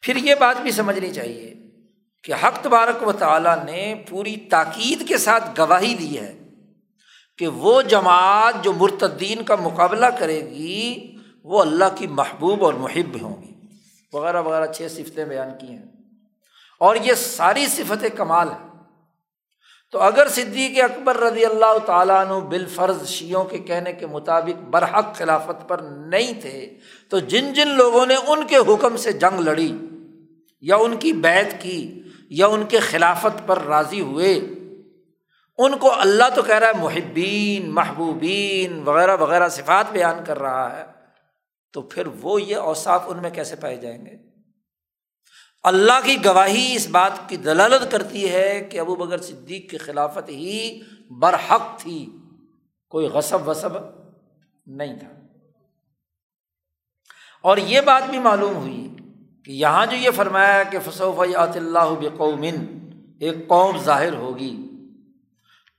پھر 0.01 0.15
یہ 0.15 0.35
بات 0.35 0.61
بھی 0.61 0.71
سمجھنی 0.71 1.13
چاہیے 1.13 1.53
کہ 2.23 2.33
حق 2.33 2.63
تبارک 2.63 3.07
و 3.07 3.11
تعالیٰ 3.11 3.63
نے 3.63 3.95
پوری 4.09 4.35
تاکید 4.35 5.07
کے 5.07 5.17
ساتھ 5.17 5.59
گواہی 5.59 5.95
دی 5.95 6.19
ہے 6.19 6.42
کہ 7.38 7.47
وہ 7.47 7.81
جماعت 7.81 8.53
جو 8.64 8.73
مرتدین 8.73 9.43
کا 9.43 9.55
مقابلہ 9.55 10.05
کرے 10.05 10.39
گی، 10.39 11.15
وہ 11.43 11.61
اللہ 11.61 11.85
کی 11.95 12.07
محبوب 12.07 12.65
اور 12.65 12.73
محب 12.73 13.22
ہوں 13.22 13.41
گی۔ 13.41 13.53
وغیرہ 14.14 14.41
وغیرہ، 14.41 14.65
چھ 14.65 14.88
صفتیں 14.89 15.26
بیان 15.26 15.49
کی 15.60 15.68
ہیں۔ 15.68 15.84
اور 16.80 16.95
یہ 16.95 17.14
ساری 17.14 17.68
صفت 17.68 18.05
کمال 18.18 18.49
ہے 18.49 18.73
تو 19.91 19.99
اگر 19.99 20.27
صدیق 20.27 20.84
اکبر 20.84 21.18
رضی 21.18 21.45
اللہ 21.45 21.77
تعالیٰ 21.85 22.26
عنہ 22.26 22.39
بالفرض 22.39 23.07
شیوں 23.07 23.43
کے 23.43 23.57
کہنے 23.57 23.93
کے 23.93 24.07
مطابق 24.07 24.69
برحق 24.69 25.15
خلافت 25.15 25.69
پر 25.69 25.77
نہیں 25.80 26.41
تھے، 26.41 26.77
تو 27.10 27.19
جن 27.19 27.53
جن 27.53 27.68
لوگوں 27.68 28.05
نے 28.05 28.15
ان 28.27 28.47
کے 28.47 28.57
حکم 28.57 28.97
سے 28.97 29.11
جنگ 29.11 29.39
لڑی، 29.39 29.77
یا 30.61 30.76
ان 30.76 30.97
کی 30.97 31.14
بیت 31.14 31.61
کی، 31.61 32.01
یا 32.30 32.47
ان 32.47 32.65
کے 32.65 32.80
خلافت 32.80 33.47
پر 33.47 33.64
راضی 33.64 34.01
ہوئے 34.01 34.39
ان 35.57 35.77
کو 35.77 35.99
اللہ 35.99 36.23
تو 36.35 36.41
کہہ 36.41 36.55
رہا 36.55 36.67
ہے 36.67 36.84
محبین، 36.84 37.69
محبوبین 37.69 38.84
وغیرہ 38.85 39.17
وغیرہ 39.17 39.49
صفات 39.49 39.91
بیان 39.91 40.23
کر 40.25 40.39
رہا 40.39 40.77
ہے، 40.77 40.85
تو 41.73 41.81
پھر 41.81 42.07
وہ 42.07 42.41
یہ 42.41 42.55
اوساف 42.55 43.03
ان 43.07 43.17
میں 43.21 43.30
کیسے 43.30 43.55
پائے 43.55 43.77
جائیں 43.77 44.05
گے؟ 44.05 44.11
اللہ 45.63 45.99
کی 46.03 46.25
گواہی 46.25 46.75
اس 46.75 46.88
بات 46.88 47.30
کی 47.30 47.38
دلالت 47.38 47.91
کرتی 47.91 48.31
ہے 48.31 48.67
کہ 48.71 48.80
ابو 48.80 48.95
بگر 48.95 49.21
صدیق 49.21 49.71
کی 49.71 49.77
خلافت 49.77 50.30
ہی 50.30 50.81
برحق 51.09 51.61
تھی، 51.77 52.09
کوئی 52.89 53.07
غصب 53.07 53.47
وصب 53.47 53.71
نہیں 54.65 54.99
تھا۔ 54.99 55.07
اور 57.41 57.57
یہ 57.57 57.81
بات 57.81 58.03
بھی 58.09 58.19
معلوم 58.19 58.55
ہوئی 58.55 58.95
کہ 59.45 59.51
یہاں 59.51 59.85
جو 59.85 59.95
یہ 59.95 60.09
فرمایا 60.11 60.63
کہ 60.63 60.77
فصوف 60.85 61.19
اللہ 61.19 61.80
بقومن 61.80 62.89
ایک 63.19 63.47
قوم 63.47 63.77
ظاہر 63.77 64.13
ہوگی۔ 64.13 64.69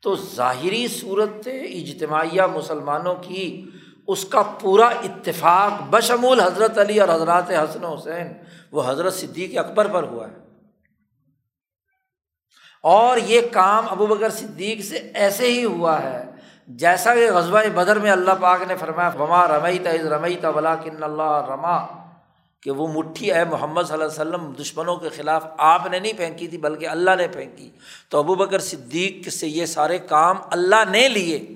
تو 0.05 0.16
ظاہری 0.16 0.89
صورت 0.89 1.48
اجتماعیہ 1.72 2.43
مسلمانوں 2.43 3.14
کی 3.14 3.66
اس 4.09 4.24
کا 4.24 4.43
پورا 4.43 4.86
اتفاق 4.86 5.82
بشمول 5.90 6.40
حضرت 6.40 6.78
علی 6.78 7.01
اور 7.01 7.09
حضرات 7.09 7.51
حسن 7.51 7.85
حسین، 7.85 8.32
وہ 8.72 8.82
حضرت 8.86 9.14
صدیق 9.14 9.59
اکبر 9.59 9.89
پر 9.89 10.02
ہوا 10.02 10.28
ہے۔ 10.28 10.35
اور 12.82 13.16
یہ 13.16 13.40
کام 13.52 13.85
ابو 13.90 14.06
بکر 14.06 14.31
صدیق 14.31 14.85
سے 14.85 14.97
ایسے 14.97 15.47
ہی 15.47 15.64
ہوا 15.64 16.02
ہے 16.02 16.31
جیسا 16.68 17.14
کہ 17.14 17.32
غزبۂ 17.32 17.66
بدر 17.74 17.98
میں 17.98 18.10
اللہ 18.10 18.31
پاک 18.40 18.62
نے 18.68 18.76
فرمایا 18.76 19.10
رما 19.10 19.48
رمئی 19.48 19.78
تز 19.78 20.06
رمئی 20.06 20.36
ولا 20.55 20.74
کن 20.74 21.02
اللہ 21.02 21.47
رما. 21.48 22.03
کہ 22.64 22.70
وہ 22.70 22.88
مٹھی 22.88 23.32
اے 23.32 23.44
محمد 23.44 23.82
صلی 23.82 23.92
اللہ 23.92 24.04
علیہ 24.04 24.14
وسلم 24.14 24.52
دشمنوں 24.52 24.96
کے 24.96 25.08
خلاف 25.08 25.46
آپ 25.58 25.86
نے 25.86 25.98
نہیں 25.98 26.12
پھینکی 26.12 26.48
تھی 26.48 26.58
بلکہ 26.58 26.88
اللہ 26.88 27.10
نے 27.18 27.28
پھینکی۔ 27.28 27.70
تو 28.08 28.18
ابو 28.18 28.34
بکر 28.34 28.58
صدیق 28.58 29.28
سے 29.28 29.48
یہ 29.48 29.66
سارے 29.66 29.98
کام 29.98 30.36
اللہ 30.50 30.90
نے 30.90 31.08
لیے۔ 31.08 31.46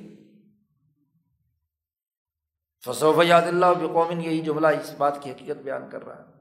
فصوف 2.84 3.16
یاد 3.24 3.42
اللہ 3.42 3.66
بقومن 3.66 4.22
یہی 4.22 4.40
جملہ 4.40 4.66
اس 4.66 4.94
بات 4.98 5.22
کی 5.22 5.30
حقیقت 5.30 5.58
بیان 5.58 5.90
کر 5.90 6.06
رہا 6.06 6.16
ہے۔ 6.16 6.38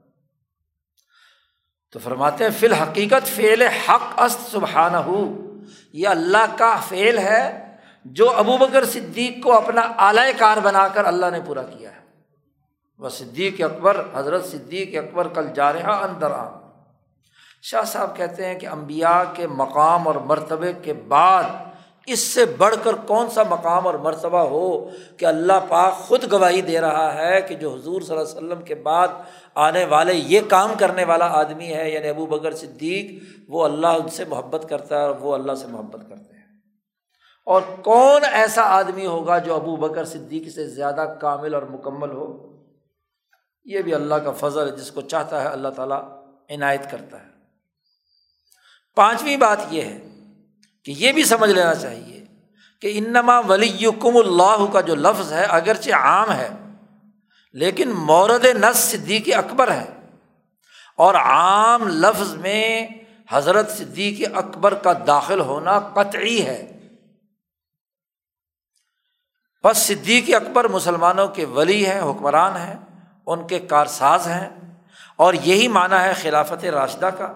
تو 1.92 1.98
فرماتے 1.98 2.44
ہیں 2.44 2.50
فی 2.58 2.66
الحقیقت 2.66 3.26
فعل 3.26 3.62
حق 3.62 4.20
است 4.20 4.52
سبحانہ 4.52 4.96
ہو 4.96 5.44
یہ 5.92 6.08
اللہ 6.08 6.56
کا 6.58 6.80
فعل 6.88 7.18
ہے 7.18 7.76
جو 8.04 8.30
ابو 8.30 8.56
بکر 8.56 8.84
صدیق 8.84 9.42
کو 9.42 9.52
اپنا 9.52 9.80
اعلی 9.80 10.32
کار 10.38 10.56
بنا 10.56 10.88
کر 10.88 11.04
اللہ 11.04 11.26
نے 11.32 11.38
پورا 11.46 11.62
کیا۔ 11.62 11.87
وہ 12.98 13.08
صدیق 13.08 13.62
اکبر، 13.64 14.02
حضرت 14.14 14.44
صدیق 14.44 14.96
اکبر 14.96 15.28
کل 15.28 15.46
جا 15.54 15.72
رہا 15.72 16.04
اندر 16.04 16.30
آ۔ 16.30 16.48
شاہ 17.62 17.82
صاحب 17.82 18.16
کہتے 18.16 18.46
ہیں 18.46 18.58
کہ 18.58 18.68
امبیا 18.68 19.24
کے 19.34 19.46
مقام 19.46 20.06
اور 20.06 20.14
مرتبے 20.14 20.72
کے 20.72 20.92
بعد 20.92 21.42
اس 22.06 22.20
سے 22.20 22.44
بڑھ 22.44 22.74
کر 22.82 22.92
کون 22.94 23.30
سا 23.30 23.42
مقام 23.48 23.86
اور 23.86 23.94
مرتبہ 23.94 24.38
ہو 24.38 24.90
کہ 25.16 25.26
اللہ 25.26 25.52
پاک 25.68 25.92
خود 25.92 26.32
گواہی 26.32 26.60
دے 26.60 26.80
رہا 26.80 27.14
ہے 27.14 27.40
کہ 27.40 27.54
جو 27.54 27.74
حضور 27.74 28.00
صلی 28.00 28.16
اللہ 28.16 28.28
علیہ 28.28 28.36
وسلم 28.36 28.62
کے 28.62 28.74
بعد 28.74 29.08
آنے 29.54 29.84
والے 29.84 30.14
یہ 30.14 30.40
کام 30.48 30.70
کرنے 30.78 31.04
والا 31.04 31.26
آدمی 31.26 31.74
ہے 31.74 31.90
یعنی 31.90 32.08
ابو 32.08 32.26
بکر 32.26 32.54
صدیق، 32.54 33.22
وہ 33.48 33.64
اللہ 33.64 33.86
ان 33.86 34.08
سے 34.08 34.24
محبت 34.24 34.66
کرتا 34.68 34.98
ہے 34.98 35.02
اور 35.02 35.14
وہ 35.20 35.34
اللہ 35.34 35.54
سے 35.54 35.66
محبت 35.66 36.00
کرتے 36.08 36.34
ہیں۔ 36.34 36.42
اور 37.46 37.62
کون 37.82 38.22
ایسا 38.32 38.62
آدمی 38.62 39.06
ہوگا 39.06 39.38
جو 39.38 39.54
ابو 39.54 39.76
بکر 39.76 40.04
صدیق 40.04 40.54
سے 40.54 40.66
زیادہ 40.66 41.14
کامل 41.20 41.54
اور 41.54 41.62
مکمل 41.62 42.10
ہو؟ 42.10 42.47
یہ 43.68 43.82
بھی 43.82 43.94
اللہ 43.94 44.14
کا 44.14 44.32
فضل 44.32 44.72
ہے، 44.72 44.76
جس 44.76 44.90
کو 44.90 45.00
چاہتا 45.00 45.42
ہے 45.42 45.48
اللہ 45.48 45.68
تعالیٰ 45.68 46.02
عنایت 46.50 46.90
کرتا 46.90 47.20
ہے۔ 47.20 47.26
پانچویں 48.96 49.36
بات 49.36 49.58
یہ 49.70 49.82
ہے 49.82 49.98
کہ 50.84 50.90
یہ 50.96 51.12
بھی 51.12 51.24
سمجھ 51.24 51.50
لینا 51.50 51.74
چاہیے 51.74 52.24
کہ 52.80 52.98
انما 52.98 53.38
ولی 53.38 53.86
کم 54.00 54.16
اللہ 54.16 54.72
کا 54.72 54.80
جو 54.80 54.94
لفظ 54.94 55.32
ہے 55.32 55.44
اگرچہ 55.44 55.94
عام 55.94 56.32
ہے، 56.32 56.48
لیکن 57.52 57.90
مورد 57.90 58.44
نس 58.44 58.76
صدیق 58.76 59.28
اکبر 59.36 59.70
ہے۔ 59.70 60.06
اور 60.96 61.14
عام 61.14 61.88
لفظ 61.88 62.34
میں 62.34 62.88
حضرت 63.30 63.70
صدیق 63.70 64.28
اکبر 64.34 64.74
کا 64.74 64.92
داخل 65.06 65.40
ہونا 65.40 65.80
قطعی 65.80 66.46
ہے۔ 66.46 66.88
بس 69.64 69.76
صدیق 69.76 70.34
اکبر 70.34 70.68
مسلمانوں 70.68 71.28
کے 71.28 71.44
ولی 71.44 71.86
ہیں، 71.86 72.00
حکمران 72.00 72.56
ہیں۔ 72.56 72.87
ان 73.28 73.46
کے 73.46 73.58
کارساز 73.58 74.26
ہیں 74.26 74.48
اور 75.16 75.34
یہی 75.34 75.68
معنی 75.68 75.96
ہے 76.02 76.12
خلافت 76.12 76.64
راشدہ 76.64 77.06
کا 77.06 77.32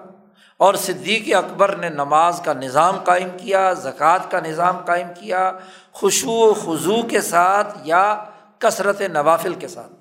اور 0.56 0.74
صدیق 0.74 1.36
اکبر 1.36 1.76
نے 1.76 1.88
نماز 1.88 2.40
کا 2.44 2.52
نظام 2.52 2.98
قائم 3.04 3.28
کیا، 3.40 3.72
زکوٰۃ 3.72 4.30
کا 4.30 4.40
نظام 4.40 4.78
قائم 4.78 5.08
کیا 5.20 5.52
خوشو 5.92 6.30
و 6.30 6.54
خضو 6.54 7.02
کے 7.02 7.20
ساتھ 7.20 7.78
یا 7.84 8.24
کثرت 8.58 9.00
نوافل 9.00 9.54
کے 9.54 9.68
ساتھ۔ 9.68 9.92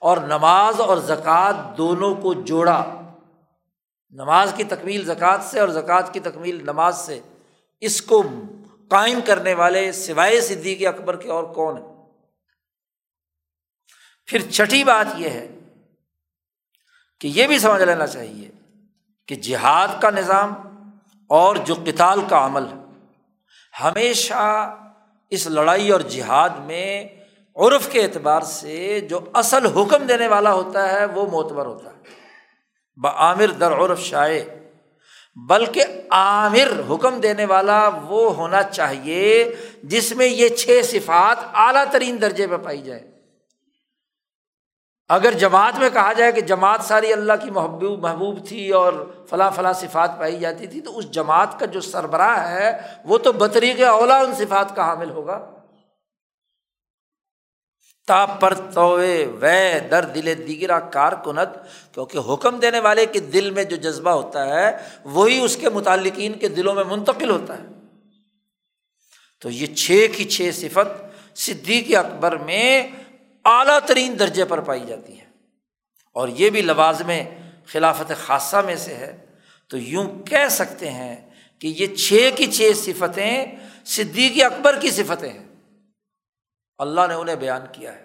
اور 0.00 0.16
نماز 0.16 0.80
اور 0.80 0.96
زکوٰۃ 0.96 1.76
دونوں 1.76 2.14
کو 2.14 2.34
جوڑا۔ 2.34 2.84
نماز 4.10 4.52
کی 4.56 4.64
تکمیل 4.64 5.04
زکوٰۃ 5.04 5.38
سے 5.42 5.60
اور 5.60 5.68
زکوٰۃ 5.68 6.12
کی 6.12 6.20
تکمیل 6.20 6.62
نماز 6.62 6.98
سے۔ 6.98 7.20
اس 7.80 8.02
کو 8.02 8.22
قائم 8.90 9.18
کرنے 9.26 9.54
والے 9.54 9.92
سوائے 9.92 10.40
صدیق 10.40 10.88
اکبر 10.88 11.16
کے 11.16 11.30
اور 11.30 11.44
کون 11.44 11.78
ہیں؟ 11.78 11.91
پھر 14.32 14.50
چھٹی 14.50 14.84
بات 14.84 15.06
یہ 15.16 15.30
ہے 15.30 15.48
کہ 17.20 17.26
یہ 17.26 17.46
بھی 17.46 17.58
سمجھ 17.58 17.82
لینا 17.82 18.06
چاہیے 18.06 18.50
کہ 19.26 19.34
جہاد 19.34 19.88
کا 20.00 20.10
نظام 20.10 20.54
اور 21.26 21.56
جو 21.56 21.74
کتال 21.74 22.20
کا 22.28 22.46
عمل 22.46 22.64
ہمیشہ 23.84 24.76
اس 25.30 25.46
لڑائی 25.46 25.90
اور 25.90 26.00
جہاد 26.00 26.50
میں 26.58 27.08
عرف 27.56 27.88
کے 27.92 28.02
اعتبار 28.02 28.40
سے 28.40 29.00
جو 29.00 29.20
اصل 29.34 29.66
حکم 29.66 30.06
دینے 30.06 30.28
والا 30.28 30.52
ہوتا 30.52 30.92
ہے، 30.92 31.04
وہ 31.04 31.26
معتبر 31.26 31.66
ہوتا 31.66 31.90
ہے۔ 31.90 32.02
بعامر 32.96 33.46
در 33.46 33.72
عرف 33.72 34.00
شائع، 34.00 34.42
بلکہ 35.36 35.84
عامر 36.10 36.72
حکم 36.90 37.20
دینے 37.20 37.44
والا 37.44 37.88
وہ 37.88 38.34
ہونا 38.34 38.62
چاہیے 38.62 39.56
جس 39.82 40.12
میں 40.12 40.26
یہ 40.26 40.48
چھ 40.48 40.80
صفات 40.84 41.36
اعلیٰ 41.54 41.84
ترین 41.92 42.20
درجے 42.20 42.46
پہ 42.46 42.56
پائی 42.56 42.82
جائے 42.82 43.11
اگر 45.08 45.32
جماعت 45.32 45.78
میں 45.78 45.90
کہا 45.90 46.12
جائے 46.12 46.32
کہ 46.32 46.40
جماعت 46.40 46.84
ساری 46.84 47.12
اللہ 47.12 47.32
کی 47.42 47.50
محبوب 47.50 48.00
محبوب 48.00 48.48
تھی 48.48 48.70
اور 48.70 48.92
فلاں 49.30 49.50
فلاں 49.50 49.72
صفات 49.72 50.18
پائی 50.18 50.38
جاتی 50.38 50.66
تھی، 50.66 50.80
تو 50.80 50.98
اس 50.98 51.10
جماعت 51.10 51.60
کا 51.60 51.66
جو 51.66 51.80
سربراہ 51.80 52.50
ہے، 52.50 52.82
وہ 53.04 53.18
تو 53.18 53.32
بطریق 53.32 53.80
اولا 53.80 54.18
ان 54.18 54.34
صفات 54.34 54.76
کا 54.76 54.84
حامل 54.84 55.10
ہوگا۔ 55.10 55.50
تا 58.06 58.26
پر 58.26 58.54
توے، 58.54 59.26
وے 59.40 59.80
در 59.90 60.04
دل 60.04 60.48
دیگرا 60.48 60.80
کار 60.80 61.12
کنت، 61.12 61.58
کیونکہ 61.94 62.18
حکم 62.18 62.58
دینے 62.58 62.80
والے 62.80 63.06
کے 63.06 63.18
دل 63.18 63.50
میں 63.50 63.64
جو 63.64 63.76
جذبہ 63.76 64.10
ہوتا 64.10 64.46
ہے، 64.46 64.76
وہی 65.04 65.40
اس 65.40 65.56
کے 65.56 65.70
متعلقین 65.70 66.32
کے 66.32 66.48
دلوں 66.48 66.74
میں 66.74 66.84
منتقل 66.84 67.30
ہوتا 67.30 67.58
ہے۔ 67.58 67.66
تو 69.40 69.50
یہ 69.50 69.66
چھ 69.66 70.06
کی 70.16 70.24
چھ 70.24 70.50
صفت، 70.54 71.02
صدیق 71.36 71.96
اکبر 71.96 72.36
میں 72.36 72.88
اعلیٰ 73.44 73.78
ترین 73.86 74.18
درجے 74.18 74.44
پر 74.44 74.60
پائی 74.60 74.80
جاتی 74.80 75.20
ہے۔ 75.20 75.24
اور 76.14 76.28
یہ 76.28 76.50
بھی 76.50 76.62
لوازم 76.62 77.10
خلافت 77.66 78.12
خاصہ 78.26 78.56
میں 78.56 78.76
سے 78.76 78.94
ہے۔ 78.94 79.26
تو 79.68 79.78
یوں 79.78 80.22
کہہ 80.22 80.48
سکتے 80.50 80.90
ہیں 80.90 81.30
کہ 81.58 81.66
یہ 81.66 81.86
چھ 81.96 82.30
کی 82.36 82.46
چھ 82.46 82.70
صفتیں 82.76 83.46
صدیقی 83.84 84.44
اکبر 84.44 84.80
کی 84.80 84.90
صفتیں 84.90 85.28
ہیں۔ 85.28 85.46
اللہ 86.78 87.00
نے 87.08 87.14
انہیں 87.14 87.36
بیان 87.36 87.60
کیا 87.72 87.92
ہے۔ 87.92 88.04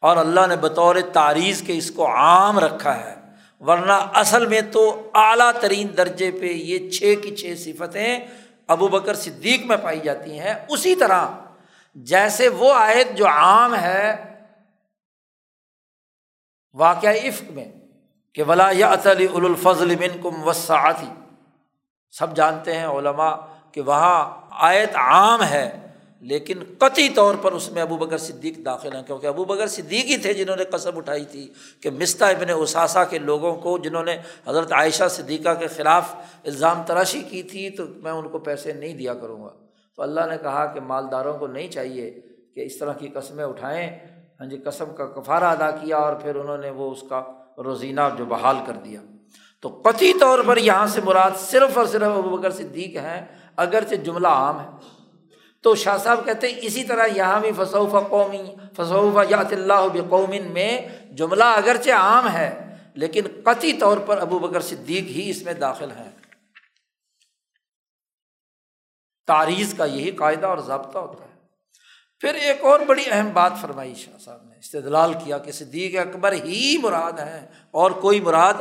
اور 0.00 0.16
اللہ 0.16 0.46
نے 0.48 0.56
بطور 0.56 0.96
تاریخ 1.12 1.62
کے 1.66 1.78
اس 1.78 1.90
کو 1.90 2.06
عام 2.06 2.58
رکھا 2.58 2.96
ہے۔ 2.96 3.14
ورنہ 3.60 3.92
اصل 3.92 4.46
میں 4.46 4.60
تو 4.60 5.10
اعلیٰ 5.14 5.52
ترین 5.60 5.96
درجے 5.96 6.30
پہ 6.30 6.46
یہ 6.46 6.90
چھ 6.90 7.14
کی 7.22 7.36
چھ 7.36 7.54
صفتیں 7.58 8.20
ابو 8.66 8.88
بکر 8.88 9.14
صدیق 9.14 9.64
میں 9.64 9.76
پائی 9.76 10.00
جاتی 10.00 10.38
ہیں۔ 10.38 10.54
اسی 10.68 10.94
طرح 10.94 11.28
جیسے 11.94 12.48
وہ 12.48 12.74
آیت 12.74 13.16
جو 13.16 13.26
عام 13.28 13.74
ہے 13.74 14.27
واقعہ 16.74 17.10
عفق 17.10 17.50
میں 17.50 17.64
کہ 18.34 18.42
ولا 18.42 18.70
یا 18.72 18.88
اطلی 18.88 19.26
الفضل 19.34 19.94
بن 19.96 20.20
کم 20.22 20.48
وسعتی 20.48 21.12
سب 22.10 22.36
جانتے 22.36 22.74
ہیں 22.74 22.86
علماء 22.86 23.34
کہ 23.72 23.80
وہاں 23.80 24.40
آیت 24.50 24.96
عام 24.96 25.42
ہے، 25.42 25.80
لیکن 26.20 26.58
قطعی 26.78 27.08
طور 27.08 27.34
پر 27.34 27.52
اس 27.52 27.70
میں 27.72 27.82
ابو 27.82 27.96
بکر 27.96 28.18
صدیق 28.18 28.58
داخل 28.64 28.94
ہیں، 28.96 29.02
کیونکہ 29.02 29.26
ابو 29.26 29.44
بکر 29.44 29.66
صدیق 29.66 30.04
ہی 30.04 30.16
تھے 30.16 30.32
جنہوں 30.34 30.56
نے 30.56 30.64
قسم 30.64 30.96
اٹھائی 30.96 31.24
تھی 31.24 31.52
کہ 31.80 31.90
مستہ 31.90 32.24
ابن 32.24 32.50
اثاثہ 32.62 32.98
کے 33.10 33.18
لوگوں 33.18 33.54
کو، 33.56 33.78
جنہوں 33.78 34.04
نے 34.04 34.16
حضرت 34.46 34.72
عائشہ 34.72 35.08
صدیقہ 35.10 35.54
کے 35.54 35.66
خلاف 35.66 36.14
الزام 36.44 36.82
تراشی 36.86 37.22
کی 37.22 37.42
تھی، 37.42 37.70
تو 37.70 37.84
میں 37.86 38.12
ان 38.12 38.28
کو 38.28 38.38
پیسے 38.38 38.72
نہیں 38.72 38.94
دیا 38.94 39.14
کروں 39.14 39.42
گا۔ 39.44 39.50
تو 39.96 40.02
اللہ 40.02 40.20
نے 40.30 40.36
کہا 40.42 40.66
کہ 40.66 40.80
مالداروں 40.80 41.38
کو 41.38 41.46
نہیں 41.46 41.68
چاہیے 41.68 42.20
کہ 42.54 42.60
اس 42.60 42.78
طرح 42.78 42.92
کی 42.92 43.08
قسمیں 43.08 43.44
اٹھائیں۔ 43.44 43.98
ہاں 44.40 44.46
جی 44.46 44.58
قسم 44.58 44.94
کا 44.94 45.06
کفارہ 45.06 45.44
ادا 45.44 45.70
کیا 45.70 45.96
اور 45.96 46.14
پھر 46.14 46.36
انہوں 46.36 46.58
نے 46.58 46.70
وہ 46.70 46.90
اس 46.90 47.04
کا 47.08 47.24
روزینہ 47.58 48.00
جو 48.18 48.24
بحال 48.24 48.56
کر 48.66 48.72
دیا۔ 48.72 49.00
تو 49.60 49.80
قطعی 49.84 50.12
طور 50.20 50.38
پر 50.46 50.56
یہاں 50.56 50.86
سے 50.86 51.00
مراد 51.00 51.30
صرف 51.38 51.78
اور 51.78 51.86
صرف 51.86 52.02
ابو 52.02 52.36
بکر 52.36 52.50
صدیق 52.50 52.96
ہیں، 52.96 53.26
اگرچہ 53.56 53.94
جملہ 53.94 54.28
عام 54.28 54.60
ہے۔ 54.60 54.66
تو 55.62 55.74
شاہ 55.74 55.96
صاحب 55.96 56.24
کہتے 56.24 56.48
ہیں، 56.48 56.58
اسی 56.62 56.84
طرح 56.84 57.06
یہاں 57.06 57.40
بھی 57.40 57.52
فصوف 57.56 58.10
قومی 58.10 58.54
فصوف 58.76 59.30
یات 59.30 59.52
اللہ 59.52 60.08
قومن 60.08 60.52
میں 60.52 60.88
جملہ 61.10 61.44
اگرچہ 61.44 61.90
عام 61.90 62.28
ہے، 62.28 62.76
لیکن 62.94 63.22
قطعی 63.44 63.72
طور 63.72 63.98
پر 64.06 64.18
ابو 64.18 64.38
بکر 64.38 64.60
صدیق 64.60 65.04
ہی 65.04 65.30
اس 65.30 65.42
میں 65.42 65.52
داخل 65.52 65.90
ہیں۔ 65.90 66.10
تاریخ 69.26 69.76
کا 69.76 69.84
یہی 69.84 70.10
قاعدہ 70.10 70.46
اور 70.46 70.58
ضابطہ 70.58 70.98
ہوتا 70.98 71.24
ہے۔ 71.24 71.27
پھر 72.20 72.34
ایک 72.34 72.64
اور 72.64 72.80
بڑی 72.80 73.04
اہم 73.10 73.32
بات 73.32 73.52
فرمائی 73.60 73.94
شاہ 73.94 74.18
صاحب 74.18 74.42
نے، 74.44 74.58
استدلال 74.58 75.12
کیا 75.12 75.38
کہ 75.38 75.52
صدیق 75.52 75.98
اکبر 75.98 76.32
ہی 76.32 76.76
مراد 76.82 77.12
ہے 77.12 77.46
اور 77.70 77.90
کوئی 77.90 78.20
مراد 78.20 78.54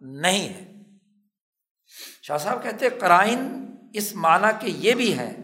نہیں 0.00 0.48
ہے۔ 0.48 0.70
شاہ 2.22 2.38
صاحب 2.38 2.62
کہتے 2.62 2.90
کرائن 2.90 3.66
اس 3.92 4.14
معنی 4.14 4.48
کے 4.60 4.68
یہ 4.70 4.94
بھی 4.94 5.18
ہے 5.18 5.36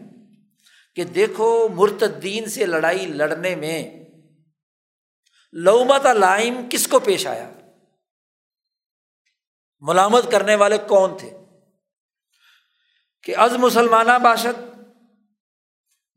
کہ 0.95 1.03
دیکھو 1.03 1.67
مرتدین 1.67 2.49
سے 2.49 2.65
لڑائی 2.65 3.05
لڑنے 3.05 3.55
میں 3.55 4.05
لومت 5.53 6.05
لائم 6.05 6.61
کس 6.69 6.87
کو 6.87 6.99
پیش 6.99 7.27
آیا؟ 7.27 7.49
ملامت 9.79 10.31
کرنے 10.31 10.55
والے 10.55 10.77
کون 10.77 11.17
تھے؟ 11.17 11.37
کہ 13.23 13.35
از 13.37 13.53
مسلمانہ 13.53 14.19
باشد 14.23 14.66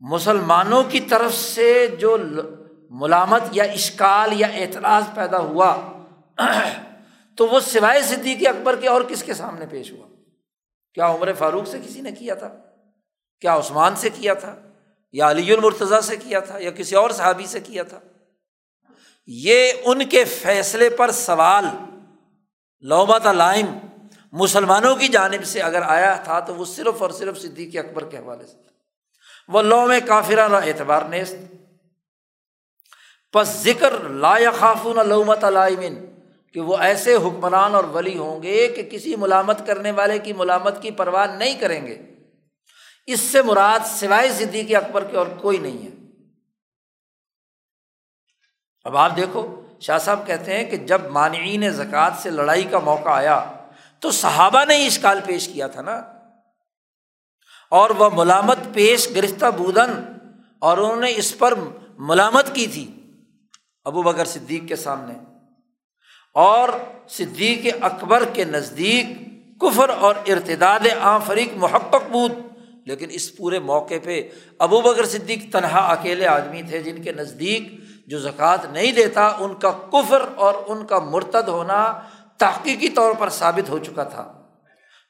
مسلمانوں 0.01 0.85
کی 0.85 1.01
طرف 1.01 1.35
سے 1.35 1.86
جو 1.86 2.16
ملامت 2.90 3.43
یا 3.51 3.64
اشکال 3.64 4.40
یا 4.40 4.47
اعتراض 4.47 5.02
پیدا 5.14 5.39
ہوا، 5.39 5.93
تو 7.36 7.47
وہ 7.47 7.60
سوائے 7.60 8.02
صدیق 8.02 8.48
اکبر 8.48 8.77
کے 8.77 8.89
اور 8.89 9.02
کس 9.02 9.22
کے 9.22 9.35
سامنے 9.35 9.66
پیش 9.70 9.93
ہوا؟ 9.93 10.06
کیا 10.94 11.10
عمر 11.10 11.32
فاروق 11.32 11.68
سے 11.68 11.78
کسی 11.78 12.01
نے 12.01 12.12
کیا 12.12 12.35
تھا؟ 12.35 12.48
کیا 13.40 13.56
عثمان 13.56 13.97
سے 13.97 14.10
کیا 14.10 14.35
تھا؟ 14.35 14.56
یا 15.12 15.31
علی 15.31 15.52
المرتضیٰ 15.52 16.01
سے 16.01 16.16
کیا 16.16 16.40
تھا؟ 16.40 16.59
یا 16.59 16.70
کسی 16.70 16.94
اور 16.94 17.10
صحابی 17.10 17.47
سے 17.47 17.60
کیا 17.60 17.82
تھا؟ 17.82 18.01
یہ 19.27 19.72
ان 19.85 20.09
کے 20.09 20.24
فیصلے 20.24 20.90
پر 20.90 21.10
سوال 21.10 21.64
لومت 22.81 23.27
لائم، 23.27 23.66
مسلمانوں 24.32 24.97
کی 24.97 25.09
جانب 25.09 25.44
سے 25.44 25.60
اگر 25.60 25.82
آیا 25.82 26.14
تھا 26.14 26.40
تو 26.40 26.55
وہ 26.55 26.64
صرف 26.64 27.02
اور 27.02 27.10
صرف 27.10 27.40
صدیق 27.40 27.77
اکبر 27.77 28.05
کے 28.05 28.18
حوالے 28.18 28.47
سے 28.47 28.69
وہ 29.52 29.62
لوم 29.62 29.93
کافرانہ 30.06 30.56
اعتبار 30.56 31.02
نیست 31.02 31.35
پس 33.32 33.48
ذکر 33.48 34.01
لا 34.01 34.36
خافون 34.59 35.09
لومت 35.09 35.44
علائمن 35.44 36.06
کہ 36.55 36.60
وہ 36.60 36.77
ایسے 36.77 37.14
حکمران 37.14 37.74
اور 37.74 37.85
ولی 37.85 38.18
ہوں 38.18 38.43
گے 38.43 38.68
کہ 38.68 38.82
کسی 38.82 39.16
ملامت 39.16 39.66
کرنے 39.66 39.90
والے 39.90 40.18
کی 40.18 40.32
ملامت 40.32 40.82
کی 40.82 40.90
پرواہ 40.90 41.27
نہیں 41.27 41.55
کریں 41.55 41.86
گے۔ 41.86 42.02
اس 43.06 43.20
سے 43.20 43.43
مراد 43.43 43.81
سوائے 43.86 44.32
صدیق 44.32 44.77
اکبر 44.77 45.05
کے 45.05 45.16
اور 45.16 45.27
کوئی 45.27 45.59
نہیں 45.59 45.82
ہے۔ 45.85 46.06
اب 48.85 48.97
آپ 48.97 49.16
دیکھو، 49.16 49.62
شاہ 49.81 49.98
صاحب 49.98 50.27
کہتے 50.27 50.56
ہیں 50.56 50.64
کہ 50.64 50.77
جب 50.77 51.01
مانعین 51.10 51.70
زکوٰۃ 51.70 52.10
سے 52.22 52.31
لڑائی 52.31 52.64
کا 52.64 52.78
موقع 52.78 53.09
آیا 53.09 53.44
تو 53.98 54.10
صحابہ 54.10 54.64
نے 54.64 54.86
اشکال 54.86 55.20
پیش 55.27 55.48
کیا 55.48 55.66
تھا 55.66 55.82
نا۔ 55.82 56.19
اور 57.70 57.90
وہ 57.90 58.10
ملامت 58.12 58.56
پیش 58.72 59.09
گرفتہ 59.16 59.47
بودن 59.56 59.90
اور 60.59 60.78
انہوں 60.78 60.97
نے 60.97 61.12
اس 61.16 61.38
پر 61.38 61.55
ملامت 61.98 62.55
کی 62.55 62.66
تھی 62.66 62.90
ابو 63.84 64.02
بکر 64.02 64.24
صدیق 64.24 64.68
کے 64.68 64.76
سامنے۔ 64.76 65.14
اور 66.34 66.68
صدیق 67.09 67.76
اکبر 67.80 68.24
کے 68.32 68.44
نزدیک 68.44 69.06
کفر 69.60 69.88
اور 69.88 70.14
ارتداد 70.26 70.80
عام 71.01 71.20
فریق 71.26 71.48
محقق 71.56 72.10
بود۔ 72.12 72.32
لیکن 72.86 73.06
اس 73.10 73.36
پورے 73.36 73.59
موقع 73.59 73.94
پہ 74.02 74.28
ابو 74.59 74.80
بکر 74.80 75.05
صدیق 75.05 75.52
تنہا 75.52 75.92
اکیلے 75.92 76.26
آدمی 76.26 76.62
تھے 76.62 76.82
جن 76.82 77.02
کے 77.02 77.12
نزدیک 77.12 77.62
جو 78.06 78.18
زکوٰۃ 78.18 78.72
نہیں 78.72 78.92
دیتا، 78.92 79.26
ان 79.26 79.55
کا 79.55 79.70
کفر 79.70 80.22
اور 80.34 80.55
ان 80.66 80.86
کا 80.86 80.98
مرتد 80.98 81.48
ہونا 81.48 82.01
تحقیقی 82.38 82.88
طور 82.88 83.12
پر 83.18 83.28
ثابت 83.28 83.68
ہو 83.68 83.78
چکا 83.78 84.05
تھا۔ 84.05 84.42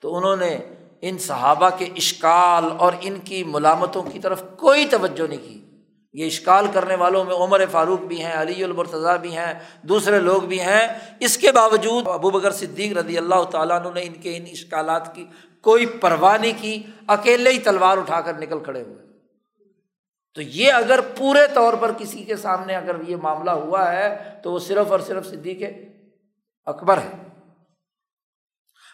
تو 0.03 0.16
انہوں 0.16 0.37
نے 0.37 0.61
ان 1.03 1.19
صحابہ 1.19 1.71
کے 1.79 1.85
اشکال 1.85 2.65
اور 2.79 2.93
ان 3.01 3.19
کی 3.25 3.45
ملامتوں 3.45 4.03
کی 4.03 4.19
طرف 4.19 4.43
کوئی 4.57 4.87
توجہ 4.87 5.27
نہیں 5.27 5.39
کی۔ 5.39 5.67
یہ 6.13 6.27
اشکال 6.27 6.67
کرنے 6.73 6.95
والوں 6.95 7.25
میں 7.25 7.35
عمر 7.35 7.65
فاروق 7.71 8.01
بھی 8.01 8.25
ہیں، 8.25 8.33
علی 8.33 8.65
المرتضیٰ 8.65 9.19
بھی 9.19 9.37
ہیں، 9.37 9.55
دوسرے 9.83 10.19
لوگ 10.19 10.43
بھی 10.43 10.61
ہیں۔ 10.61 10.89
اس 11.21 11.39
کے 11.39 11.53
باوجود 11.53 12.09
ابو 12.09 12.31
بکر 12.31 12.51
صدیق 12.51 12.97
رضی 12.97 13.19
اللہ 13.19 13.43
تعالیٰ 13.43 13.81
عنہ 13.81 13.89
نے 13.95 14.03
ان 14.03 14.13
کے 14.13 14.37
ان 14.37 14.43
اشکالات 14.43 15.15
کی 15.15 15.27
کوئی 15.61 15.87
پرواہ 15.87 16.37
نہیں 16.37 16.53
کی، 16.61 16.83
اکیلے 17.07 17.51
ہی 17.51 17.59
تلوار 17.59 17.99
اٹھا 17.99 18.21
کر 18.21 18.35
نکل 18.35 18.59
کھڑے 18.59 18.83
ہوئے۔ 18.83 19.11
تو 20.35 20.43
یہ 20.43 20.73
اگر 20.73 21.01
پورے 21.17 21.41
طور 21.55 21.75
پر 21.75 21.93
کسی 21.99 22.25
کے 22.25 22.37
سامنے 22.37 22.77
اگر 22.77 22.97
یہ 23.09 23.17
معاملہ 23.17 23.51
ہوا 23.51 23.93
ہے 23.93 24.35
تو 24.43 24.53
وہ 24.53 24.59
صرف 24.59 24.93
اور 24.93 25.01
صرف 25.01 25.27
صدیق 25.27 25.63
اکبر 26.67 26.99
ہے 26.99 27.30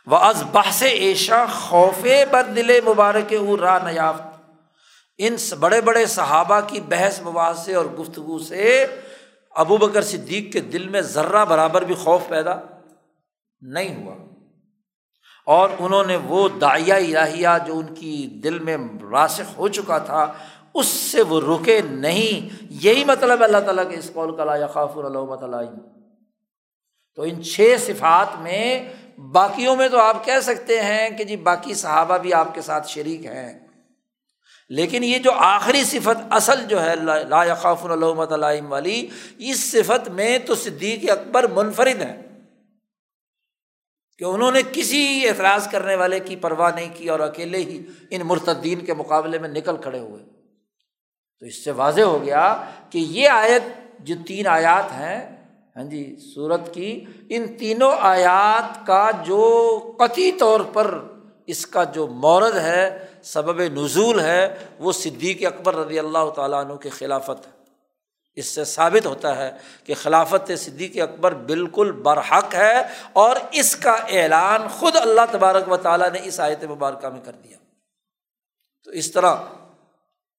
وہ 0.07 0.16
از 0.16 0.43
بحث 0.53 0.83
ایشا 0.83 1.47
خوف 1.47 2.07
بر 2.31 2.43
دل 2.43 2.81
مبارک 2.87 3.35
را 3.61 3.78
نیافت 3.91 4.51
ان 5.19 5.37
بڑے 5.61 5.81
بڑے 5.81 6.07
صحابہ 6.07 6.61
کی 6.66 6.81
بحث 6.81 7.20
مباحثے 7.20 7.74
اور 7.74 7.85
گفتگو 7.85 8.39
سے 8.39 8.87
ابو 9.51 9.77
بکر 9.77 10.03
صدیق 10.03 10.53
کے 10.53 10.61
دل 10.61 10.89
میں 10.89 11.01
ذرہ 11.01 11.45
برابر 11.45 11.85
بھی 11.85 11.95
خوف 11.95 12.20
پیدا 12.28 12.61
نہیں 13.61 14.05
ہوا۔ 14.05 14.15
اور 15.47 15.69
انہوں 15.78 16.05
نے 16.05 16.16
وہ 16.16 16.49
دائیا 16.49 16.95
الہیہ 16.95 17.49
جو 17.66 17.78
ان 17.78 17.95
کی 17.95 18.27
دل 18.27 18.59
میں 18.59 18.77
راسخ 19.12 19.59
ہو 19.59 19.69
چکا 19.69 19.99
تھا، 19.99 20.33
اس 20.74 20.87
سے 20.87 21.23
وہ 21.23 21.41
رکے 21.41 21.81
نہیں۔ 21.81 22.65
یہی 22.70 23.05
مطلب 23.05 23.43
اللہ 23.43 23.59
تعالیٰ 23.59 23.91
کے 23.91 23.97
اس 23.97 24.11
قول 24.12 24.37
کا 24.37 24.45
لا 24.45 24.66
خاف 24.66 24.99
اللہ۔ 24.99 25.57
تو 27.15 27.23
ان 27.23 27.43
چھ 27.43 27.74
صفات 27.81 28.39
میں 28.39 28.93
باقیوں 29.18 29.76
میں 29.76 29.88
تو 29.88 29.98
آپ 30.01 30.24
کہہ 30.24 30.40
سکتے 30.43 30.80
ہیں 30.80 31.10
کہ 31.10 31.24
جی 31.24 31.36
باقی 31.36 31.74
صحابہ 31.74 32.18
بھی 32.18 32.34
آپ 32.34 32.55
کے 32.55 32.60
ساتھ 32.60 32.88
شریک 32.88 33.26
ہیں۔ 33.26 33.66
لیکن 34.68 35.05
یہ 35.05 35.18
جو 35.18 35.32
آخری 35.32 35.84
صفت 35.84 36.22
اصل 36.30 36.64
جو 36.68 36.84
ہے، 36.84 36.97
لا 36.97 37.55
خاف 37.55 37.84
الحمۃ 37.84 38.32
علام 38.32 38.72
والی 38.72 39.06
اس 39.38 39.72
صفت 39.72 40.09
میں 40.09 40.38
تو 40.38 40.55
صدیق 40.55 41.10
اکبر 41.10 41.47
منفرد 41.47 42.02
ہے 42.02 42.22
کہ 44.18 44.24
انہوں 44.24 44.52
نے 44.52 44.62
کسی 44.72 45.28
اعتراض 45.28 45.68
کرنے 45.68 45.94
والے 45.94 46.20
کی 46.20 46.36
پرواہ 46.36 46.74
نہیں 46.74 46.88
کی 46.94 47.09
اور 47.09 47.20
اکیلے 47.20 47.59
ہی 47.59 47.82
ان 48.10 48.20
مرتدین 48.24 48.80
کے 48.80 48.94
مقابلے 48.94 49.38
میں 49.38 49.48
نکل 49.48 49.76
کھڑے 49.76 49.98
ہوئے۔ 49.98 50.22
تو 51.40 51.47
اس 51.47 51.64
سے 51.64 51.70
واضح 51.70 52.01
ہو 52.01 52.24
گیا 52.24 52.64
کہ 52.90 52.98
یہ 52.98 53.28
آیت 53.28 53.62
جو 53.98 54.14
تین 54.26 54.47
آیات 54.47 54.93
ہیں 54.93 55.35
ہاں 55.77 55.85
جی 55.85 56.16
سورت 56.35 56.74
کی 56.74 57.05
ان 57.28 57.57
تینوں 57.59 57.93
آیات 58.01 58.86
کا 58.86 59.11
جو 59.24 59.81
قطعی 59.98 60.32
طور 60.32 60.61
پر 60.73 61.01
اس 61.47 61.66
کا 61.66 61.85
جو 61.85 62.07
مورد 62.07 62.57
ہے، 62.57 63.07
سبب 63.23 63.61
نزول 63.61 64.20
ہے، 64.20 64.57
وہ 64.78 64.93
صدیق 64.93 65.47
اکبر 65.47 65.74
رضی 65.74 65.98
اللہ 65.98 66.31
تعالیٰ 66.36 66.65
عنہ 66.65 66.73
کی 66.73 66.89
خلافت 66.89 67.47
ہے۔ 67.47 67.53
اس 68.35 68.47
سے 68.47 68.65
ثابت 68.65 69.07
ہوتا 69.07 69.36
ہے 69.36 69.53
کہ 69.85 69.94
خلافت 69.94 70.51
صدیق 70.59 71.03
اکبر 71.03 71.35
بالکل 71.35 71.93
برحق 71.93 72.55
ہے 72.55 72.82
اور 73.12 73.36
اس 73.53 73.77
کا 73.77 73.93
اعلان 73.93 74.69
خود 74.69 74.97
اللہ 74.97 75.20
تبارک 75.31 75.73
و 75.73 75.77
تعالیٰ 75.77 76.11
نے 76.12 76.19
اس 76.24 76.40
آیت 76.40 76.65
مبارکہ 76.65 77.09
میں 77.09 77.20
کر 77.24 77.32
دیا۔ 77.32 77.59
تو 78.85 78.90
اس 78.90 79.12
طرح 79.12 79.36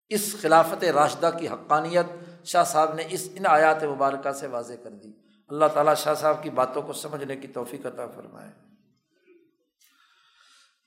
اس 0.09 0.35
خلافت 0.41 0.84
راشدہ 0.84 1.30
کی 1.39 1.47
حقانیت 1.47 2.05
شاہ 2.45 2.64
صاحب 2.64 2.93
نے 2.93 3.03
اس 3.09 3.30
ان 3.35 3.45
آیات 3.45 3.84
مبارکہ 3.84 4.31
سے 4.31 4.47
واضح 4.47 4.73
کر 4.84 4.89
دی۔ 4.89 5.11
اللہ 5.47 5.65
تعالیٰ 5.73 5.95
شاہ 5.95 6.13
صاحب 6.13 6.43
کی 6.43 6.49
باتوں 6.49 6.81
کو 6.81 6.93
سمجھنے 6.93 7.35
کی 7.35 7.47
توفیق 7.47 7.85
عطا 7.85 8.07
فرمائے۔ 8.07 8.51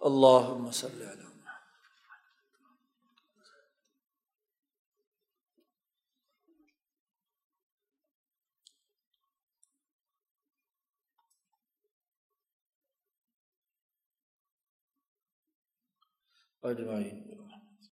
اللہ 0.00 0.48
مسلم 0.48 1.30
اجمعین۔ 16.62 17.29